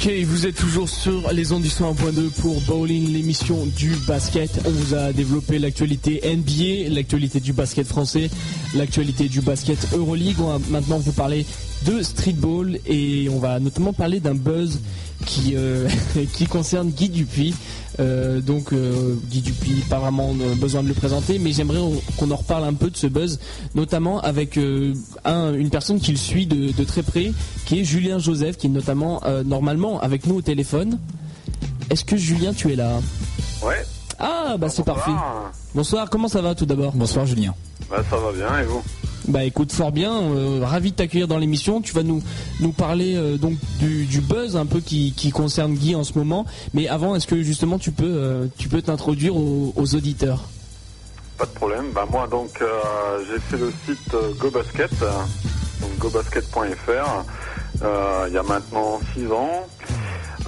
Ok, 0.04 0.12
vous 0.26 0.46
êtes 0.46 0.56
toujours 0.56 0.86
sur 0.86 1.32
les 1.32 1.52
ondes 1.52 1.62
du 1.62 1.68
101.2 1.68 2.28
pour 2.42 2.60
Bowling, 2.62 3.10
l'émission 3.10 3.64
du 3.64 3.94
basket. 4.06 4.50
On 4.66 4.70
vous 4.70 4.94
a 4.94 5.14
développé 5.14 5.58
l'actualité 5.58 6.20
NBA, 6.24 6.94
l'actualité 6.94 7.40
du 7.40 7.54
basket 7.54 7.86
français, 7.86 8.28
l'actualité 8.74 9.30
du 9.30 9.40
basket 9.40 9.78
Euroleague. 9.94 10.36
On 10.40 10.58
va 10.58 10.58
maintenant 10.68 10.98
vous 10.98 11.12
parler 11.12 11.46
de 11.86 12.02
streetball 12.02 12.78
et 12.86 13.30
on 13.30 13.38
va 13.38 13.58
notamment 13.60 13.94
parler 13.94 14.20
d'un 14.20 14.34
buzz 14.34 14.78
qui, 15.24 15.54
euh, 15.56 15.88
qui 16.34 16.44
concerne 16.44 16.90
Guy 16.90 17.08
Dupuis. 17.08 17.54
Euh, 18.00 18.40
donc 18.40 18.72
euh, 18.72 19.14
Guy 19.30 19.40
Dupuis, 19.40 19.84
pas 19.88 19.98
vraiment 19.98 20.34
besoin 20.56 20.82
de 20.82 20.88
le 20.88 20.94
présenter, 20.94 21.38
mais 21.38 21.52
j'aimerais 21.52 21.78
qu'on 22.16 22.30
en 22.30 22.36
reparle 22.36 22.64
un 22.64 22.74
peu 22.74 22.90
de 22.90 22.96
ce 22.96 23.06
buzz, 23.06 23.38
notamment 23.74 24.20
avec 24.20 24.56
euh, 24.58 24.94
un- 25.24 25.54
une 25.54 25.70
personne 25.70 26.00
qu'il 26.00 26.18
suit 26.18 26.46
de, 26.46 26.72
de 26.72 26.84
très 26.84 27.02
près, 27.02 27.32
qui 27.66 27.80
est 27.80 27.84
Julien 27.84 28.18
Joseph, 28.18 28.56
qui 28.56 28.66
est 28.66 28.70
notamment 28.70 29.20
euh, 29.26 29.44
normalement 29.44 30.00
avec 30.00 30.26
nous 30.26 30.36
au 30.36 30.42
téléphone. 30.42 30.98
Est-ce 31.90 32.04
que 32.04 32.16
Julien, 32.16 32.52
tu 32.52 32.72
es 32.72 32.76
là? 32.76 33.00
Ouais. 33.62 33.84
Ah 34.18 34.56
bah 34.58 34.68
c'est 34.68 34.84
parfait. 34.84 35.10
Bonsoir, 35.74 36.08
comment 36.10 36.28
ça 36.28 36.40
va 36.40 36.54
tout 36.54 36.66
d'abord? 36.66 36.92
Bonsoir 36.94 37.26
Julien. 37.26 37.54
Bah 37.90 38.02
ça 38.10 38.16
va 38.16 38.32
bien 38.32 38.60
et 38.60 38.64
vous? 38.64 38.82
Bah 39.26 39.42
écoute 39.42 39.72
fort 39.72 39.90
bien, 39.90 40.12
euh, 40.12 40.60
ravi 40.62 40.90
de 40.90 40.96
t'accueillir 40.96 41.28
dans 41.28 41.38
l'émission. 41.38 41.80
Tu 41.80 41.94
vas 41.94 42.02
nous 42.02 42.22
nous 42.60 42.72
parler 42.72 43.14
euh, 43.16 43.38
donc 43.38 43.54
du, 43.78 44.20
buzz 44.20 44.56
un 44.56 44.66
peu 44.66 44.80
qui, 44.80 45.14
qui 45.16 45.30
concerne 45.30 45.74
Guy 45.74 45.94
en 45.94 46.04
ce 46.04 46.18
moment. 46.18 46.44
Mais 46.74 46.88
avant, 46.88 47.14
est-ce 47.14 47.26
que 47.26 47.42
justement 47.42 47.78
tu 47.78 47.90
peux 47.90 48.04
euh, 48.04 48.46
t'introduire 48.84 49.34
aux, 49.34 49.72
auditeurs? 49.94 50.44
Pas 51.38 51.46
de 51.46 51.50
problème. 51.52 51.86
Bah 51.94 52.06
moi 52.10 52.26
donc 52.26 52.62
j'ai 53.28 53.40
fait 53.40 53.56
le 53.56 53.72
site 53.86 54.14
GoBasket, 54.38 54.92
euh, 55.02 55.10
donc 55.80 55.98
gobasket.fr, 55.98 57.24
il 58.28 58.34
y 58.34 58.38
a 58.38 58.42
maintenant 58.42 59.00
6 59.14 59.26
ans, 59.32 59.66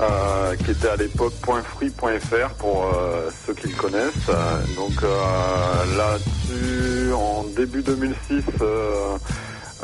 euh, 0.00 0.54
qui 0.56 0.70
était 0.72 0.88
à 0.88 0.96
l'époque 0.96 1.32
.free.fr 1.42 2.54
pour 2.58 2.84
euh, 2.84 3.30
ceux 3.46 3.54
qui 3.54 3.68
le 3.68 3.74
connaissent. 3.74 4.30
Donc 4.76 5.02
euh, 5.02 5.96
là-dessus, 5.96 7.12
en 7.12 7.44
début 7.56 7.82
2006, 7.82 8.42
euh, 8.60 9.16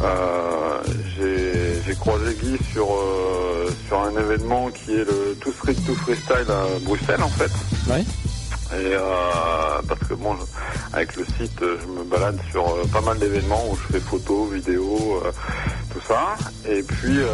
euh, 0.03 0.83
j'ai 1.87 1.95
croisé 1.95 2.35
Guy 2.35 2.57
sur, 2.73 2.89
sur 3.87 4.01
un 4.01 4.11
événement 4.21 4.71
qui 4.71 4.93
est 4.93 5.05
le 5.05 5.37
Too 5.41 5.53
Street 5.53 5.77
to 5.87 5.95
Freestyle 5.95 6.47
à 6.49 6.79
Bruxelles 6.85 7.23
en 7.23 7.29
fait. 7.29 7.51
Et 8.75 8.95
euh, 8.95 9.01
parce 9.87 10.01
que 10.09 10.15
bon, 10.15 10.37
avec 10.93 11.15
le 11.17 11.25
site, 11.25 11.61
euh, 11.63 11.77
je 11.83 11.87
me 11.89 12.05
balade 12.05 12.39
sur 12.51 12.67
euh, 12.67 12.85
pas 12.93 13.03
mal 13.03 13.19
d'événements 13.19 13.63
où 13.71 13.77
je 13.77 13.93
fais 13.93 14.01
photos, 14.01 14.51
vidéos, 14.51 15.23
tout 15.93 16.01
ça. 16.07 16.37
Et 16.67 16.83
puis, 16.83 17.19
euh, 17.19 17.27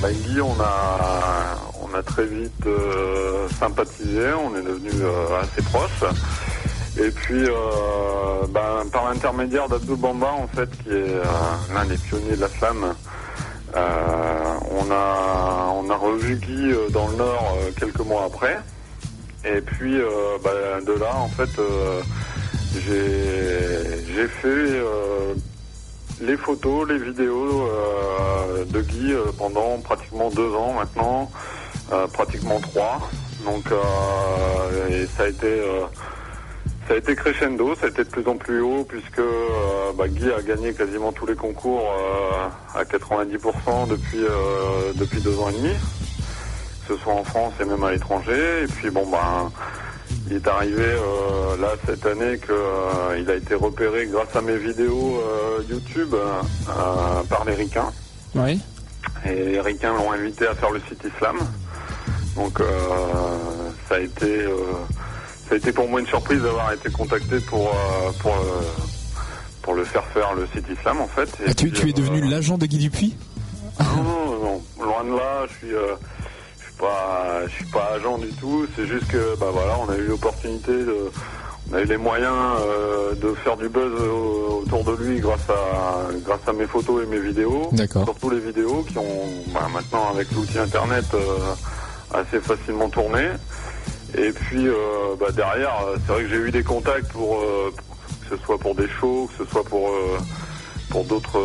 bah, 0.00 0.10
Guy, 0.10 0.40
on 0.40 0.60
a, 0.60 1.56
on 1.82 1.94
a 1.94 2.02
très 2.02 2.26
vite 2.26 2.66
sympathisé, 3.60 4.32
on 4.32 4.56
est 4.56 4.62
devenus 4.62 4.94
euh, 5.00 5.40
assez 5.40 5.62
proches. 5.62 6.04
Et 7.00 7.10
puis, 7.10 7.44
ben, 8.48 8.84
par 8.90 9.08
l'intermédiaire 9.08 9.68
d'Abdou 9.68 9.96
Bamba, 9.96 10.32
en 10.32 10.48
fait, 10.48 10.68
qui 10.82 10.90
est 10.90 11.14
l'un 11.72 11.84
des 11.84 11.96
pionniers 11.96 12.34
de 12.34 12.40
la 12.40 12.48
euh, 13.76 14.54
on 14.70 14.90
a, 14.90 15.72
on 15.74 15.90
a 15.90 15.96
revu 15.96 16.36
Guy 16.36 16.72
dans 16.90 17.06
le 17.08 17.16
Nord 17.16 17.56
quelques 17.78 18.00
mois 18.00 18.24
après. 18.24 18.58
Et 19.56 19.60
puis 19.60 19.98
euh, 19.98 20.38
bah, 20.42 20.50
de 20.86 20.92
là, 20.92 21.16
en 21.16 21.28
fait, 21.28 21.58
euh, 21.58 22.02
j'ai 22.74 24.26
fait 24.26 24.46
euh, 24.46 25.34
les 26.20 26.36
photos, 26.36 26.88
les 26.88 26.98
vidéos 26.98 27.70
de 28.70 28.80
Guy 28.82 29.14
pendant 29.38 29.78
pratiquement 29.78 30.30
deux 30.30 30.52
ans 30.54 30.74
maintenant, 30.74 31.30
pratiquement 32.12 32.60
trois. 32.60 33.08
Donc 33.44 33.64
ça 35.16 35.22
a 35.22 35.28
été 35.28 35.62
ça 36.86 36.94
a 36.94 36.96
été 36.96 37.14
crescendo, 37.14 37.74
ça 37.76 37.86
a 37.86 37.88
été 37.88 38.04
de 38.04 38.08
plus 38.08 38.26
en 38.26 38.36
plus 38.36 38.60
haut 38.60 38.84
puisque 38.84 39.22
bah, 39.96 40.08
Guy 40.08 40.30
a 40.30 40.42
gagné 40.42 40.74
quasiment 40.74 41.12
tous 41.12 41.26
les 41.26 41.36
concours 41.36 41.82
à 42.74 42.84
90% 42.84 43.88
depuis 43.88 44.24
depuis 44.96 45.20
deux 45.20 45.38
ans 45.38 45.48
et 45.50 45.54
demi 45.54 45.74
ce 46.88 46.96
soit 46.96 47.12
en 47.14 47.24
France 47.24 47.52
et 47.60 47.64
même 47.64 47.82
à 47.84 47.92
l'étranger. 47.92 48.64
Et 48.64 48.66
puis 48.66 48.90
bon 48.90 49.06
ben 49.06 49.50
il 50.30 50.36
est 50.36 50.48
arrivé 50.48 50.82
euh, 50.84 51.56
là 51.60 51.68
cette 51.86 52.04
année 52.06 52.38
que 52.38 52.52
euh, 52.52 53.18
il 53.18 53.30
a 53.30 53.34
été 53.34 53.54
repéré 53.54 54.06
grâce 54.06 54.34
à 54.34 54.40
mes 54.40 54.56
vidéos 54.56 55.20
euh, 55.22 55.62
YouTube 55.70 56.14
euh, 56.14 57.22
par 57.28 57.44
les 57.46 57.54
Ricains. 57.54 57.92
Ouais. 58.34 58.58
Et 59.26 59.34
les 59.52 59.60
Ricains 59.60 59.94
l'ont 59.94 60.12
invité 60.12 60.46
à 60.46 60.54
faire 60.54 60.70
le 60.70 60.80
site 60.88 61.02
Islam. 61.14 61.36
Donc 62.36 62.58
ça 63.88 63.96
a 63.96 63.98
été 63.98 64.44
ça 65.48 65.54
a 65.54 65.56
été 65.56 65.72
pour 65.72 65.88
moi 65.88 66.00
une 66.00 66.06
surprise 66.06 66.40
d'avoir 66.40 66.72
été 66.72 66.90
contacté 66.90 67.40
pour 67.40 67.74
pour 68.20 68.34
pour 69.62 69.74
le 69.74 69.84
faire 69.84 70.04
faire 70.14 70.34
le 70.34 70.46
site 70.54 70.64
Islam 70.70 71.00
en 71.00 71.08
fait. 71.08 71.28
Et 71.40 71.48
Ah, 71.48 71.54
tu, 71.54 71.68
puis, 71.68 71.80
tu 71.80 71.88
es 71.90 71.92
devenu 71.92 72.20
l'agent 72.28 72.56
de 72.58 72.66
Guy 72.66 72.78
Dupuis? 72.78 73.16
Non, 73.80 74.02
non, 74.02 74.44
non, 74.44 74.62
loin 74.84 75.04
de 75.04 75.10
là, 75.16 75.46
je 75.48 75.54
suis, 75.66 75.74
euh, 75.74 75.94
je 76.17 76.17
suis 76.17 76.17
pas, 76.78 77.40
je 77.46 77.52
suis 77.52 77.64
pas 77.66 77.92
agent 77.96 78.18
du 78.18 78.28
tout. 78.34 78.66
C'est 78.76 78.86
juste 78.86 79.06
que, 79.08 79.36
bah 79.38 79.46
voilà, 79.52 79.74
on 79.86 79.90
a 79.90 79.96
eu 79.96 80.06
l'opportunité 80.06 80.72
de, 80.72 81.10
on 81.70 81.74
a 81.76 81.80
eu 81.82 81.84
les 81.84 81.96
moyens 81.96 82.34
euh, 82.60 83.14
de 83.14 83.34
faire 83.34 83.56
du 83.56 83.68
buzz 83.68 83.92
au- 84.00 84.62
autour 84.64 84.84
de 84.84 84.92
lui 85.02 85.20
grâce 85.20 85.48
à, 85.50 86.12
grâce 86.24 86.40
à 86.46 86.52
mes 86.52 86.66
photos 86.66 87.02
et 87.02 87.06
mes 87.06 87.18
vidéos. 87.20 87.68
D'accord. 87.72 88.04
Surtout 88.04 88.30
les 88.30 88.40
vidéos 88.40 88.84
qui 88.88 88.98
ont, 88.98 89.24
bah, 89.52 89.66
maintenant 89.72 90.10
avec 90.14 90.30
l'outil 90.32 90.58
internet, 90.58 91.04
euh, 91.14 91.18
assez 92.14 92.40
facilement 92.40 92.88
tourné. 92.88 93.28
Et 94.16 94.32
puis, 94.32 94.66
euh, 94.68 94.74
bah, 95.20 95.26
derrière, 95.32 95.74
c'est 96.06 96.12
vrai 96.12 96.22
que 96.22 96.28
j'ai 96.30 96.36
eu 96.36 96.50
des 96.50 96.62
contacts 96.62 97.08
pour, 97.12 97.40
que 97.40 98.36
ce 98.36 98.42
soit 98.44 98.58
pour 98.58 98.74
des 98.74 98.88
shows, 99.00 99.28
que 99.36 99.44
ce 99.44 99.50
soit 99.50 99.64
pour 99.64 99.90
pour 100.90 101.04
d'autres 101.04 101.42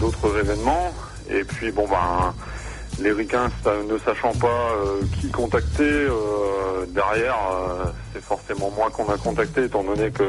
d'autres 0.00 0.38
événements. 0.38 0.92
Et 1.30 1.44
puis 1.44 1.70
bon 1.72 1.86
ben 1.88 2.34
les 3.00 3.12
ricains 3.12 3.50
ne 3.88 3.98
sachant 3.98 4.32
pas 4.34 4.46
euh, 4.46 5.02
qui 5.20 5.30
contacter 5.30 5.82
euh, 5.82 6.86
derrière, 6.88 7.36
euh, 7.52 7.84
c'est 8.12 8.22
forcément 8.22 8.70
moi 8.76 8.90
qu'on 8.90 9.08
a 9.12 9.16
contacté 9.16 9.64
étant 9.64 9.82
donné 9.84 10.10
que 10.10 10.24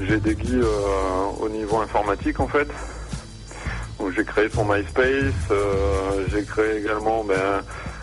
j'ai 0.00 0.18
des 0.18 0.34
guides 0.34 0.62
euh, 0.64 1.24
au 1.40 1.48
niveau 1.48 1.78
informatique 1.78 2.40
en 2.40 2.48
fait. 2.48 2.68
Donc 3.98 4.12
j'ai 4.16 4.24
créé 4.24 4.48
son 4.52 4.64
MySpace, 4.64 5.32
euh, 5.50 6.24
j'ai 6.32 6.42
créé 6.44 6.78
également 6.78 7.22
ben, 7.24 7.62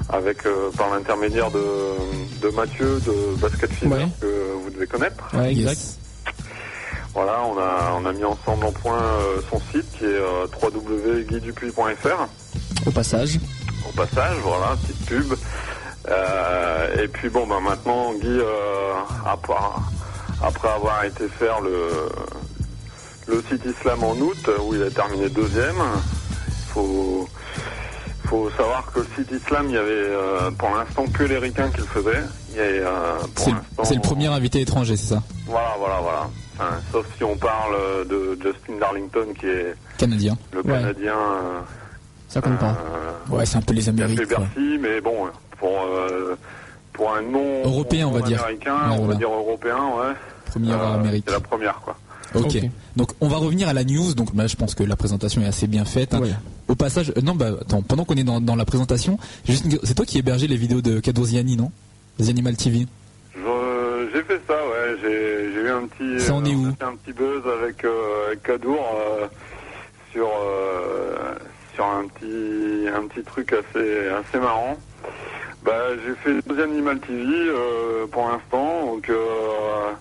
avec 0.09 0.45
euh, 0.45 0.69
par 0.77 0.89
l'intermédiaire 0.93 1.51
de, 1.51 1.61
de 2.41 2.49
Mathieu 2.55 2.99
de 3.05 3.35
Basket 3.41 3.71
Fever 3.71 3.95
Ouais. 3.95 4.07
que 4.21 4.53
vous 4.63 4.69
devez 4.69 4.87
connaître. 4.87 5.23
Ouais, 5.33 5.51
exact. 5.51 5.81
Voilà, 7.13 7.41
on 7.43 7.57
a, 7.57 7.93
on 8.01 8.05
a 8.05 8.13
mis 8.13 8.23
ensemble 8.23 8.65
en 8.67 8.71
point 8.71 9.01
euh, 9.01 9.41
son 9.49 9.59
site 9.71 9.85
qui 9.97 10.05
est 10.05 10.07
euh, 10.07 10.45
www.guidupuis.fr 10.63 12.27
Au 12.87 12.91
passage. 12.91 13.37
Au 13.91 13.97
passage, 13.97 14.37
voilà, 14.43 14.75
petite 14.81 15.05
pub. 15.05 15.33
Euh, 16.09 17.03
et 17.03 17.07
puis 17.07 17.29
bon, 17.29 17.45
ben 17.47 17.59
maintenant 17.59 18.13
Guy, 18.13 18.27
euh, 18.27 18.93
après, 19.25 19.53
après 20.43 20.69
avoir 20.69 21.03
été 21.05 21.27
faire 21.27 21.61
le, 21.61 21.89
le 23.27 23.43
site 23.49 23.63
Islam 23.65 24.03
en 24.03 24.13
août, 24.15 24.49
où 24.65 24.73
il 24.73 24.81
a 24.83 24.89
terminé 24.89 25.29
deuxième, 25.29 25.75
il 26.47 26.73
faut, 26.73 27.29
faut 28.25 28.49
savoir 28.57 28.91
que 28.91 28.99
le 29.01 29.07
site 29.15 29.31
Islam, 29.31 29.65
il 29.69 29.75
y 29.75 29.77
avait 29.77 29.89
euh, 29.91 30.49
pour 30.51 30.69
l'instant 30.75 31.05
que 31.05 31.23
les 31.23 31.37
ricains 31.37 31.69
qui 31.69 31.77
le 31.81 31.83
faisaient. 31.85 32.23
Euh, 32.57 33.17
C'est 33.83 33.95
le 33.95 34.01
premier 34.01 34.27
invité 34.27 34.61
étranger, 34.61 34.97
c'est 34.97 35.13
ça 35.15 35.21
Voilà, 35.45 35.75
voilà, 35.77 35.99
voilà. 36.01 36.29
Enfin, 36.57 36.75
sauf 36.91 37.05
si 37.17 37.23
on 37.23 37.35
parle 37.37 37.75
euh, 37.75 38.03
de 38.05 38.37
Justin 38.41 38.77
Darlington, 38.79 39.27
qui 39.39 39.45
est 39.47 39.75
Canadien. 39.97 40.37
le 40.51 40.59
Ouais. 40.59 40.73
Canadien. 40.73 41.13
euh, 41.13 41.59
Ça 42.31 42.39
compte 42.41 42.59
pas. 42.59 42.77
Ouais, 43.29 43.45
c'est 43.45 43.57
un 43.57 43.61
peu 43.61 43.73
les 43.73 43.89
Amériques. 43.89 44.17
Bercy, 44.27 44.77
mais 44.79 45.01
bon, 45.01 45.27
pour, 45.59 45.81
euh, 45.83 46.35
pour 46.93 47.13
un 47.13 47.21
nom 47.21 47.61
Européen, 47.65 48.07
on 48.07 48.11
va 48.11 48.21
dire. 48.21 48.41
américain, 48.41 48.75
Ouais, 48.89 48.97
on 48.99 49.05
va 49.05 49.15
dire 49.15 49.29
européen, 49.31 49.75
ouais. 49.97 50.13
Première 50.45 50.81
Euh, 50.81 50.93
Amérique. 50.95 51.25
C'est 51.27 51.33
la 51.33 51.39
première, 51.41 51.79
quoi. 51.81 51.97
Ok. 52.33 52.45
Ok. 52.45 52.61
Donc 52.95 53.11
on 53.19 53.27
va 53.27 53.35
revenir 53.35 53.67
à 53.67 53.73
la 53.73 53.83
news. 53.83 54.13
Donc 54.13 54.29
là, 54.33 54.47
je 54.47 54.55
pense 54.55 54.75
que 54.75 54.83
la 54.83 54.95
présentation 54.95 55.41
est 55.41 55.45
assez 55.47 55.67
bien 55.67 55.83
faite. 55.83 56.13
hein. 56.13 56.21
Ouais. 56.21 56.31
Au 56.69 56.75
passage, 56.75 57.11
euh, 57.17 57.21
non, 57.21 57.35
bah 57.35 57.49
attends, 57.59 57.81
pendant 57.81 58.05
qu'on 58.05 58.15
est 58.15 58.23
dans, 58.23 58.39
dans 58.39 58.55
la 58.55 58.63
présentation, 58.63 59.17
juste 59.45 59.65
une- 59.65 59.79
c'est 59.83 59.93
toi 59.95 60.05
qui 60.05 60.17
hébergeais 60.17 60.47
les 60.47 60.55
vidéos 60.55 60.79
de 60.81 61.01
Kadour 61.01 61.25
Ziani, 61.25 61.57
non? 61.57 61.69
The 62.17 62.29
Animal 62.29 62.55
TV. 62.55 62.87
Je- 63.35 64.07
J'ai 64.13 64.23
fait 64.23 64.41
ça, 64.47 64.53
ouais. 64.53 64.95
J'ai 65.01 65.53
j'ai 65.53 65.61
eu 65.61 65.69
un 65.69 65.87
petit, 65.87 66.19
Ça 66.25 66.33
en 66.33 66.43
est 66.45 66.53
euh, 66.53 66.55
où? 66.55 66.67
un 66.67 66.95
petit 66.95 67.13
buzz 67.13 67.43
avec, 67.61 67.83
euh, 67.85 68.27
avec 68.27 68.43
Kadour 68.43 68.79
euh, 68.79 69.27
sur 70.13 70.27
euh, 70.27 71.35
sur 71.75 71.85
un 71.85 72.07
petit 72.07 72.87
un 72.93 73.07
petit 73.07 73.23
truc 73.23 73.53
assez 73.53 74.07
assez 74.09 74.39
marrant. 74.39 74.77
Bah, 75.63 75.73
j'ai 76.03 76.15
fait 76.15 76.41
deux 76.47 76.63
Animal 76.63 76.99
TV 76.99 77.23
euh, 77.27 78.07
pour 78.07 78.27
l'instant, 78.27 78.85
donc 78.85 79.09
euh, 79.09 79.91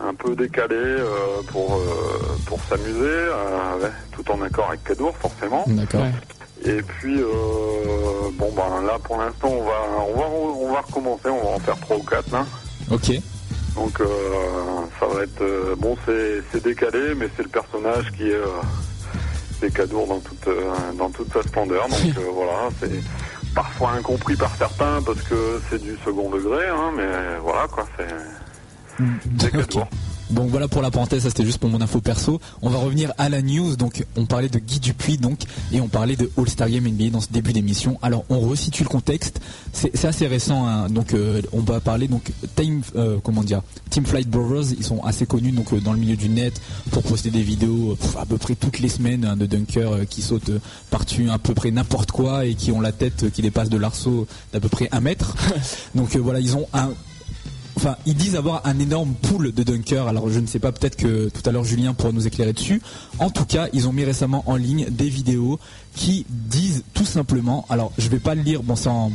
un 0.00 0.14
peu 0.14 0.34
décalé 0.34 0.74
euh, 0.76 1.42
pour 1.52 1.76
euh, 1.76 2.36
pour 2.46 2.60
s'amuser, 2.64 2.98
euh, 3.00 3.78
ouais, 3.80 3.92
tout 4.12 4.28
en 4.30 4.42
accord 4.42 4.68
avec 4.68 4.82
Kadour 4.84 5.16
forcément. 5.18 5.64
D'accord. 5.68 6.06
Et 6.66 6.82
puis, 6.82 7.20
euh, 7.20 8.30
bon, 8.32 8.50
ben 8.56 8.86
là, 8.86 8.98
pour 9.04 9.18
l'instant, 9.18 9.48
on 9.48 9.64
va, 9.64 9.72
on, 10.08 10.18
va, 10.18 10.26
on 10.28 10.72
va 10.72 10.80
recommencer, 10.80 11.28
on 11.28 11.44
va 11.44 11.56
en 11.56 11.58
faire 11.58 11.78
trois 11.80 11.96
ou 11.98 12.02
quatre, 12.02 12.32
là. 12.32 12.46
Ok. 12.90 13.12
Donc, 13.74 14.00
euh, 14.00 14.06
ça 14.98 15.06
va 15.06 15.24
être... 15.24 15.42
euh, 15.42 15.74
bon, 15.76 15.94
c'est 16.06 16.42
c'est 16.50 16.62
décalé, 16.64 17.14
mais 17.16 17.28
c'est 17.36 17.42
le 17.42 17.50
personnage 17.50 18.10
qui 18.12 18.30
est... 18.30 18.40
Euh, 19.62 19.66
décadour 19.66 20.06
dans 20.06 20.20
toute, 20.20 20.48
euh, 20.48 20.72
dans 20.98 21.10
toute 21.10 21.32
sa 21.32 21.42
splendeur. 21.42 21.88
Donc, 21.88 22.00
euh, 22.18 22.30
voilà, 22.32 22.68
c'est 22.80 23.02
parfois 23.54 23.92
incompris 23.92 24.36
par 24.36 24.54
certains 24.56 25.00
parce 25.02 25.22
que 25.22 25.60
c'est 25.70 25.82
du 25.82 25.96
second 26.04 26.30
degré, 26.30 26.68
hein, 26.68 26.92
mais 26.96 27.38
voilà, 27.42 27.66
quoi, 27.68 27.86
c'est... 27.96 29.04
Ok. 29.46 29.86
Donc 30.34 30.50
voilà 30.50 30.66
pour 30.68 30.82
la 30.82 30.90
parenthèse, 30.90 31.22
ça 31.22 31.28
c'était 31.28 31.44
juste 31.44 31.58
pour 31.58 31.70
mon 31.70 31.80
info 31.80 32.00
perso. 32.00 32.40
On 32.60 32.68
va 32.68 32.78
revenir 32.78 33.12
à 33.18 33.28
la 33.28 33.40
news. 33.40 33.76
Donc 33.76 34.04
on 34.16 34.26
parlait 34.26 34.48
de 34.48 34.58
Guy 34.58 34.80
Dupuis 34.80 35.16
donc 35.16 35.40
et 35.72 35.80
on 35.80 35.88
parlait 35.88 36.16
de 36.16 36.30
All-Star 36.36 36.68
Game 36.68 36.88
NBA 36.88 37.10
dans 37.10 37.20
ce 37.20 37.28
début 37.30 37.52
d'émission. 37.52 37.98
Alors 38.02 38.24
on 38.28 38.40
resitue 38.40 38.82
le 38.82 38.88
contexte. 38.88 39.40
C'est 39.72 40.04
assez 40.04 40.26
récent. 40.26 40.66
hein. 40.66 40.88
Donc 40.88 41.14
euh, 41.14 41.40
on 41.52 41.60
va 41.60 41.80
parler 41.80 42.08
donc 42.08 42.32
Team 42.56 42.82
euh, 42.96 43.18
comment 43.22 43.44
dire 43.44 43.62
Team 43.90 44.04
Flight 44.04 44.28
Brothers. 44.28 44.72
Ils 44.76 44.84
sont 44.84 45.02
assez 45.04 45.24
connus 45.24 45.52
donc 45.52 45.72
euh, 45.72 45.80
dans 45.80 45.92
le 45.92 45.98
milieu 45.98 46.16
du 46.16 46.28
net 46.28 46.60
pour 46.90 47.02
poster 47.04 47.30
des 47.30 47.42
vidéos 47.42 47.96
pff, 48.00 48.16
à 48.16 48.26
peu 48.26 48.36
près 48.36 48.56
toutes 48.56 48.80
les 48.80 48.88
semaines 48.88 49.24
hein, 49.24 49.36
de 49.36 49.46
dunkers 49.46 50.06
qui 50.10 50.20
sautent 50.20 50.50
par-dessus 50.90 51.30
à 51.30 51.38
peu 51.38 51.54
près 51.54 51.70
n'importe 51.70 52.10
quoi 52.10 52.44
et 52.44 52.54
qui 52.54 52.72
ont 52.72 52.80
la 52.80 52.92
tête 52.92 53.30
qui 53.30 53.40
dépasse 53.42 53.68
de 53.68 53.76
l'arceau 53.78 54.26
d'à 54.52 54.58
peu 54.60 54.68
près 54.68 54.88
un 54.90 55.00
mètre. 55.00 55.36
donc 55.94 56.16
voilà 56.16 56.40
ils 56.40 56.56
ont 56.56 56.66
un 56.72 56.90
Enfin, 57.76 57.96
ils 58.06 58.14
disent 58.14 58.36
avoir 58.36 58.62
un 58.66 58.78
énorme 58.78 59.14
pool 59.14 59.52
de 59.52 59.62
dunkers. 59.64 60.06
Alors, 60.06 60.30
je 60.30 60.38
ne 60.38 60.46
sais 60.46 60.60
pas, 60.60 60.70
peut-être 60.72 60.96
que 60.96 61.28
tout 61.28 61.42
à 61.44 61.50
l'heure 61.52 61.64
Julien 61.64 61.92
pourra 61.92 62.12
nous 62.12 62.26
éclairer 62.26 62.52
dessus. 62.52 62.80
En 63.18 63.30
tout 63.30 63.44
cas, 63.44 63.66
ils 63.72 63.88
ont 63.88 63.92
mis 63.92 64.04
récemment 64.04 64.44
en 64.46 64.54
ligne 64.56 64.86
des 64.90 65.08
vidéos 65.08 65.58
qui 65.96 66.24
disent 66.30 66.84
tout 66.94 67.04
simplement. 67.04 67.66
Alors, 67.68 67.92
je 67.98 68.08
vais 68.08 68.20
pas 68.20 68.34
le 68.36 68.42
lire. 68.42 68.62
Bon, 68.62 68.74
en- 68.86 69.10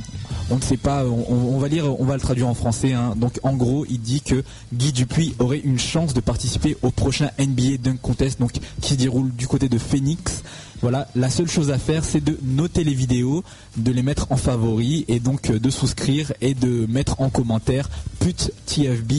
on 0.50 0.56
ne 0.58 0.62
sait 0.62 0.78
pas. 0.78 1.06
On, 1.06 1.56
on 1.56 1.58
va 1.58 1.68
lire, 1.70 1.86
on 2.02 2.04
va 2.06 2.16
le 2.16 2.22
traduire 2.22 2.48
en 2.50 2.54
français. 2.54 2.94
hein. 2.94 3.14
Donc, 3.16 3.40
en 3.44 3.56
gros, 3.56 3.86
il 3.90 4.00
dit 4.02 4.22
que 4.22 4.44
Guy 4.74 4.92
Dupuis 4.92 5.36
aurait 5.40 5.60
une 5.60 5.80
chance 5.80 6.14
de 6.14 6.20
participer 6.20 6.76
au 6.82 6.92
prochain 6.92 7.30
NBA 7.40 7.78
Dunk 7.82 8.00
Contest, 8.02 8.40
donc 8.42 8.52
qui 8.82 8.90
se 8.90 8.96
déroule 8.96 9.34
du 9.34 9.48
côté 9.48 9.70
de 9.70 9.78
Phoenix. 9.78 10.44
Voilà, 10.82 11.08
la 11.16 11.30
seule 11.30 11.50
chose 11.50 11.72
à 11.72 11.78
faire, 11.78 12.06
c'est 12.06 12.24
de 12.24 12.38
noter 12.44 12.84
les 12.84 12.94
vidéos, 12.94 13.44
de 13.78 13.92
les 13.92 14.02
mettre 14.02 14.28
en 14.32 14.38
favori 14.38 15.04
et 15.10 15.20
donc 15.20 15.50
euh, 15.50 15.60
de 15.60 15.70
souscrire 15.70 16.32
et 16.42 16.54
de 16.54 16.86
mettre 16.88 17.20
en 17.22 17.30
commentaire 17.30 17.90
put 18.20 18.34
TFB 18.66 19.12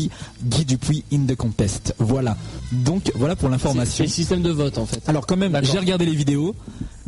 Guy 0.44 0.64
Dupuis 0.64 1.04
in 1.12 1.26
the 1.26 1.36
contest. 1.36 1.94
Voilà. 1.98 2.36
Donc 2.72 3.12
voilà 3.14 3.36
pour 3.36 3.48
l'information. 3.50 3.98
c'est 3.98 4.02
le 4.04 4.08
système 4.08 4.42
de 4.42 4.50
vote 4.50 4.78
en 4.78 4.86
fait. 4.86 5.02
Alors 5.06 5.26
quand 5.26 5.36
même, 5.36 5.58
j'ai 5.62 5.78
regardé 5.78 6.06
les 6.06 6.14
vidéos. 6.14 6.54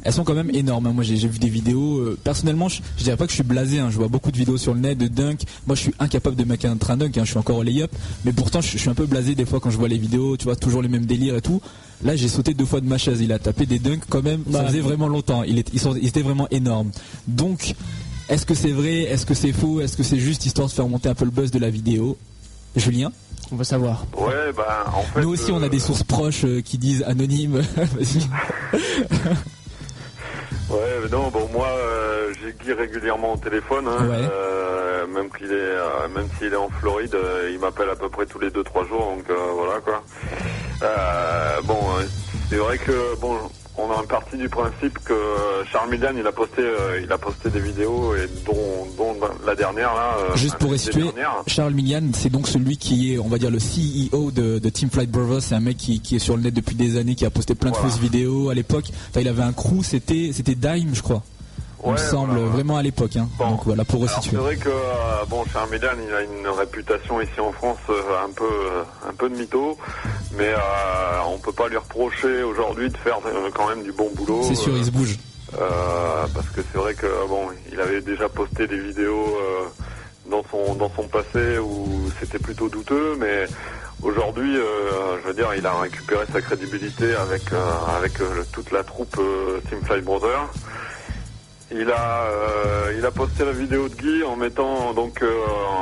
Elles 0.05 0.12
sont 0.12 0.24
quand 0.24 0.35
même 0.35 0.51
énormes. 0.53 0.87
hein. 0.89 0.93
Moi, 0.93 1.05
j'ai 1.05 1.16
j'ai 1.16 1.29
vu 1.29 1.39
des 1.39 1.49
vidéos. 1.49 1.99
euh, 1.99 2.19
personnellement, 2.24 2.69
je, 2.69 2.83
je 2.99 3.05
dirais 3.05 3.16
pas 3.16 3.24
que 3.27 3.31
je 3.31 3.37
suis 3.37 3.45
blasé. 3.45 3.79
hein. 3.79 3.89
Je 3.89 3.97
vois 3.99 4.09
beaucoup 4.09 4.33
de 4.33 4.37
vidéos 4.37 4.57
sur 4.59 4.74
le 4.74 4.81
net 4.81 4.99
de 4.99 5.07
dunk. 5.07 5.45
Moi, 5.69 5.77
je 5.77 5.83
suis 5.83 5.95
incapable 6.01 6.35
de 6.35 6.43
mettre 6.45 6.66
un 6.66 6.77
train 6.77 6.97
dunk. 6.97 7.16
hein. 7.16 7.24
Je 7.24 7.31
suis 7.31 7.39
encore 7.39 7.59
au 7.59 7.62
lay-up. 7.62 7.93
Mais 8.24 8.33
pourtant, 8.33 8.61
je, 8.61 8.69
je 8.73 8.79
suis 8.79 8.91
un 8.91 8.95
peu 8.95 9.07
blasé 9.07 9.37
des 9.37 9.45
fois 9.47 9.61
quand 9.61 9.70
je 9.70 9.79
vois 9.79 9.87
les 9.89 9.99
vidéos. 9.99 10.37
Tu 10.37 10.45
vois, 10.45 10.57
toujours 10.57 10.83
les 10.83 10.89
mêmes 10.89 11.07
délires 11.07 11.37
et 11.37 11.41
tout. 11.41 11.62
Là, 12.05 12.16
j'ai 12.16 12.29
sauté 12.29 12.53
deux 12.55 12.65
fois 12.65 12.81
de 12.81 12.87
ma 12.87 12.99
chaise. 12.99 13.20
Il 13.20 13.33
a 13.33 13.39
tapé 13.39 13.65
des 13.66 13.79
dunks 13.79 14.03
quand 14.09 14.23
même. 14.23 14.43
Ça 14.51 14.59
Bah, 14.62 14.66
faisait 14.69 14.81
vraiment 14.81 15.09
longtemps. 15.09 15.43
Il 15.45 15.59
est, 15.59 15.79
sont, 15.79 15.95
étaient 15.95 16.23
vraiment 16.23 16.49
énormes. 16.51 16.91
Donc, 17.29 17.74
est-ce 18.29 18.45
que 18.47 18.55
c'est 18.55 18.73
vrai? 18.73 19.03
Est-ce 19.03 19.24
que 19.27 19.35
c'est 19.35 19.53
faux? 19.53 19.81
Est-ce 19.81 19.97
que 19.97 20.03
c'est 20.03 20.19
juste 20.19 20.45
histoire 20.47 20.69
de 20.69 20.73
faire 20.73 20.89
monter 20.89 21.09
un 21.09 21.15
peu 21.15 21.24
le 21.24 21.31
buzz 21.31 21.51
de 21.51 21.59
la 21.59 21.70
vidéo? 21.70 22.16
Julien? 22.74 23.12
On 23.53 23.57
va 23.57 23.65
savoir. 23.65 24.07
Ouais, 24.16 24.53
bah, 24.57 24.85
en 24.95 25.03
fait... 25.03 25.20
Nous 25.20 25.29
aussi, 25.29 25.53
on 25.53 25.62
a 25.62 25.66
euh, 25.66 25.69
des 25.69 25.79
sources 25.79 26.03
proches 26.03 26.45
euh, 26.45 26.61
qui 26.62 26.79
disent 26.79 27.03
anonymes. 27.07 27.61
Vas-y. 27.77 28.27
Ouais, 30.70 30.79
mais 31.03 31.09
non, 31.11 31.29
bon, 31.29 31.49
moi, 31.53 31.66
euh, 31.69 32.33
j'ai 32.41 32.55
Guy 32.65 32.73
régulièrement 32.73 33.35
au 33.35 33.37
téléphone, 33.37 33.87
hein, 33.89 34.09
Ouais. 34.09 34.16
euh, 34.33 35.07
même 35.07 35.29
qu'il 35.37 35.49
est, 35.49 35.51
euh, 35.53 36.09
même 36.15 36.27
s'il 36.39 36.53
est 36.53 36.57
en 36.57 36.70
Floride, 36.70 37.15
euh, 37.15 37.51
il 37.53 37.59
m'appelle 37.59 37.91
à 37.91 37.97
peu 37.97 38.09
près 38.09 38.24
tous 38.24 38.39
les 38.39 38.49
2-3 38.49 38.89
jours, 38.89 39.15
donc 39.16 39.29
euh, 39.29 39.35
voilà 39.55 39.81
quoi. 39.81 40.03
Euh, 40.82 41.60
bon, 41.64 41.78
euh, 41.98 42.04
c'est 42.48 42.56
vrai 42.56 42.78
que 42.78 43.18
bon, 43.20 43.36
on 43.78 43.90
a 43.90 44.02
parti 44.06 44.36
du 44.36 44.48
principe 44.48 44.98
que 45.04 45.14
Charles 45.70 45.90
Millian, 45.90 46.12
il 46.18 46.26
a 46.26 46.32
posté, 46.32 46.60
euh, 46.62 47.00
il 47.02 47.10
a 47.10 47.16
posté 47.18 47.48
des 47.50 47.60
vidéos 47.60 48.14
et 48.14 48.28
dont, 48.44 48.86
dont 48.98 49.16
la 49.46 49.54
dernière 49.54 49.94
là. 49.94 50.16
euh, 50.18 50.36
Juste 50.36 50.56
pour 50.59 50.70
restituer. 50.72 51.04
Charles 51.46 51.72
Millian, 51.72 52.02
c'est 52.12 52.30
donc 52.30 52.48
celui 52.48 52.76
qui 52.76 53.14
est, 53.14 53.18
on 53.18 53.28
va 53.28 53.38
dire, 53.38 53.50
le 53.50 53.59
CEO 53.59 54.30
de, 54.30 54.59
de 54.59 54.68
Team 54.68 54.90
Flight 54.90 55.10
Brothers. 55.10 55.42
C'est 55.42 55.54
un 55.54 55.60
mec 55.60 55.76
qui, 55.78 56.00
qui 56.00 56.16
est 56.16 56.20
sur 56.20 56.36
le 56.36 56.42
net 56.42 56.52
depuis 56.54 56.74
des 56.74 56.96
années, 56.98 57.14
qui 57.14 57.24
a 57.24 57.30
posté 57.30 57.54
plein 57.54 57.70
de 57.70 57.76
fausses 57.76 57.98
vidéos 57.98 58.50
à 58.50 58.54
l'époque. 58.54 58.86
Enfin, 59.10 59.20
il 59.20 59.28
avait 59.28 59.42
un 59.42 59.52
crew, 59.52 59.82
c'était, 59.82 60.30
c'était 60.34 60.54
Dime, 60.54 60.90
je 60.94 61.02
crois. 61.02 61.22
Il 61.84 61.92
me 61.92 61.96
semble, 61.96 62.30
voilà, 62.32 62.44
ouais. 62.46 62.50
vraiment 62.52 62.76
à 62.76 62.82
l'époque. 62.82 63.16
hein. 63.16 63.28
Donc 63.38 63.60
voilà, 63.64 63.84
pour 63.84 63.96
Alors, 64.02 64.09
c'est 64.10 64.16
resituer. 64.16 64.36
vrai 64.36 64.56
que 64.56 64.68
euh, 64.68 65.24
bon, 65.28 65.44
Charles 65.52 65.70
Millian, 65.70 65.88
il 66.06 66.14
a 66.14 66.22
une 66.22 66.46
réputation 66.48 67.20
ici 67.20 67.40
en 67.40 67.52
France 67.52 67.78
euh, 67.90 68.24
un 68.24 68.30
peu, 68.32 68.44
euh, 68.44 68.82
un 69.09 69.12
peu 69.14 69.28
de 69.28 69.36
mytho, 69.36 69.76
mais 70.36 70.48
euh, 70.48 70.56
on 71.26 71.38
peut 71.38 71.52
pas 71.52 71.68
lui 71.68 71.76
reprocher 71.76 72.42
aujourd'hui 72.42 72.88
de 72.90 72.96
faire 72.96 73.18
quand 73.54 73.68
même 73.68 73.82
du 73.82 73.92
bon 73.92 74.10
boulot. 74.14 74.42
C'est 74.44 74.54
sûr, 74.54 74.76
il 74.76 74.84
se 74.84 74.90
bouge. 74.90 75.16
euh, 75.60 76.26
parce 76.34 76.48
que 76.50 76.60
c'est 76.72 76.78
vrai 76.78 76.94
que 76.94 77.06
bon, 77.28 77.48
il 77.72 77.80
avait 77.80 78.00
déjà 78.00 78.28
posté 78.28 78.66
des 78.66 78.78
vidéos 78.78 79.36
euh, 79.36 79.66
dans 80.30 80.42
son 80.50 80.74
dans 80.74 80.90
son 80.94 81.02
passé 81.09 81.59
où 81.59 82.09
c'était 82.20 82.38
plutôt 82.38 82.68
douteux, 82.68 83.16
mais 83.18 83.46
aujourd'hui, 84.02 84.56
euh, 84.56 85.18
je 85.22 85.28
veux 85.28 85.34
dire, 85.34 85.48
il 85.56 85.66
a 85.66 85.74
récupéré 85.74 86.24
sa 86.32 86.40
crédibilité 86.40 87.14
avec 87.16 87.52
euh, 87.52 87.70
avec 87.96 88.20
euh, 88.20 88.44
toute 88.52 88.70
la 88.70 88.82
troupe 88.84 89.18
Team 89.68 89.80
Flight 89.84 90.04
Brothers. 90.04 90.48
Il 91.74 91.90
a 91.90 92.24
euh, 92.24 92.94
il 92.99 93.05
a 93.07 93.11
posté 93.11 93.44
la 93.44 93.53
vidéo 93.53 93.89
de 93.89 93.94
Guy 93.94 94.23
en 94.24 94.36
mettant 94.36 94.93
donc 94.93 95.23
euh, 95.23 95.32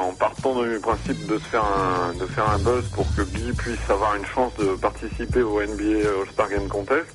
en 0.05 0.13
partant 0.13 0.63
du 0.63 0.79
principe 0.79 1.27
de 1.27 1.37
se 1.39 1.45
faire 1.45 1.65
un 1.65 2.15
de 2.15 2.27
faire 2.27 2.49
un 2.49 2.59
buzz 2.59 2.85
pour 2.95 3.07
que 3.17 3.23
Guy 3.23 3.53
puisse 3.53 3.91
avoir 3.91 4.15
une 4.15 4.25
chance 4.25 4.53
de 4.59 4.77
participer 4.77 5.43
au 5.43 5.61
NBA 5.61 6.09
All-Star 6.09 6.49
Game 6.49 6.69
Contest. 6.69 7.13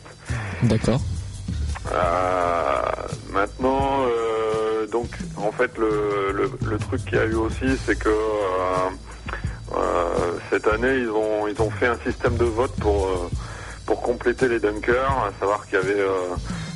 D'accord. 0.63 0.99
Euh, 1.93 2.81
maintenant, 3.31 4.05
donc 4.91 5.07
en 5.37 5.51
fait 5.51 5.77
le, 5.77 6.33
le, 6.33 6.51
le 6.69 6.77
truc 6.77 7.05
qu'il 7.05 7.17
y 7.17 7.21
a 7.21 7.25
eu 7.25 7.35
aussi, 7.35 7.77
c'est 7.85 7.97
que 7.97 8.13
cette 10.49 10.67
année 10.67 10.97
ils 10.97 11.09
ont 11.09 11.47
ils 11.47 11.61
ont 11.61 11.69
fait 11.69 11.87
un 11.87 11.97
système 12.05 12.35
de 12.35 12.45
vote 12.45 12.75
pour 12.81 13.29
pour 13.85 14.01
compléter 14.01 14.49
les 14.49 14.59
dunkers, 14.59 15.11
à 15.11 15.31
savoir 15.39 15.65
qu'il 15.65 15.75
y 15.75 15.81
avait 15.81 16.03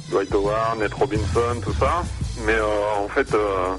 Dwight 0.10 0.34
Howard, 0.34 0.80
Nate 0.80 0.94
Robinson, 0.94 1.62
tout 1.64 1.74
ça, 1.74 2.04
mais 2.46 2.54
euh, 2.54 3.04
en 3.04 3.08
fait 3.08 3.34
euh, 3.34 3.76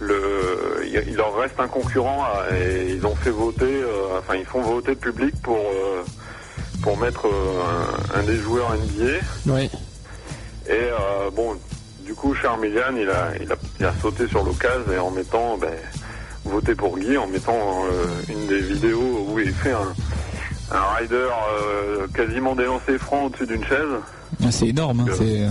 le 0.00 0.86
il, 0.86 1.14
leur 1.14 1.36
reste 1.36 1.58
un 1.58 1.68
concurrent 1.68 2.24
et 2.52 2.92
ils 2.92 3.06
ont 3.06 3.14
fait 3.14 3.30
voter, 3.30 3.64
euh, 3.64 4.18
enfin 4.18 4.36
ils 4.36 4.44
font 4.44 4.60
voter 4.62 4.90
le 4.90 4.96
public 4.96 5.34
pour 5.42 5.58
euh, 5.58 6.02
pour 6.82 6.96
mettre 6.96 7.26
un, 7.26 8.18
un 8.18 8.22
des 8.22 8.36
joueurs 8.36 8.74
NBA. 8.74 9.52
Ouais. 9.52 9.70
Et 10.66 10.72
euh, 10.72 11.30
bon, 11.34 11.56
du 12.04 12.14
coup, 12.14 12.34
Charles 12.34 12.60
Millian, 12.60 12.94
il 12.96 13.10
a, 13.10 13.32
il, 13.40 13.50
a, 13.50 13.56
il 13.78 13.86
a 13.86 13.92
sauté 14.00 14.28
sur 14.28 14.44
l'occasion 14.44 14.92
et 14.92 14.98
en 14.98 15.10
mettant, 15.10 15.58
ben, 15.58 15.74
voté 16.44 16.74
pour 16.74 16.98
Guy, 16.98 17.16
en 17.16 17.26
mettant 17.26 17.84
euh, 17.84 18.06
une 18.28 18.46
des 18.46 18.60
vidéos 18.60 19.26
où 19.28 19.38
il 19.38 19.52
fait 19.52 19.72
un, 19.72 19.92
un 20.72 20.94
rider 20.98 21.16
euh, 21.16 22.06
quasiment 22.14 22.54
délancé 22.54 22.98
franc 22.98 23.26
au-dessus 23.26 23.46
d'une 23.46 23.64
chaise. 23.64 23.88
Ah, 24.42 24.50
C'est 24.50 24.68
énorme. 24.68 25.00
hein, 25.00 25.12
c'est- 25.18 25.48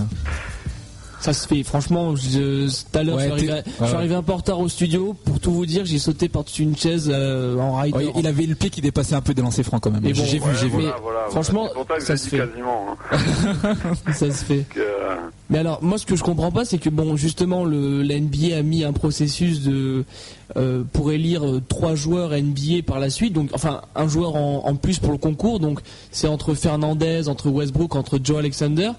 Ça 1.20 1.32
se 1.34 1.46
fait, 1.46 1.62
franchement, 1.62 2.16
je- 2.16 2.66
tout 2.68 2.98
à 2.98 3.02
l'heure, 3.02 3.16
Ouais, 3.16 3.28
je, 3.30 3.38
suis 3.38 3.50
arrivé, 3.50 3.62
je 3.76 3.82
ouais, 3.82 3.86
suis 3.88 3.96
arrivé 3.96 4.14
un 4.14 4.22
peu 4.22 4.32
en 4.32 4.36
retard 4.36 4.58
au 4.58 4.68
studio. 4.68 5.14
Pour 5.24 5.38
tout 5.38 5.52
vous 5.52 5.66
dire, 5.66 5.84
j'ai 5.84 5.98
sauté 5.98 6.28
par-dessus 6.30 6.62
une 6.62 6.76
chaise 6.76 7.10
euh, 7.12 7.58
en 7.58 7.76
rider. 7.76 7.96
Ouais, 7.98 8.12
il 8.16 8.26
avait 8.26 8.46
le 8.46 8.54
pied 8.54 8.70
qui 8.70 8.80
dépassait 8.80 9.14
un 9.14 9.20
peu 9.20 9.34
des 9.34 9.42
lancers 9.42 9.64
francs 9.64 9.82
quand 9.82 9.90
même. 9.90 10.00
Bon, 10.00 10.08
j'ai 10.14 10.38
vu, 10.38 10.44
j'ai 10.58 10.66
vu. 10.68 10.72
voilà, 10.80 10.96
voilà, 11.02 11.20
franchement, 11.30 11.68
pour 11.74 11.86
ça 12.00 12.16
se 12.16 12.24
dit 12.24 12.30
fait. 12.30 12.38
quasiment. 12.38 12.86
hein. 13.12 13.74
ça 14.12 14.30
se 14.30 14.44
fait. 14.44 14.64
Euh, 14.78 15.14
Mais 15.50 15.58
alors, 15.58 15.82
moi, 15.82 15.98
ce 15.98 16.06
que 16.06 16.16
je 16.16 16.22
comprends 16.24 16.50
pas, 16.50 16.64
c'est 16.64 16.78
que 16.78 16.88
bon, 16.88 17.16
justement, 17.16 17.64
le 17.64 18.02
la 18.02 18.18
NBA 18.18 18.56
a 18.56 18.62
mis 18.62 18.82
un 18.84 18.92
processus 18.94 19.60
de 19.62 20.04
euh, 20.56 20.82
pour 20.92 21.12
élire 21.12 21.46
euh, 21.46 21.60
trois 21.68 21.94
joueurs 21.94 22.30
NBA 22.32 22.82
par 22.86 22.98
la 22.98 23.10
suite. 23.10 23.32
Donc, 23.34 23.50
enfin, 23.52 23.82
un 23.94 24.08
joueur 24.08 24.36
en, 24.36 24.62
en 24.66 24.74
plus 24.74 24.98
pour 24.98 25.12
le 25.12 25.18
concours. 25.18 25.60
Donc, 25.60 25.80
c'est 26.10 26.28
entre 26.28 26.54
Fernandez, 26.54 27.28
entre 27.28 27.50
Westbrook, 27.50 27.94
entre 27.94 28.18
Joe 28.22 28.38
Alexander. 28.38 28.90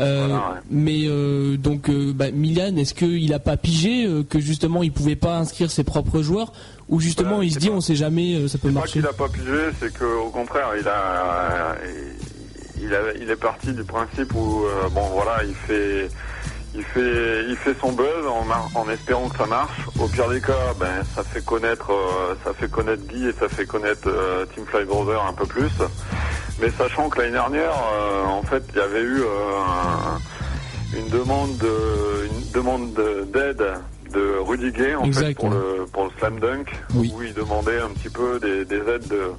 Euh, 0.00 0.36
Mais 0.70 1.02
euh, 1.06 1.56
donc, 1.56 1.88
euh, 1.88 2.12
bah, 2.12 2.30
Milan, 2.32 2.76
est-ce 2.76 2.94
qu'il 2.94 3.32
a 3.32 3.38
pas 3.38 3.56
pigé 3.56 4.06
euh, 4.06 4.22
que 4.28 4.40
justement 4.40 4.82
il 4.82 4.92
pouvait 4.92 5.16
pas 5.16 5.36
inscrire 5.38 5.70
ses 5.70 5.84
propres 5.84 6.20
joueurs 6.20 6.52
ou 6.88 7.00
justement 7.00 7.40
il 7.42 7.52
se 7.52 7.58
dit 7.58 7.70
on 7.70 7.80
sait 7.80 7.94
jamais 7.94 8.34
euh, 8.34 8.48
ça 8.48 8.58
peut 8.58 8.68
c'est 8.68 8.74
pas 8.74 8.80
marcher. 8.80 8.92
qu'il 9.00 9.06
a 9.06 9.12
pas 9.12 9.28
pigé, 9.28 9.70
c'est 9.80 9.96
qu'au 9.96 10.30
contraire, 10.30 10.70
il 10.80 10.86
a, 10.88 11.76
il, 12.82 12.92
a, 12.94 12.98
il 13.20 13.30
est 13.30 13.36
parti 13.36 13.72
du 13.72 13.84
principe 13.84 14.34
où, 14.34 14.64
bon 14.92 15.06
voilà, 15.12 15.44
il 15.44 15.54
fait, 15.54 16.10
il 16.74 16.82
fait, 16.82 17.44
il 17.48 17.56
fait 17.56 17.74
son 17.80 17.92
buzz 17.92 18.26
en, 18.28 18.44
mar- 18.44 18.68
en 18.74 18.88
espérant 18.88 19.28
que 19.28 19.36
ça 19.38 19.46
marche. 19.46 19.78
Au 20.00 20.08
pire 20.08 20.28
des 20.28 20.40
cas, 20.40 20.74
ben 20.78 21.02
ça 21.14 21.22
fait 21.22 21.44
connaître, 21.44 21.90
euh, 21.92 22.34
ça 22.44 22.52
fait 22.52 22.68
connaître 22.70 23.02
Guy 23.06 23.28
et 23.28 23.32
ça 23.32 23.48
fait 23.48 23.66
connaître 23.66 24.08
euh, 24.08 24.44
Team 24.54 24.64
Fly 24.66 24.84
Brother 24.84 25.22
un 25.24 25.32
peu 25.32 25.46
plus. 25.46 25.70
Mais 26.60 26.70
sachant 26.76 27.08
que 27.08 27.18
l'année 27.20 27.32
dernière, 27.32 27.72
euh, 27.72 28.24
en 28.26 28.42
fait, 28.42 28.62
il 28.72 28.76
y 28.78 28.80
avait 28.80 29.02
eu 29.02 29.22
un- 29.22 30.18
une 30.98 31.08
demande 31.08 31.56
de, 31.58 32.28
demande 32.52 32.92
de- 32.94 33.24
d'aide 33.32 33.64
de 34.12 34.36
Rudy 34.46 34.70
Gay 34.70 34.94
en 34.94 35.04
Exact, 35.04 35.26
fait 35.26 35.34
pour 35.34 35.50
le 35.50 35.86
pour 35.92 36.04
le 36.04 36.10
slam 36.18 36.38
dunk 36.38 36.70
Oui. 36.94 37.12
où 37.14 37.22
il 37.22 37.34
demandait 37.34 37.80
un 37.80 37.88
petit 37.88 38.08
peu 38.08 38.38
des, 38.38 38.64
des 38.64 38.76
aides 38.76 39.08
de, 39.08 39.32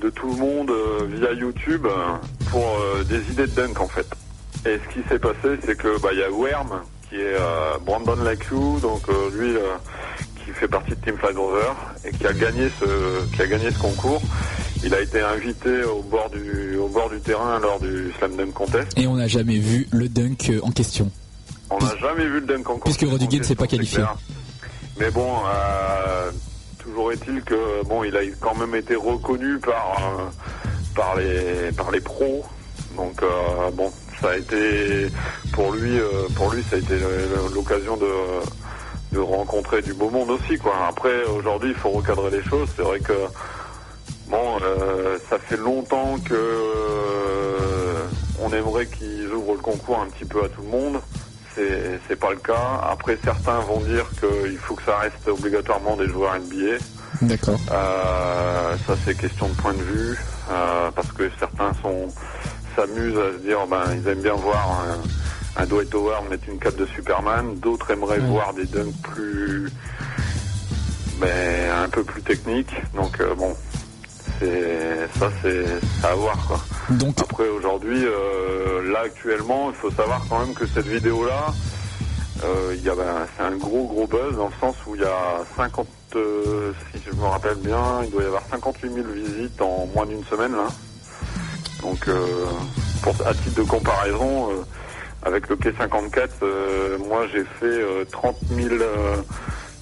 de 0.00 0.08
tout 0.10 0.28
le 0.30 0.36
monde 0.36 0.72
via 1.08 1.32
YouTube 1.32 1.86
pour 2.50 2.64
des 3.06 3.18
idées 3.30 3.46
de 3.46 3.54
dunk 3.54 3.78
en 3.80 3.88
fait. 3.88 4.06
Et 4.66 4.78
ce 4.78 4.94
qui 4.94 5.08
s'est 5.08 5.18
passé, 5.18 5.58
c'est 5.64 5.76
que 5.76 6.00
bah 6.00 6.10
il 6.12 6.18
y 6.18 6.22
a 6.22 6.30
Worm 6.30 6.82
qui 7.08 7.16
est 7.16 7.34
euh, 7.34 7.78
Brandon 7.84 8.22
Lakew, 8.22 8.78
donc 8.80 9.08
euh, 9.08 9.30
lui 9.34 9.56
euh, 9.56 9.74
qui 10.36 10.52
fait 10.52 10.68
partie 10.68 10.90
de 10.90 10.96
Team 10.96 11.16
Flight 11.16 11.36
Rover 11.36 11.72
et 12.04 12.12
qui 12.12 12.26
a 12.26 12.32
gagné 12.32 12.68
ce 12.78 13.26
qui 13.34 13.42
a 13.42 13.46
gagné 13.46 13.70
ce 13.70 13.78
concours. 13.78 14.20
Il 14.84 14.94
a 14.94 15.00
été 15.00 15.20
invité 15.20 15.82
au 15.84 16.02
bord 16.02 16.28
du 16.30 16.76
au 16.76 16.88
bord 16.88 17.08
du 17.08 17.20
terrain 17.20 17.58
lors 17.58 17.80
du 17.80 18.12
slam 18.18 18.36
dunk 18.36 18.52
contest. 18.52 18.98
Et 18.98 19.06
on 19.06 19.16
n'a 19.16 19.28
jamais 19.28 19.56
vu 19.56 19.88
le 19.90 20.08
dunk 20.08 20.52
en 20.62 20.70
question. 20.70 21.10
On 21.70 21.78
n'a 21.78 21.96
jamais 21.96 22.24
vu 22.24 22.40
le 22.40 22.46
dunk 22.46 22.68
en 22.68 22.78
Puisque 22.78 23.04
en 23.04 23.10
Rodriguez 23.10 23.38
ne 23.38 23.44
s'est 23.44 23.54
pas 23.54 23.66
question, 23.66 24.02
qualifié. 24.02 24.26
Mais 24.98 25.10
bon, 25.10 25.28
toujours 26.78 27.12
est-il 27.12 27.42
que 27.42 27.82
bon, 27.86 28.04
il 28.04 28.14
a 28.16 28.20
quand 28.40 28.56
même 28.56 28.74
été 28.74 28.94
reconnu 28.94 29.58
par 29.58 30.30
par 30.94 31.16
les 31.16 31.72
par 31.76 31.90
les 31.90 32.00
pros. 32.00 32.44
Donc 32.96 33.22
bon, 33.74 33.90
ça 34.20 34.30
a 34.30 34.36
été 34.36 35.08
pour 35.52 35.72
lui 35.72 35.98
euh, 35.98 36.28
pour 36.34 36.52
lui 36.52 36.62
ça 36.68 36.76
a 36.76 36.78
été 36.78 36.94
l'occasion 37.54 37.96
de 37.96 38.06
de 39.12 39.18
rencontrer 39.18 39.82
du 39.82 39.92
beau 39.92 40.10
monde 40.10 40.30
aussi 40.30 40.58
quoi. 40.58 40.72
Après 40.88 41.24
aujourd'hui, 41.24 41.70
il 41.70 41.74
faut 41.74 41.90
recadrer 41.90 42.30
les 42.30 42.42
choses. 42.44 42.68
C'est 42.76 42.82
vrai 42.82 43.00
que 43.00 43.12
bon, 44.28 44.58
euh, 44.62 45.18
ça 45.28 45.38
fait 45.38 45.56
longtemps 45.56 46.16
que 46.24 46.34
euh, 46.34 47.98
on 48.40 48.52
aimerait 48.52 48.86
qu'ils 48.86 49.28
ouvrent 49.32 49.54
le 49.54 49.60
concours 49.60 50.00
un 50.00 50.06
petit 50.06 50.24
peu 50.24 50.44
à 50.44 50.48
tout 50.48 50.62
le 50.62 50.68
monde. 50.68 51.00
C'est 52.08 52.16
pas 52.16 52.30
le 52.30 52.38
cas. 52.38 52.80
Après, 52.90 53.18
certains 53.22 53.58
vont 53.60 53.80
dire 53.80 54.06
qu'il 54.18 54.56
faut 54.56 54.74
que 54.74 54.82
ça 54.84 54.96
reste 54.98 55.28
obligatoirement 55.28 55.94
des 55.96 56.08
joueurs 56.08 56.34
NBA. 56.36 56.78
D'accord. 57.22 57.60
Euh, 57.70 58.76
ça 58.86 58.94
c'est 59.04 59.14
question 59.14 59.48
de 59.48 59.54
point 59.54 59.74
de 59.74 59.82
vue 59.82 60.18
parce 60.94 61.12
que 61.12 61.30
certains 61.38 61.72
sont 61.82 62.08
s'amusent 62.76 63.18
à 63.18 63.32
se 63.32 63.38
dire 63.38 63.66
ben 63.66 63.82
ils 63.94 64.08
aiment 64.08 64.22
bien 64.22 64.34
voir 64.34 64.84
un, 65.56 65.62
un 65.62 65.66
Dwight 65.66 65.94
Howard 65.94 66.28
mettre 66.28 66.48
une 66.48 66.58
cape 66.58 66.76
de 66.76 66.86
Superman, 66.86 67.56
d'autres 67.58 67.90
aimeraient 67.90 68.18
voir 68.18 68.54
des 68.54 68.66
dunks 68.66 68.94
plus 69.02 69.70
ben, 71.18 71.70
un 71.84 71.88
peu 71.88 72.02
plus 72.02 72.22
techniques. 72.22 72.74
Donc 72.94 73.20
euh, 73.20 73.34
bon 73.34 73.54
ça 74.40 75.30
c'est 75.42 75.66
à 76.02 76.14
voir 76.14 76.36
quoi. 76.46 76.60
Donc 76.90 77.14
Après 77.20 77.48
aujourd'hui 77.48 78.04
euh, 78.04 78.90
là 78.90 79.00
actuellement 79.04 79.70
il 79.70 79.76
faut 79.76 79.90
savoir 79.90 80.22
quand 80.28 80.38
même 80.40 80.54
que 80.54 80.66
cette 80.66 80.86
vidéo 80.86 81.26
là 81.26 81.52
euh, 82.44 82.74
il 82.74 82.82
y 82.82 82.88
a 82.88 82.94
ben, 82.94 83.26
c'est 83.36 83.42
un 83.42 83.56
gros 83.56 83.86
gros 83.86 84.06
buzz 84.06 84.36
dans 84.36 84.46
le 84.46 84.54
sens 84.58 84.76
où 84.86 84.94
il 84.94 85.02
y 85.02 85.04
a 85.04 85.44
50 85.56 85.86
euh, 86.16 86.72
si 86.90 87.02
je 87.06 87.14
me 87.14 87.24
rappelle 87.24 87.56
bien 87.56 88.02
il 88.04 88.10
doit 88.10 88.22
y 88.22 88.26
avoir 88.26 88.42
58 88.50 88.92
000 88.92 89.06
visites 89.08 89.60
en 89.60 89.86
moins 89.94 90.06
d'une 90.06 90.24
semaine 90.24 90.52
là 90.52 90.68
donc 91.82 92.08
euh, 92.08 92.26
pour 93.02 93.14
à 93.26 93.34
titre 93.34 93.56
de 93.56 93.62
comparaison 93.62 94.50
euh, 94.50 94.54
avec 95.22 95.48
le 95.48 95.56
K54 95.56 96.28
euh, 96.42 96.98
moi 97.08 97.26
j'ai 97.32 97.44
fait 97.58 97.64
euh, 97.82 98.04
30 98.10 98.36
000 98.54 98.68
euh, 98.74 99.16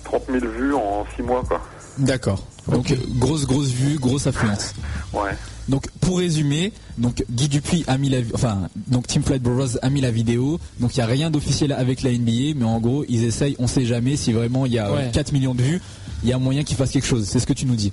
30 0.04 0.22
000 0.30 0.38
vues 0.46 0.74
en 0.74 1.04
6 1.16 1.22
mois 1.22 1.42
quoi 1.46 1.60
D'accord. 1.98 2.46
Donc 2.70 2.94
grosse 3.16 3.44
grosse 3.44 3.70
vue, 3.70 3.98
grosse 3.98 4.28
affluence. 4.28 4.72
ouais 5.12 5.30
Donc 5.68 5.88
pour 6.00 6.18
résumer, 6.18 6.72
donc 6.96 7.24
Guy 7.28 7.48
Dupuis 7.48 7.82
a 7.88 7.98
mis 7.98 8.08
la, 8.08 8.18
enfin 8.34 8.68
donc 8.86 9.08
Team 9.08 9.22
Flight 9.24 9.42
Brothers 9.42 9.78
a 9.82 9.90
mis 9.90 10.00
la 10.00 10.12
vidéo. 10.12 10.60
Donc 10.78 10.94
il 10.94 10.98
y 10.98 11.02
a 11.02 11.06
rien 11.06 11.28
d'officiel 11.30 11.72
avec 11.72 12.02
la 12.02 12.12
NBA, 12.12 12.54
mais 12.56 12.64
en 12.64 12.78
gros 12.78 13.04
ils 13.08 13.24
essayent, 13.24 13.56
on 13.58 13.66
sait 13.66 13.84
jamais 13.84 14.14
si 14.16 14.32
vraiment 14.32 14.64
il 14.64 14.72
y 14.74 14.78
a 14.78 14.92
Ouais. 14.92 15.10
4 15.12 15.32
millions 15.32 15.56
de 15.56 15.62
vues, 15.62 15.80
il 16.22 16.28
y 16.28 16.32
a 16.32 16.38
moyen 16.38 16.62
qu'ils 16.62 16.76
fassent 16.76 16.92
quelque 16.92 17.06
chose. 17.08 17.26
C'est 17.26 17.40
ce 17.40 17.46
que 17.48 17.52
tu 17.52 17.66
nous 17.66 17.74
dis. 17.74 17.92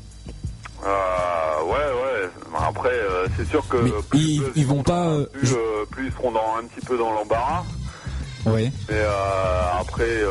Euh, 0.85 1.63
ouais, 1.63 1.71
ouais. 1.73 2.29
Après, 2.67 2.89
euh, 2.89 3.27
c'est 3.35 3.47
sûr 3.47 3.67
que 3.67 3.77
Mais 3.77 3.91
plus, 4.09 4.41
ils, 4.55 4.65
vont 4.67 4.83
pas. 4.83 5.07
euh, 5.07 5.25
plus, 5.25 5.55
plus 5.91 6.07
ils 6.07 6.11
seront 6.13 6.31
dans, 6.31 6.55
un 6.59 6.65
petit 6.65 6.85
peu 6.85 6.97
dans 6.97 7.11
l'embarras. 7.11 7.63
Ouais. 8.45 8.71
Mais 8.89 9.01
après, 9.79 10.21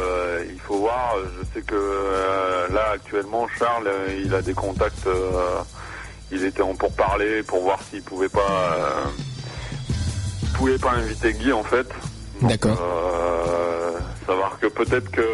il 0.48 0.60
faut 0.60 0.78
voir. 0.78 1.16
Je 1.38 1.44
sais 1.52 1.64
que 1.66 2.72
là, 2.72 2.92
actuellement, 2.94 3.46
Charles, 3.58 3.90
il 4.24 4.32
a 4.34 4.42
des 4.42 4.54
contacts. 4.54 5.08
il 6.30 6.44
était 6.44 6.62
en 6.62 6.74
pourparler 6.74 7.42
pour 7.42 7.62
voir 7.62 7.80
s'il 7.90 8.02
pouvait 8.02 8.28
pas, 8.28 8.76
pouvait 10.54 10.78
pas 10.78 10.92
inviter 10.92 11.32
Guy 11.34 11.52
en 11.52 11.64
fait. 11.64 11.88
D'accord. 12.42 12.78
savoir 14.26 14.58
que 14.60 14.66
peut-être 14.68 15.10
que 15.10 15.26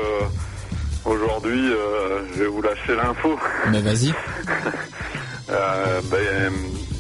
aujourd'hui, 1.05 1.73
euh, 1.73 2.21
je 2.35 2.41
vais 2.41 2.47
vous 2.49 2.63
lâcher 2.63 2.95
l'info. 2.97 3.37
Mais 3.71 3.81
vas-y. 3.81 4.13
Euh, 5.53 6.01
ben, 6.13 6.53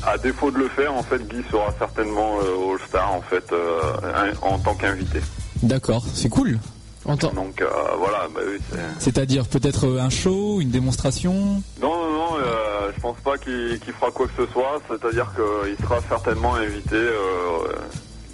à 0.04 0.18
défaut 0.18 0.50
de 0.50 0.58
le 0.58 0.68
faire, 0.70 0.92
en 0.92 1.04
fait, 1.04 1.24
Guy 1.28 1.40
sera 1.52 1.72
certainement 1.78 2.38
euh, 2.42 2.72
All-Star 2.74 3.12
en 3.14 3.20
fait 3.22 3.44
euh, 3.52 4.32
en 4.42 4.58
tant 4.58 4.74
qu'invité. 4.74 5.20
D'accord, 5.62 6.02
c'est 6.14 6.28
cool. 6.28 6.58
Donc 7.06 7.62
voilà, 7.98 8.26
bah 8.34 8.40
oui, 8.44 8.58
c'est- 8.70 8.78
C'est-à-dire 8.98 9.46
peut-être 9.46 9.86
un 10.00 10.10
show, 10.10 10.60
une 10.60 10.70
démonstration? 10.70 11.32
Non, 11.80 11.94
non, 11.96 12.10
non, 12.12 12.28
euh, 12.38 12.90
je 12.94 13.00
pense 13.00 13.18
pas 13.20 13.38
qu'il 13.38 13.78
fera 14.00 14.10
quoi 14.10 14.26
que 14.26 14.44
ce 14.44 14.50
soit. 14.52 14.80
C'est-à-dire 14.88 15.30
qu'il 15.36 15.86
sera 15.86 16.00
certainement 16.08 16.56
invité 16.56 16.96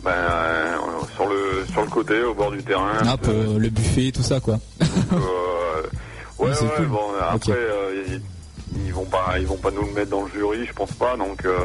ben, 0.07 0.13
euh, 0.13 0.77
sur 1.15 1.27
le 1.27 1.67
sur 1.73 1.83
le 1.83 1.89
côté, 1.89 2.23
au 2.23 2.33
bord 2.35 2.51
du 2.53 2.63
terrain. 2.63 2.93
Ah, 3.07 3.17
pour 3.17 3.33
euh, 3.35 3.59
le 3.59 3.69
buffet, 3.69 4.11
tout 4.13 4.23
ça 4.23 4.41
quoi. 4.41 4.59
Euh, 4.81 4.87
ouais, 6.39 6.49
Oui, 6.49 6.49
ouais, 6.51 6.57
cool. 6.77 6.87
bon, 6.87 7.01
après, 7.31 7.53
euh, 7.53 8.05
ils, 8.09 8.21
ils 8.87 8.93
vont 8.93 9.05
pas, 9.05 9.35
ils 9.39 9.47
vont 9.47 9.57
pas 9.57 9.71
nous 9.71 9.83
le 9.83 9.93
mettre 9.93 10.11
dans 10.11 10.23
le 10.23 10.31
jury, 10.31 10.59
je 10.67 10.73
pense 10.73 10.93
pas. 10.93 11.17
Donc, 11.17 11.45
euh, 11.45 11.57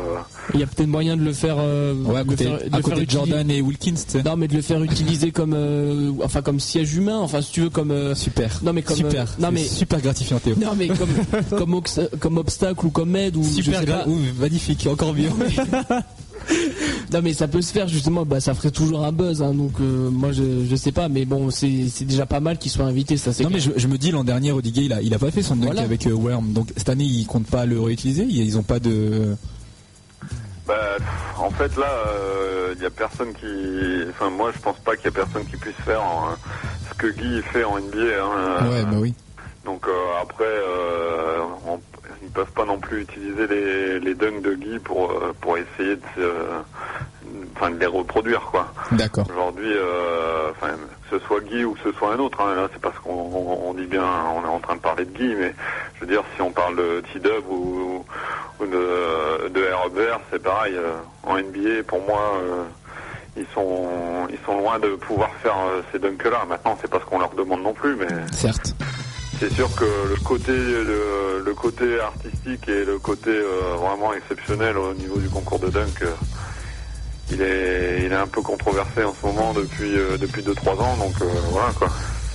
Il 0.54 0.60
y 0.60 0.64
a 0.64 0.66
peut-être 0.68 0.88
moyen 0.88 1.18
de 1.18 1.24
le 1.24 1.34
faire. 1.34 1.56
euh, 1.60 1.94
Ouais, 2.04 2.20
à 2.20 2.24
de 2.24 2.30
côté, 2.30 2.44
faire- 2.46 2.54
à 2.56 2.58
le 2.64 2.70
côté 2.70 2.82
faire 2.90 2.96
de 2.98 3.02
utiliser- 3.04 3.12
Jordan 3.32 3.52
et 3.52 3.62
Wilkins. 3.62 3.94
Non, 4.26 4.36
mais 4.38 4.48
de 4.48 4.56
le 4.56 4.62
faire 4.62 4.82
utiliser 4.84 5.32
comme, 5.32 5.54
euh, 5.54 6.12
enfin 6.24 6.42
comme 6.42 6.60
siège 6.60 6.96
humain, 6.96 7.18
enfin 7.20 7.42
si 7.42 7.52
tu 7.52 7.62
veux 7.62 7.70
comme. 7.70 7.92
euh, 7.92 8.16
Super. 8.16 8.60
Non 8.64 8.72
mais 8.74 8.82
comme. 8.82 8.96
super. 8.98 9.26
non 9.40 9.52
mais. 9.52 9.64
super 9.64 10.00
gratifiant 10.02 10.40
Théo. 10.40 10.56
Non 10.60 10.74
mais 10.78 10.88
comme 10.90 11.74
comme, 12.20 12.38
obstacle 12.38 12.86
ou 12.86 12.90
comme 12.92 13.16
aide 13.16 13.36
ou 13.38 13.44
je 13.44 13.50
Super 13.62 13.80
sais 13.82 13.86
gra- 13.86 14.04
pas. 14.04 14.08
ouh, 14.10 14.20
magnifique, 14.40 14.88
encore 14.90 15.14
mieux. 15.14 15.30
Non 17.14 17.20
mais 17.22 17.34
ça 17.34 17.48
peut 17.50 17.62
se 17.62 17.74
faire 17.74 17.90
justement, 17.90 18.26
bah 18.26 18.40
ça 18.40 18.54
ferait 18.54 18.72
toujours 18.72 19.04
un 19.04 19.12
buzz, 19.12 19.42
hein, 19.42 19.54
donc 19.54 19.74
euh, 19.82 20.10
moi 20.10 20.32
je, 20.32 20.44
je 20.70 20.76
sais 20.78 20.94
pas, 20.94 21.10
mais 21.10 21.26
bon 21.26 21.50
c'est 21.52 21.90
déjà 22.06 22.26
pas 22.26 22.40
mal 22.40 22.58
qu'il 22.58 22.72
soit 22.72 22.86
invité, 22.86 23.18
ça 23.18 23.34
c'est. 23.34 23.44
Non 23.44 23.50
mais 23.52 23.60
je, 23.60 23.72
je 23.76 23.88
me 23.88 23.98
dis 23.98 24.12
l'an 24.12 24.24
dernier 24.24 24.52
Rodiguez 24.52 24.84
il 24.84 24.94
a, 24.94 25.02
il 25.02 25.14
a 25.14 25.20
pas 25.20 25.30
fait 25.30 25.42
son 25.42 25.58
dunk 25.58 25.66
Voilà. 25.68 25.82
avec 25.82 26.08
euh, 26.08 26.12
Worm 26.14 26.54
donc 26.54 26.70
cette 26.78 26.88
année 26.88 27.04
ils 27.04 27.26
comptent 27.26 27.48
pas 27.48 27.66
le 27.66 27.82
réutiliser? 27.82 28.24
Ils, 28.24 28.38
ils 28.46 28.58
ont 28.58 28.64
pas 28.64 28.80
de 28.80 29.36
bah, 30.68 30.76
en 31.40 31.50
fait, 31.50 31.76
là, 31.76 31.88
il 32.78 32.82
y 32.82 32.86
a 32.86 32.90
personne 32.92 33.34
qui. 33.34 33.46
Enfin, 34.12 34.30
moi, 34.30 34.52
je 34.56 34.60
pense 34.60 34.78
pas 34.80 34.96
qu'il 34.96 35.06
y 35.06 35.08
a 35.08 35.12
personne 35.12 35.44
qui 35.46 35.58
puisse 35.58 35.76
faire 35.84 36.02
hein, 36.02 36.38
ce 36.90 36.96
que 36.98 37.08
Guy 37.08 37.42
fait 37.52 37.64
en 37.64 37.78
NBA. 37.80 37.98
Hein, 38.24 38.70
ouais 38.70 38.84
bah 38.86 38.98
oui 39.00 39.14
Donc 39.66 39.86
euh, 39.88 39.92
après, 40.22 40.44
euh, 40.46 41.40
on- 41.68 41.80
ils 42.32 42.34
peuvent 42.34 42.52
pas 42.52 42.64
non 42.66 42.80
plus 42.80 43.02
utiliser 43.02 43.46
les, 43.48 44.00
les 44.00 44.16
dunks 44.16 44.42
de 44.42 44.54
Guy 44.54 44.80
pour 44.80 45.12
euh, 45.12 45.34
pour 45.42 45.58
essayer 45.58 45.98
de, 45.98 46.02
se- 46.16 47.52
enfin, 47.56 47.72
de 47.72 47.78
les 47.78 47.86
reproduire 47.86 48.40
quoi. 48.42 48.72
d'accord 48.94 49.26
Aujourd'hui, 49.30 49.72
euh, 49.74 50.50
enfin, 50.52 50.70
que 51.10 51.20
ce 51.20 51.26
soit 51.26 51.42
Guy 51.42 51.66
ou 51.66 51.74
que 51.74 51.82
ce 51.84 51.92
soit 51.98 52.14
un 52.14 52.20
autre, 52.20 52.40
hein, 52.42 52.56
là 52.56 52.70
c'est 52.72 52.82
parce 52.82 52.98
qu'on 53.00 53.12
on- 53.12 53.70
on 53.70 53.74
dit 53.74 53.86
bien, 53.86 54.06
on 54.36 54.44
est 54.46 54.50
en 54.50 54.60
train 54.60 54.76
de 54.76 54.80
parler 54.82 55.04
de 55.06 55.12
Guy, 55.12 55.36
mais 55.38 55.54
je 55.96 56.02
veux 56.02 56.08
dire 56.08 56.24
si 56.36 56.42
on 56.42 56.52
parle 56.52 56.78
de 56.78 57.02
T-Dub 57.14 57.44
ou, 57.50 58.06
ou 58.62 58.66
de, 58.66 59.50
de 59.50 59.66
Hubert, 59.88 60.22
c'est 60.32 60.42
pareil. 60.42 60.76
euh, 60.78 60.94
en 61.24 61.36
NBA, 61.38 61.84
pour 61.86 62.02
moi, 62.02 62.22
euh, 62.44 62.64
ils 63.36 63.46
sont 63.54 63.90
ils 64.30 64.40
sont 64.46 64.58
loin 64.58 64.80
de 64.80 64.96
pouvoir 64.96 65.30
faire 65.44 65.56
euh, 65.68 65.82
ces 65.92 66.00
dunks-là. 66.00 66.46
Maintenant, 66.48 66.78
c'est 66.82 66.90
pas 66.90 67.00
ce 67.00 67.06
qu'on 67.06 67.20
leur 67.20 67.32
demande 67.34 67.62
non 67.62 67.74
plus, 67.74 67.96
mais 67.98 68.08
certes 68.32 68.74
c'est 69.42 69.52
sûr 69.54 69.74
que 69.74 69.86
le 69.86 70.16
côté 70.24 70.52
le, 70.52 71.54
côté 71.56 72.00
artistique 72.00 72.68
et 72.70 72.86
le 72.86 73.00
côté 73.00 73.32
euh, 73.32 73.76
vraiment 73.76 74.14
exceptionnel 74.14 74.78
au 74.78 74.94
niveau 74.94 75.18
du 75.20 75.30
concours 75.30 75.58
de 75.60 75.70
dunk, 75.70 76.02
euh, 76.04 76.14
il 77.32 77.42
est 77.42 78.06
il 78.06 78.12
est 78.12 78.16
un 78.16 78.28
peu 78.28 78.42
controversé 78.42 79.04
en 79.04 79.14
ce 79.14 79.26
moment 79.26 79.54
depuis 79.54 79.98
euh, 79.98 80.18
depuis 80.18 80.44
deux 80.44 80.54
trois 80.54 80.76
ans. 80.76 80.96
Donc 80.98 81.14
euh, 81.22 81.26
voilà 81.52 81.72
quoi. 81.74 81.90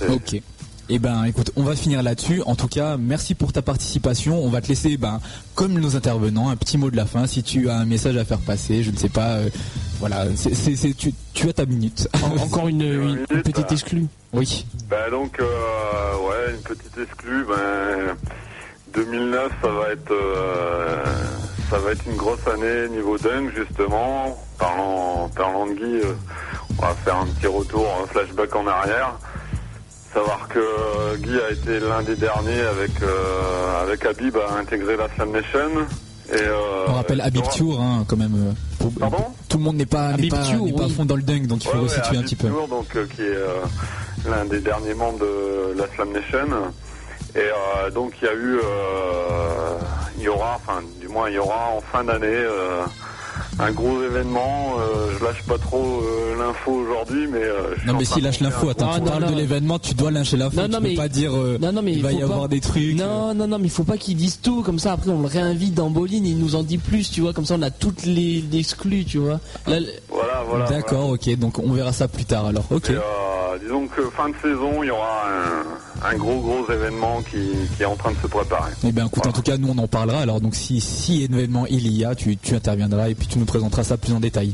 Ok 0.09 0.41
et 0.89 0.99
ben 0.99 1.23
écoute 1.25 1.51
on 1.55 1.63
va 1.63 1.75
finir 1.75 2.01
là-dessus 2.01 2.41
en 2.45 2.55
tout 2.55 2.67
cas 2.67 2.95
merci 2.97 3.35
pour 3.35 3.51
ta 3.51 3.61
participation 3.61 4.41
on 4.43 4.49
va 4.49 4.61
te 4.61 4.67
laisser 4.69 4.95
ben 4.97 5.19
comme 5.55 5.73
nos 5.73 5.95
intervenants 5.97 6.49
un 6.49 6.55
petit 6.55 6.77
mot 6.77 6.89
de 6.89 6.95
la 6.95 7.05
fin 7.05 7.27
si 7.27 7.43
tu 7.43 7.69
as 7.69 7.75
un 7.77 7.85
message 7.85 8.15
à 8.17 8.23
faire 8.23 8.39
passer 8.39 8.83
je 8.83 8.91
ne 8.91 8.95
sais 8.97 9.09
pas 9.09 9.31
euh, 9.35 9.49
voilà 9.99 10.25
c'est 10.35 10.53
c'est- 10.55 10.75
c'est- 10.75 10.93
tu, 10.95 11.13
tu 11.33 11.49
as 11.49 11.53
ta 11.53 11.65
minute 11.65 12.07
En- 12.23 12.41
encore 12.41 12.67
une, 12.69 12.81
une- 12.81 13.25
une 13.29 13.41
petite 13.43 13.71
exclue. 13.71 14.05
oui 14.33 14.65
Bah 14.89 15.09
donc 15.11 15.39
euh, 15.39 15.45
ouais 16.27 16.53
une 16.55 16.61
petite 16.61 16.97
exclue. 16.97 17.45
Ben 17.45 18.15
2009 18.93 19.51
ça 19.61 19.67
va 19.69 19.89
être 19.91 20.11
euh, 20.11 21.03
ça 21.69 21.77
va 21.79 21.91
être 21.91 22.05
une 22.07 22.15
grosse 22.15 22.47
année 22.47 22.87
niveau 22.89 23.17
dunk 23.17 23.51
justement. 23.55 24.37
Parlant 24.57 25.29
parlant 25.35 25.67
de 25.67 25.73
Guy, 25.73 25.83
euh, 26.05 26.13
on 26.79 26.81
va 26.81 26.95
faire 27.05 27.17
un 27.17 27.27
petit 27.27 27.47
retour 27.47 27.85
un 28.03 28.07
flashback 28.07 28.55
en 28.55 28.65
arrière. 28.67 29.19
Savoir 30.13 30.47
que 30.47 30.59
euh, 30.59 31.15
Guy 31.17 31.39
a 31.39 31.51
été 31.51 31.79
l'un 31.79 32.01
des 32.01 32.15
derniers 32.15 32.61
avec, 32.61 33.01
euh, 33.03 33.81
avec 33.83 34.05
Habib 34.05 34.35
à 34.37 34.57
intégrer 34.59 34.95
la 34.97 35.07
Slam 35.15 35.31
Nation. 35.31 35.69
Et, 36.31 36.35
euh, 36.41 36.85
On 36.87 36.93
rappelle 36.93 37.21
Habib 37.21 37.43
Tour, 37.55 37.79
hein, 37.79 38.03
quand 38.07 38.17
même. 38.17 38.33
euh, 38.35 38.51
pour- 38.79 38.91
Pardon 38.99 39.25
tout 39.49 39.57
le 39.57 39.63
monde 39.63 39.75
n'est 39.77 39.85
pas, 39.85 40.09
n'est 40.09 40.13
Habib 40.15 40.31
pas, 40.31 40.43
Tour, 40.43 40.65
n'est 40.65 40.73
pas 40.73 40.83
à 40.83 40.85
oui. 40.87 40.91
fond 40.93 41.05
dans 41.05 41.15
le 41.15 41.21
dunk, 41.21 41.47
donc 41.47 41.63
il 41.63 41.67
faut 41.67 41.73
Ouais, 41.77 41.83
ouais, 41.83 41.89
resituer 41.89 42.17
un 42.17 42.21
petit 42.21 42.35
peu. 42.35 42.47
Tour, 42.49 42.67
donc, 42.67 42.85
euh, 42.95 43.05
qui 43.15 43.21
est 43.21 43.25
euh, 43.25 43.47
l'un 44.29 44.45
des 44.45 44.59
derniers 44.59 44.93
membres 44.93 45.19
de 45.19 45.77
la 45.79 45.87
Slam 45.95 46.11
Nation. 46.11 46.47
Et 47.35 47.39
euh, 47.39 47.89
donc 47.91 48.13
il 48.21 48.25
y 48.25 48.29
a 48.29 48.33
eu, 48.33 48.55
euh, 48.57 49.77
il 50.17 50.23
y 50.23 50.27
aura, 50.29 50.55
enfin 50.55 50.81
du 50.99 51.07
moins 51.07 51.29
il 51.29 51.35
y 51.35 51.39
aura 51.39 51.69
en 51.75 51.81
fin 51.81 52.03
d'année 52.03 52.25
euh, 52.27 52.83
un 53.59 53.71
gros 53.71 54.01
événement. 54.03 54.75
Euh, 54.79 55.17
je 55.19 55.23
lâche 55.23 55.43
pas 55.43 55.57
trop 55.57 56.01
euh, 56.03 56.37
l'info 56.37 56.71
aujourd'hui, 56.71 57.27
mais 57.31 57.39
euh, 57.41 57.75
je 57.77 57.87
Non 57.87 57.93
mais 57.97 58.03
train 58.05 58.15
si 58.15 58.19
de 58.21 58.25
lâche 58.25 58.39
l'info, 58.39 58.69
attends, 58.69 58.89
Ah, 58.91 58.95
tu 58.95 59.01
non, 59.01 59.11
parles 59.11 59.23
non. 59.25 59.31
de 59.31 59.35
l'événement, 59.37 59.79
tu 59.79 59.93
dois 59.95 60.11
lâcher 60.11 60.37
l'info, 60.37 60.55
Non, 60.61 60.67
tu 60.69 60.89
peux 60.89 60.95
pas 60.95 61.07
dire 61.09 61.35
euh, 61.35 61.57
Non, 61.59 61.71
non, 61.71 61.81
mais 61.81 61.93
il 61.93 62.03
va 62.03 62.11
y 62.11 62.17
pas- 62.19 62.23
avoir 62.25 62.47
des 62.49 62.59
trucs. 62.59 62.95
Non, 62.95 63.33
non, 63.33 63.47
non, 63.47 63.57
mais 63.57 63.65
il 63.65 63.71
faut 63.71 63.83
pas 63.83 63.97
qu'ils 63.97 64.15
disent 64.17 64.39
tout, 64.41 64.61
comme 64.61 64.77
ça 64.79 64.93
après 64.93 65.09
on 65.09 65.21
le 65.21 65.27
réinvite 65.27 65.73
dans 65.73 65.89
Boline, 65.89 66.25
il 66.25 66.37
nous 66.37 66.55
en 66.55 66.63
dit 66.63 66.77
plus, 66.77 67.09
tu 67.09 67.21
vois, 67.21 67.33
comme 67.33 67.45
ça 67.45 67.55
on 67.57 67.61
a 67.61 67.71
toutes 67.71 68.05
les 68.05 68.43
les 68.51 68.59
exclus, 68.59 69.05
tu 69.05 69.17
vois. 69.17 69.39
Là, 69.67 69.77
Voilà, 70.09 70.43
voilà. 70.47 70.65
D'accord, 70.69 71.09
ok, 71.09 71.35
donc 71.37 71.59
on 71.59 71.71
verra 71.71 71.91
ça 71.93 72.07
plus 72.07 72.25
tard 72.25 72.45
alors. 72.45 72.65
Ok. 72.71 72.89
Et, 72.89 72.93
euh, 72.93 72.99
disons 73.63 73.87
que 73.87 74.01
fin 74.11 74.29
de 74.29 74.35
saison, 74.41 74.83
il 74.83 74.87
y 74.87 74.91
aura 74.91 75.23
un, 76.03 76.09
un 76.13 76.15
gros 76.17 76.39
gros 76.39 76.71
événement 76.71 77.21
qui, 77.23 77.37
qui 77.75 77.83
est 77.83 77.85
en 77.85 77.95
train 77.95 78.11
de 78.11 78.17
se 78.21 78.27
préparer. 78.27 78.71
Eh 78.85 78.91
bien 78.91 79.05
écoute, 79.07 79.25
en 79.25 79.31
tout 79.31 79.41
cas 79.41 79.57
nous 79.57 79.69
on 79.69 79.77
en 79.77 79.87
parlera. 79.87 80.19
Alors 80.19 80.39
donc 80.41 80.53
si 80.55 80.79
si 80.81 81.23
événement 81.23 81.65
il 81.67 81.87
y 81.95 82.05
a, 82.05 82.13
tu, 82.15 82.37
tu 82.37 82.53
interviendras 82.55 83.09
et 83.09 83.15
puis 83.15 83.27
tu 83.27 83.39
nous 83.39 83.45
présenteras 83.47 83.83
ça 83.83 83.97
plus 83.97 84.13
en 84.13 84.19
détail. 84.19 84.53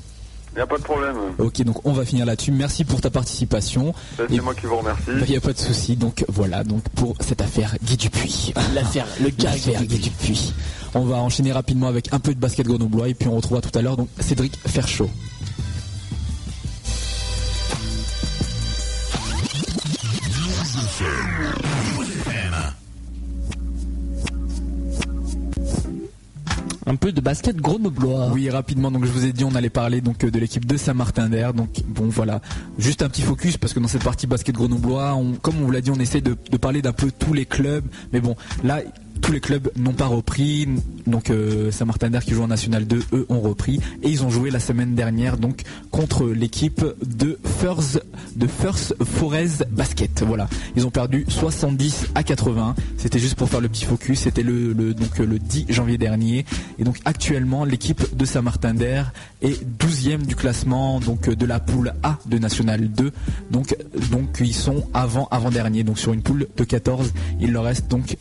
Il 0.53 0.57
n'y 0.57 0.61
a 0.61 0.67
pas 0.67 0.77
de 0.77 0.83
problème. 0.83 1.15
Ok, 1.39 1.63
donc 1.63 1.83
on 1.83 1.93
va 1.93 2.05
finir 2.05 2.27
là-dessus. 2.27 2.51
Merci 2.51 2.85
pour 2.85 3.01
ta 3.01 3.09
participation. 3.09 3.93
C'est 4.17 4.39
moi 4.39 4.53
qui 4.53 4.67
vous 4.67 4.77
remercie. 4.77 5.09
Il 5.09 5.29
n'y 5.29 5.35
a 5.35 5.41
pas 5.41 5.51
de 5.51 5.57
souci. 5.57 5.95
Donc 5.95 6.23
voilà, 6.29 6.63
donc 6.63 6.83
pour 6.89 7.15
cette 7.21 7.41
affaire 7.41 7.75
Guy 7.83 7.97
Dupuis. 7.97 8.53
L'affaire, 8.75 9.07
le 9.19 9.31
L'affaire 9.43 9.83
Guy 9.83 9.97
Dupuis. 9.97 10.53
On 10.93 11.05
va 11.05 11.15
enchaîner 11.15 11.51
rapidement 11.51 11.87
avec 11.87 12.13
un 12.13 12.19
peu 12.19 12.35
de 12.35 12.39
basket 12.39 12.67
grenoblois 12.67 13.09
et 13.09 13.15
puis 13.15 13.27
on 13.29 13.35
retrouvera 13.35 13.61
tout 13.61 13.75
à 13.77 13.81
l'heure 13.81 13.97
donc 13.97 14.09
Cédric 14.19 14.55
Ferchaud. 14.67 15.09
Un 26.85 26.95
peu 26.95 27.11
de 27.11 27.21
basket 27.21 27.57
grenoblois. 27.57 28.29
Oui, 28.33 28.49
rapidement. 28.49 28.91
Donc 28.91 29.05
je 29.05 29.11
vous 29.11 29.25
ai 29.25 29.33
dit, 29.33 29.43
on 29.43 29.55
allait 29.55 29.69
parler 29.69 30.01
donc 30.01 30.19
de 30.25 30.39
l'équipe 30.39 30.65
de 30.65 30.77
Saint-Martin 30.77 31.29
d'Air. 31.29 31.53
Donc 31.53 31.69
bon, 31.87 32.07
voilà, 32.07 32.41
juste 32.77 33.01
un 33.01 33.09
petit 33.09 33.21
focus 33.21 33.57
parce 33.57 33.73
que 33.73 33.79
dans 33.79 33.87
cette 33.87 34.03
partie 34.03 34.27
basket 34.27 34.55
grenoblois, 34.55 35.15
on, 35.15 35.33
comme 35.33 35.55
on 35.61 35.65
vous 35.65 35.71
l'a 35.71 35.81
dit, 35.81 35.91
on 35.91 35.99
essaie 35.99 36.21
de, 36.21 36.35
de 36.49 36.57
parler 36.57 36.81
d'un 36.81 36.93
peu 36.93 37.11
tous 37.11 37.33
les 37.33 37.45
clubs. 37.45 37.85
Mais 38.11 38.19
bon, 38.19 38.35
là, 38.63 38.81
tous 39.21 39.31
les 39.31 39.39
clubs 39.39 39.71
n'ont 39.75 39.93
pas 39.93 40.07
repris. 40.07 40.67
Donc 41.07 41.29
euh, 41.29 41.71
Saint-Martin 41.71 42.09
d'Air 42.09 42.23
qui 42.23 42.31
joue 42.31 42.43
en 42.43 42.47
National 42.47 42.85
2, 42.85 43.03
eux 43.13 43.25
ont 43.29 43.41
repris 43.41 43.79
et 44.01 44.09
ils 44.09 44.23
ont 44.23 44.29
joué 44.29 44.51
la 44.51 44.59
semaine 44.59 44.95
dernière 44.95 45.37
donc 45.37 45.63
contre 45.91 46.27
l'équipe 46.27 46.83
de 47.05 47.37
First 47.59 48.03
de 48.35 48.47
Basket. 49.71 50.23
Voilà, 50.25 50.47
ils 50.75 50.85
ont 50.85 50.91
perdu 50.91 51.25
70 51.27 52.07
à 52.15 52.23
80. 52.23 52.75
C'était 52.97 53.19
juste 53.19 53.35
pour 53.35 53.49
faire 53.49 53.61
le 53.61 53.69
petit 53.69 53.85
focus. 53.85 54.21
C'était 54.21 54.43
le, 54.43 54.73
donc 54.93 55.17
le 55.17 55.39
10 55.39 55.65
janvier 55.69 55.97
dernier. 55.97 56.45
Et 56.79 56.83
donc 56.83 56.97
actuellement, 57.05 57.65
l'équipe 57.65 58.15
de 58.15 58.25
Saint-Martin 58.25 58.73
d'Air 58.73 59.13
est 59.41 59.63
12e 59.79 60.25
du 60.25 60.35
classement 60.35 60.99
donc 60.99 61.29
de 61.29 61.45
la 61.45 61.59
poule 61.59 61.93
A 62.03 62.17
de 62.25 62.37
National 62.37 62.89
2. 62.89 63.11
Donc 63.51 63.75
donc 64.11 64.37
ils 64.39 64.55
sont 64.55 64.87
avant 64.93 65.27
avant 65.31 65.49
dernier. 65.49 65.83
Donc 65.83 65.99
sur 65.99 66.13
une 66.13 66.21
poule 66.21 66.47
de 66.55 66.63
14, 66.63 67.13
il 67.41 67.51
leur 67.51 67.63
reste 67.63 67.89
donc 67.89 68.17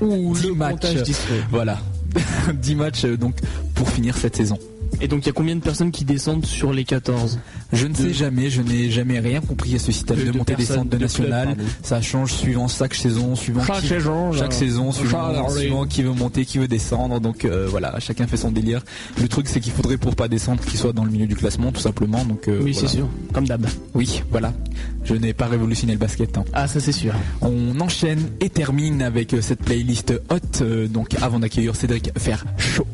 10 0.00 0.94
le 0.94 1.02
discret. 1.02 1.40
Voilà. 1.50 1.78
10 2.54 2.74
matchs 2.74 3.04
euh, 3.04 3.16
donc 3.16 3.36
pour 3.74 3.88
finir 3.88 4.16
cette 4.16 4.36
saison. 4.36 4.58
Et 5.00 5.06
donc 5.08 5.20
il 5.22 5.26
y 5.26 5.28
a 5.28 5.32
combien 5.32 5.54
de 5.54 5.60
personnes 5.60 5.90
qui 5.92 6.04
descendent 6.04 6.44
sur 6.44 6.72
les 6.72 6.84
14 6.84 7.38
Je 7.72 7.86
ne 7.86 7.94
sais 7.94 8.12
jamais, 8.12 8.50
je 8.50 8.62
n'ai 8.62 8.90
jamais 8.90 9.20
rien 9.20 9.40
compris 9.40 9.74
à 9.74 9.78
ce 9.78 9.92
système 9.92 10.16
De- 10.16 10.24
de, 10.24 10.30
de 10.32 10.38
montée 10.38 10.54
descente 10.56 10.88
de, 10.88 10.96
de 10.96 11.02
national. 11.02 11.56
ça 11.82 12.00
change 12.00 12.32
suivant 12.32 12.66
chaque 12.68 12.94
saison, 12.94 13.36
suivant 13.36 13.62
Chaque 13.64 13.80
qui, 13.80 13.86
saison, 13.88 14.32
chaque 14.32 14.50
là. 14.50 14.58
saison, 14.58 14.90
suivant, 14.90 15.34
Chaque- 15.34 15.50
suivant 15.58 15.86
qui 15.86 16.02
veut 16.02 16.12
monter, 16.12 16.44
qui 16.44 16.58
veut 16.58 16.66
descendre. 16.68 17.20
Donc 17.20 17.44
euh, 17.44 17.66
voilà, 17.70 17.98
chacun 18.00 18.26
fait 18.26 18.36
son 18.36 18.50
délire. 18.50 18.82
Le 19.20 19.28
truc 19.28 19.46
c'est 19.48 19.60
qu'il 19.60 19.72
faudrait 19.72 19.98
pour 19.98 20.16
pas 20.16 20.26
descendre 20.28 20.62
qu'il 20.64 20.78
soit 20.78 20.92
dans 20.92 21.04
le 21.04 21.10
milieu 21.10 21.26
du 21.26 21.36
classement 21.36 21.70
tout 21.70 21.80
simplement. 21.80 22.24
Donc 22.24 22.48
euh, 22.48 22.60
Oui, 22.62 22.72
voilà. 22.72 22.88
c'est 22.88 22.96
sûr, 22.96 23.08
comme 23.32 23.46
d'hab. 23.46 23.66
Oui, 23.94 24.22
voilà. 24.30 24.52
Je 25.04 25.14
n'ai 25.14 25.32
pas 25.32 25.46
révolutionné 25.46 25.92
le 25.92 25.98
basket. 25.98 26.36
hein. 26.38 26.44
Ah, 26.52 26.66
ça 26.66 26.80
c'est 26.80 26.92
sûr. 26.92 27.14
On 27.40 27.78
enchaîne 27.80 28.30
et 28.40 28.50
termine 28.50 29.02
avec 29.02 29.32
euh, 29.34 29.40
cette 29.42 29.60
playlist 29.62 30.12
hot. 30.30 30.36
euh, 30.62 30.88
donc 30.88 31.14
avant 31.22 31.38
d'accueillir 31.38 31.76
Cédric 31.76 32.10
faire 32.18 32.44
chaud. 32.56 32.86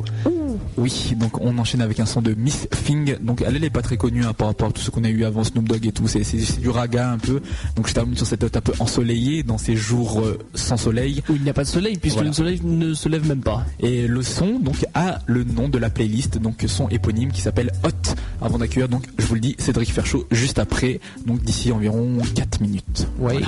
Oui, 0.76 1.12
donc 1.16 1.40
on 1.40 1.56
enchaîne 1.59 1.80
avec 1.82 2.01
un 2.01 2.06
son 2.06 2.20
de 2.22 2.34
Miss 2.34 2.68
Thing. 2.84 3.16
Donc 3.20 3.42
elle, 3.46 3.56
elle 3.56 3.64
est 3.64 3.70
pas 3.70 3.82
très 3.82 3.96
connue 3.96 4.24
hein, 4.24 4.32
par 4.32 4.48
rapport 4.48 4.68
à 4.68 4.72
tout 4.72 4.80
ce 4.80 4.90
qu'on 4.90 5.05
a 5.05 5.09
eu 5.09 5.24
avant 5.24 5.44
Snoop 5.44 5.68
Dogg 5.68 5.86
et 5.86 5.92
tout. 5.92 6.09
C'est 6.09 6.24
du 6.60 6.68
raga 6.68 7.10
un 7.10 7.18
peu. 7.18 7.40
Donc 7.76 7.88
je 7.88 7.94
termine 7.94 8.16
sur 8.16 8.26
cette 8.26 8.42
note 8.42 8.56
un 8.56 8.60
peu 8.60 8.72
ensoleillée 8.80 9.42
dans 9.42 9.59
ces 9.59 9.76
jours 9.76 10.20
euh, 10.20 10.38
sans 10.55 10.76
soleil. 10.76 11.22
Où 11.28 11.34
il 11.36 11.42
n'y 11.42 11.51
a 11.51 11.55
pas 11.55 11.64
de 11.64 11.68
soleil 11.68 11.96
puisque 11.98 12.16
Voilà. 12.16 12.30
le 12.30 12.34
soleil 12.34 12.60
ne 12.64 12.94
se 12.94 13.09
lève 13.09 13.26
même 13.28 13.40
pas. 13.42 13.64
Et 13.80 14.06
le 14.09 14.22
son 14.22 14.59
donc 14.59 14.84
a 14.94 15.20
le 15.26 15.44
nom 15.44 15.68
de 15.68 15.78
la 15.78 15.90
playlist, 15.90 16.38
donc 16.38 16.64
son 16.66 16.88
éponyme 16.88 17.30
qui 17.30 17.40
s'appelle 17.40 17.72
Hot. 17.84 18.14
Avant 18.40 18.59
d'accueillir 18.59 18.88
donc 18.88 19.05
je 19.18 19.26
vous 19.26 19.34
le 19.34 19.40
dis 19.40 19.55
Cédric 19.59 19.92
Ferchaud 19.92 20.26
juste 20.30 20.59
après, 20.59 21.01
donc 21.26 21.42
d'ici 21.42 21.70
environ 21.72 22.18
4 22.34 22.60
minutes. 22.60 23.06
Oui. 23.18 23.34
Voilà. 23.34 23.46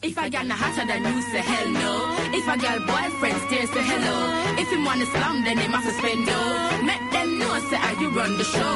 If 0.00 0.16
I 0.16 0.28
got 0.28 0.46
no 0.46 0.54
hotter 0.54 0.86
than 0.86 1.02
you, 1.02 1.22
say 1.22 1.42
hell 1.42 1.68
no. 1.68 1.92
If 2.30 2.46
I 2.46 2.56
got 2.56 2.86
boyfriend, 2.86 3.38
still 3.50 3.66
say 3.66 3.82
hello. 3.82 4.16
If 4.62 4.70
him 4.70 4.84
wanna 4.84 5.06
slum, 5.06 5.42
then 5.42 5.58
have 5.58 5.82
to 5.82 5.90
spend 5.90 6.26
dough. 6.26 6.86
Make 6.86 7.10
them 7.10 7.38
know, 7.40 7.58
say 7.68 7.76
how 7.76 8.00
you 8.00 8.10
run 8.10 8.38
the 8.38 8.44
show. 8.44 8.74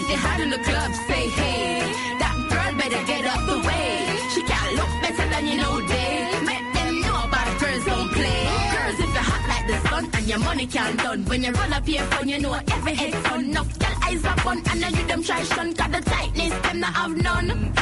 If 0.00 0.08
they 0.08 0.14
hot 0.16 0.40
in 0.40 0.48
the 0.48 0.56
club, 0.64 0.90
say 1.08 1.28
hey. 1.28 1.92
That 2.16 2.36
girl 2.48 2.72
better 2.80 3.02
get 3.04 3.26
up 3.26 3.42
the 3.44 3.58
way. 3.68 3.92
She 4.32 4.40
can't 4.48 4.72
look 4.80 4.92
better 5.04 5.26
than 5.28 5.46
you 5.46 5.56
know, 5.60 5.76
day. 5.86 6.40
Make 6.40 6.66
them 6.72 7.00
know 7.04 7.18
about 7.20 7.60
girls 7.60 7.84
don't 7.84 8.10
play. 8.16 8.42
Girls, 8.72 8.98
if 9.04 9.12
you're 9.12 9.28
hot 9.28 9.44
like 9.52 9.66
the 9.68 9.76
sun 9.88 10.04
and 10.16 10.26
your 10.26 10.38
money 10.40 10.66
can't 10.66 10.96
done. 11.04 11.24
When 11.26 11.44
you 11.44 11.52
run 11.52 11.72
up 11.72 11.86
here 11.86 12.04
phone, 12.12 12.28
you 12.30 12.40
know 12.40 12.54
every 12.54 12.94
head 12.94 13.14
fun. 13.28 13.44
Enough, 13.44 13.78
tell 13.78 13.96
eyes 14.08 14.24
up 14.24 14.46
on, 14.46 14.58
and 14.70 14.80
now 14.80 14.88
you 14.88 15.04
them 15.06 15.22
try 15.22 15.42
shun. 15.42 15.74
Got 15.74 15.92
the 15.92 16.00
tightness, 16.00 16.54
them 16.64 16.80
not 16.80 16.94
have 16.94 17.16
none. 17.16 17.74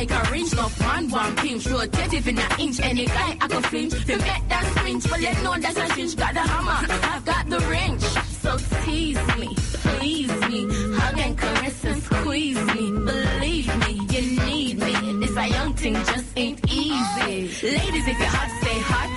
Like 0.00 0.12
a 0.12 0.30
ring, 0.32 0.46
no 0.56 0.62
one, 0.62 1.10
one 1.10 1.36
pinch. 1.36 1.64
Rotative 1.64 2.26
in 2.26 2.38
an 2.38 2.50
inch, 2.58 2.80
any 2.80 3.04
guy 3.04 3.36
I 3.38 3.48
can 3.48 3.62
flinch. 3.64 3.92
To 3.92 4.16
make 4.16 4.48
that 4.48 4.64
swing, 4.80 5.02
well, 5.10 5.20
you 5.20 5.42
know 5.44 5.54
that's 5.60 5.76
a 5.76 5.86
cinch. 5.94 6.16
Got 6.16 6.32
the 6.32 6.40
hammer, 6.40 6.80
I've 7.12 7.24
got 7.26 7.50
the 7.50 7.60
wrench. 7.68 8.00
So 8.40 8.56
tease 8.80 9.20
me, 9.36 9.48
please 9.84 10.32
me. 10.48 10.60
Hug 10.96 11.18
and 11.18 11.36
caress 11.36 11.84
and 11.84 12.02
squeeze 12.02 12.64
me. 12.72 12.84
Believe 13.12 13.68
me, 13.84 13.92
you 14.08 14.22
need 14.48 14.78
me. 14.78 14.92
This 15.20 15.36
a 15.36 15.46
young 15.48 15.74
thing 15.74 15.92
just 15.92 16.32
ain't 16.34 16.60
easy. 16.72 17.36
Ladies, 17.60 18.08
if 18.08 18.18
you're 18.18 18.34
hot, 18.40 18.50
stay 18.64 18.80
hot. 18.80 19.10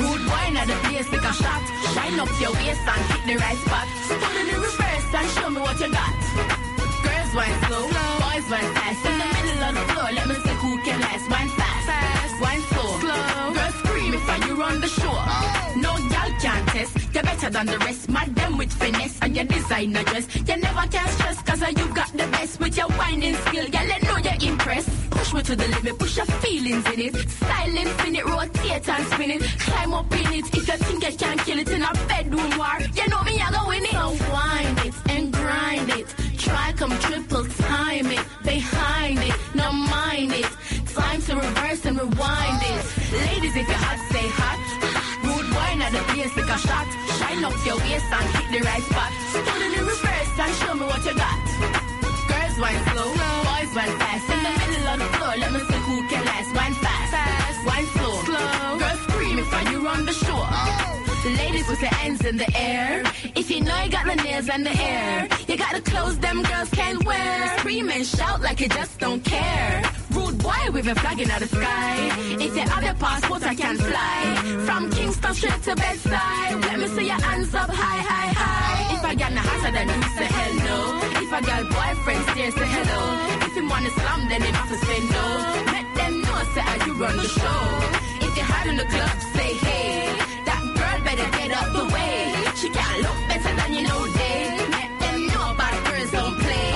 Rude 0.00 0.24
wine 0.24 0.56
at 0.56 0.66
the 0.66 0.88
place, 0.88 1.06
take 1.10 1.20
a 1.20 1.34
shot. 1.36 1.62
Shine 1.92 2.18
up 2.18 2.32
your 2.40 2.52
waist 2.64 2.80
and 2.80 3.04
hit 3.12 3.22
the 3.28 3.36
right 3.44 3.60
spot. 3.60 3.86
Stand 4.08 4.38
in 4.40 4.46
the 4.48 4.56
reverse 4.56 5.06
and 5.20 5.28
show 5.36 5.50
me 5.50 5.60
what 5.60 5.78
you 5.78 5.92
got. 5.92 6.14
Girls 7.04 7.34
wine 7.36 7.56
slow, 7.68 7.84
boys 7.92 8.48
wine 8.48 8.83
run 14.64 14.80
the 14.80 14.88
show. 14.88 15.14
No 15.84 15.92
gal 16.12 16.30
can't 16.42 16.66
test, 16.68 16.92
you're 17.14 17.22
better 17.22 17.50
than 17.50 17.66
the 17.66 17.78
rest. 17.78 18.08
Mad 18.08 18.34
them 18.34 18.58
with 18.58 18.72
finesse 18.72 19.18
and 19.22 19.36
your 19.36 19.44
designer 19.44 20.02
dress. 20.04 20.26
You 20.48 20.56
never 20.56 20.86
can 20.94 21.08
stress, 21.16 21.38
cause 21.42 21.62
you 21.80 21.86
got 22.00 22.10
the 22.12 22.26
best 22.34 22.60
with 22.60 22.76
your 22.76 22.88
whining 22.98 23.36
skill. 23.44 23.66
Girl, 23.74 23.86
let 23.92 24.02
know 24.06 24.18
you're 24.26 24.50
impressed. 24.50 24.90
Push 25.10 25.34
me 25.34 25.42
to 25.42 25.56
the 25.56 25.68
limit, 25.74 25.98
push 25.98 26.16
your 26.16 26.26
feelings 26.42 26.86
in 26.92 27.00
it. 27.06 27.14
Style 27.28 27.76
infinite, 27.84 28.24
rotate 28.24 28.88
and 28.88 29.06
spin 29.12 29.30
it. 29.36 29.42
Climb 29.66 29.94
up 29.94 30.12
in 30.20 30.32
it, 30.38 30.46
if 30.56 30.68
you 30.68 30.76
think 30.86 31.00
you 31.04 31.16
can 31.22 31.38
kill 31.38 31.58
it 31.58 31.70
in 31.70 31.82
a 31.82 31.92
bedroom 32.08 32.50
war. 32.58 32.78
You 32.98 33.06
know 33.08 33.22
me, 33.28 33.34
I 33.46 33.48
go 33.56 33.68
win 33.68 33.84
it. 33.84 33.96
So 33.98 34.08
wind 34.32 34.78
it 34.88 34.94
and 35.14 35.32
grind 35.32 35.90
it. 35.98 36.06
Try 36.38 36.72
come 36.72 36.96
triple 37.06 37.44
time 37.44 38.06
it. 38.18 38.24
Behind 38.44 39.18
it, 39.18 39.36
no 39.54 39.72
mind 39.72 40.32
it. 40.32 40.50
Time 40.94 41.20
to 41.22 41.34
reverse 41.34 41.84
and 41.86 41.98
rewind 41.98 42.56
this. 42.62 43.12
Ladies, 43.12 43.56
if 43.56 43.66
you're 43.66 43.82
hot, 43.86 43.98
stay 44.10 44.28
hot. 44.38 44.60
Rude 45.26 45.50
wine 45.50 45.82
at 45.82 45.90
the 45.90 46.02
place, 46.14 46.30
like 46.36 46.50
a 46.54 46.58
shot. 46.58 46.86
Shine 47.18 47.42
up 47.42 47.56
your 47.66 47.78
waist 47.82 48.06
and 48.14 48.28
hit 48.34 48.46
the 48.54 48.60
right 48.62 48.82
spot. 48.82 49.10
Stand 49.34 49.62
in 49.66 49.70
the 49.74 49.82
reverse 49.90 50.32
and 50.38 50.52
show 50.62 50.74
me 50.74 50.86
what 50.86 51.02
you 51.02 51.14
got. 51.18 51.38
Girls 52.30 52.56
wine 52.62 52.82
slow, 52.94 53.10
boys 53.10 53.72
wine 53.74 53.94
fast. 53.98 54.26
In 54.30 54.40
the 54.46 54.52
middle 54.54 54.86
of 54.86 54.98
the 55.02 55.08
floor, 55.18 55.34
let 55.34 55.50
me 55.50 55.60
see 55.66 55.80
who 55.82 55.94
can 56.06 56.22
last. 56.24 56.50
Wine 56.54 56.76
fast, 56.78 57.58
wine 57.66 57.88
slow. 57.94 58.14
Girls 58.78 59.00
scream 59.10 59.38
if 59.42 59.50
Ladies 61.24 61.66
with 61.68 61.80
your 61.80 61.94
hands 61.94 62.22
in 62.26 62.36
the 62.36 62.50
air. 62.54 63.02
If 63.34 63.50
you 63.50 63.62
know 63.62 63.74
you 63.82 63.90
got 63.90 64.04
the 64.04 64.14
nails 64.14 64.46
and 64.50 64.64
the 64.66 64.68
hair, 64.68 65.26
you 65.48 65.56
got 65.56 65.72
the 65.74 65.80
clothes 65.80 66.18
them 66.18 66.42
girls 66.42 66.68
can't 66.68 67.02
wear. 67.02 67.58
Scream 67.58 67.88
and 67.88 68.04
shout 68.04 68.42
like 68.42 68.60
you 68.60 68.68
just 68.68 68.98
don't 69.00 69.24
care. 69.24 69.82
Rude 70.10 70.36
boy 70.36 70.64
with 70.72 70.86
a 70.86 70.94
flag 70.94 71.18
in 71.18 71.28
the 71.28 71.48
sky. 71.48 71.96
If 72.44 72.54
you 72.54 72.64
have 72.68 72.84
your 72.84 72.94
passport, 72.94 73.42
I 73.42 73.54
can 73.54 73.78
fly. 73.78 74.20
From 74.66 74.90
Kingston 74.90 75.34
straight 75.34 75.62
to 75.62 75.74
bedside. 75.74 76.60
Let 76.60 76.78
me 76.78 76.88
see 76.88 77.06
your 77.06 77.20
hands 77.22 77.54
up 77.54 77.70
high, 77.70 78.02
high, 78.10 78.32
high. 78.42 78.94
If 78.94 79.02
I 79.02 79.14
got 79.14 79.32
no 79.32 79.40
hotter 79.40 79.72
than 79.72 79.88
you, 79.88 80.02
say 80.18 80.28
hello. 80.28 80.78
If 81.24 81.32
I 81.32 81.40
got 81.40 81.62
boyfriend, 81.72 82.22
stare, 82.28 82.50
say 82.50 82.68
hello. 82.76 83.02
If 83.46 83.56
you 83.56 83.66
wanna 83.66 83.90
slam, 83.96 84.28
then 84.28 84.40
they 84.42 84.52
have 84.52 84.68
to 84.68 84.76
spend 84.76 85.10
no. 85.16 85.26
Let 85.72 85.86
them 85.96 86.20
know, 86.20 86.38
say 86.52 86.60
how 86.60 86.86
you 86.86 86.92
run 87.00 87.16
the 87.16 87.28
show. 87.28 87.60
If 88.26 88.36
you're 88.36 88.44
hot 88.44 88.66
in 88.66 88.76
the 88.76 88.84
club, 88.84 89.16
say 89.32 89.54
hey. 89.64 90.03
Get 91.32 91.50
up 91.52 91.72
the 91.72 91.84
way. 91.94 92.34
She 92.60 92.68
can't 92.70 93.02
look 93.02 93.18
better 93.28 93.54
than 93.56 93.72
you 93.74 93.82
know 93.82 94.06
they. 94.18 94.58
Let 94.70 94.90
them 95.00 95.26
know 95.28 95.52
about 95.52 95.74
girls 95.86 96.10
don't 96.10 96.36
play. 96.40 96.70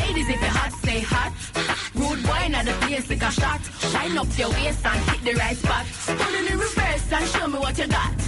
Ladies, 0.00 0.28
if 0.28 0.40
you're 0.40 0.50
hot, 0.50 0.72
stay 0.72 1.00
hot. 1.00 1.32
Rude 1.94 2.22
boy, 2.24 2.48
not 2.50 2.64
the 2.64 2.72
place, 2.84 3.06
take 3.08 3.22
a 3.22 3.30
shot. 3.30 3.60
Shine 3.92 4.18
up 4.18 4.26
your 4.38 4.50
waist 4.50 4.84
and 4.84 5.00
hit 5.10 5.20
the 5.24 5.38
right 5.38 5.56
spot. 5.56 5.86
Put 6.06 6.34
in 6.34 6.58
reverse 6.58 7.12
and 7.12 7.28
show 7.28 7.46
me 7.46 7.58
what 7.58 7.78
you 7.78 7.86
got. 7.88 8.27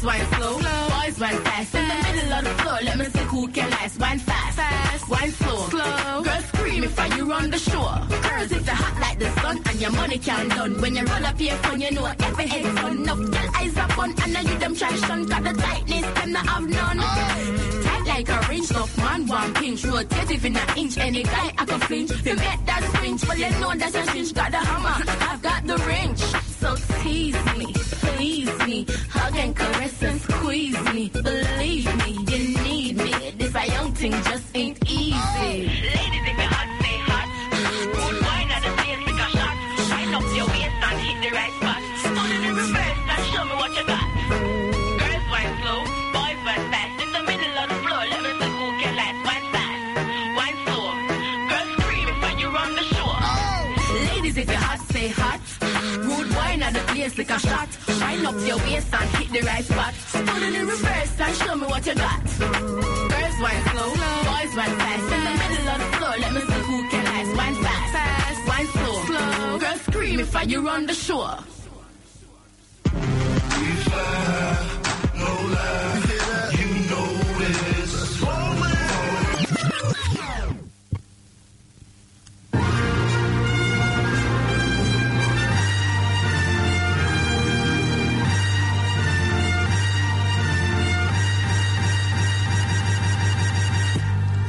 Girls 0.00 0.16
wine 0.16 0.26
slow, 0.34 0.54
boys 0.54 1.20
wine 1.20 1.44
fast. 1.44 1.74
In 1.74 1.88
the 1.88 1.94
middle 1.94 2.32
of 2.32 2.44
the 2.44 2.50
floor, 2.62 2.78
let 2.82 2.98
me 2.98 3.04
see 3.04 3.18
who 3.18 3.48
can 3.48 3.70
last. 3.70 4.00
Wine 4.00 4.18
fast, 4.18 4.56
fast, 4.56 5.08
wine 5.10 5.30
slow, 5.30 5.56
slow. 5.68 6.22
Girls 6.22 6.44
scream 6.46 6.84
if 6.84 7.16
you 7.16 7.30
run 7.30 7.50
the 7.50 7.58
show. 7.58 7.82
Girls, 8.08 8.52
if 8.52 8.66
you're 8.66 8.74
hot 8.74 9.00
like 9.00 9.18
the 9.18 9.30
sun 9.40 9.60
and 9.66 9.80
your 9.80 9.92
money 9.92 10.18
can't 10.18 10.48
done. 10.48 10.80
When 10.80 10.96
you 10.96 11.04
roll 11.04 11.26
up 11.26 11.38
your 11.40 11.56
phone, 11.56 11.80
you 11.82 11.90
know 11.90 12.04
every 12.18 12.46
head's 12.46 12.80
fun. 12.80 13.08
Up, 13.08 13.18
your 13.18 13.56
eyes 13.56 13.76
up 13.76 13.98
on, 13.98 14.14
and 14.22 14.32
now 14.32 14.40
you 14.40 14.58
them 14.58 14.74
try 14.74 14.96
shun. 14.96 15.26
Got 15.26 15.44
the 15.44 15.52
tightness, 15.52 16.06
them 16.14 16.32
not 16.32 16.46
have 16.46 16.68
none. 16.68 16.98
Tight 17.84 18.06
like 18.06 18.28
a 18.28 18.48
ring, 18.48 18.64
up 18.74 18.96
man, 18.96 19.26
one 19.26 19.54
pinch. 19.54 19.84
Rotate 19.84 20.30
if 20.30 20.44
in 20.46 20.56
an 20.56 20.78
inch, 20.78 20.96
any 20.96 21.22
guy 21.24 21.52
I 21.58 21.64
can 21.66 21.80
flinch. 21.80 22.10
You 22.24 22.36
make 22.36 22.64
that 22.64 22.82
swinge, 22.96 23.28
well 23.28 23.38
you 23.38 23.50
know 23.60 23.74
that's 23.74 23.94
a 23.94 24.04
cinch. 24.12 24.32
Got 24.32 24.50
the 24.50 24.58
hammer, 24.58 25.04
I've 25.28 25.42
got 25.42 25.66
the 25.66 25.76
wrench. 25.76 26.49
So 26.60 26.76
tease 27.02 27.42
me, 27.56 27.72
please 27.72 28.58
me, 28.66 28.86
hug 29.08 29.34
and 29.34 29.56
caress 29.56 30.02
and 30.02 30.20
squeeze 30.20 30.78
me. 30.92 31.08
Believe 31.08 31.88
me, 32.04 32.12
you 32.28 32.62
need 32.62 32.96
me. 32.98 33.30
This 33.38 33.54
a 33.54 33.66
young 33.66 33.92
thing 33.94 34.12
just 34.12 34.54
ain't 34.54 34.78
easy. 34.86 36.29
Not 57.10 57.18
like 57.18 57.30
a 57.30 57.38
shot. 57.40 57.68
Shine 57.98 58.26
up 58.26 58.34
your 58.46 58.56
waist 58.58 58.92
and 58.92 59.10
hit 59.16 59.32
the 59.32 59.46
right 59.46 59.64
spot. 59.64 59.94
It 60.14 60.54
in 60.54 60.66
reverse 60.66 61.20
and 61.20 61.36
show 61.36 61.54
me 61.56 61.66
what 61.66 61.86
you 61.86 61.94
got. 61.94 62.22
Girls 62.38 63.36
wine 63.42 63.62
slow, 63.70 63.90
boys 64.28 64.52
wine 64.56 64.76
fast. 64.80 65.12
In 65.16 65.22
the 65.26 65.34
middle 65.40 65.68
of 65.68 65.78
the 65.78 65.96
floor, 65.96 66.14
let 66.18 66.32
me 66.32 66.40
see 66.40 66.62
who 66.68 66.88
can 66.88 67.04
last. 67.04 67.36
Wine 67.36 67.54
fast, 67.54 67.92
fast, 67.92 68.48
wine 68.48 68.66
slow, 68.66 69.04
slow. 69.04 69.58
Girls 69.58 69.80
scream 69.82 70.20
if 70.20 70.36
I 70.36 70.42
you 70.42 70.66
run 70.66 70.86
the 70.86 70.94
show. 70.94 71.38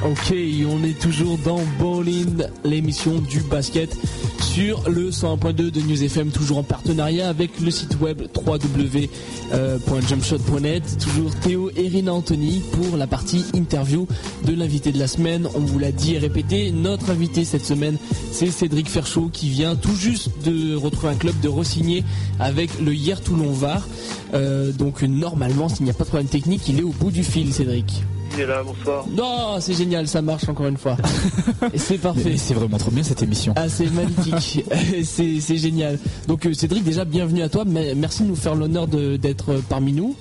Ok, 0.04 0.34
on 0.68 0.84
est 0.84 1.00
toujours 1.00 1.38
dans 1.46 1.60
Bowling, 1.78 2.44
l'émission 2.64 3.20
du 3.20 3.40
basket 3.42 3.96
sur 4.42 4.90
le 4.90 5.12
101.2 5.12 5.70
de 5.70 5.80
News 5.80 6.04
FM, 6.04 6.32
toujours 6.32 6.58
en 6.58 6.64
partenariat 6.64 7.30
avec 7.30 7.60
le 7.60 7.70
site 7.70 8.02
web 8.02 8.24
www.jumpshot.net. 8.36 10.98
Toujours 11.00 11.36
Théo 11.36 11.70
et 11.76 11.88
Rina 11.88 12.16
Anthony 12.16 12.64
pour 12.72 12.98
la 12.98 13.06
partie 13.06 13.46
interview 13.54 14.08
de 14.44 14.56
l'invité 14.56 14.92
de 14.92 14.98
la 14.98 15.08
semaine. 15.08 15.48
On 15.54 15.60
vous 15.60 15.78
l'a 15.78 15.92
dit 15.92 16.16
et 16.16 16.18
répété, 16.18 16.72
notre 16.72 17.12
invité 17.12 17.46
cette 17.46 17.66
semaine, 17.66 18.00
c'est 18.32 18.50
Cédric 18.50 18.90
Ferchaud 18.90 19.30
qui 19.32 19.50
vient 19.50 19.76
tout 19.76 19.96
juste 19.96 20.32
de 20.44 20.76
retrouver 20.76 21.14
un 21.14 21.18
club 21.18 21.40
de 21.42 21.48
re-signer 21.48 22.04
avec 22.40 22.72
le 22.80 22.96
Hier 22.96 23.22
Toulon 23.22 23.52
Var. 23.52 23.88
Euh, 24.34 24.72
donc 24.72 25.04
normalement, 25.04 25.70
s'il 25.70 25.86
n'y 25.86 25.92
a 25.92 25.94
pas 25.94 26.06
de 26.06 26.10
problème 26.10 26.28
technique, 26.28 26.68
il 26.70 26.80
est 26.80 26.84
au 26.84 26.90
bout 26.90 27.12
du 27.12 27.24
fil, 27.24 27.54
Cédric. 27.54 28.02
Il 28.34 28.42
est 28.42 28.46
là, 28.46 28.64
bonsoir. 28.64 29.06
Non, 29.10 29.60
c'est 29.60 29.74
génial, 29.74 30.08
ça 30.08 30.22
marche 30.22 30.48
encore 30.48 30.68
une 30.68 30.78
fois. 30.78 30.96
C'est 31.76 31.98
parfait. 31.98 32.38
C'est 32.38 32.54
vraiment 32.54 32.78
trop 32.78 32.92
bien 32.92 33.04
cette 33.04 33.22
émission. 33.22 33.54
Ah, 33.56 33.68
c'est 33.70 33.90
magnifique. 33.92 34.64
c'est 35.04 35.58
génial. 35.58 36.00
Donc, 36.28 36.46
euh, 36.46 36.54
Cédric, 36.54 36.84
déjà, 36.84 37.06
bienvenue 37.06 37.42
à 37.44 37.50
toi. 37.50 37.64
Merci 37.66 38.24
de 38.24 38.30
nous 38.30 38.36
faire 38.36 38.56
l'honneur 38.56 38.88
d'être 38.88 39.52
euh, 39.52 39.60
parmi 39.70 39.92
nous. 39.94 40.16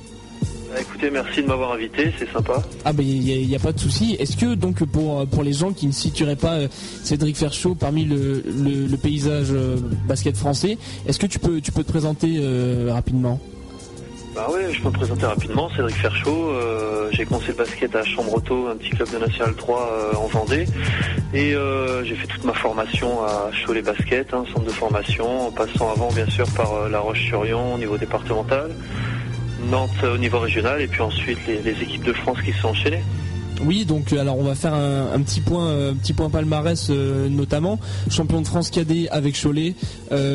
Bah, 0.70 0.81
écoutez, 0.81 1.11
merci 1.11 1.43
de 1.43 1.47
m'avoir 1.49 1.73
invité, 1.73 2.12
c'est 2.19 2.31
sympa. 2.32 2.62
Ah, 2.85 2.93
ben, 2.93 3.05
il 3.07 3.47
n'y 3.49 3.55
a, 3.57 3.59
pas 3.59 3.73
de 3.73 3.81
souci. 3.81 4.16
Est-ce 4.19 4.37
que, 4.37 4.55
donc, 4.55 4.85
pour, 4.85 5.20
euh, 5.20 5.24
pour 5.27 5.43
les 5.43 5.53
gens 5.53 5.73
qui 5.73 5.87
ne 5.87 5.93
situeraient 5.93 6.37
pas 6.37 6.59
Cédric 7.03 7.37
Ferchaud 7.37 7.74
parmi 7.74 8.05
le, 8.05 8.43
le- 8.47 8.87
le 8.87 8.97
paysage 8.97 9.49
basket 10.09 10.37
français, 10.37 10.78
est-ce 11.07 11.19
que 11.19 11.27
tu 11.27 11.39
peux, 11.39 11.61
tu 11.61 11.73
peux 11.73 11.85
te 11.85 11.91
présenter 11.91 12.37
euh, 12.39 12.91
rapidement? 12.93 13.41
Bah 14.35 14.47
je 14.70 14.85
me 14.85 14.90
présenter 14.93 15.27
rapidement, 15.27 15.69
Cédric 15.70 15.97
Ferchaud. 15.97 16.51
euh, 16.51 17.09
j'ai 17.11 17.24
commencé 17.24 17.48
le 17.48 17.55
basket 17.55 17.97
à 17.97 18.05
Chambretot, 18.05 18.69
un 18.69 18.77
petit 18.77 18.90
club 18.90 19.11
de 19.11 19.19
National 19.19 19.55
3 19.57 19.90
euh, 19.93 20.16
en 20.16 20.27
Vendée. 20.28 20.66
Et 21.35 21.55
euh, 21.55 22.05
j'ai 22.05 22.15
fait 22.15 22.28
toute 22.28 22.44
ma 22.44 22.52
formation 22.52 23.24
à 23.24 23.51
Cholet 23.66 23.82
Basket, 23.82 24.32
hein, 24.32 24.44
centre 24.52 24.65
de 24.66 24.70
formation, 24.70 25.48
en 25.48 25.51
passant 25.51 25.90
avant 25.90 26.12
bien 26.12 26.27
sûr 26.31 26.48
par 26.52 26.89
La 26.89 27.01
Roche-sur-Yon 27.01 27.74
au 27.74 27.78
niveau 27.78 27.98
départemental, 27.98 28.70
Nantes 29.69 30.05
au 30.05 30.16
niveau 30.16 30.39
régional, 30.39 30.81
et 30.81 30.86
puis 30.86 31.02
ensuite 31.02 31.39
les, 31.48 31.59
les 31.59 31.82
équipes 31.82 32.05
de 32.05 32.12
France 32.12 32.40
qui 32.43 32.52
se 32.52 32.61
sont 32.61 32.69
enchaînées. 32.69 33.02
Oui, 33.66 33.85
donc 33.85 34.12
euh, 34.12 34.20
alors 34.20 34.39
on 34.39 34.43
va 34.43 34.55
faire 34.55 34.74
un, 34.74 35.12
un 35.12 35.20
petit 35.20 35.41
point, 35.41 35.66
euh, 35.66 35.93
petit 35.93 36.12
point 36.12 36.31
palmarès 36.31 36.87
euh, 36.91 37.28
notamment. 37.28 37.78
Champion 38.11 38.41
de 38.41 38.47
France 38.47 38.70
cadet 38.70 39.09
avec 39.11 39.41
Cholet, 39.41 39.74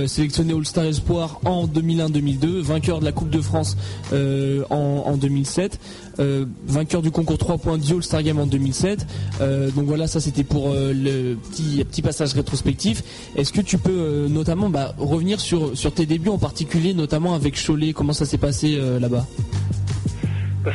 sélectionné 0.07 0.53
All-Star 0.53 0.85
Espoir 0.85 1.39
en 1.45 1.65
2001-2002, 1.67 2.61
vainqueur 2.61 2.99
de 2.99 3.05
la 3.05 3.11
Coupe 3.11 3.29
de 3.29 3.41
France 3.41 3.77
en, 4.11 5.03
en 5.05 5.17
2007, 5.17 5.79
euh, 6.19 6.45
vainqueur 6.67 7.01
du 7.01 7.11
concours 7.11 7.37
3 7.37 7.57
points 7.57 7.77
du 7.77 7.93
All-Star 7.93 8.23
Game 8.23 8.39
en 8.39 8.45
2007. 8.45 9.05
Euh, 9.41 9.71
donc 9.71 9.85
voilà, 9.85 10.07
ça 10.07 10.19
c'était 10.19 10.43
pour 10.43 10.73
le 10.73 11.35
petit, 11.35 12.01
passage 12.01 12.33
rétrospectif. 12.33 13.03
Est-ce 13.35 13.51
que 13.51 13.61
tu 13.61 13.77
peux 13.77 14.27
notamment 14.29 14.69
bah, 14.69 14.93
revenir 14.97 15.39
sur, 15.39 15.73
tes 15.93 16.05
débuts 16.05 16.29
en 16.29 16.37
particulier, 16.37 16.93
notamment 16.93 17.33
avec 17.33 17.59
Cholet, 17.65 17.93
comment 17.93 18.13
ça 18.13 18.25
s'est 18.25 18.37
passé 18.37 18.79
là-bas? 18.99 19.25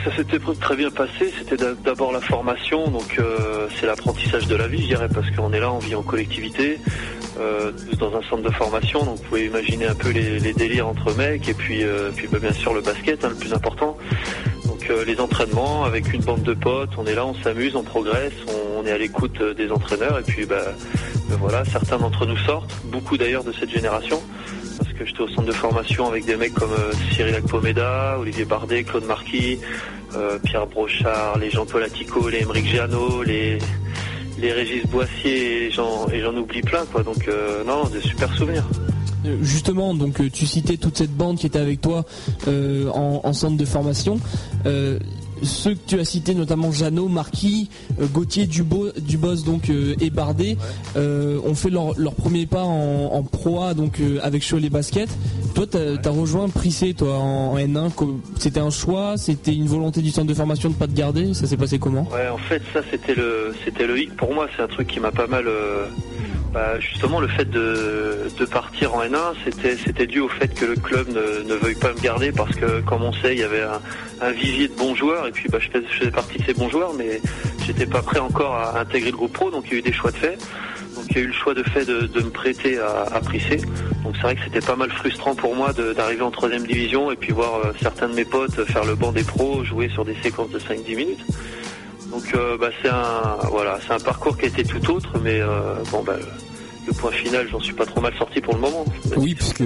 Ça 0.05 0.15
s'était 0.17 0.39
très 0.61 0.77
bien 0.77 0.91
passé. 0.91 1.33
C'était 1.39 1.57
d'a- 1.57 1.75
d'abord 1.75 2.13
la 2.13 2.21
formation, 2.21 2.89
donc 2.89 3.17
euh, 3.19 3.69
c'est 3.77 3.87
l'apprentissage 3.87 4.47
de 4.47 4.55
la 4.57 4.69
vie, 4.69 4.83
je 4.83 4.87
dirais, 4.89 5.09
parce 5.13 5.31
qu'on 5.31 5.53
est 5.53 5.61
là, 5.61 5.73
on 5.73 5.79
vit 5.79 5.95
en 5.95 6.03
collectivité, 6.03 6.79
euh, 7.39 7.73
dans 7.99 8.15
un 8.17 8.23
centre 8.23 8.43
de 8.43 8.51
formation, 8.51 9.05
donc 9.05 9.17
vous 9.19 9.23
pouvez 9.25 9.47
imaginer 9.47 9.87
un 9.87 9.95
peu 9.95 10.11
les, 10.11 10.53
délires 10.53 10.89
entre 10.89 11.15
mecs, 11.17 11.49
et 11.49 11.55
puis, 11.55 11.83
euh, 11.85 12.11
puis 12.15 12.27
bah, 12.29 12.39
bien 12.39 12.53
sûr 12.53 12.75
le 12.75 12.81
basket, 12.81 13.25
hein, 13.25 13.31
le 13.31 13.37
plus 13.37 13.53
important. 13.53 13.97
Donc 14.67 14.91
les 15.07 15.21
entraînements 15.21 15.85
avec 15.85 16.13
une 16.13 16.23
bande 16.23 16.43
de 16.43 16.55
potes, 16.55 16.91
on 16.97 17.07
est 17.07 17.15
là, 17.15 17.25
on 17.27 17.35
s'amuse, 17.35 17.77
on 17.77 17.83
progresse, 17.83 18.33
on, 18.49 18.81
on 18.81 18.87
est 18.87 18.93
à 18.93 18.99
l'écoute 18.99 19.43
des 19.43 19.71
entraîneurs, 19.71 20.19
et 20.19 20.23
puis 20.23 20.47
bah, 20.47 20.63
bah, 21.29 21.37
voilà, 21.39 21.65
certains 21.65 21.99
d'entre 21.99 22.27
nous 22.27 22.37
sortent, 22.39 22.73
beaucoup 22.87 23.17
d'ailleurs 23.17 23.45
de 23.45 23.53
cette 23.53 23.71
génération 23.71 24.21
que 25.01 25.07
j'étais 25.07 25.23
au 25.23 25.29
centre 25.29 25.47
de 25.47 25.53
formation 25.53 26.07
avec 26.09 26.27
des 26.27 26.37
mecs 26.37 26.53
comme 26.53 26.73
euh, 26.73 26.93
Cyril 27.13 27.35
Akpomeda, 27.35 28.19
Olivier 28.19 28.45
Bardet, 28.45 28.85
Claude 28.85 29.05
Marquis, 29.05 29.59
euh, 30.15 30.39
Pierre 30.45 30.67
Brochard, 30.67 31.39
les 31.39 31.51
Jean-Paul 31.51 31.87
les 32.31 32.39
Émeric 32.43 32.67
Giano, 32.67 33.23
les, 33.23 33.59
les 34.39 34.53
Régis 34.53 34.85
Boissier 34.87 35.69
et 35.69 35.71
j'en, 35.71 36.37
oublie 36.37 36.61
plein 36.61 36.85
quoi. 36.93 37.03
Donc 37.03 37.29
euh, 37.29 37.65
non, 37.65 37.85
des 37.85 38.01
super 38.01 38.31
souvenirs. 38.37 38.65
Justement, 39.41 39.95
donc 39.95 40.21
tu 40.33 40.47
citais 40.47 40.77
toute 40.77 40.97
cette 40.97 41.15
bande 41.15 41.37
qui 41.37 41.47
était 41.47 41.59
avec 41.59 41.81
toi 41.81 42.05
en, 42.47 43.21
en 43.23 43.33
centre 43.33 43.57
de 43.57 43.65
formation. 43.67 44.19
Ceux 45.43 45.75
que 45.75 45.81
tu 45.87 45.99
as 46.01 46.05
cités, 46.05 46.35
notamment 46.35 46.71
Jeannot, 46.73 47.09
Marquis, 47.09 47.69
euh, 48.01 48.07
Gauthier, 48.07 48.47
Dubo, 48.47 48.89
Dubos 49.01 49.37
donc 49.45 49.71
euh, 49.71 49.95
et 50.01 50.11
Bardet, 50.11 50.57
euh, 50.97 51.39
ont 51.47 51.55
fait 51.55 51.71
leur, 51.71 51.99
leur 51.99 52.15
premier 52.15 52.47
pas 52.47 52.63
en, 52.65 53.11
en 53.13 53.23
Pro 53.23 53.63
A 53.63 53.75
donc 53.75 54.01
avec 54.23 54.49
Cholet 54.49 54.71
Basket. 54.71 55.09
Toi, 55.55 55.67
t'as 55.67 55.97
as 56.05 56.11
rejoint 56.11 56.49
Prissé 56.49 56.95
toi 56.95 57.19
en, 57.19 57.53
en 57.53 57.59
N1. 57.59 57.91
Co- 57.93 58.21
C'était 58.39 58.61
un 58.61 58.71
choix, 58.71 59.17
c'était 59.17 59.55
une 59.55 59.67
volonté 59.67 60.01
du 60.03 60.11
centre 60.11 60.29
de 60.29 60.35
formation 60.35 60.69
de 60.71 60.75
pas 60.75 60.87
te 60.87 60.93
garder. 60.97 61.35
Ça 61.35 61.47
s'est 61.47 61.57
passé 61.57 61.79
comment? 61.79 62.07
Ouais, 62.13 62.29
en 62.29 62.39
fait, 62.39 62.63
ça 62.73 62.81
c'était 62.91 63.15
le 63.15 63.55
c'était 63.65 63.87
le 63.87 64.01
hic 64.01 64.17
pour 64.17 64.33
moi. 64.35 64.47
C'est 64.57 64.63
un 64.63 64.69
truc 64.69 64.89
qui 64.89 65.01
m'a 65.01 65.11
pas 65.13 65.27
mal. 65.27 65.47
Bah, 66.53 66.81
justement, 66.81 67.21
le 67.21 67.29
fait 67.29 67.49
de, 67.49 68.29
de 68.39 68.45
partir 68.45 68.95
en 68.95 69.03
N1, 69.05 69.35
c'était 69.85 70.07
dû 70.07 70.21
au 70.21 70.29
fait 70.29 70.49
que 70.49 70.65
le 70.65 70.75
club 70.75 71.09
ne, 71.09 71.55
veuille 71.55 71.75
pas 71.77 71.93
me 71.93 72.01
garder 72.01 72.33
parce 72.33 72.55
que, 72.57 72.81
comme 72.81 73.03
on 73.03 73.13
sait, 73.13 73.35
il 73.35 73.39
y 73.41 73.45
avait 73.45 73.63
un, 73.63 73.81
un 74.21 74.33
vivier 74.33 74.69
de 74.69 74.75
bons 74.75 74.95
joueurs 74.95 75.27
et 75.27 75.31
puis 75.31 75.49
bah, 75.49 75.59
je, 75.61 75.71
fais- 75.71 75.83
je 75.93 75.99
faisais 75.99 76.11
partie 76.11 76.39
de 76.39 76.45
ces 76.45 76.55
bons 76.55 76.69
joueurs, 76.69 76.93
mais 76.95 77.21
j'étais 77.65 77.87
pas 77.87 78.03
prêt 78.03 78.19
encore 78.19 78.55
à 78.55 78.81
intégrer 78.81 79.11
le 79.13 79.17
groupe 79.17 79.33
pro, 79.33 79.51
donc 79.51 79.65
il 79.69 79.73
y 79.73 79.77
a 79.77 79.79
eu 79.79 79.83
des 79.83 79.93
choix 79.93 80.11
de 80.11 80.17
fait. 80.17 80.39
Donc 80.97 81.05
il 81.11 81.17
y 81.17 81.21
a 81.21 81.23
eu 81.23 81.27
le 81.29 81.33
choix 81.33 81.55
de 81.55 81.63
fait 81.63 81.85
de, 81.85 82.21
me 82.21 82.31
prêter 82.31 82.79
à, 82.79 83.07
à 83.15 83.21
Prissé. 83.21 83.59
Donc 84.05 84.17
c'est 84.17 84.23
vrai 84.23 84.35
que 84.35 84.41
c'était 84.45 84.61
pas 84.61 84.77
mal 84.77 84.91
frustrant 84.91 85.35
pour 85.35 85.55
moi 85.55 85.73
d'arriver 85.97 86.23
en 86.23 86.31
troisième 86.33 86.67
division 86.67 87.11
et 87.13 87.17
puis 87.17 87.33
voir 87.33 87.61
euh, 87.65 87.73
certains 87.81 88.09
de 88.09 88.15
mes 88.15 88.25
potes 88.25 88.65
faire 88.65 88.85
le 88.85 88.97
banc 88.97 89.13
des 89.13 89.23
pros, 89.23 89.65
jouer 89.65 89.89
sur 89.89 90.05
des 90.05 90.17
séquences 90.23 90.51
de 90.51 90.59
5-10 90.59 90.97
minutes. 90.97 91.25
Donc 92.11 92.35
euh, 92.35 92.57
bah, 92.59 92.71
c'est 92.83 92.89
un 92.89 93.37
voilà, 93.51 93.79
c'est 93.87 93.93
un 93.93 94.01
parcours 94.01 94.37
qui 94.37 94.47
a 94.47 94.49
été 94.49 94.65
tout 94.65 94.91
autre, 94.91 95.19
mais 95.23 95.41
euh, 95.41 95.75
bon 95.93 96.03
bah 96.03 96.17
le 96.87 96.93
point 96.93 97.11
final, 97.13 97.47
j'en 97.51 97.61
suis 97.61 97.73
pas 97.73 97.87
trop 97.87 98.01
mal 98.01 98.13
sorti 98.17 98.41
pour 98.41 98.55
le 98.55 98.61
moment. 98.61 98.85
Oui, 99.17 99.35
puisque 99.35 99.65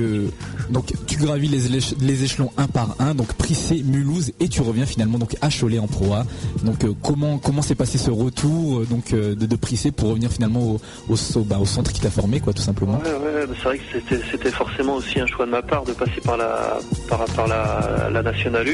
donc 0.71 0.93
tu 1.07 1.17
gravis 1.19 1.49
les, 1.49 1.79
les 2.01 2.25
échelons 2.25 2.51
un 2.57 2.67
par 2.67 2.97
un, 2.99 3.15
donc 3.15 3.33
Prissé, 3.35 3.83
Mulhouse, 3.85 4.33
et 4.41 4.49
tu 4.49 4.63
reviens 4.63 4.87
finalement 4.87 5.19
donc 5.19 5.37
à 5.41 5.49
Cholet 5.51 5.79
en 5.79 5.87
Pro 5.87 6.15
A. 6.15 6.27
Donc 6.63 6.85
euh, 6.85 6.93
comment 7.03 7.39
comment 7.39 7.63
s'est 7.63 7.75
passé 7.75 7.99
ce 7.99 8.11
retour 8.11 8.81
euh, 8.81 8.85
donc 8.85 9.13
euh, 9.13 9.35
de, 9.35 9.47
de 9.47 9.57
Prissé 9.57 9.91
pour 9.93 10.11
revenir 10.11 10.31
finalement 10.31 10.79
au, 11.09 11.17
bah, 11.43 11.59
au 11.61 11.67
centre 11.67 11.93
qui 11.93 12.01
t'a 12.01 12.11
formé 12.11 12.41
quoi 12.41 12.53
tout 12.53 12.63
simplement. 12.63 12.99
Ouais, 12.99 13.11
ouais, 13.11 13.47
bah, 13.47 13.55
c'est 13.57 13.65
vrai 13.65 13.79
que 13.79 14.15
c'était, 14.31 14.51
forcément 14.51 14.97
aussi 14.97 15.21
un 15.21 15.27
choix 15.27 15.47
de 15.47 15.51
ma 15.51 15.63
part 15.63 15.85
de 15.85 15.93
passer 15.93 16.21
par 16.25 16.37
la, 16.37 16.79
par, 17.09 17.25
par 17.27 17.47
la, 17.47 18.09
la 18.11 18.23
nationale 18.23 18.67
1. 18.69 18.71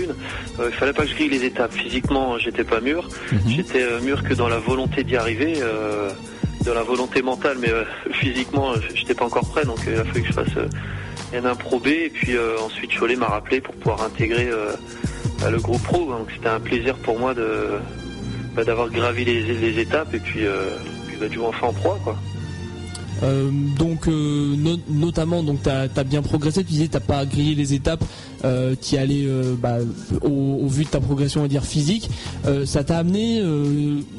Euh, 0.62 0.68
il 0.70 0.72
fallait 0.72 0.92
pas 0.92 1.02
que 1.02 1.08
je 1.08 1.14
grille 1.14 1.28
les 1.28 1.44
étapes. 1.44 1.72
Physiquement, 1.72 2.38
j'étais 2.38 2.64
pas 2.64 2.80
mûr. 2.80 3.08
J'étais 3.46 3.82
euh, 3.82 4.00
mûr 4.00 4.22
que 4.22 4.34
dans 4.34 4.48
la 4.48 4.58
volonté 4.58 5.04
d'y 5.04 5.16
arriver, 5.16 5.60
euh, 6.60 6.64
dans 6.64 6.74
la 6.74 6.82
volonté 6.82 7.22
mentale, 7.22 7.56
mais 7.60 7.70
euh, 7.70 7.84
physiquement, 8.12 8.72
euh, 8.72 8.76
j'étais 8.94 9.14
pas 9.14 9.24
encore 9.24 9.48
prêt. 9.48 9.64
Donc, 9.64 9.78
euh, 9.86 9.92
il 9.94 10.00
a 10.00 10.04
fallu 10.04 10.22
que 10.22 10.28
je 10.28 10.32
fasse 10.32 10.56
euh, 10.56 10.68
N1 11.40 11.56
Pro 11.56 11.78
B. 11.78 11.88
Et 11.88 12.10
puis 12.10 12.36
euh, 12.36 12.58
ensuite, 12.60 12.90
Cholet 12.98 13.16
m'a 13.16 13.26
rappelé 13.26 13.60
pour 13.60 13.74
pouvoir 13.74 14.02
intégrer 14.02 14.48
euh, 14.48 14.72
le 15.50 15.58
groupe 15.58 15.82
pro. 15.82 16.06
Donc, 16.06 16.28
c'était 16.34 16.48
un 16.48 16.60
plaisir 16.60 16.96
pour 16.96 17.18
moi 17.18 17.34
de, 17.34 17.78
bah, 18.54 18.64
d'avoir 18.64 18.88
gravi 18.90 19.24
les, 19.24 19.78
étapes 19.78 20.14
et 20.14 20.20
puis, 20.20 20.46
euh, 20.46 20.76
puis 21.06 21.16
bah, 21.18 21.28
de 21.28 21.32
jouer 21.32 21.46
enfin 21.46 21.68
en 21.68 21.72
proie, 21.72 21.98
quoi. 22.02 22.16
Euh, 23.22 23.50
donc 23.78 24.08
euh, 24.08 24.54
no- 24.56 24.78
notamment 24.88 25.42
donc 25.42 25.62
t'as 25.62 25.88
as 25.94 26.04
bien 26.04 26.22
progressé. 26.22 26.64
Tu 26.64 26.72
disais 26.72 26.88
t'as 26.88 27.00
pas 27.00 27.26
grillé 27.26 27.54
les 27.54 27.74
étapes 27.74 28.02
euh, 28.44 28.74
qui 28.80 28.96
allaient 28.96 29.26
euh, 29.26 29.54
bah, 29.60 29.76
au, 30.22 30.28
au 30.64 30.66
vu 30.68 30.84
de 30.84 30.88
ta 30.88 31.00
progression 31.00 31.40
on 31.40 31.44
va 31.44 31.48
dire 31.48 31.64
physique. 31.64 32.08
Ça 32.64 32.84
t'a 32.84 32.98
amené 32.98 33.42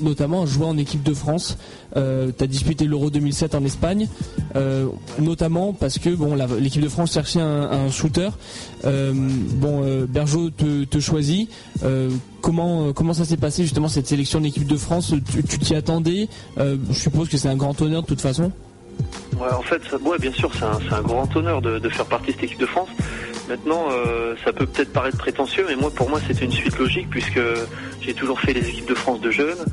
notamment 0.01 0.43
à 0.43 0.45
jouer 0.45 0.65
en 0.65 0.77
équipe 0.77 1.03
de 1.03 1.13
France. 1.13 1.57
Euh, 1.97 2.31
t'as 2.35 2.47
disputé 2.47 2.85
l'Euro 2.85 3.09
2007 3.09 3.53
en 3.55 3.65
Espagne 3.65 4.07
euh, 4.55 4.85
notamment 5.19 5.73
parce 5.73 5.99
que 5.99 6.09
bon 6.09 6.35
l'équipe 6.59 6.81
de 6.81 6.87
France 6.87 7.11
cherchait 7.13 7.41
un, 7.41 7.63
un 7.69 7.89
shooter. 7.89 8.29
Euh, 8.85 9.11
bon 9.13 10.05
Bergeau 10.07 10.49
te, 10.51 10.83
te 10.85 10.99
choisit. 10.99 11.49
Comment 12.41 12.93
comment 12.93 13.13
ça 13.13 13.25
s'est 13.25 13.37
passé 13.37 13.63
justement 13.63 13.87
cette 13.87 14.07
sélection 14.07 14.39
de 14.39 14.45
l'équipe 14.45 14.65
de 14.67 14.77
France? 14.77 15.13
Tu 15.31 15.43
tu 15.43 15.57
t'y 15.59 15.75
attendais? 15.75 16.27
Je 16.57 16.75
suppose 16.93 17.29
que 17.29 17.37
c'est 17.37 17.49
un 17.49 17.55
grand 17.57 17.79
honneur 17.81 18.03
de 18.03 18.07
toute 18.07 18.21
façon 18.21 18.51
Ouais, 19.39 19.51
en 19.51 19.61
fait, 19.61 19.81
ça, 19.89 19.97
bien 20.19 20.31
sûr, 20.31 20.51
c'est 20.53 20.93
un, 20.93 21.01
grand 21.01 21.35
honneur 21.35 21.61
de, 21.61 21.89
faire 21.89 22.05
partie 22.05 22.27
de 22.27 22.31
cette 22.33 22.43
équipe 22.43 22.59
de 22.59 22.65
France. 22.65 22.89
Maintenant, 23.49 23.87
euh, 23.91 24.35
ça 24.45 24.53
peut 24.53 24.65
peut-être 24.65 24.93
paraître 24.93 25.17
prétentieux, 25.17 25.65
mais 25.67 25.75
pour 25.95 26.09
moi, 26.09 26.19
c'était 26.25 26.45
une 26.45 26.51
suite 26.51 26.77
logique 26.77 27.09
puisque 27.09 27.39
j'ai 28.01 28.13
toujours 28.13 28.39
fait 28.39 28.53
les 28.53 28.69
équipes 28.69 28.87
de 28.87 28.95
France 28.95 29.19
de 29.19 29.31
jeunes. 29.31 29.65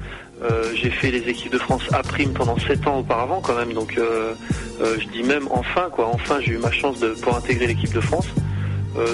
Euh, 0.43 0.73
j'ai 0.75 0.91
fait 0.91 1.11
les 1.11 1.29
équipes 1.29 1.53
de 1.53 1.59
France 1.59 1.83
à 1.93 2.03
prime 2.03 2.33
pendant 2.33 2.59
7 2.59 2.87
ans 2.87 3.01
auparavant, 3.01 3.41
quand 3.41 3.57
même. 3.57 3.73
Donc, 3.73 3.99
euh, 3.99 4.35
je 4.81 5.07
dis 5.09 5.23
même 5.23 5.49
enfin, 5.51 5.89
quoi. 5.93 6.09
Enfin, 6.13 6.39
j'ai 6.41 6.53
eu 6.53 6.59
ma 6.59 6.73
chance 6.73 7.01
pouvoir 7.21 7.37
intégrer 7.37 7.67
l'équipe 7.67 7.93
de 7.93 8.01
France. 8.01 8.27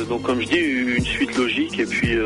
Donc, 0.08 0.22
comme 0.22 0.40
je 0.40 0.46
dis, 0.46 0.56
une 0.56 1.04
suite 1.04 1.36
logique 1.36 1.78
et 1.78 1.86
puis. 1.86 2.16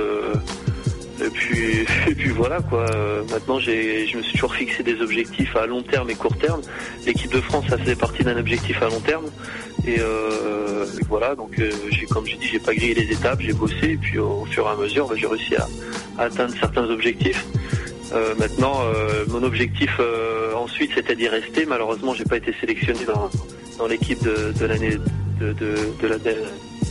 Et 1.24 1.30
puis, 1.30 1.84
et 2.08 2.14
puis 2.14 2.30
voilà 2.30 2.60
quoi. 2.60 2.86
Maintenant, 3.30 3.58
j'ai, 3.58 4.06
je 4.06 4.16
me 4.16 4.22
suis 4.22 4.32
toujours 4.32 4.54
fixé 4.54 4.82
des 4.82 5.00
objectifs 5.00 5.54
à 5.56 5.66
long 5.66 5.82
terme 5.82 6.10
et 6.10 6.14
court 6.14 6.36
terme. 6.36 6.60
L'équipe 7.06 7.32
de 7.32 7.40
France, 7.40 7.64
ça 7.68 7.78
faisait 7.78 7.96
partie 7.96 8.24
d'un 8.24 8.36
objectif 8.36 8.80
à 8.82 8.86
long 8.86 9.00
terme. 9.00 9.26
Et, 9.86 9.96
euh, 10.00 10.86
voilà, 11.08 11.34
donc 11.34 11.58
euh, 11.58 11.70
j'ai, 11.90 12.06
comme 12.06 12.26
j'ai 12.26 12.36
dit, 12.36 12.46
j'ai 12.46 12.58
pas 12.58 12.74
grillé 12.74 12.94
les 12.94 13.10
étapes, 13.12 13.40
j'ai 13.40 13.52
bossé. 13.52 13.90
Et 13.92 13.96
puis 13.96 14.18
au 14.18 14.44
fur 14.46 14.66
et 14.66 14.70
à 14.70 14.76
mesure, 14.76 15.08
bah, 15.08 15.14
j'ai 15.16 15.26
réussi 15.26 15.56
à, 15.56 15.66
à 16.18 16.24
atteindre 16.24 16.54
certains 16.60 16.84
objectifs. 16.84 17.44
Euh, 18.12 18.34
maintenant, 18.38 18.80
euh, 18.82 19.24
mon 19.28 19.42
objectif 19.42 19.96
euh, 20.00 20.54
ensuite, 20.54 20.90
c'était 20.94 21.14
d'y 21.14 21.28
rester. 21.28 21.66
Malheureusement, 21.66 22.14
j'ai 22.14 22.24
pas 22.24 22.36
été 22.36 22.54
sélectionné 22.60 23.04
dans, 23.04 23.30
dans 23.78 23.86
l'équipe 23.86 24.22
de, 24.22 24.52
de 24.58 24.64
l'année 24.66 24.96
de, 25.40 25.52
de, 25.52 25.74
de 26.02 26.06
la 26.08 26.18
de, 26.18 26.34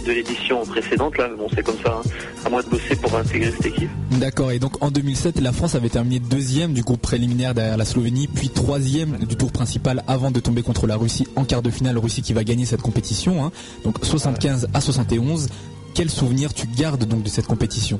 l'édition 0.07 0.65
précédente. 0.65 1.17
Là, 1.17 1.29
bon, 1.37 1.47
c'est 1.53 1.63
comme 1.63 1.75
ça. 1.83 1.99
hein. 2.01 2.09
À 2.45 2.49
moi 2.49 2.63
de 2.63 2.69
bosser 2.69 2.95
pour 2.95 3.13
intégrer 3.15 3.51
cette 3.51 3.65
équipe. 3.65 3.89
D'accord, 4.11 4.51
et 4.53 4.59
donc 4.59 4.81
en 4.81 4.89
2007, 4.89 5.41
la 5.41 5.51
France 5.51 5.75
avait 5.75 5.89
terminé 5.89 6.19
deuxième 6.19 6.71
du 6.73 6.81
groupe 6.81 7.01
préliminaire 7.01 7.53
derrière 7.53 7.75
la 7.75 7.83
Slovénie, 7.83 8.27
puis 8.27 8.47
troisième 8.49 9.17
du 9.25 9.35
tour 9.35 9.51
principal 9.51 10.03
avant 10.07 10.31
de 10.31 10.39
tomber 10.39 10.61
contre 10.61 10.87
la 10.87 10.95
Russie 10.95 11.27
en 11.35 11.43
quart 11.43 11.61
de 11.61 11.69
finale, 11.69 11.97
Russie 11.97 12.21
qui 12.21 12.31
va 12.31 12.45
gagner 12.45 12.63
cette 12.65 12.81
compétition, 12.81 13.43
hein. 13.43 13.51
donc 13.83 13.97
75 14.01 14.69
à 14.73 14.79
71. 14.79 15.49
Quel 15.93 16.09
souvenir 16.09 16.53
tu 16.53 16.67
gardes 16.67 17.03
donc 17.03 17.23
de 17.23 17.29
cette 17.29 17.47
compétition? 17.47 17.99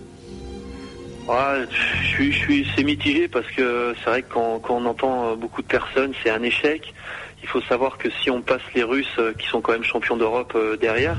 Ouais, 1.28 1.66
je 2.02 2.08
suis, 2.08 2.32
je 2.32 2.38
suis, 2.38 2.68
c'est 2.76 2.84
mitigé 2.84 3.28
parce 3.28 3.48
que 3.52 3.94
c'est 4.02 4.10
vrai 4.10 4.22
que 4.22 4.34
quand, 4.34 4.60
quand 4.60 4.76
on 4.78 4.86
entend 4.86 5.36
beaucoup 5.36 5.62
de 5.62 5.68
personnes, 5.68 6.14
c'est 6.24 6.30
un 6.30 6.42
échec. 6.42 6.94
Il 7.44 7.48
faut 7.48 7.62
savoir 7.62 7.98
que 7.98 8.10
si 8.22 8.30
on 8.30 8.42
passe 8.42 8.62
les 8.76 8.84
Russes, 8.84 9.08
euh, 9.20 9.34
qui 9.38 9.48
sont 9.48 9.62
quand 9.62 9.72
même 9.72 9.84
champions 9.84 10.18
d'Europe 10.18 10.54
euh, 10.56 10.76
derrière, 10.78 11.18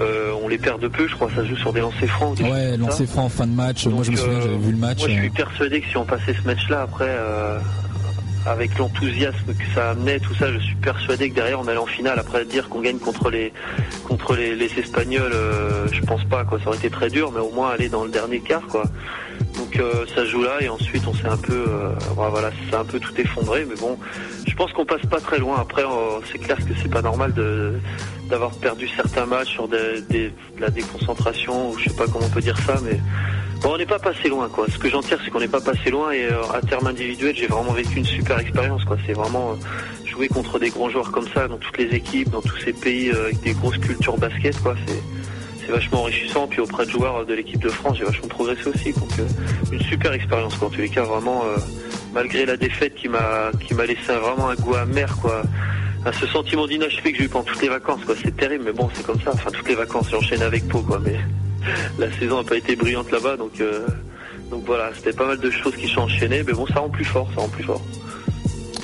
euh, 0.00 0.32
on 0.42 0.48
les 0.48 0.58
perd 0.58 0.80
de 0.80 0.88
peu. 0.88 1.08
Je 1.08 1.14
crois 1.14 1.28
que 1.28 1.34
ça 1.34 1.42
se 1.42 1.48
joue 1.48 1.56
sur 1.56 1.72
des 1.72 1.80
lancers 1.80 2.08
francs. 2.08 2.38
Ouais, 2.40 2.46
comme 2.46 2.52
ça. 2.52 2.76
lancé 2.76 3.06
franc 3.06 3.24
en 3.24 3.28
fin 3.28 3.46
de 3.46 3.52
match, 3.52 3.86
moi 3.86 4.02
je 4.04 4.10
me 4.10 4.16
Donc, 4.16 4.24
souviens, 4.24 4.40
j'avais 4.40 4.56
vu 4.56 4.72
le 4.72 4.78
match. 4.78 4.98
Moi, 4.98 5.08
je 5.08 5.14
suis 5.14 5.30
persuadé 5.30 5.80
que 5.80 5.88
si 5.88 5.96
on 5.96 6.04
passait 6.04 6.34
ce 6.34 6.46
match-là 6.46 6.82
après, 6.82 7.08
euh, 7.08 7.58
avec 8.46 8.78
l'enthousiasme 8.78 9.46
que 9.46 9.74
ça 9.74 9.90
amenait, 9.90 10.20
tout 10.20 10.34
ça, 10.34 10.52
je 10.52 10.58
suis 10.58 10.76
persuadé 10.76 11.30
que 11.30 11.34
derrière 11.34 11.60
on 11.60 11.66
allait 11.66 11.76
en 11.78 11.86
finale. 11.86 12.18
Après 12.18 12.44
dire 12.44 12.68
qu'on 12.68 12.80
gagne 12.80 12.98
contre 12.98 13.30
les 13.30 13.52
contre 14.06 14.36
les, 14.36 14.54
les 14.54 14.78
Espagnols, 14.78 15.32
euh, 15.34 15.86
je 15.92 16.00
pense 16.02 16.24
pas. 16.24 16.44
Quoi, 16.44 16.58
ça 16.60 16.68
aurait 16.68 16.78
été 16.78 16.90
très 16.90 17.10
dur, 17.10 17.32
mais 17.32 17.40
au 17.40 17.50
moins 17.50 17.70
aller 17.70 17.88
dans 17.88 18.04
le 18.04 18.10
dernier 18.10 18.40
quart, 18.40 18.66
quoi. 18.68 18.84
Donc 19.58 19.76
euh, 19.80 20.06
ça 20.14 20.24
joue 20.24 20.42
là 20.42 20.58
et 20.60 20.68
ensuite 20.68 21.02
on 21.06 21.14
s'est 21.14 21.26
un 21.26 21.36
peu, 21.36 21.64
euh, 21.68 21.92
voilà, 22.14 22.50
c'est 22.70 22.76
un 22.76 22.84
peu 22.84 23.00
tout 23.00 23.12
effondré. 23.20 23.66
Mais 23.68 23.74
bon, 23.74 23.98
je 24.46 24.54
pense 24.54 24.72
qu'on 24.72 24.86
passe 24.86 25.04
pas 25.06 25.20
très 25.20 25.38
loin. 25.38 25.58
Après, 25.60 25.82
c'est 26.30 26.38
clair 26.38 26.56
que 26.56 26.72
c'est 26.80 26.90
pas 26.90 27.02
normal 27.02 27.34
d'avoir 28.28 28.52
perdu 28.52 28.88
certains 28.88 29.26
matchs 29.26 29.52
sur 29.52 29.68
de 29.68 30.02
la 30.60 30.70
déconcentration 30.70 31.70
ou 31.70 31.78
je 31.78 31.88
sais 31.88 31.96
pas 31.96 32.06
comment 32.06 32.26
on 32.26 32.30
peut 32.30 32.40
dire 32.40 32.58
ça, 32.58 32.76
mais 32.84 33.00
bon, 33.62 33.74
on 33.74 33.78
n'est 33.78 33.86
pas 33.86 33.98
passé 33.98 34.28
loin, 34.28 34.48
quoi. 34.48 34.66
Ce 34.70 34.78
que 34.78 34.88
j'en 34.88 35.00
tire, 35.00 35.18
c'est 35.24 35.30
qu'on 35.30 35.40
n'est 35.40 35.48
pas 35.48 35.60
passé 35.60 35.90
loin 35.90 36.12
et 36.12 36.24
euh, 36.24 36.42
à 36.54 36.60
terme 36.60 36.86
individuel, 36.86 37.34
j'ai 37.36 37.46
vraiment 37.46 37.72
vécu 37.72 37.98
une 37.98 38.04
super 38.04 38.38
expérience, 38.38 38.84
quoi. 38.84 38.96
C'est 39.06 39.12
vraiment 39.12 39.56
jouer 40.04 40.28
contre 40.28 40.58
des 40.58 40.70
grands 40.70 40.88
joueurs 40.88 41.10
comme 41.10 41.28
ça 41.34 41.48
dans 41.48 41.58
toutes 41.58 41.78
les 41.78 41.94
équipes, 41.94 42.30
dans 42.30 42.42
tous 42.42 42.58
ces 42.58 42.72
pays 42.72 43.10
avec 43.10 43.40
des 43.40 43.54
grosses 43.54 43.78
cultures 43.78 44.18
basket, 44.18 44.56
quoi. 44.60 44.76
C'est 44.86 45.02
c'est 45.68 45.74
vachement 45.74 46.00
enrichissant. 46.02 46.46
Puis 46.46 46.60
auprès 46.60 46.86
de 46.86 46.90
joueurs 46.90 47.26
de 47.26 47.34
l'équipe 47.34 47.60
de 47.60 47.68
France, 47.68 47.98
j'ai 47.98 48.04
vachement 48.04 48.28
progressé 48.28 48.68
aussi. 48.68 48.92
Donc 48.92 49.10
euh, 49.18 49.72
une 49.72 49.82
super 49.82 50.12
expérience. 50.12 50.60
En 50.62 50.70
tous 50.70 50.80
les 50.80 50.88
cas, 50.88 51.02
vraiment, 51.02 51.44
euh, 51.44 51.58
malgré 52.14 52.46
la 52.46 52.56
défaite 52.56 52.94
qui 52.94 53.08
m'a 53.08 53.50
qui 53.66 53.74
m'a 53.74 53.84
laissé 53.84 54.12
vraiment 54.14 54.48
un 54.48 54.54
goût 54.54 54.74
amer, 54.74 55.14
quoi. 55.20 55.42
À 56.06 56.12
ce 56.12 56.26
sentiment 56.26 56.66
d'inachevé 56.66 57.12
que 57.12 57.18
j'ai 57.18 57.24
eu 57.24 57.28
pendant 57.28 57.44
toutes 57.44 57.60
les 57.60 57.68
vacances, 57.68 58.02
quoi. 58.04 58.14
C'est 58.22 58.34
terrible, 58.34 58.64
mais 58.64 58.72
bon, 58.72 58.88
c'est 58.94 59.04
comme 59.04 59.20
ça. 59.20 59.30
Enfin, 59.34 59.50
toutes 59.50 59.68
les 59.68 59.74
vacances, 59.74 60.08
j'enchaîne 60.10 60.42
avec 60.42 60.66
Pau, 60.68 60.80
quoi. 60.80 61.00
Mais 61.04 61.16
la 61.98 62.10
saison 62.18 62.38
n'a 62.38 62.44
pas 62.44 62.56
été 62.56 62.74
brillante 62.74 63.10
là-bas, 63.10 63.36
donc 63.36 63.60
euh, 63.60 63.86
donc 64.50 64.64
voilà, 64.64 64.90
c'était 64.94 65.12
pas 65.12 65.26
mal 65.26 65.38
de 65.38 65.50
choses 65.50 65.76
qui 65.76 65.86
sont 65.86 66.02
enchaînées, 66.02 66.42
mais 66.46 66.54
bon, 66.54 66.66
ça 66.66 66.80
rend 66.80 66.88
plus 66.88 67.04
fort, 67.04 67.28
ça 67.34 67.42
rend 67.42 67.48
plus 67.48 67.64
fort. 67.64 67.82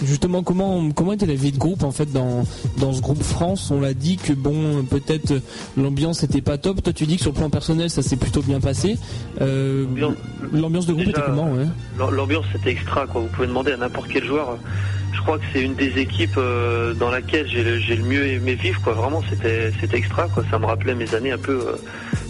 Justement, 0.03 0.43
comment 0.43 0.91
comment 0.91 1.13
était 1.13 1.27
la 1.27 1.35
vie 1.35 1.53
de 1.53 1.59
groupe 1.59 1.83
en 1.83 1.93
fait 1.93 2.11
dans 2.13 2.45
dans 2.79 2.93
ce 2.93 3.01
groupe 3.01 3.23
France? 3.23 3.71
On 3.71 3.81
l'a 3.81 3.95
dit 3.95 4.17
que 4.17 4.33
bon, 4.33 4.85
peut-être 4.85 5.35
l'ambiance 5.77 6.23
était 6.23 6.41
pas 6.41 6.59
top. 6.59 6.83
Toi, 6.83 6.93
tu 6.93 7.07
dis 7.07 7.17
que 7.17 7.23
sur 7.23 7.33
le 7.33 7.37
plan 7.37 7.51
personnel, 7.51 7.91
ça 7.91 8.03
s'est 8.03 8.17
plutôt 8.17 8.43
bien 8.43 8.61
passé. 8.61 8.99
Euh, 9.41 9.87
L'ambiance 10.53 10.87
de 10.87 10.93
groupe 10.93 11.07
Déjà, 11.07 11.19
était 11.19 11.27
comment 11.27 11.53
ouais? 11.53 11.67
L'ambiance 11.99 12.45
c'était 12.53 12.71
extra 12.71 13.07
quoi. 13.07 13.21
Vous 13.23 13.29
pouvez 13.29 13.47
demander 13.47 13.73
à 13.73 13.77
n'importe 13.77 14.09
quel 14.13 14.25
joueur. 14.25 14.59
Je 15.13 15.21
crois 15.21 15.39
que 15.39 15.45
c'est 15.53 15.63
une 15.63 15.75
des 15.75 15.99
équipes 15.99 16.37
euh, 16.37 16.93
dans 16.95 17.11
laquelle 17.11 17.47
j'ai 17.49 17.63
le, 17.63 18.03
mieux 18.03 18.27
aimé 18.27 18.55
vivre 18.57 18.81
quoi. 18.83 18.95
Vraiment 18.95 19.23
c'était 19.31 19.71
c'était 19.81 19.97
extra 19.99 20.29
quoi. 20.29 20.43
Ça 20.51 20.59
me 20.59 20.67
rappelait 20.67 20.95
mes 20.95 21.15
années 21.15 21.33
un 21.33 21.39
peu 21.39 21.53
euh, 21.53 21.77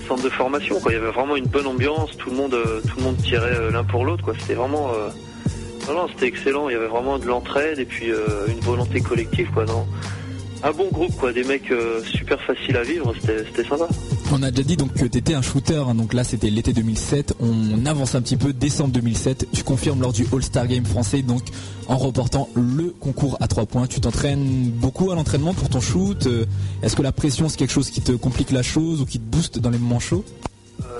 centre 0.06 0.22
de 0.22 0.28
formation. 0.28 0.78
Quoi. 0.80 0.92
Il 0.92 0.96
y 0.96 0.98
avait 0.98 1.10
vraiment 1.10 1.36
une 1.36 1.46
bonne 1.46 1.66
ambiance, 1.66 2.16
tout 2.16 2.30
le 2.30 2.36
monde, 2.36 2.56
tout 2.86 2.96
le 2.98 3.02
monde 3.02 3.16
tirait 3.16 3.70
l'un 3.72 3.84
pour 3.84 4.04
l'autre. 4.04 4.22
Quoi. 4.22 4.34
C'était 4.38 4.54
vraiment, 4.54 4.90
euh, 4.90 5.08
non, 5.88 5.94
non, 5.94 6.08
c'était 6.08 6.26
excellent. 6.26 6.68
Il 6.68 6.72
y 6.72 6.76
avait 6.76 6.86
vraiment 6.86 7.18
de 7.18 7.26
l'entraide 7.26 7.78
et 7.78 7.84
puis 7.84 8.10
euh, 8.10 8.46
une 8.48 8.60
volonté 8.60 9.00
collective. 9.00 9.50
Quoi, 9.52 9.64
non. 9.66 9.86
Un 10.62 10.72
bon 10.72 10.88
groupe, 10.90 11.14
quoi. 11.16 11.30
Des 11.30 11.44
mecs 11.44 11.70
euh, 11.70 12.02
super 12.04 12.40
faciles 12.40 12.76
à 12.78 12.82
vivre. 12.82 13.12
C'était, 13.20 13.68
sympa. 13.68 13.86
On 14.32 14.42
a 14.42 14.50
déjà 14.50 14.62
dit 14.62 14.76
donc 14.78 14.94
que 14.94 15.04
t'étais 15.04 15.34
un 15.34 15.42
shooter, 15.42 15.82
hein, 15.86 15.94
donc 15.94 16.14
là 16.14 16.24
c'était 16.24 16.48
l'été 16.48 16.72
2007. 16.72 17.34
On 17.38 17.84
avance 17.84 18.14
un 18.14 18.22
petit 18.22 18.38
peu, 18.38 18.54
décembre 18.54 18.90
2007. 18.92 19.48
Tu 19.52 19.62
confirmes 19.62 20.00
lors 20.00 20.14
du 20.14 20.26
All-Star 20.32 20.66
Game 20.66 20.86
français, 20.86 21.20
donc 21.20 21.42
en 21.86 21.98
reportant 21.98 22.48
le 22.54 22.94
concours 22.98 23.36
à 23.40 23.48
3 23.48 23.66
points. 23.66 23.86
Tu 23.86 24.00
t'entraînes 24.00 24.70
beaucoup 24.70 25.10
à 25.10 25.14
l'entraînement 25.14 25.52
pour 25.52 25.68
ton 25.68 25.82
shoot. 25.82 26.26
Euh, 26.26 26.46
Est-ce 26.82 26.96
que 26.96 27.02
la 27.02 27.12
pression 27.12 27.50
c'est 27.50 27.58
quelque 27.58 27.72
chose 27.72 27.90
qui 27.90 28.00
te 28.00 28.12
complique 28.12 28.50
la 28.50 28.62
chose 28.62 29.02
ou 29.02 29.04
qui 29.04 29.18
te 29.18 29.24
booste 29.24 29.58
dans 29.58 29.70
les 29.70 29.78
moments 29.78 30.00
chauds? 30.00 30.24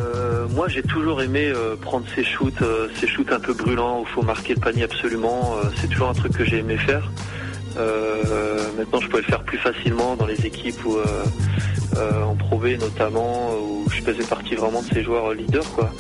Euh, 0.00 0.46
moi, 0.48 0.68
j'ai 0.68 0.82
toujours 0.82 1.22
aimé 1.22 1.52
euh, 1.54 1.76
prendre 1.76 2.06
ces 2.14 2.24
shoots, 2.24 2.62
euh, 2.62 2.88
ces 2.98 3.06
shoots 3.06 3.30
un 3.32 3.40
peu 3.40 3.54
brûlants 3.54 4.00
où 4.00 4.04
faut 4.06 4.22
marquer 4.22 4.54
le 4.54 4.60
panier 4.60 4.84
absolument. 4.84 5.56
Euh, 5.56 5.68
c'est 5.80 5.88
toujours 5.88 6.08
un 6.08 6.14
truc 6.14 6.32
que 6.32 6.44
j'ai 6.44 6.58
aimé 6.58 6.76
faire. 6.76 7.10
Euh, 7.76 8.22
maintenant, 8.78 9.00
je 9.00 9.08
peux 9.08 9.18
le 9.18 9.24
faire 9.24 9.42
plus 9.42 9.58
facilement 9.58 10.16
dans 10.16 10.26
les 10.26 10.46
équipes 10.46 10.84
où, 10.84 10.96
en 11.96 12.34
Pro 12.36 12.58
B 12.58 12.78
notamment, 12.80 13.52
où 13.56 13.88
je 13.90 14.02
faisais 14.02 14.24
partie 14.24 14.54
vraiment 14.54 14.82
de 14.82 14.86
ces 14.86 15.02
joueurs 15.02 15.32
leaders, 15.32 15.68
quoi. 15.74 15.90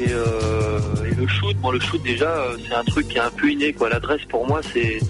Et, 0.00 0.10
et 0.10 1.14
le 1.14 1.26
shoot, 1.28 1.56
bon, 1.58 1.70
le 1.70 1.80
shoot 1.80 2.02
déjà, 2.02 2.46
c'est 2.66 2.74
un 2.74 2.84
truc 2.84 3.08
qui 3.08 3.18
est 3.18 3.20
un 3.20 3.30
peu 3.30 3.50
inné, 3.50 3.72
quoi. 3.72 3.88
L'adresse 3.90 4.22
pour 4.28 4.46
moi, 4.46 4.60
c'est, 4.72 5.00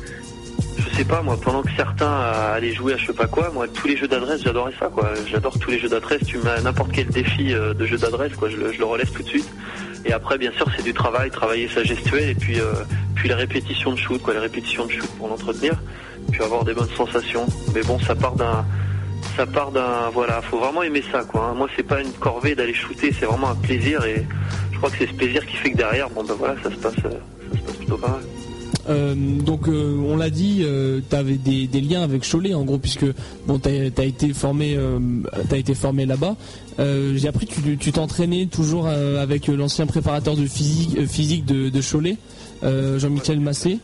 sais 0.97 1.05
pas, 1.05 1.23
moi, 1.23 1.37
pendant 1.43 1.63
que 1.63 1.71
certains 1.77 2.11
euh, 2.11 2.57
allaient 2.57 2.75
jouer 2.75 2.95
à 2.95 2.97
je 2.97 3.07
sais 3.07 3.13
pas 3.13 3.27
quoi, 3.27 3.51
moi, 3.53 3.67
tous 3.69 3.87
les 3.89 3.97
jeux 3.97 4.09
d'adresse, 4.09 4.43
j'adorais 4.43 4.73
ça, 4.79 4.87
quoi. 4.87 5.11
J'adore 5.27 5.59
tous 5.59 5.71
les 5.71 5.79
jeux 5.79 5.89
d'adresse. 5.89 6.21
Tu 6.27 6.39
mets 6.39 6.61
n'importe 6.63 6.93
quel 6.93 7.07
défi 7.07 7.55
euh, 7.55 7.75
de 7.75 7.87
jeu 7.87 7.97
d'adresse, 7.97 8.33
quoi, 8.35 8.49
je 8.49 8.57
le, 8.57 8.73
je 8.73 8.83
relève 8.83 9.11
tout 9.11 9.23
de 9.23 9.29
suite. 9.29 9.49
Et 10.05 10.13
après, 10.13 10.39
bien 10.39 10.53
sûr, 10.53 10.67
c'est 10.77 10.83
du 10.83 10.93
travail, 10.93 11.31
travailler 11.31 11.69
sa 11.69 11.85
gestuelle 11.85 12.31
et 12.31 12.35
puis, 12.35 12.61
euh, 12.61 12.73
puis 13.15 13.29
les 13.29 13.35
répétitions 13.35 13.93
de 13.93 13.99
shoot, 13.99 14.21
quoi, 14.21 14.35
les 14.35 14.41
répétitions 14.41 14.87
de 14.87 14.91
shoot 14.93 15.11
pour 15.19 15.29
l'entretenir, 15.29 15.75
puis 16.31 16.43
avoir 16.43 16.65
des 16.65 16.75
bonnes 16.75 16.91
sensations. 16.97 17.47
Mais 17.75 17.83
bon, 17.83 17.99
ça 18.01 18.15
part 18.15 18.35
d'un, 18.35 18.65
ça 19.37 19.47
part 19.47 19.71
d'un, 19.71 20.11
voilà, 20.13 20.43
faut 20.43 20.59
vraiment 20.59 20.83
aimer 20.83 21.05
ça, 21.13 21.23
quoi. 21.23 21.47
hein. 21.47 21.55
Moi, 21.55 21.69
c'est 21.77 21.85
pas 21.85 22.01
une 22.01 22.13
corvée 22.13 22.55
d'aller 22.55 22.75
shooter, 22.75 23.15
c'est 23.19 23.27
vraiment 23.27 23.51
un 23.51 23.55
plaisir 23.55 24.05
et 24.05 24.27
je 24.73 24.77
crois 24.79 24.91
que 24.91 24.97
c'est 24.99 25.07
ce 25.07 25.15
plaisir 25.15 25.47
qui 25.47 25.57
fait 25.57 25.71
que 25.71 25.77
derrière, 25.77 26.11
bon, 26.11 26.25
ben 26.25 26.35
voilà, 26.35 26.57
ça 26.63 26.71
se 26.71 26.77
passe, 26.77 26.95
ça 26.95 27.03
se 27.59 27.63
passe 27.63 27.77
plutôt 27.77 27.97
pas 27.97 28.09
mal. 28.09 28.21
Euh, 28.89 29.15
donc 29.15 29.69
euh, 29.69 29.97
on 30.09 30.17
l'a 30.17 30.31
dit, 30.31 30.65
tu 31.09 31.17
avais 31.17 31.35
des, 31.37 31.69
liens 31.81 32.03
avec 32.03 32.29
Cholet 32.29 32.55
en 32.55 32.65
gros 32.65 32.79
puisque 32.79 33.07
bon 33.47 33.59
t'as 33.59 33.71
as 33.71 34.05
été 34.05 34.33
formé, 34.33 34.75
euh, 34.77 34.99
t'as 35.49 35.57
été 35.59 35.75
formé 35.75 36.07
là-bas. 36.07 36.37
Euh, 36.81 37.15
J'ai 37.17 37.29
appris 37.29 37.47
que 37.47 37.75
tu 37.75 37.93
t'entraînais 37.93 38.47
toujours 38.47 38.87
euh, 38.89 39.23
avec 39.23 39.47
l'ancien 39.49 39.87
préparateur 39.87 40.37
de 40.37 40.47
physique, 40.47 40.97
euh, 40.99 41.71
de, 41.71 41.81
Cholet, 41.81 42.17
euh, 42.65 42.99
Jean-Michel 42.99 43.41
Massé. 43.41 43.79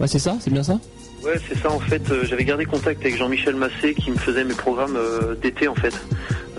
Ouais 0.00 0.08
c'est 0.08 0.18
ça, 0.18 0.36
c'est 0.40 0.50
bien 0.52 0.62
ça? 0.62 0.78
Ouais, 1.24 1.36
c'est 1.48 1.56
ça 1.58 1.70
en 1.70 1.80
fait. 1.80 2.02
euh, 2.10 2.24
J'avais 2.24 2.44
gardé 2.44 2.66
contact 2.66 3.00
avec 3.00 3.16
Jean-Michel 3.16 3.56
Massé 3.56 3.94
qui 3.94 4.10
me 4.10 4.16
faisait 4.16 4.44
mes 4.44 4.54
programmes 4.54 4.96
euh, 4.96 5.34
d'été 5.40 5.68
en 5.68 5.74
fait. 5.74 5.94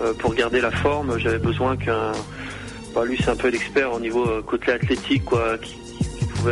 Euh, 0.00 0.12
pour 0.14 0.34
garder 0.34 0.60
la 0.60 0.70
forme, 0.72 1.18
j'avais 1.18 1.38
besoin 1.38 1.76
qu'un. 1.76 2.12
Bah, 2.94 3.04
lui, 3.04 3.16
c'est 3.22 3.30
un 3.30 3.36
peu 3.36 3.48
l'expert 3.48 3.92
au 3.92 4.00
niveau 4.00 4.26
euh, 4.26 4.42
côté 4.42 4.72
athlétique, 4.72 5.24
quoi, 5.24 5.56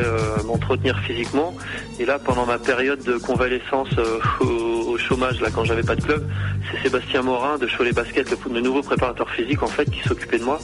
euh, 0.00 0.42
m'entretenir 0.44 0.98
physiquement. 1.00 1.54
Et 1.98 2.04
là, 2.04 2.18
pendant 2.18 2.46
ma 2.46 2.58
période 2.58 3.02
de 3.02 3.16
convalescence 3.16 3.88
euh, 3.98 4.18
au, 4.40 4.98
chômage, 4.98 5.40
là, 5.40 5.48
quand 5.52 5.64
j'avais 5.64 5.82
pas 5.82 5.96
de 5.96 6.02
club, 6.02 6.26
c'est 6.70 6.82
Sébastien 6.82 7.22
Morin 7.22 7.58
de 7.58 7.66
Cholet 7.66 7.92
Basket, 7.92 8.26
le, 8.50 8.60
nouveau 8.60 8.82
préparateur 8.82 9.28
physique 9.30 9.62
en 9.62 9.68
fait, 9.68 9.90
qui 9.90 10.00
s'occupait 10.06 10.38
de 10.38 10.44
moi. 10.44 10.58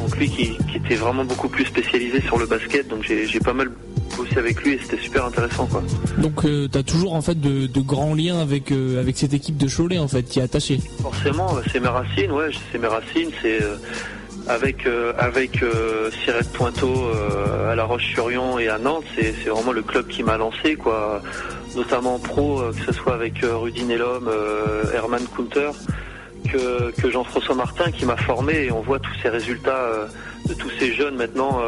Donc 0.00 0.16
lui, 0.16 0.28
qui, 0.28 0.56
qui 0.70 0.76
était 0.76 0.94
vraiment 0.94 1.24
beaucoup 1.24 1.48
plus 1.48 1.64
spécialisé 1.64 2.20
sur 2.20 2.38
le 2.38 2.46
basket. 2.46 2.88
Donc 2.88 3.02
j'ai 3.02 3.40
pas 3.40 3.52
mal 3.52 3.70
bossé 4.16 4.38
avec 4.38 4.62
lui 4.62 4.72
et 4.72 4.78
c'était 4.82 5.02
super 5.02 5.26
intéressant, 5.26 5.66
quoi. 5.66 5.82
Donc 6.18 6.44
euh, 6.44 6.68
t'as 6.68 6.82
toujours 6.82 7.14
en 7.14 7.22
fait 7.22 7.38
de, 7.38 7.66
de 7.66 7.80
grands 7.80 8.14
liens 8.14 8.38
avec 8.40 8.72
euh, 8.72 9.00
avec 9.00 9.16
cette 9.16 9.34
équipe 9.34 9.56
de 9.56 9.68
Cholet 9.68 9.98
en 9.98 10.08
fait 10.08 10.22
qui 10.22 10.38
est 10.38 10.42
attachée. 10.42 10.80
Forcément, 11.02 11.56
c'est 11.70 11.80
mes 11.80 11.88
racines, 11.88 12.32
ouais, 12.32 12.50
c'est 12.72 12.78
mes 12.78 12.86
racines, 12.86 13.30
c'est 13.42 13.62
euh, 13.62 13.76
avec 14.48 14.86
euh, 14.86 15.12
avec 15.18 15.62
euh, 15.62 16.10
Cyrette 16.22 16.52
Pointeau 16.52 16.94
euh, 16.94 17.72
à 17.72 17.74
La 17.74 17.84
Roche-sur-Yon 17.84 18.58
et 18.58 18.68
à 18.68 18.78
Nantes, 18.78 19.04
c'est 19.14 19.34
c'est 19.42 19.50
vraiment 19.50 19.72
le 19.72 19.82
club 19.82 20.06
qui 20.08 20.22
m'a 20.22 20.36
lancé, 20.36 20.76
quoi. 20.76 21.22
Notamment 21.74 22.14
en 22.14 22.18
pro, 22.18 22.60
euh, 22.60 22.72
que 22.72 22.84
ce 22.86 22.92
soit 22.92 23.14
avec 23.14 23.42
euh, 23.42 23.56
Rudy 23.56 23.84
Nelom, 23.84 24.28
euh, 24.28 24.84
Herman 24.94 25.22
Kunter, 25.34 25.70
que, 26.50 26.90
que 26.92 27.10
Jean-François 27.10 27.54
Martin 27.54 27.90
qui 27.90 28.06
m'a 28.06 28.16
formé 28.16 28.66
et 28.66 28.72
on 28.72 28.80
voit 28.80 28.98
tous 28.98 29.14
ces 29.22 29.28
résultats 29.28 30.08
de 30.48 30.54
tous 30.54 30.70
ces 30.78 30.92
jeunes 30.92 31.16
maintenant 31.16 31.60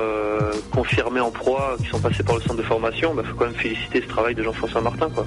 confirmés 0.72 1.20
en 1.20 1.32
proie 1.32 1.76
qui 1.78 1.88
sont 1.88 1.98
passés 1.98 2.22
par 2.22 2.36
le 2.36 2.42
centre 2.42 2.54
de 2.54 2.62
formation. 2.62 3.12
Il 3.18 3.24
faut 3.24 3.34
quand 3.34 3.46
même 3.46 3.54
féliciter 3.54 4.00
ce 4.02 4.06
travail 4.06 4.36
de 4.36 4.42
Jean-François 4.42 4.80
Martin, 4.80 5.10
quoi. 5.10 5.26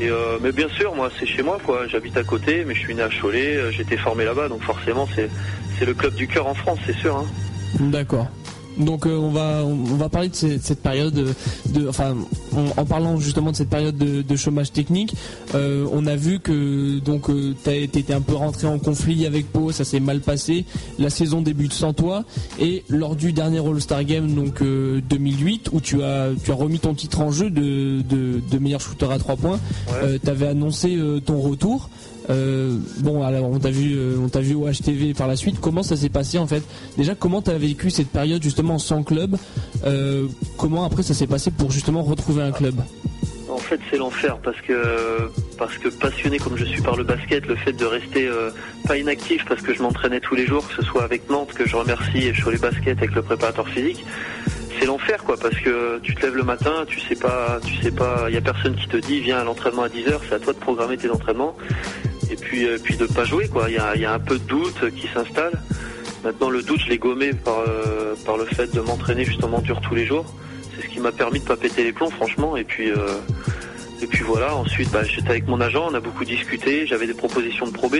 Et 0.00 0.10
euh, 0.10 0.38
mais 0.42 0.52
bien 0.52 0.68
sûr, 0.68 0.94
moi, 0.94 1.08
c'est 1.18 1.26
chez 1.26 1.42
moi, 1.42 1.58
quoi. 1.64 1.86
J'habite 1.86 2.16
à 2.16 2.24
côté, 2.24 2.64
mais 2.66 2.74
je 2.74 2.80
suis 2.80 2.94
né 2.94 3.02
à 3.02 3.08
Cholet, 3.08 3.58
été 3.78 3.96
formé 3.96 4.24
là-bas, 4.24 4.48
donc 4.48 4.62
forcément, 4.62 5.08
c'est 5.14 5.30
c'est 5.78 5.84
le 5.84 5.94
club 5.94 6.14
du 6.14 6.26
cœur 6.26 6.46
en 6.46 6.54
France, 6.54 6.78
c'est 6.86 6.96
sûr. 6.96 7.16
Hein. 7.16 7.26
D'accord. 7.90 8.26
Donc 8.78 9.06
euh, 9.06 9.16
on 9.16 9.30
va 9.30 9.64
on 9.64 9.96
va 9.96 10.10
parler 10.10 10.28
de 10.28 10.34
cette, 10.34 10.62
cette 10.62 10.82
période 10.82 11.14
de, 11.14 11.88
enfin 11.88 12.14
en, 12.54 12.78
en 12.78 12.84
parlant 12.84 13.18
justement 13.18 13.50
de 13.50 13.56
cette 13.56 13.70
période 13.70 13.96
de, 13.96 14.20
de 14.20 14.36
chômage 14.36 14.70
technique, 14.70 15.14
euh, 15.54 15.86
on 15.92 16.06
a 16.06 16.14
vu 16.14 16.40
que 16.40 16.98
donc 16.98 17.30
euh, 17.30 17.54
t'as 17.64 17.74
été 17.74 18.12
un 18.12 18.20
peu 18.20 18.34
rentré 18.34 18.66
en 18.66 18.78
conflit 18.78 19.24
avec 19.24 19.50
Pau, 19.50 19.72
ça 19.72 19.86
s'est 19.86 19.98
mal 19.98 20.20
passé. 20.20 20.66
La 20.98 21.08
saison 21.08 21.40
débute 21.40 21.72
sans 21.72 21.94
toi 21.94 22.24
et 22.60 22.84
lors 22.90 23.16
du 23.16 23.32
dernier 23.32 23.60
All-Star 23.66 24.04
Game 24.04 24.34
donc 24.34 24.60
euh, 24.60 25.00
2008 25.08 25.70
où 25.72 25.80
tu 25.80 26.02
as 26.02 26.28
tu 26.44 26.50
as 26.50 26.54
remis 26.54 26.78
ton 26.78 26.92
titre 26.92 27.22
en 27.22 27.30
jeu 27.30 27.48
de 27.48 28.02
de, 28.02 28.40
de 28.50 28.58
meilleur 28.58 28.82
shooter 28.82 29.10
à 29.10 29.18
3 29.18 29.36
points, 29.36 29.60
euh, 30.02 30.18
t'avais 30.18 30.48
annoncé 30.48 30.96
euh, 30.96 31.18
ton 31.20 31.40
retour. 31.40 31.88
Euh, 32.30 32.76
bon, 32.98 33.22
alors 33.22 33.50
on 33.50 33.58
t'a 33.58 33.70
vu, 33.70 33.94
euh, 33.96 34.16
on 34.20 34.28
t'a 34.28 34.40
vu 34.40 34.54
au 34.54 34.66
HTV 34.68 35.14
par 35.14 35.28
la 35.28 35.36
suite. 35.36 35.58
Comment 35.60 35.82
ça 35.82 35.96
s'est 35.96 36.08
passé 36.08 36.38
en 36.38 36.46
fait? 36.46 36.62
Déjà, 36.96 37.14
comment 37.14 37.42
t'as 37.42 37.58
vécu 37.58 37.90
cette 37.90 38.08
période 38.08 38.42
justement 38.42 38.78
sans 38.78 39.02
club? 39.02 39.36
Euh, 39.84 40.26
Comment 40.56 40.84
après 40.84 41.02
ça 41.02 41.14
s'est 41.14 41.26
passé 41.26 41.50
pour 41.50 41.70
justement 41.70 42.02
retrouver 42.02 42.42
un 42.42 42.52
club? 42.52 42.74
En 43.48 43.58
fait, 43.58 43.80
c'est 43.90 43.96
l'enfer 43.96 44.38
parce 44.42 44.60
que 44.60 45.88
passionné 46.00 46.38
comme 46.38 46.56
je 46.56 46.64
suis 46.64 46.82
par 46.82 46.96
le 46.96 47.04
basket, 47.04 47.46
le 47.46 47.56
fait 47.56 47.72
de 47.72 47.84
rester 47.84 48.28
pas 48.86 48.98
inactif 48.98 49.44
parce 49.48 49.62
que 49.62 49.72
je 49.72 49.82
m'entraînais 49.82 50.20
tous 50.20 50.34
les 50.34 50.46
jours, 50.46 50.66
que 50.68 50.74
ce 50.74 50.82
soit 50.82 51.04
avec 51.04 51.30
Nantes 51.30 51.52
que 51.52 51.66
je 51.66 51.76
remercie 51.76 52.26
et 52.26 52.34
sur 52.34 52.50
les 52.50 52.58
baskets 52.58 52.98
avec 52.98 53.14
le 53.14 53.22
préparateur 53.22 53.68
physique, 53.68 54.04
c'est 54.78 54.86
l'enfer 54.86 55.22
quoi 55.24 55.36
parce 55.40 55.56
que 55.56 55.98
tu 56.02 56.14
te 56.14 56.22
lèves 56.22 56.36
le 56.36 56.42
matin, 56.42 56.84
tu 56.86 57.00
sais 57.00 57.14
pas, 57.14 57.58
tu 57.64 57.76
sais 57.82 57.90
pas, 57.92 58.26
il 58.28 58.34
y 58.34 58.38
a 58.38 58.42
personne 58.42 58.74
qui 58.74 58.88
te 58.88 58.96
dit 58.96 59.20
viens 59.20 59.38
à 59.38 59.44
l'entraînement 59.44 59.82
à 59.82 59.88
10h, 59.88 60.18
c'est 60.28 60.34
à 60.34 60.38
toi 60.38 60.52
de 60.52 60.58
programmer 60.58 60.96
tes 60.96 61.08
entraînements 61.10 61.56
et 62.30 62.36
puis 62.36 62.66
euh, 62.66 62.78
puis 62.82 62.96
de 62.96 63.06
pas 63.06 63.24
jouer 63.24 63.48
quoi. 63.48 63.66
Il 63.68 63.74
y 63.74 63.78
a, 63.78 63.96
y 63.96 64.04
a 64.04 64.12
un 64.12 64.18
peu 64.18 64.38
de 64.38 64.44
doute 64.44 64.90
qui 64.94 65.08
s'installe. 65.12 65.52
Maintenant 66.24 66.50
le 66.50 66.62
doute 66.62 66.80
je 66.84 66.88
l'ai 66.88 66.98
gommé 66.98 67.32
par 67.32 67.60
euh, 67.68 68.14
par 68.24 68.36
le 68.36 68.44
fait 68.46 68.74
de 68.74 68.80
m'entraîner 68.80 69.24
justement 69.24 69.60
dur 69.60 69.80
tous 69.80 69.94
les 69.94 70.06
jours. 70.06 70.26
C'est 70.74 70.82
ce 70.86 70.88
qui 70.92 71.00
m'a 71.00 71.12
permis 71.12 71.40
de 71.40 71.44
pas 71.44 71.56
péter 71.56 71.84
les 71.84 71.92
plombs 71.92 72.10
franchement 72.10 72.56
et 72.56 72.64
puis 72.64 72.90
euh, 72.90 72.96
et 74.02 74.06
puis 74.06 74.22
voilà, 74.24 74.54
ensuite 74.54 74.90
bah, 74.90 75.04
j'étais 75.04 75.30
avec 75.30 75.46
mon 75.46 75.60
agent, 75.60 75.86
on 75.90 75.94
a 75.94 76.00
beaucoup 76.00 76.24
discuté, 76.24 76.86
j'avais 76.86 77.06
des 77.06 77.14
propositions 77.14 77.66
de 77.66 77.70
Pro 77.72 77.88
B. 77.88 77.96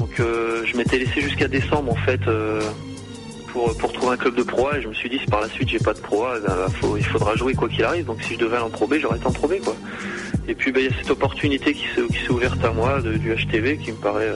Donc 0.00 0.18
euh, 0.20 0.62
je 0.64 0.76
m'étais 0.76 0.98
laissé 0.98 1.20
jusqu'à 1.20 1.46
décembre 1.48 1.92
en 1.92 1.96
fait 1.96 2.20
euh, 2.26 2.60
pour, 3.52 3.76
pour 3.78 3.92
trouver 3.92 4.12
un 4.14 4.16
club 4.16 4.34
de 4.34 4.42
Pro 4.42 4.68
A 4.68 4.78
et 4.78 4.82
je 4.82 4.88
me 4.88 4.94
suis 4.94 5.08
dit 5.08 5.18
si 5.18 5.26
par 5.26 5.40
la 5.40 5.48
suite 5.48 5.68
j'ai 5.68 5.78
pas 5.78 5.94
de 5.94 6.00
Pro 6.00 6.24
faut- 6.80 6.96
il 6.96 7.04
faudra 7.04 7.36
jouer 7.36 7.54
quoi 7.54 7.68
qu'il 7.68 7.84
arrive. 7.84 8.06
Donc 8.06 8.20
si 8.22 8.34
je 8.34 8.38
devais 8.38 8.56
aller 8.56 8.64
en 8.64 8.70
Pro 8.70 8.88
j'aurais 8.98 9.16
été 9.18 9.26
en 9.26 9.32
Pro 9.32 9.46
quoi. 9.48 9.76
Et 10.48 10.54
puis 10.54 10.72
bah, 10.72 10.80
il 10.80 10.86
y 10.86 10.88
a 10.88 10.96
cette 10.96 11.10
opportunité 11.10 11.74
qui 11.74 11.86
s'est 11.94 12.30
ouverte 12.30 12.64
à 12.64 12.72
moi 12.72 13.00
du 13.00 13.34
HTV 13.34 13.78
qui 13.78 13.92
me 13.92 13.96
paraît 13.96 14.34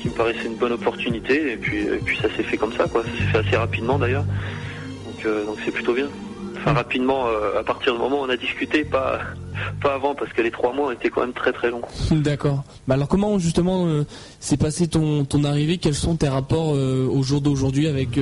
qui 0.00 0.08
me 0.08 0.14
paraissait 0.14 0.46
une 0.46 0.56
bonne 0.56 0.72
opportunité 0.72 1.52
et 1.52 1.56
puis 1.56 1.86
puis 2.04 2.16
ça 2.16 2.28
s'est 2.34 2.42
fait 2.42 2.56
comme 2.56 2.72
ça 2.72 2.86
quoi. 2.88 3.02
Ça 3.02 3.10
s'est 3.10 3.30
fait 3.30 3.38
assez 3.48 3.56
rapidement 3.56 3.98
d'ailleurs. 3.98 4.24
Donc 5.06 5.26
euh, 5.26 5.44
donc 5.44 5.56
c'est 5.64 5.72
plutôt 5.72 5.92
bien. 5.92 6.08
Enfin 6.56 6.72
rapidement 6.72 7.26
euh, 7.26 7.58
à 7.58 7.62
partir 7.62 7.92
du 7.92 7.98
moment 7.98 8.20
où 8.20 8.24
on 8.24 8.30
a 8.30 8.36
discuté, 8.36 8.84
pas 8.84 9.20
pas 9.82 9.94
avant 9.94 10.14
parce 10.14 10.32
que 10.32 10.40
les 10.40 10.50
trois 10.50 10.72
mois 10.72 10.92
été 10.94 11.10
quand 11.10 11.20
même 11.20 11.34
très 11.34 11.52
très 11.52 11.70
longs. 11.70 11.82
D'accord. 12.10 12.64
Bah 12.88 12.94
alors 12.94 13.08
comment 13.08 13.38
justement 13.38 13.86
euh, 13.86 14.04
s'est 14.40 14.56
passé 14.56 14.88
ton, 14.88 15.26
arrivée? 15.44 15.76
Quels 15.76 15.94
sont 15.94 16.16
tes 16.16 16.28
rapports 16.28 16.74
euh, 16.74 17.06
au 17.06 17.22
jour 17.22 17.42
d'aujourd'hui 17.42 17.86
avec 17.86 18.18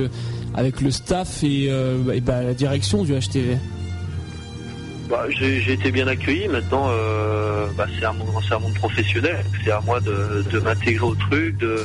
avec 0.55 0.81
le 0.81 0.91
staff 0.91 1.43
et, 1.43 1.65
et 1.67 2.21
bah, 2.21 2.43
la 2.43 2.53
direction 2.53 3.03
du 3.03 3.13
HTV 3.13 3.57
Bah, 5.09 5.25
j'ai 5.29 5.73
été 5.73 5.91
bien 5.91 6.07
accueilli. 6.07 6.47
Maintenant, 6.47 6.87
euh, 6.91 7.65
bah, 7.75 7.87
c'est 7.97 8.05
un, 8.05 8.11
un 8.11 8.59
monde 8.59 8.73
professionnel. 8.75 9.43
C'est 9.63 9.71
à 9.71 9.81
moi 9.81 9.99
de, 9.99 10.43
de 10.51 10.59
m'intégrer 10.59 11.05
au 11.05 11.15
truc. 11.15 11.57
De, 11.57 11.83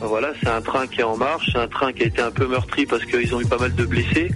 voilà, 0.00 0.32
c'est 0.42 0.48
un 0.50 0.60
train 0.60 0.86
qui 0.86 1.00
est 1.00 1.04
en 1.04 1.16
marche. 1.16 1.48
C'est 1.52 1.58
un 1.58 1.68
train 1.68 1.92
qui 1.92 2.02
a 2.02 2.06
été 2.06 2.20
un 2.20 2.30
peu 2.30 2.46
meurtri 2.46 2.84
parce 2.84 3.04
qu'ils 3.06 3.34
ont 3.34 3.40
eu 3.40 3.46
pas 3.46 3.58
mal 3.58 3.74
de 3.74 3.84
blessés. 3.84 4.30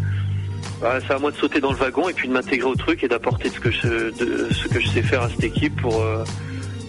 Bah, 0.80 0.98
c'est 1.06 1.12
à 1.14 1.18
moi 1.18 1.30
de 1.30 1.36
sauter 1.36 1.60
dans 1.60 1.70
le 1.72 1.76
wagon 1.76 2.08
et 2.08 2.12
puis 2.14 2.26
de 2.26 2.32
m'intégrer 2.32 2.68
au 2.68 2.74
truc 2.74 3.04
et 3.04 3.08
d'apporter 3.08 3.50
ce 3.50 3.60
que 3.60 3.70
je, 3.70 4.10
ce 4.50 4.66
que 4.68 4.80
je 4.80 4.88
sais 4.88 5.02
faire 5.02 5.22
à 5.22 5.28
cette 5.28 5.44
équipe 5.44 5.80
pour, 5.80 6.00
euh, 6.00 6.24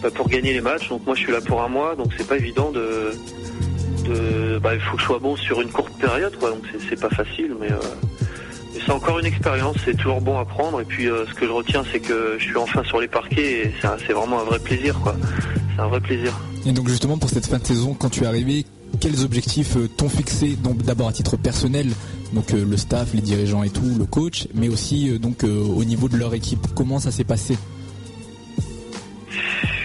bah, 0.02 0.10
pour 0.16 0.30
gagner 0.30 0.54
les 0.54 0.62
matchs. 0.62 0.88
Donc 0.90 1.06
moi, 1.06 1.14
je 1.16 1.20
suis 1.22 1.32
là 1.34 1.42
pour 1.42 1.62
un 1.62 1.68
mois, 1.68 1.96
donc 1.96 2.08
c'est 2.18 2.28
pas 2.28 2.38
évident 2.38 2.72
de, 2.72 3.12
de 4.08 4.58
bah, 4.60 4.74
il 4.76 4.80
faut 4.82 4.96
que 4.96 5.02
je 5.02 5.06
sois 5.08 5.20
bon 5.20 5.36
sur 5.36 5.62
une 5.62 5.70
courte 5.70 5.94
période, 6.00 6.36
quoi. 6.40 6.52
Donc 6.52 6.64
c'est- 6.90 7.00
pas 7.00 7.10
facile, 7.10 7.54
mais, 7.60 7.70
euh, 7.72 7.76
c'est 8.86 8.92
encore 8.92 9.20
une 9.20 9.26
expérience. 9.26 9.78
C'est 9.86 9.96
toujours 9.98 10.22
bon 10.22 10.40
à 10.40 10.46
prendre. 10.46 10.82
Et 10.82 10.86
puis 10.86 11.08
euh, 11.08 11.26
ce 11.28 11.34
que 11.34 11.46
je 11.46 11.52
retiens, 11.52 11.84
c'est 11.92 12.00
que 12.00 12.36
je 12.38 12.44
suis 12.44 12.58
enfin 12.58 12.84
sur 12.84 13.00
les 13.00 13.08
parquets 13.08 13.68
et 13.68 13.74
c'est 13.82 14.14
vraiment 14.14 14.42
un 14.42 14.44
vrai 14.44 14.60
plaisir. 14.60 15.00
C'est 15.76 15.82
un 15.82 15.88
vrai 15.88 16.00
plaisir. 16.00 16.34
Et 16.66 16.72
donc 16.72 16.88
justement 16.88 17.18
pour 17.18 17.30
cette 17.30 17.48
fin 17.48 17.60
de 17.60 17.66
saison, 17.66 17.94
quand 17.94 18.10
tu 18.10 18.24
es 18.24 18.28
arrivé, 18.28 18.66
quels 19.00 19.24
objectifs 19.24 19.76
euh, 19.76 19.88
t'ont 19.88 20.10
fixé 20.10 20.58
d'abord 20.86 21.08
à 21.08 21.14
titre 21.14 21.36
personnel, 21.38 21.88
donc 22.34 22.54
euh, 22.54 22.64
le 22.64 22.78
staff, 22.78 23.14
les 23.14 23.22
dirigeants 23.22 23.64
et 23.64 23.70
tout, 23.70 23.96
le 23.98 24.06
coach, 24.06 24.48
mais 24.54 24.70
aussi 24.70 25.18
donc 25.20 25.44
au 25.44 25.84
niveau 25.84 26.08
de 26.08 26.18
leur 26.18 26.34
équipe? 26.34 26.68
Comment 26.76 27.00
ça 27.00 27.12
s'est 27.12 27.24
passé? 27.24 27.58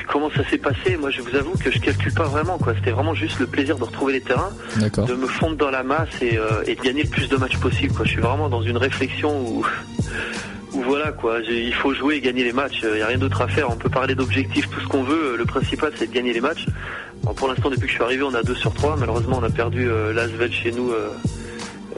Comment 0.08 0.30
ça 0.30 0.42
s'est 0.48 0.58
passé 0.58 0.96
Moi, 0.96 1.10
je 1.10 1.20
vous 1.20 1.34
avoue 1.36 1.52
que 1.58 1.70
je 1.70 1.78
calcule 1.78 2.14
pas 2.14 2.24
vraiment, 2.24 2.56
quoi. 2.56 2.74
C'était 2.74 2.90
vraiment 2.90 3.14
juste 3.14 3.38
le 3.40 3.46
plaisir 3.46 3.76
de 3.76 3.84
retrouver 3.84 4.14
les 4.14 4.20
terrains, 4.22 4.52
de 4.78 5.14
me 5.14 5.26
fondre 5.26 5.56
dans 5.56 5.70
la 5.70 5.82
masse 5.82 6.08
et, 6.22 6.38
euh, 6.38 6.62
et 6.66 6.74
de 6.74 6.80
gagner 6.80 7.02
le 7.02 7.10
plus 7.10 7.28
de 7.28 7.36
matchs 7.36 7.58
possible, 7.58 7.92
quoi. 7.94 8.06
Je 8.06 8.12
suis 8.12 8.20
vraiment 8.20 8.48
dans 8.48 8.62
une 8.62 8.78
réflexion 8.78 9.38
où, 9.38 9.66
où 10.72 10.80
voilà, 10.80 11.12
quoi. 11.12 11.40
Il 11.40 11.74
faut 11.74 11.92
jouer 11.92 12.16
et 12.16 12.20
gagner 12.20 12.42
les 12.42 12.54
matchs. 12.54 12.80
Il 12.82 12.94
n'y 12.94 13.02
a 13.02 13.06
rien 13.06 13.18
d'autre 13.18 13.42
à 13.42 13.48
faire. 13.48 13.70
On 13.70 13.76
peut 13.76 13.90
parler 13.90 14.14
d'objectifs, 14.14 14.70
tout 14.70 14.80
ce 14.80 14.86
qu'on 14.86 15.02
veut. 15.02 15.36
Le 15.36 15.44
principal, 15.44 15.92
c'est 15.96 16.08
de 16.08 16.14
gagner 16.14 16.32
les 16.32 16.40
matchs. 16.40 16.64
Alors, 17.22 17.34
pour 17.34 17.48
l'instant, 17.48 17.68
depuis 17.68 17.82
que 17.82 17.88
je 17.88 17.94
suis 17.94 18.04
arrivé, 18.04 18.22
on 18.22 18.34
a 18.34 18.42
2 18.42 18.54
sur 18.54 18.72
3. 18.72 18.96
Malheureusement, 18.96 19.38
on 19.40 19.44
a 19.44 19.50
perdu 19.50 19.90
euh, 19.90 20.14
l'Asvel 20.14 20.50
chez 20.52 20.72
nous 20.72 20.90
euh, 20.90 21.10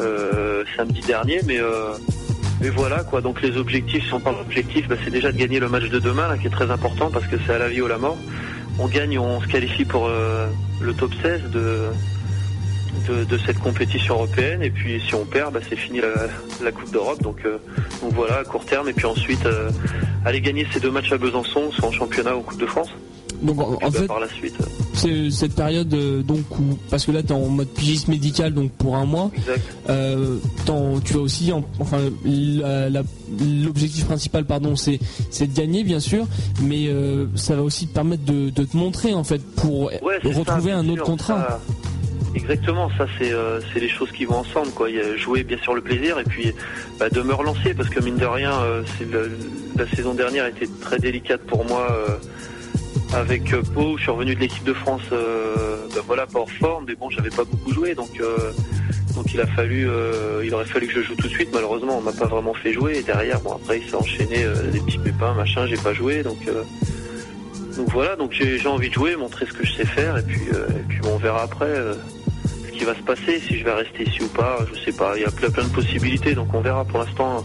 euh, 0.00 0.64
samedi 0.76 1.00
dernier, 1.02 1.40
mais. 1.46 1.60
Mais 2.60 2.68
voilà 2.68 3.04
quoi, 3.04 3.22
donc 3.22 3.40
les 3.40 3.56
objectifs, 3.56 4.06
si 4.06 4.12
on 4.12 4.20
parle 4.20 4.36
d'objectifs, 4.36 4.86
bah, 4.86 4.96
c'est 5.02 5.10
déjà 5.10 5.32
de 5.32 5.38
gagner 5.38 5.60
le 5.60 5.68
match 5.68 5.88
de 5.88 5.98
demain 5.98 6.36
qui 6.36 6.46
est 6.46 6.50
très 6.50 6.70
important 6.70 7.10
parce 7.10 7.26
que 7.26 7.36
c'est 7.46 7.54
à 7.54 7.58
la 7.58 7.68
vie 7.68 7.80
ou 7.80 7.86
à 7.86 7.88
la 7.88 7.98
mort. 7.98 8.18
On 8.78 8.86
gagne, 8.86 9.18
on 9.18 9.40
se 9.40 9.46
qualifie 9.46 9.86
pour 9.86 10.06
euh, 10.06 10.46
le 10.80 10.92
top 10.92 11.12
16 11.22 11.50
de, 11.50 11.88
cette 13.44 13.58
compétition 13.58 14.14
européenne 14.14 14.62
et 14.62 14.70
puis 14.70 15.00
si 15.00 15.14
on 15.14 15.24
perd, 15.24 15.54
bah, 15.54 15.60
c'est 15.66 15.76
fini 15.76 16.00
la, 16.00 16.70
Coupe 16.70 16.90
d'Europe. 16.92 17.22
Donc, 17.22 17.38
euh, 17.46 17.58
donc 18.02 18.12
voilà, 18.12 18.38
à 18.38 18.44
court 18.44 18.66
terme 18.66 18.88
et 18.88 18.92
puis 18.92 19.06
ensuite 19.06 19.46
euh, 19.46 19.70
aller 20.26 20.42
gagner 20.42 20.66
ces 20.70 20.80
deux 20.80 20.90
matchs 20.90 21.12
à 21.12 21.18
Besançon, 21.18 21.72
soit 21.72 21.88
en 21.88 21.92
championnat 21.92 22.36
ou 22.36 22.40
en 22.40 22.42
Coupe 22.42 22.60
de 22.60 22.66
France. 22.66 22.90
Donc 23.42 23.60
en, 23.60 23.72
Et 23.80 23.84
en 23.84 23.90
bah, 23.90 23.98
fait, 24.00 24.06
par 24.06 24.20
la 24.20 24.28
suite. 24.28 24.54
euh, 24.60 24.64
c'est 24.94 25.30
cette 25.30 25.54
période 25.54 25.92
euh, 25.94 26.22
donc 26.22 26.40
où 26.58 26.76
parce 26.90 27.06
que 27.06 27.12
là 27.12 27.22
t'es 27.22 27.32
en 27.32 27.46
mode 27.48 27.68
pigiste 27.68 28.08
médical 28.08 28.52
donc 28.52 28.70
pour 28.72 28.96
un 28.96 29.06
mois. 29.06 29.30
Euh, 29.88 30.36
t'en- 30.66 31.00
tu 31.00 31.14
vas 31.14 31.20
aussi 31.20 31.52
en- 31.52 31.64
enfin 31.78 31.98
l'objectif 33.64 34.04
principal 34.06 34.44
pardon 34.44 34.76
c'est 34.76 34.98
c'est 35.30 35.46
de 35.46 35.56
gagner 35.56 35.84
bien 35.84 36.00
sûr 36.00 36.26
mais 36.62 36.88
euh, 36.88 37.26
ça 37.36 37.56
va 37.56 37.62
aussi 37.62 37.86
te 37.86 37.94
permettre 37.94 38.24
de, 38.24 38.50
de 38.50 38.64
te 38.64 38.76
montrer 38.76 39.14
en 39.14 39.24
fait 39.24 39.40
pour 39.56 39.84
Ouais, 40.02 40.18
retrouver 40.24 40.72
ça, 40.72 40.78
un 40.78 40.88
autre 40.88 41.02
contrat. 41.04 41.48
ça- 41.48 41.60
exactement, 42.34 42.88
ça 42.96 43.06
c'est 43.18 43.32
euh, 43.32 43.60
c'est 43.72 43.80
les 43.80 43.88
choses 43.88 44.10
qui 44.12 44.24
vont 44.24 44.36
ensemble 44.36 44.70
quoi. 44.72 44.88
Il 44.90 44.96
y 44.96 45.00
a 45.00 45.16
jouer 45.16 45.42
bien 45.44 45.58
sûr 45.58 45.74
le 45.74 45.80
plaisir 45.80 46.18
et 46.18 46.24
puis 46.24 46.52
bah, 46.98 47.08
de 47.10 47.22
me 47.22 47.34
relancer 47.34 47.74
parce 47.74 47.88
que 47.88 48.00
mine 48.02 48.16
de 48.16 48.26
rien, 48.26 48.52
euh, 48.62 48.82
le- 49.10 49.30
la 49.76 49.86
saison 49.88 50.14
dernière 50.14 50.46
était 50.46 50.68
très 50.80 50.98
délicate 50.98 51.40
pour 51.42 51.64
moi 51.66 51.86
euh, 51.90 52.16
avec 53.12 53.52
euh, 53.52 53.62
Pau. 53.62 53.96
Je 53.96 54.02
suis 54.02 54.10
revenu 54.10 54.34
de 54.34 54.40
l'équipe 54.40 54.64
de 54.64 54.72
France, 54.72 55.02
euh, 55.12 55.76
bah, 55.94 56.02
voilà 56.06 56.26
pas 56.26 56.40
hors 56.40 56.50
forme, 56.50 56.84
mais 56.86 56.94
bon 56.94 57.10
j'avais 57.10 57.30
pas 57.30 57.44
beaucoup 57.44 57.72
joué 57.72 57.94
donc. 57.94 58.20
euh, 58.20 58.52
donc 59.14 59.34
il 59.34 59.40
a 59.40 59.46
fallu, 59.48 59.88
il 60.44 60.54
aurait 60.54 60.64
fallu 60.64 60.86
que 60.86 60.94
je 60.94 61.02
joue 61.02 61.14
tout 61.16 61.26
de 61.26 61.32
suite. 61.32 61.50
Malheureusement, 61.52 61.98
on 61.98 62.00
m'a 62.00 62.12
pas 62.12 62.26
vraiment 62.26 62.54
fait 62.54 62.72
jouer. 62.72 62.98
Et 62.98 63.02
derrière, 63.02 63.40
bon 63.40 63.52
après, 63.52 63.80
il 63.80 63.88
s'est 63.88 63.96
enchaîné 63.96 64.44
des 64.72 64.78
petits 64.80 64.98
pépins, 64.98 65.34
machin. 65.34 65.66
J'ai 65.66 65.76
pas 65.76 65.92
joué, 65.92 66.22
donc 66.22 66.38
euh, 66.46 66.62
donc 67.76 67.88
voilà, 67.90 68.14
donc 68.14 68.32
j'ai 68.32 68.66
envie 68.68 68.88
de 68.88 68.94
jouer, 68.94 69.16
montrer 69.16 69.46
ce 69.46 69.52
que 69.52 69.66
je 69.66 69.72
sais 69.72 69.84
faire, 69.84 70.16
et 70.16 70.22
puis, 70.22 70.40
puis 70.88 71.00
on 71.04 71.16
verra 71.18 71.42
après 71.42 71.74
ce 72.66 72.70
qui 72.70 72.84
va 72.84 72.94
se 72.94 73.02
passer, 73.02 73.40
si 73.40 73.58
je 73.58 73.64
vais 73.64 73.72
rester 73.72 74.04
ici 74.04 74.22
ou 74.22 74.28
pas, 74.28 74.58
je 74.72 74.80
sais 74.80 74.92
pas, 74.96 75.14
il 75.16 75.22
y 75.22 75.24
a 75.24 75.30
plein 75.30 75.64
de 75.64 75.70
possibilités, 75.70 76.34
donc 76.34 76.54
on 76.54 76.60
verra 76.60 76.84
pour 76.84 77.00
l'instant. 77.00 77.44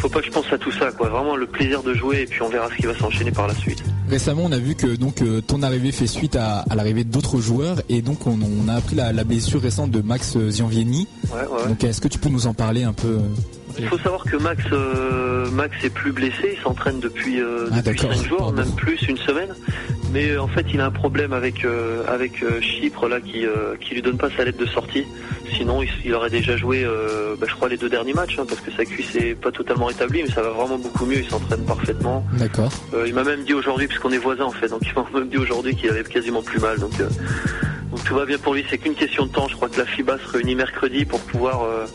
Il 0.00 0.04
faut 0.04 0.08
pas 0.08 0.20
que 0.20 0.26
je 0.28 0.30
pense 0.30 0.50
à 0.50 0.56
tout 0.56 0.72
ça, 0.72 0.90
quoi. 0.92 1.10
Vraiment 1.10 1.36
le 1.36 1.46
plaisir 1.46 1.82
de 1.82 1.92
jouer, 1.92 2.22
et 2.22 2.26
puis 2.26 2.40
on 2.40 2.48
verra 2.48 2.70
ce 2.70 2.76
qui 2.76 2.86
va 2.86 2.96
s'enchaîner 2.96 3.32
par 3.32 3.46
la 3.46 3.54
suite. 3.54 3.82
Récemment, 4.08 4.44
on 4.46 4.52
a 4.52 4.56
vu 4.56 4.74
que 4.74 4.96
donc 4.96 5.20
euh, 5.20 5.42
ton 5.42 5.62
arrivée 5.62 5.92
fait 5.92 6.06
suite 6.06 6.36
à, 6.36 6.60
à 6.70 6.74
l'arrivée 6.74 7.04
d'autres 7.04 7.38
joueurs 7.38 7.82
et 7.90 8.00
donc 8.00 8.26
on, 8.26 8.38
on 8.40 8.68
a 8.68 8.72
appris 8.76 8.96
la, 8.96 9.12
la 9.12 9.24
blessure 9.24 9.60
récente 9.60 9.90
de 9.90 10.00
Max 10.00 10.36
euh, 10.36 10.48
Zianvieni. 10.50 11.06
Ouais, 11.30 11.40
ouais. 11.40 11.68
Donc 11.68 11.84
est-ce 11.84 12.00
que 12.00 12.08
tu 12.08 12.18
peux 12.18 12.30
nous 12.30 12.46
en 12.46 12.54
parler 12.54 12.82
un 12.82 12.94
peu 12.94 13.08
euh 13.08 13.18
Il 13.78 13.86
faut 13.88 13.98
savoir 13.98 14.24
que 14.24 14.36
Max, 14.36 14.62
euh, 14.72 15.48
Max 15.50 15.76
est 15.84 15.90
plus 15.90 16.12
blessé, 16.12 16.56
il 16.56 16.62
s'entraîne 16.62 17.00
depuis, 17.00 17.40
euh, 17.40 17.68
Ah, 17.72 17.80
depuis 17.82 18.00
d'accord, 18.00 18.14
5 18.14 18.28
jours, 18.28 18.38
pardon. 18.38 18.62
même 18.62 18.72
plus, 18.74 19.00
une 19.08 19.16
semaine. 19.18 19.54
Mais 20.12 20.30
euh, 20.30 20.42
en 20.42 20.48
fait, 20.48 20.66
il 20.74 20.80
a 20.80 20.86
un 20.86 20.90
problème 20.90 21.32
avec 21.32 21.64
euh, 21.64 22.02
avec 22.08 22.42
euh, 22.42 22.60
Chypre 22.60 23.06
là 23.08 23.20
qui 23.20 23.46
euh, 23.46 23.76
qui 23.80 23.94
lui 23.94 24.02
donne 24.02 24.16
pas 24.18 24.28
sa 24.36 24.44
lettre 24.44 24.58
de 24.58 24.66
sortie. 24.66 25.04
Sinon, 25.56 25.82
il, 25.82 25.88
il 26.04 26.14
aurait 26.14 26.30
déjà 26.30 26.56
joué, 26.56 26.82
euh, 26.84 27.36
bah, 27.40 27.46
je 27.48 27.54
crois, 27.54 27.68
les 27.68 27.76
deux 27.76 27.88
derniers 27.88 28.12
matchs, 28.12 28.36
hein, 28.38 28.44
parce 28.48 28.60
que 28.60 28.70
sa 28.72 28.84
cuisse 28.84 29.14
est 29.16 29.34
pas 29.34 29.52
totalement 29.52 29.86
rétablie, 29.86 30.22
mais 30.24 30.30
ça 30.30 30.42
va 30.42 30.50
vraiment 30.50 30.78
beaucoup 30.78 31.06
mieux. 31.06 31.18
Il 31.18 31.28
s'entraîne 31.28 31.64
parfaitement. 31.64 32.24
D'accord. 32.34 32.70
Euh, 32.94 33.04
il 33.06 33.14
m'a 33.14 33.22
même 33.24 33.44
dit 33.44 33.54
aujourd'hui, 33.54 33.86
puisqu'on 33.86 34.10
est 34.10 34.18
voisins 34.18 34.44
en 34.44 34.50
fait, 34.52 34.68
donc 34.68 34.80
il 34.84 34.92
m'a 34.94 35.06
même 35.20 35.28
dit 35.28 35.38
aujourd'hui 35.38 35.76
qu'il 35.76 35.88
avait 35.90 36.02
quasiment 36.02 36.42
plus 36.42 36.58
mal. 36.60 36.78
Donc, 36.80 36.98
euh, 37.00 37.08
donc 37.90 38.02
tout 38.04 38.14
va 38.14 38.24
bien 38.26 38.38
pour 38.38 38.54
lui, 38.54 38.64
c'est 38.68 38.78
qu'une 38.78 38.94
question 38.94 39.26
de 39.26 39.30
temps. 39.32 39.46
Je 39.48 39.54
crois 39.54 39.68
que 39.68 39.78
la 39.78 39.86
FIBA 39.86 40.18
se 40.18 40.28
réunit 40.32 40.54
mercredi 40.56 41.04
pour 41.04 41.20
pouvoir 41.20 41.62
euh, 41.64 41.86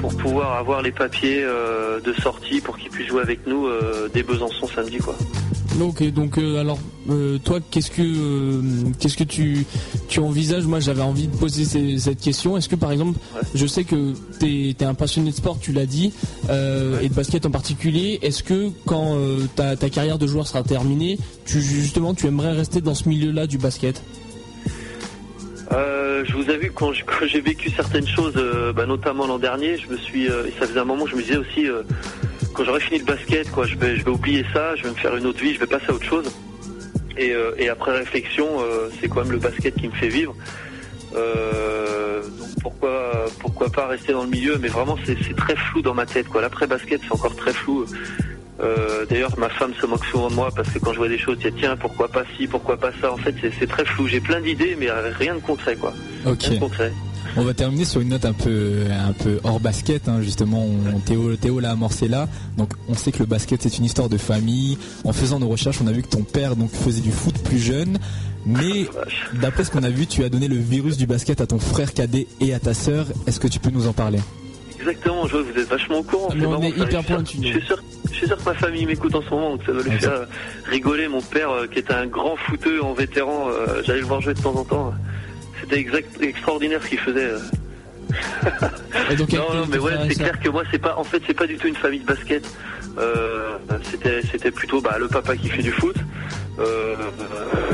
pour 0.00 0.14
pouvoir 0.16 0.56
avoir 0.58 0.82
les 0.82 0.92
papiers 0.92 1.42
euh, 1.42 2.00
de 2.00 2.12
sortie 2.14 2.60
pour 2.60 2.76
qu'il 2.78 2.90
puisse 2.90 3.08
jouer 3.08 3.22
avec 3.22 3.46
nous 3.46 3.66
euh, 3.66 4.08
dès 4.12 4.22
Besançon 4.22 4.66
samedi 4.74 4.98
quoi. 4.98 5.16
Donc, 5.78 6.00
euh, 6.02 6.10
donc 6.10 6.38
euh, 6.38 6.60
alors, 6.60 6.78
euh, 7.10 7.38
toi, 7.38 7.60
qu'est-ce 7.70 7.90
que, 7.90 8.62
qu'est-ce 8.98 9.16
que 9.16 9.22
tu, 9.24 9.64
tu 10.08 10.18
envisages? 10.18 10.64
Moi, 10.66 10.80
j'avais 10.80 11.02
envie 11.02 11.28
de 11.28 11.36
poser 11.36 11.64
ces- 11.64 11.98
cette 11.98 12.20
question. 12.20 12.56
Est-ce 12.56 12.68
que, 12.68 12.74
par 12.74 12.90
exemple, 12.90 13.18
je 13.54 13.66
sais 13.66 13.84
que 13.84 14.14
tu 14.40 14.70
es, 14.80 14.82
un 14.84 14.94
passionné 14.94 15.30
de 15.30 15.36
sport, 15.36 15.58
tu 15.60 15.72
l'as 15.72 15.86
dit, 15.86 16.12
et 16.48 17.08
de 17.08 17.14
basket 17.14 17.46
en 17.46 17.50
particulier. 17.50 18.18
Est-ce 18.22 18.42
que, 18.42 18.70
quand 18.86 19.16
ta, 19.54 19.76
ta 19.76 19.88
carrière 19.90 20.18
de 20.18 20.26
joueur 20.26 20.46
sera 20.48 20.62
terminée, 20.64 21.18
tu 21.44 21.60
justement, 21.60 22.12
tu 22.14 22.26
aimerais 22.26 22.52
rester 22.52 22.80
dans 22.80 22.94
ce 22.94 23.08
milieu-là 23.08 23.46
du 23.46 23.58
basket? 23.58 24.02
Euh, 25.72 26.24
je 26.24 26.32
vous 26.32 26.48
avoue 26.50 26.72
quand 26.74 26.92
j'ai 27.26 27.40
vécu 27.40 27.70
certaines 27.70 28.06
choses, 28.06 28.34
euh, 28.36 28.72
bah, 28.72 28.86
notamment 28.86 29.26
l'an 29.26 29.38
dernier, 29.38 29.76
je 29.76 29.88
me 29.88 29.96
suis, 29.96 30.28
euh, 30.28 30.44
ça 30.58 30.66
faisait 30.66 30.80
un 30.80 30.84
moment, 30.84 31.06
je 31.06 31.14
me 31.14 31.22
disais 31.22 31.36
aussi, 31.36 31.68
euh, 31.68 31.82
quand 32.54 32.64
j'aurai 32.64 32.80
fini 32.80 32.98
le 32.98 33.04
basket, 33.04 33.50
quoi, 33.50 33.66
je 33.66 33.76
vais, 33.76 33.96
je 33.96 34.04
vais 34.04 34.10
oublier 34.10 34.44
ça, 34.52 34.74
je 34.76 34.84
vais 34.84 34.90
me 34.90 34.94
faire 34.94 35.14
une 35.16 35.26
autre 35.26 35.40
vie, 35.40 35.54
je 35.54 35.60
vais 35.60 35.66
passer 35.66 35.86
à 35.88 35.92
autre 35.92 36.06
chose. 36.06 36.30
Et, 37.16 37.32
euh, 37.32 37.52
et 37.58 37.68
après 37.68 37.92
réflexion, 37.98 38.48
c'est 39.00 39.08
quand 39.08 39.22
même 39.22 39.32
le 39.32 39.38
basket 39.38 39.74
qui 39.74 39.88
me 39.88 39.92
fait 39.92 40.08
vivre. 40.08 40.34
Donc 41.12 42.48
pourquoi, 42.62 43.26
pourquoi 43.40 43.70
pas 43.70 43.88
rester 43.88 44.12
dans 44.12 44.22
le 44.22 44.28
milieu 44.30 44.56
Mais 44.58 44.68
vraiment, 44.68 44.96
c'est 45.04 45.36
très 45.36 45.56
flou 45.56 45.82
dans 45.82 45.94
ma 45.94 46.06
tête. 46.06 46.28
quoi. 46.28 46.40
L'après 46.40 46.66
basket, 46.66 47.00
c'est 47.04 47.12
encore 47.12 47.34
très 47.34 47.52
flou. 47.52 47.86
Euh, 48.60 49.06
D'ailleurs, 49.08 49.38
ma 49.38 49.48
femme 49.48 49.72
se 49.80 49.86
moque 49.86 50.04
souvent 50.06 50.28
de 50.30 50.34
moi 50.34 50.50
parce 50.54 50.68
que 50.70 50.78
quand 50.78 50.92
je 50.92 50.98
vois 50.98 51.08
des 51.08 51.18
choses, 51.18 51.36
tiens, 51.40 51.50
tiens, 51.58 51.76
pourquoi 51.76 52.08
pas 52.08 52.24
ci, 52.36 52.46
pourquoi 52.46 52.76
pas 52.76 52.90
ça? 53.00 53.12
En 53.12 53.16
fait, 53.16 53.34
c'est- 53.40 53.52
c'est 53.58 53.66
très 53.68 53.84
flou. 53.84 54.06
J'ai 54.08 54.20
plein 54.20 54.40
d'idées, 54.40 54.76
mais 54.78 54.88
rien 54.90 55.34
de 55.34 55.40
concret, 55.40 55.76
quoi. 55.76 55.92
Ok. 56.26 56.42
Rien 56.42 56.54
de 56.54 56.58
concret. 56.60 56.92
On 57.36 57.42
va 57.44 57.54
terminer 57.54 57.84
sur 57.84 58.00
une 58.00 58.08
note 58.08 58.24
un 58.24 58.32
peu, 58.32 58.84
un 58.90 59.12
peu 59.12 59.38
hors 59.44 59.60
basket, 59.60 60.08
hein, 60.08 60.20
justement. 60.22 60.64
On- 60.66 60.98
Théo, 60.98 61.36
Théo 61.36 61.60
l'a 61.60 61.70
amorcé 61.70 62.08
là. 62.08 62.26
Donc, 62.56 62.72
on 62.88 62.94
sait 62.94 63.12
que 63.12 63.18
le 63.20 63.26
basket 63.26 63.62
c'est 63.62 63.78
une 63.78 63.84
histoire 63.84 64.08
de 64.08 64.16
famille. 64.16 64.76
En 65.04 65.12
faisant 65.12 65.38
nos 65.38 65.48
recherches, 65.48 65.78
on 65.82 65.86
a 65.86 65.92
vu 65.92 66.02
que 66.02 66.08
ton 66.08 66.22
père 66.24 66.56
donc 66.56 66.70
faisait 66.72 67.02
du 67.02 67.12
foot 67.12 67.38
plus 67.44 67.58
jeune. 67.60 67.98
Mais 68.46 68.86
d'après 69.40 69.64
ce 69.64 69.70
qu'on 69.70 69.82
a 69.84 69.90
vu, 69.90 70.06
tu 70.06 70.24
as 70.24 70.30
donné 70.30 70.48
le 70.48 70.56
virus 70.56 70.96
du 70.96 71.06
basket 71.06 71.40
à 71.40 71.46
ton 71.46 71.58
frère 71.60 71.92
cadet 71.92 72.26
et 72.40 72.54
à 72.54 72.58
ta 72.58 72.72
sœur. 72.74 73.06
Est-ce 73.26 73.38
que 73.38 73.46
tu 73.48 73.60
peux 73.60 73.70
nous 73.70 73.86
en 73.86 73.92
parler? 73.92 74.18
Exactement, 74.78 75.26
je 75.26 75.32
vois 75.36 75.42
que 75.42 75.52
vous 75.52 75.60
êtes 75.60 75.68
vachement 75.68 75.98
au 75.98 76.02
courant. 76.02 76.28
Mais 76.36 76.46
on 76.46 76.50
marrant, 76.50 76.62
est 76.62 76.68
hyper 76.70 76.86
suis 76.86 76.92
sûr- 77.06 77.16
pointu, 77.16 77.36
Je 77.42 77.46
suis 77.48 77.62
sûr, 77.62 77.78
je 78.10 78.14
suis 78.14 78.26
sûr 78.26 78.36
que 78.36 78.44
ma 78.44 78.54
famille 78.54 78.86
m'écoute 78.86 79.14
en 79.14 79.22
ce 79.22 79.30
moment, 79.30 79.50
donc 79.50 79.62
ça 79.66 79.72
doit 79.72 79.82
lui 79.82 79.90
ça- 79.92 79.98
faire 80.10 80.26
rigoler. 80.66 81.08
Mon 81.08 81.20
père, 81.22 81.50
euh, 81.50 81.66
qui 81.66 81.78
était 81.80 81.94
un 81.94 82.06
grand 82.06 82.36
footeux 82.36 82.82
en 82.82 82.92
vétéran, 82.92 83.48
euh, 83.50 83.82
j'allais 83.84 84.00
le 84.00 84.06
voir 84.06 84.20
jouer 84.20 84.34
de 84.34 84.40
temps 84.40 84.54
en 84.54 84.64
temps. 84.64 84.94
C'était 85.60 85.78
exact, 85.78 86.22
extraordinaire 86.22 86.80
ce 86.82 86.88
qu'il 86.88 86.98
faisait. 86.98 87.24
euh. 87.24 87.38
Et 89.10 89.16
donc, 89.16 89.32
non, 89.32 89.38
non, 89.54 89.66
mais 89.70 89.78
ouais, 89.78 89.92
c'est 90.08 90.14
clair 90.14 90.38
que 90.40 90.48
moi, 90.48 90.62
c'est 90.70 90.78
pas, 90.78 90.96
en 90.96 91.04
fait, 91.04 91.20
c'est 91.26 91.34
pas 91.34 91.46
du 91.46 91.56
tout 91.56 91.66
une 91.66 91.74
famille 91.76 92.00
de 92.00 92.06
basket. 92.06 92.46
C'était, 93.90 94.20
c'était 94.30 94.50
plutôt 94.50 94.80
bah, 94.80 94.96
le 94.98 95.08
papa 95.08 95.36
qui 95.36 95.48
fait 95.48 95.62
du 95.62 95.70
foot. 95.72 95.96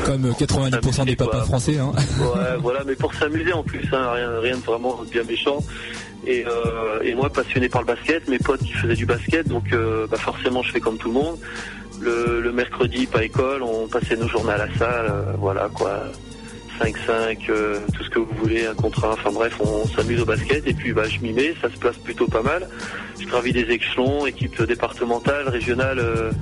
Comme 0.04 0.26
euh, 0.26 0.32
90% 0.32 1.06
des 1.06 1.16
papas 1.16 1.30
quoi. 1.30 1.42
français. 1.44 1.78
Hein. 1.78 1.92
Ouais, 2.20 2.56
voilà, 2.60 2.80
mais 2.86 2.94
pour 2.94 3.14
s'amuser 3.14 3.52
en 3.54 3.62
plus, 3.62 3.82
hein, 3.92 4.10
rien, 4.12 4.40
rien 4.40 4.56
de 4.56 4.62
vraiment 4.62 5.00
bien 5.10 5.22
méchant. 5.24 5.58
Et, 6.26 6.44
euh, 6.46 7.00
et 7.02 7.14
moi, 7.14 7.30
passionné 7.30 7.68
par 7.68 7.82
le 7.82 7.86
basket, 7.86 8.28
mes 8.28 8.38
potes 8.38 8.62
qui 8.62 8.72
faisaient 8.72 8.94
du 8.94 9.06
basket, 9.06 9.48
donc 9.48 9.72
euh, 9.72 10.06
bah 10.06 10.16
forcément, 10.16 10.62
je 10.62 10.72
fais 10.72 10.80
comme 10.80 10.96
tout 10.96 11.08
le 11.08 11.14
monde. 11.14 11.38
Le, 12.00 12.40
le 12.40 12.52
mercredi, 12.52 13.06
pas 13.06 13.24
école, 13.24 13.62
on 13.62 13.86
passait 13.88 14.16
nos 14.16 14.28
journées 14.28 14.52
à 14.52 14.58
la 14.58 14.74
salle, 14.78 15.06
euh, 15.10 15.32
voilà 15.38 15.68
quoi. 15.72 16.04
5-5, 16.80 17.38
euh, 17.50 17.78
tout 17.94 18.02
ce 18.02 18.10
que 18.10 18.18
vous 18.18 18.34
voulez, 18.36 18.66
un 18.66 18.74
contre 18.74 19.04
un, 19.04 19.12
enfin 19.12 19.30
bref, 19.30 19.60
on, 19.60 19.86
s'amuse 19.86 20.20
au 20.20 20.24
basket 20.24 20.66
et 20.66 20.74
puis 20.74 20.92
bah, 20.92 21.04
je 21.08 21.20
m'y 21.20 21.32
mets, 21.32 21.54
ça 21.62 21.70
se 21.70 21.78
place 21.78 21.96
plutôt 21.98 22.26
pas 22.26 22.42
mal. 22.42 22.68
Je 23.20 23.26
gravis 23.26 23.52
des 23.52 23.70
échelons, 23.70 24.26
équipe 24.26 24.60
départementale, 24.62 25.48
régionale, 25.48 26.00
euh, 26.00 26.32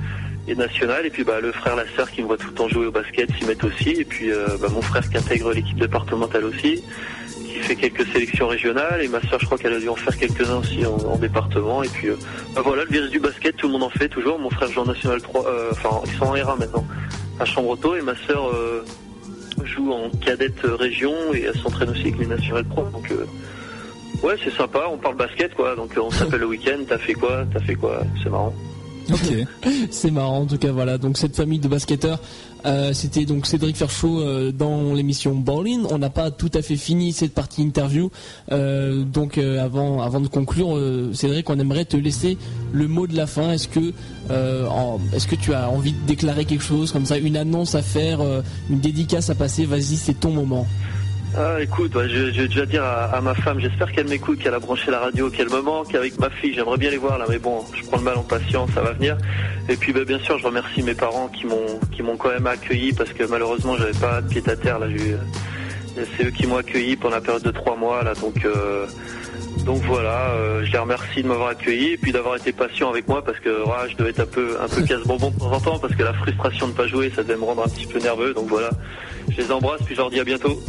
et 0.47 0.55
nationale. 0.55 1.05
Et 1.05 1.09
puis 1.09 1.23
bah, 1.23 1.39
le 1.39 1.51
frère, 1.51 1.75
la 1.75 1.85
sœur 1.95 2.09
qui 2.11 2.21
me 2.21 2.27
voit 2.27 2.37
tout 2.37 2.47
le 2.47 2.53
temps 2.53 2.67
jouer 2.67 2.87
au 2.87 2.91
basket 2.91 3.29
s'y 3.37 3.45
mettent 3.45 3.63
aussi. 3.63 3.89
Et 3.89 4.05
puis 4.05 4.31
euh, 4.31 4.57
bah, 4.59 4.67
mon 4.71 4.81
frère 4.81 5.07
qui 5.09 5.17
intègre 5.17 5.53
l'équipe 5.53 5.79
départementale 5.79 6.45
aussi, 6.45 6.83
qui 7.53 7.59
fait 7.59 7.75
quelques 7.75 8.05
sélections 8.07 8.47
régionales. 8.47 9.01
Et 9.01 9.07
ma 9.07 9.21
sœur, 9.21 9.39
je 9.39 9.45
crois 9.45 9.57
qu'elle 9.57 9.73
a 9.73 9.79
dû 9.79 9.89
en 9.89 9.95
faire 9.95 10.17
quelques-uns 10.17 10.57
aussi 10.57 10.85
en, 10.85 10.95
en 10.95 11.17
département. 11.17 11.83
Et 11.83 11.89
puis 11.89 12.09
euh, 12.09 12.17
bah, 12.55 12.61
voilà, 12.63 12.83
le 12.83 12.89
virus 12.89 13.11
du 13.11 13.19
basket, 13.19 13.55
tout 13.55 13.67
le 13.67 13.73
monde 13.73 13.83
en 13.83 13.89
fait 13.89 14.09
toujours. 14.09 14.39
Mon 14.39 14.49
frère 14.49 14.69
joue 14.69 14.81
en 14.81 14.85
national 14.85 15.21
3, 15.21 15.45
euh, 15.45 15.71
enfin 15.71 16.01
ils 16.05 16.17
sont 16.17 16.25
en 16.25 16.35
R1 16.35 16.59
maintenant, 16.59 16.85
à 17.39 17.45
Chambretot. 17.45 17.95
Et 17.95 18.01
ma 18.01 18.15
sœur 18.27 18.49
euh, 18.49 18.83
joue 19.63 19.91
en 19.91 20.09
cadette 20.09 20.61
région 20.63 21.13
et 21.33 21.43
elle 21.43 21.59
s'entraîne 21.59 21.89
aussi 21.89 22.01
avec 22.01 22.17
les 22.17 22.27
nationales 22.27 22.65
pro. 22.65 22.83
Donc 22.83 23.11
ouais, 24.23 24.35
c'est 24.43 24.53
sympa. 24.53 24.87
On 24.91 24.97
parle 24.97 25.15
basket 25.15 25.53
quoi. 25.53 25.75
Donc 25.75 25.91
on 25.97 26.09
s'appelle 26.09 26.41
le 26.41 26.47
week-end. 26.47 26.79
T'as 26.87 26.97
fait 26.97 27.13
quoi 27.13 27.45
T'as 27.53 27.59
fait 27.59 27.75
quoi 27.75 28.01
C'est 28.21 28.29
marrant. 28.29 28.53
C'est 29.91 30.11
marrant 30.11 30.39
en 30.39 30.45
tout 30.45 30.57
cas 30.57 30.71
voilà. 30.71 30.97
Donc 30.97 31.17
cette 31.17 31.35
famille 31.35 31.59
de 31.59 31.67
basketteurs 31.67 32.19
euh, 32.65 32.93
c'était 32.93 33.25
donc 33.25 33.45
Cédric 33.45 33.75
Ferchaud 33.75 34.21
euh, 34.21 34.51
dans 34.51 34.93
l'émission 34.93 35.35
Ballin. 35.35 35.83
On 35.89 35.97
n'a 35.97 36.09
pas 36.09 36.31
tout 36.31 36.51
à 36.53 36.61
fait 36.61 36.77
fini 36.77 37.11
cette 37.11 37.33
partie 37.33 37.61
interview. 37.61 38.09
Euh, 38.51 39.03
donc 39.03 39.37
avant 39.37 40.01
avant 40.01 40.21
de 40.21 40.27
conclure 40.27 40.79
Cédric 41.13 41.49
on 41.49 41.59
aimerait 41.59 41.85
te 41.85 41.97
laisser 41.97 42.37
le 42.71 42.87
mot 42.87 43.07
de 43.07 43.15
la 43.15 43.27
fin. 43.27 43.51
Est-ce 43.51 43.67
que 43.67 43.93
est-ce 45.13 45.27
que 45.27 45.35
tu 45.35 45.53
as 45.53 45.69
envie 45.69 45.91
de 45.91 46.07
déclarer 46.07 46.45
quelque 46.45 46.63
chose 46.63 46.91
comme 46.91 47.05
ça 47.05 47.17
une 47.17 47.37
annonce 47.37 47.75
à 47.75 47.81
faire 47.81 48.21
une 48.69 48.79
dédicace 48.79 49.29
à 49.29 49.35
passer? 49.35 49.65
Vas-y 49.65 49.97
c'est 49.97 50.19
ton 50.19 50.31
moment 50.31 50.65
Ah, 51.35 51.59
écoute, 51.61 51.91
je, 51.95 52.31
je 52.31 52.41
vais 52.41 52.47
déjà 52.47 52.65
dire 52.67 52.83
à, 52.83 53.05
à 53.05 53.19
ma 53.21 53.33
femme, 53.33 53.59
j'espère 53.59 53.91
qu'elle 53.91 54.07
m'écoute, 54.07 54.37
qu'elle 54.37 54.53
a 54.53 54.59
branché 54.59 54.91
la 54.91 54.99
radio, 54.99 55.31
qu'elle 55.31 55.49
me 55.49 55.61
manque. 55.61 55.95
Avec 55.95 56.19
ma 56.19 56.29
fille, 56.29 56.53
j'aimerais 56.53 56.77
bien 56.77 56.91
les 56.91 56.97
voir 56.97 57.17
là, 57.17 57.25
mais 57.27 57.39
bon, 57.39 57.63
je 57.73 57.83
prends 57.87 57.97
le 57.97 58.03
mal 58.03 58.17
en 58.17 58.23
patience, 58.23 58.69
ça 58.75 58.81
va 58.81 58.91
venir. 58.91 59.17
Et 59.67 59.75
puis, 59.75 59.93
bah, 59.93 60.03
bien 60.05 60.19
sûr, 60.19 60.37
je 60.37 60.45
remercie 60.45 60.83
mes 60.83 60.93
parents 60.93 61.27
qui 61.29 61.47
m'ont 61.47 61.79
qui 61.91 62.03
m'ont 62.03 62.17
quand 62.17 62.29
même 62.29 62.45
accueilli 62.45 62.93
parce 62.93 63.11
que 63.13 63.23
malheureusement, 63.23 63.75
j'avais 63.77 63.97
pas 63.99 64.21
de 64.21 64.27
pied 64.29 64.43
à 64.45 64.55
terre 64.55 64.77
là. 64.77 64.85
euh, 64.85 65.17
C'est 66.17 66.25
eux 66.25 66.29
qui 66.31 66.45
m'ont 66.45 66.57
accueilli 66.57 66.95
pendant 66.97 67.15
la 67.15 67.21
période 67.21 67.43
de 67.43 67.51
trois 67.51 67.75
mois 67.75 68.03
là, 68.03 68.13
donc. 68.13 68.45
euh, 68.45 68.85
donc 69.65 69.81
voilà, 69.83 70.31
euh, 70.31 70.65
je 70.65 70.71
les 70.73 70.77
remercie 70.77 71.23
de 71.23 71.27
m'avoir 71.27 71.47
accueilli 71.49 71.93
et 71.93 71.97
puis 71.97 72.11
d'avoir 72.11 72.35
été 72.35 72.51
patient 72.51 72.89
avec 72.89 73.07
moi 73.07 73.23
parce 73.23 73.39
que 73.39 73.49
ouais, 73.63 73.89
je 73.89 73.95
devais 73.95 74.09
être 74.09 74.19
un 74.19 74.25
peu 74.25 74.57
un 74.61 74.67
peu 74.67 74.81
casse-bonbon 74.87 75.29
de 75.31 75.39
temps 75.39 75.51
en 75.53 75.59
temps 75.61 75.79
parce 75.79 75.95
que 75.95 76.03
la 76.03 76.11
frustration 76.13 76.67
de 76.67 76.73
pas 76.73 76.85
jouer 76.87 77.11
ça 77.15 77.23
devait 77.23 77.37
me 77.37 77.45
rendre 77.45 77.63
un 77.63 77.69
petit 77.69 77.85
peu 77.87 77.97
nerveux 77.99 78.33
donc 78.33 78.47
voilà. 78.49 78.71
Je 79.29 79.37
les 79.37 79.51
embrasse 79.53 79.81
puis 79.85 79.95
je 79.95 80.01
leur 80.01 80.09
dis 80.09 80.19
à 80.19 80.25
bientôt. 80.25 80.59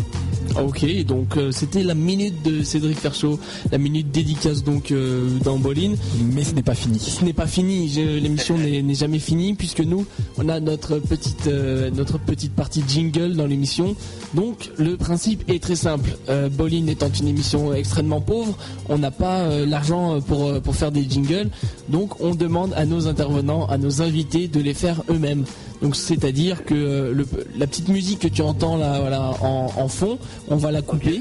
Ok, 0.62 0.86
donc 1.04 1.36
euh, 1.36 1.50
c'était 1.50 1.82
la 1.82 1.94
minute 1.94 2.42
de 2.42 2.62
Cédric 2.62 2.98
Ferchaud, 2.98 3.38
la 3.72 3.78
minute 3.78 4.10
dédicace 4.10 4.62
donc 4.62 4.92
euh, 4.92 5.28
dans 5.42 5.58
Bolin. 5.58 5.94
Mais 6.32 6.44
ce 6.44 6.54
n'est 6.54 6.62
pas 6.62 6.74
fini. 6.74 6.98
Ce 6.98 7.24
n'est 7.24 7.32
pas 7.32 7.46
fini, 7.46 7.88
l'émission 7.88 8.56
n'est 8.56 8.82
n'est 8.82 8.94
jamais 8.94 9.18
finie 9.18 9.54
puisque 9.54 9.80
nous 9.80 10.06
on 10.38 10.48
a 10.48 10.60
notre 10.60 10.98
petite 10.98 11.46
euh, 11.48 11.90
notre 11.90 12.18
petite 12.18 12.54
partie 12.54 12.84
jingle 12.86 13.34
dans 13.34 13.46
l'émission. 13.46 13.96
Donc 14.34 14.70
le 14.78 14.96
principe 14.96 15.42
est 15.48 15.62
très 15.62 15.76
simple. 15.76 16.16
Euh, 16.28 16.48
Bolin 16.48 16.86
étant 16.86 17.08
une 17.08 17.28
émission 17.28 17.72
extrêmement 17.74 18.20
pauvre, 18.20 18.56
on 18.88 18.98
n'a 18.98 19.10
pas 19.10 19.40
euh, 19.40 19.66
l'argent 19.66 20.20
pour 20.20 20.48
euh, 20.48 20.60
pour 20.60 20.76
faire 20.76 20.92
des 20.92 21.08
jingles, 21.08 21.48
donc 21.88 22.20
on 22.20 22.34
demande 22.34 22.72
à 22.74 22.84
nos 22.86 23.08
intervenants, 23.08 23.66
à 23.66 23.76
nos 23.78 24.02
invités 24.02 24.48
de 24.48 24.60
les 24.60 24.74
faire 24.74 25.02
eux-mêmes. 25.10 25.44
Donc 25.84 25.94
c'est-à-dire 25.96 26.64
que 26.64 26.74
euh, 26.74 27.12
le- 27.12 27.26
la 27.58 27.66
petite 27.66 27.88
musique 27.88 28.20
que 28.20 28.28
tu 28.28 28.40
entends 28.42 28.76
là 28.78 28.98
voilà 29.00 29.20
en, 29.42 29.70
en 29.76 29.88
fond, 29.88 30.18
on 30.48 30.56
va 30.56 30.72
la 30.72 30.80
couper. 30.82 31.20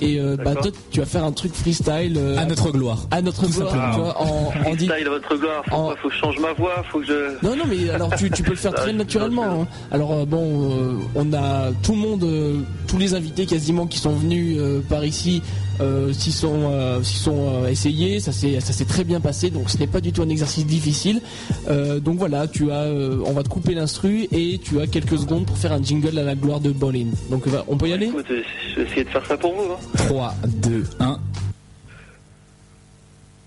Et 0.00 0.20
euh, 0.20 0.36
bah, 0.36 0.54
toi, 0.54 0.70
tu 0.92 1.00
vas 1.00 1.06
faire 1.06 1.24
un 1.24 1.32
truc 1.32 1.52
freestyle 1.52 2.14
euh, 2.16 2.38
À 2.38 2.44
notre 2.46 2.70
gloire. 2.70 3.06
à 3.10 3.20
notre 3.20 3.42
Tout 3.46 3.50
gloire, 3.52 3.70
simplement. 3.72 3.92
tu 3.94 4.00
vois, 4.00 4.22
en, 4.22 4.70
en 4.70 4.74
dit- 4.76 4.86
Freestyle 4.86 5.06
à 5.08 5.10
votre 5.10 5.36
gloire, 5.36 5.62
faut, 5.68 5.74
en- 5.74 5.88
pas- 5.88 5.96
faut 5.96 6.08
que 6.08 6.14
je 6.14 6.18
change 6.20 6.38
ma 6.38 6.52
voix, 6.52 6.84
faut 6.90 7.00
que 7.00 7.06
je. 7.06 7.44
non, 7.46 7.56
non, 7.56 7.64
mais 7.68 7.90
alors 7.90 8.14
tu, 8.16 8.30
tu 8.30 8.42
peux 8.44 8.50
le 8.52 8.56
faire 8.56 8.72
très 8.74 8.92
naturellement. 8.92 9.62
hein. 9.62 9.66
Alors 9.90 10.24
bon, 10.24 10.70
euh, 10.70 10.92
on 11.16 11.32
a 11.34 11.72
tout 11.82 11.92
le 11.92 11.98
monde, 11.98 12.22
euh, 12.22 12.60
tous 12.86 12.96
les 12.96 13.14
invités 13.14 13.44
quasiment 13.44 13.86
qui 13.88 13.98
sont 13.98 14.12
venus 14.12 14.56
euh, 14.60 14.80
par 14.88 15.04
ici, 15.04 15.42
euh, 15.80 16.12
s'y 16.12 16.32
sont, 16.32 16.70
euh, 16.72 17.02
sont 17.02 17.62
euh, 17.64 17.68
essayés. 17.68 18.20
Ça 18.20 18.32
s'est, 18.32 18.58
très 18.84 19.04
bien 19.04 19.20
passé. 19.20 19.50
Donc 19.50 19.70
ce 19.70 19.78
n'est 19.78 19.86
pas 19.86 20.00
du 20.00 20.12
tout 20.12 20.22
un 20.22 20.28
exercice 20.28 20.66
difficile. 20.66 21.20
Euh, 21.68 22.00
donc 22.00 22.18
voilà, 22.18 22.46
tu 22.48 22.70
as, 22.70 22.82
euh, 22.84 23.22
on 23.26 23.32
va 23.32 23.42
te 23.42 23.48
couper 23.48 23.74
l'instru 23.74 24.26
et 24.32 24.58
tu 24.58 24.80
as 24.80 24.86
quelques 24.86 25.18
secondes 25.18 25.46
pour 25.46 25.56
faire 25.58 25.72
un 25.72 25.82
jingle 25.82 26.18
à 26.18 26.22
la 26.22 26.34
gloire 26.34 26.60
de 26.60 26.70
Bolin. 26.70 27.06
Donc 27.30 27.46
va- 27.46 27.64
on 27.68 27.76
peut 27.76 27.88
y 27.88 27.92
aller? 27.92 28.06
Écoute, 28.06 28.26
je 28.28 28.76
vais 28.80 28.86
essayer 28.86 29.04
de 29.04 29.10
faire 29.10 29.26
ça 29.26 29.36
pour 29.36 29.52
vous. 29.54 29.72
Hein. 29.72 29.78
3, 29.96 30.34
2, 30.46 30.84
1. 31.00 31.18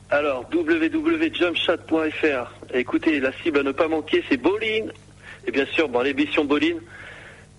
Alors, 0.10 0.45
www.jumpshot.fr. 0.53 2.52
Écoutez, 2.74 3.20
la 3.22 3.32
cible 3.44 3.60
à 3.60 3.64
ne 3.64 3.72
pas 3.72 3.88
manquer, 3.88 4.24
c'est 4.30 4.36
Bolin. 4.38 4.88
Et 5.48 5.52
bien 5.52 5.66
sûr, 5.74 5.88
bon, 5.88 6.02
l'émission 6.02 6.44
Bolin. 6.45 6.76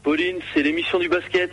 Bolin, 0.04 0.34
c'est 0.52 0.62
l'émission 0.62 0.98
du 0.98 1.08
basket. 1.08 1.50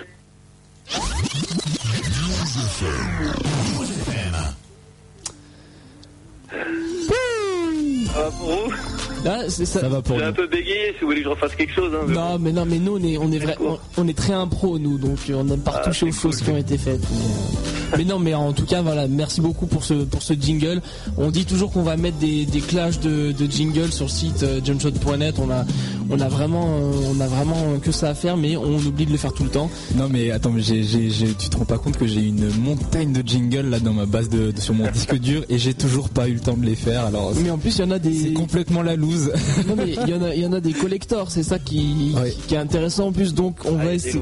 Ah, 6.52 8.30
pour 8.38 8.70
vous 8.70 8.99
Là, 9.26 9.40
c'est 9.50 9.66
ça. 9.66 9.88
va 9.88 10.02
pour 10.02 10.18
J'ai 10.18 10.24
un 10.26 10.32
peu 10.32 10.48
bégayé, 10.48 10.94
si 10.96 11.02
vous 11.02 11.08
voulez 11.08 11.18
que 11.20 11.26
je 11.26 11.30
refasse 11.30 11.56
quelque 11.56 11.74
chose. 11.74 11.91
Hein. 11.94 12.06
Non, 12.12 12.38
mais 12.40 12.52
non, 12.52 12.66
mais 12.66 12.80
nous 12.80 12.98
on 12.98 13.04
est, 13.04 13.18
on 13.18 13.32
est 13.32 13.40
vrai, 13.40 13.56
on, 13.60 13.78
on 13.98 14.08
est 14.08 14.18
très 14.18 14.34
impro 14.34 14.80
nous, 14.80 14.98
donc 14.98 15.18
euh, 15.30 15.34
on 15.36 15.44
n'aime 15.44 15.60
pas 15.60 15.82
Ah, 15.84 15.88
toucher 15.88 16.08
aux 16.08 16.12
c'est 16.12 16.22
choses 16.22 16.38
cool. 16.38 16.46
qui 16.46 16.52
ont 16.52 16.58
été 16.58 16.78
faites. 16.78 17.02
Mais, 17.02 17.18
euh, 17.18 17.98
mais 17.98 18.04
non, 18.06 18.20
mais 18.20 18.34
en 18.34 18.54
tout 18.54 18.66
cas, 18.66 18.82
voilà, 18.82 19.08
merci 19.08 19.41
beaucoup 19.41 19.66
pour 19.66 19.84
ce 19.84 19.94
pour 20.06 20.22
ce 20.22 20.34
jingle. 20.34 20.82
On 21.18 21.32
dit 21.32 21.46
toujours 21.46 21.72
qu'on 21.72 21.82
va 21.84 21.98
mettre 21.98 22.18
des, 22.18 22.46
des 22.46 22.62
clashs 22.62 23.00
de, 23.00 23.32
de 23.34 23.52
jingle 23.52 23.91
sur 23.91 24.06
le 24.06 24.12
site 24.12 24.44
euh, 24.44 24.62
jumpshot.net. 24.64 25.36
On 25.40 25.50
a 25.52 25.66
on 26.12 26.20
a 26.22 26.30
vraiment 26.30 26.66
euh, 26.68 26.91
on 27.16 27.20
a 27.20 27.28
vraiment 27.28 27.78
que 27.82 27.91
ça 27.91 28.10
à 28.10 28.14
faire, 28.16 28.38
mais 28.38 28.56
on 28.58 28.76
oublie 28.78 29.06
de 29.06 29.12
le 29.12 29.18
faire 29.18 29.34
tout 29.34 29.44
le 29.44 29.50
temps. 29.50 29.70
Non 29.96 30.08
mais 30.10 30.32
attends, 30.32 30.52
mais 30.52 30.62
j'ai, 30.62 30.84
j'ai, 30.84 31.10
j'ai- 31.10 31.34
tu 31.34 31.50
te 31.50 31.58
rends 31.58 31.66
pas 31.66 31.78
compte 31.78 31.98
que 31.98 32.08
j'ai 32.08 32.22
une 32.22 32.50
montagne 32.58 33.12
de 33.12 33.28
jingles 33.28 33.70
là 33.70 33.80
dans 33.80 33.94
ma 33.94 34.06
base 34.06 34.30
de, 34.30 34.52
de- 34.52 34.62
sur 34.62 34.74
mon 34.74 34.90
disque 34.91 35.16
dur 35.20 35.44
et 35.50 35.58
j'ai 35.58 35.74
toujours 35.74 36.10
pas 36.10 36.30
eu 36.30 36.34
le 36.36 36.40
temps 36.40 36.56
de 36.58 36.66
les 36.66 36.76
faire. 36.76 37.06
Alors 37.06 37.34
Mais 37.44 37.50
en 37.50 37.58
plus, 37.58 37.78
il 37.78 37.82
y 37.82 37.84
en 37.84 37.91
a 37.91 37.96
c'est 37.96 38.10
des 38.10 38.34
complètement 38.34 38.82
la 38.82 38.96
loose. 39.10 39.31
non 39.68 39.76
mais 39.76 39.90
il 40.06 40.10
y 40.10 40.14
en 40.14 40.22
a 40.23 40.34
il 40.36 40.41
y 40.41 40.45
en 40.45 40.53
a 40.53 40.60
des 40.60 40.73
collectors, 40.73 41.31
c'est 41.31 41.44
ça 41.44 41.60
qui, 41.60 42.14
Ouais. 42.15 42.31
qui 42.31 42.48
qui 42.49 42.56
est 42.56 42.57
intéressant 42.57 43.07
en 43.07 43.11
plus. 43.11 43.34
Donc 43.34 43.57
on 43.65 43.77
Ah, 43.80 43.86
va 43.86 43.94
essayer. 43.94 44.22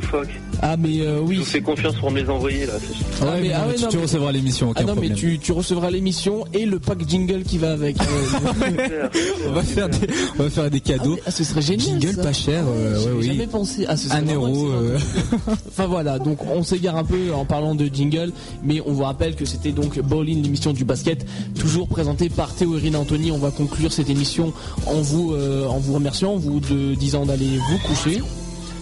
Ah 0.61 0.75
mais 0.77 1.01
euh, 1.01 1.17
Je 1.17 1.21
oui. 1.23 1.35
vous 1.37 1.45
fais 1.45 1.61
confiance 1.61 1.95
pour 1.95 2.09
me 2.11 2.19
les 2.21 2.29
envoyer, 2.29 2.65
là. 2.65 2.73
Ah, 3.21 3.25
mais- 3.35 3.41
mais 3.49 3.53
ah 3.53 3.65
tu, 3.75 3.83
non, 3.83 3.89
tu 3.89 3.97
mais- 3.97 4.03
recevras 4.03 4.31
l'émission, 4.31 4.73
Ah 4.75 4.81
non 4.81 4.93
problème. 4.93 5.09
mais 5.11 5.15
tu, 5.15 5.39
tu 5.39 5.51
recevras 5.51 5.91
l'émission 5.91 6.45
et 6.53 6.65
le 6.65 6.79
pack 6.79 7.07
jingle 7.07 7.43
qui 7.43 7.57
va 7.57 7.71
avec. 7.73 7.95
On 9.47 9.51
va 9.53 9.63
faire 9.63 9.89
des, 9.89 10.07
on 10.39 10.43
va 10.43 10.49
faire 10.49 10.69
des 10.69 10.81
Ah, 10.85 10.87
cadeaux. 10.89 11.15
mais- 11.15 11.21
ah, 11.25 11.31
ce 11.31 11.43
serait 11.43 11.61
génial. 11.61 11.87
Jingle 12.01 12.15
ça. 12.15 12.23
pas 12.23 12.33
cher, 12.33 12.63
euh, 12.67 12.95
J'avais 12.99 13.05
ouais, 13.11 13.19
oui. 13.19 13.27
jamais 13.27 13.47
pensé. 13.47 13.85
Ah, 13.87 13.97
ce 13.97 14.07
serait 14.09 14.17
Un 14.19 14.33
euro. 14.33 14.67
euh, 14.69 14.97
Enfin 15.69 15.87
voilà, 15.87 16.19
donc 16.19 16.39
on 16.45 16.63
s'égare 16.63 16.95
un 16.97 17.03
peu 17.03 17.33
en 17.33 17.45
parlant 17.45 17.75
de 17.75 17.85
jingle, 17.85 18.31
mais 18.63 18.81
on 18.85 18.93
vous 18.93 19.03
rappelle 19.03 19.35
que 19.35 19.45
c'était 19.45 19.71
donc 19.71 19.99
Bowling, 19.99 20.41
l'émission 20.43 20.73
du 20.73 20.85
basket, 20.85 21.25
toujours 21.59 21.87
présentée 21.87 22.29
par 22.29 22.53
Théo 22.53 22.77
et 22.77 22.81
Rina 22.81 22.99
Anthony. 22.99 23.31
On 23.31 23.37
va 23.37 23.51
conclure 23.51 23.91
cette 23.91 24.09
émission 24.09 24.53
en 24.85 25.01
vous, 25.01 25.33
euh, 25.33 25.67
en 25.67 25.79
vous 25.79 25.93
remerciant, 25.93 26.33
en 26.33 26.37
vous 26.37 26.59
de, 26.59 26.95
disant 26.95 27.25
d'aller 27.25 27.57
vous 27.69 27.77
coucher. 27.87 28.21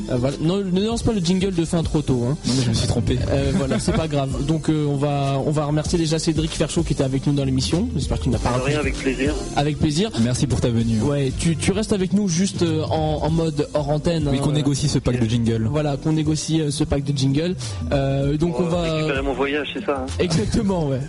Euh, 0.10 0.16
voilà. 0.18 0.38
Non, 0.42 0.58
ne 0.58 0.86
lance 0.86 1.04
pas 1.04 1.14
le 1.14 1.20
jingle 1.20 1.54
de 1.54 1.66
fin 1.66 1.82
trop 1.84 2.02
tôt. 2.02 2.24
Hein. 2.30 2.38
Non 2.46 2.54
mais 2.58 2.64
je 2.64 2.70
me 2.70 2.74
suis 2.74 2.88
trompé. 2.88 3.18
Euh, 3.30 3.52
voilà, 3.56 3.80
c'est 3.80 3.92
pas 3.94 4.08
grave. 4.08 4.46
Donc 4.48 4.70
euh, 4.70 4.86
on 4.88 4.96
va 4.98 5.40
on 5.46 5.52
va 5.52 5.66
remercier 5.66 5.98
déjà 5.98 6.20
Cédric 6.20 6.52
Ferchaud 6.52 6.84
qui 6.84 6.94
était 6.94 7.04
avec 7.04 7.26
nous 7.28 7.34
dans 7.34 7.46
l'émission. 7.46 7.88
J'espère 7.96 8.20
qu'il 8.20 8.32
n'a 8.32 8.38
pas 8.40 8.52
rien, 8.64 8.80
avec 8.80 8.96
plaisir. 8.96 9.34
Avec 9.56 9.78
plaisir. 9.80 10.12
Merci 10.22 10.48
pour 10.48 10.62
ta 10.62 10.70
venue. 10.70 11.02
Ouais, 11.02 11.32
tu, 11.38 11.56
tu 11.56 11.72
restes 11.72 11.94
avec 11.94 12.14
nous 12.14 12.28
juste 12.28 12.62
euh, 12.64 12.84
en, 12.86 13.20
en 13.24 13.30
mode 13.30 13.68
hors 13.74 13.90
antenne. 13.90 14.28
Oui, 14.30 14.38
hein. 14.38 14.42
qu'on 14.44 14.52
négocie 14.52 14.88
ce 14.88 15.00
pack 15.00 15.20
de 15.20 15.26
jingle. 15.30 15.68
Voilà, 15.72 15.98
qu'on 15.98 16.14
négocie 16.14 16.62
euh, 16.62 16.72
ce 16.72 16.84
pack 16.84 17.04
de 17.04 17.18
jingle. 17.18 17.56
Euh, 17.92 18.38
donc 18.38 18.60
on 18.60 18.64
Pour, 18.66 18.74
euh, 18.80 18.82
va 18.84 18.94
récupérer 18.96 19.22
mon 19.22 19.34
voyage, 19.34 19.70
c'est 19.74 19.86
ça. 19.86 19.98
hein. 20.02 20.06
exactement, 20.20 20.88
ouais. 20.88 21.00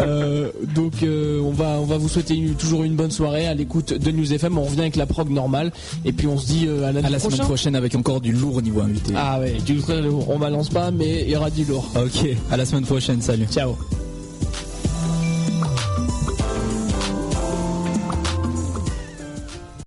Euh, 0.00 0.50
donc 0.74 1.02
euh, 1.02 1.40
on 1.42 1.50
va 1.52 1.78
on 1.80 1.84
va 1.84 1.96
vous 1.98 2.08
souhaiter 2.08 2.34
une- 2.34 2.54
toujours 2.54 2.82
une 2.84 2.94
bonne 2.96 3.10
soirée 3.10 3.46
à 3.46 3.54
l'écoute 3.54 3.92
de 3.92 4.10
News 4.10 4.32
FM. 4.32 4.58
On 4.58 4.64
revient 4.64 4.80
avec 4.80 4.96
la 4.96 5.06
prog 5.06 5.30
normale 5.30 5.72
et 6.04 6.12
puis 6.12 6.26
on 6.26 6.38
se 6.38 6.46
dit 6.46 6.66
euh, 6.66 6.84
à 6.84 6.88
À 6.88 6.92
la 6.92 7.00
semaine 7.02 7.20
prochain. 7.20 7.44
prochaine 7.44 7.76
avec 7.76 7.94
encore 7.94 8.20
du 8.20 8.31
lourd 8.32 8.62
niveau 8.62 8.80
invité. 8.80 9.12
Ah 9.16 9.38
ouais, 9.40 9.58
du 9.64 9.80
coup 9.80 9.92
on 10.28 10.38
balance 10.38 10.68
pas, 10.68 10.90
mais 10.90 11.22
il 11.22 11.30
y 11.30 11.36
aura 11.36 11.50
du 11.50 11.64
lourd. 11.64 11.90
Ok, 11.96 12.28
à 12.50 12.56
la 12.56 12.64
semaine 12.64 12.84
prochaine, 12.84 13.20
salut. 13.22 13.46
Ciao. 13.50 13.76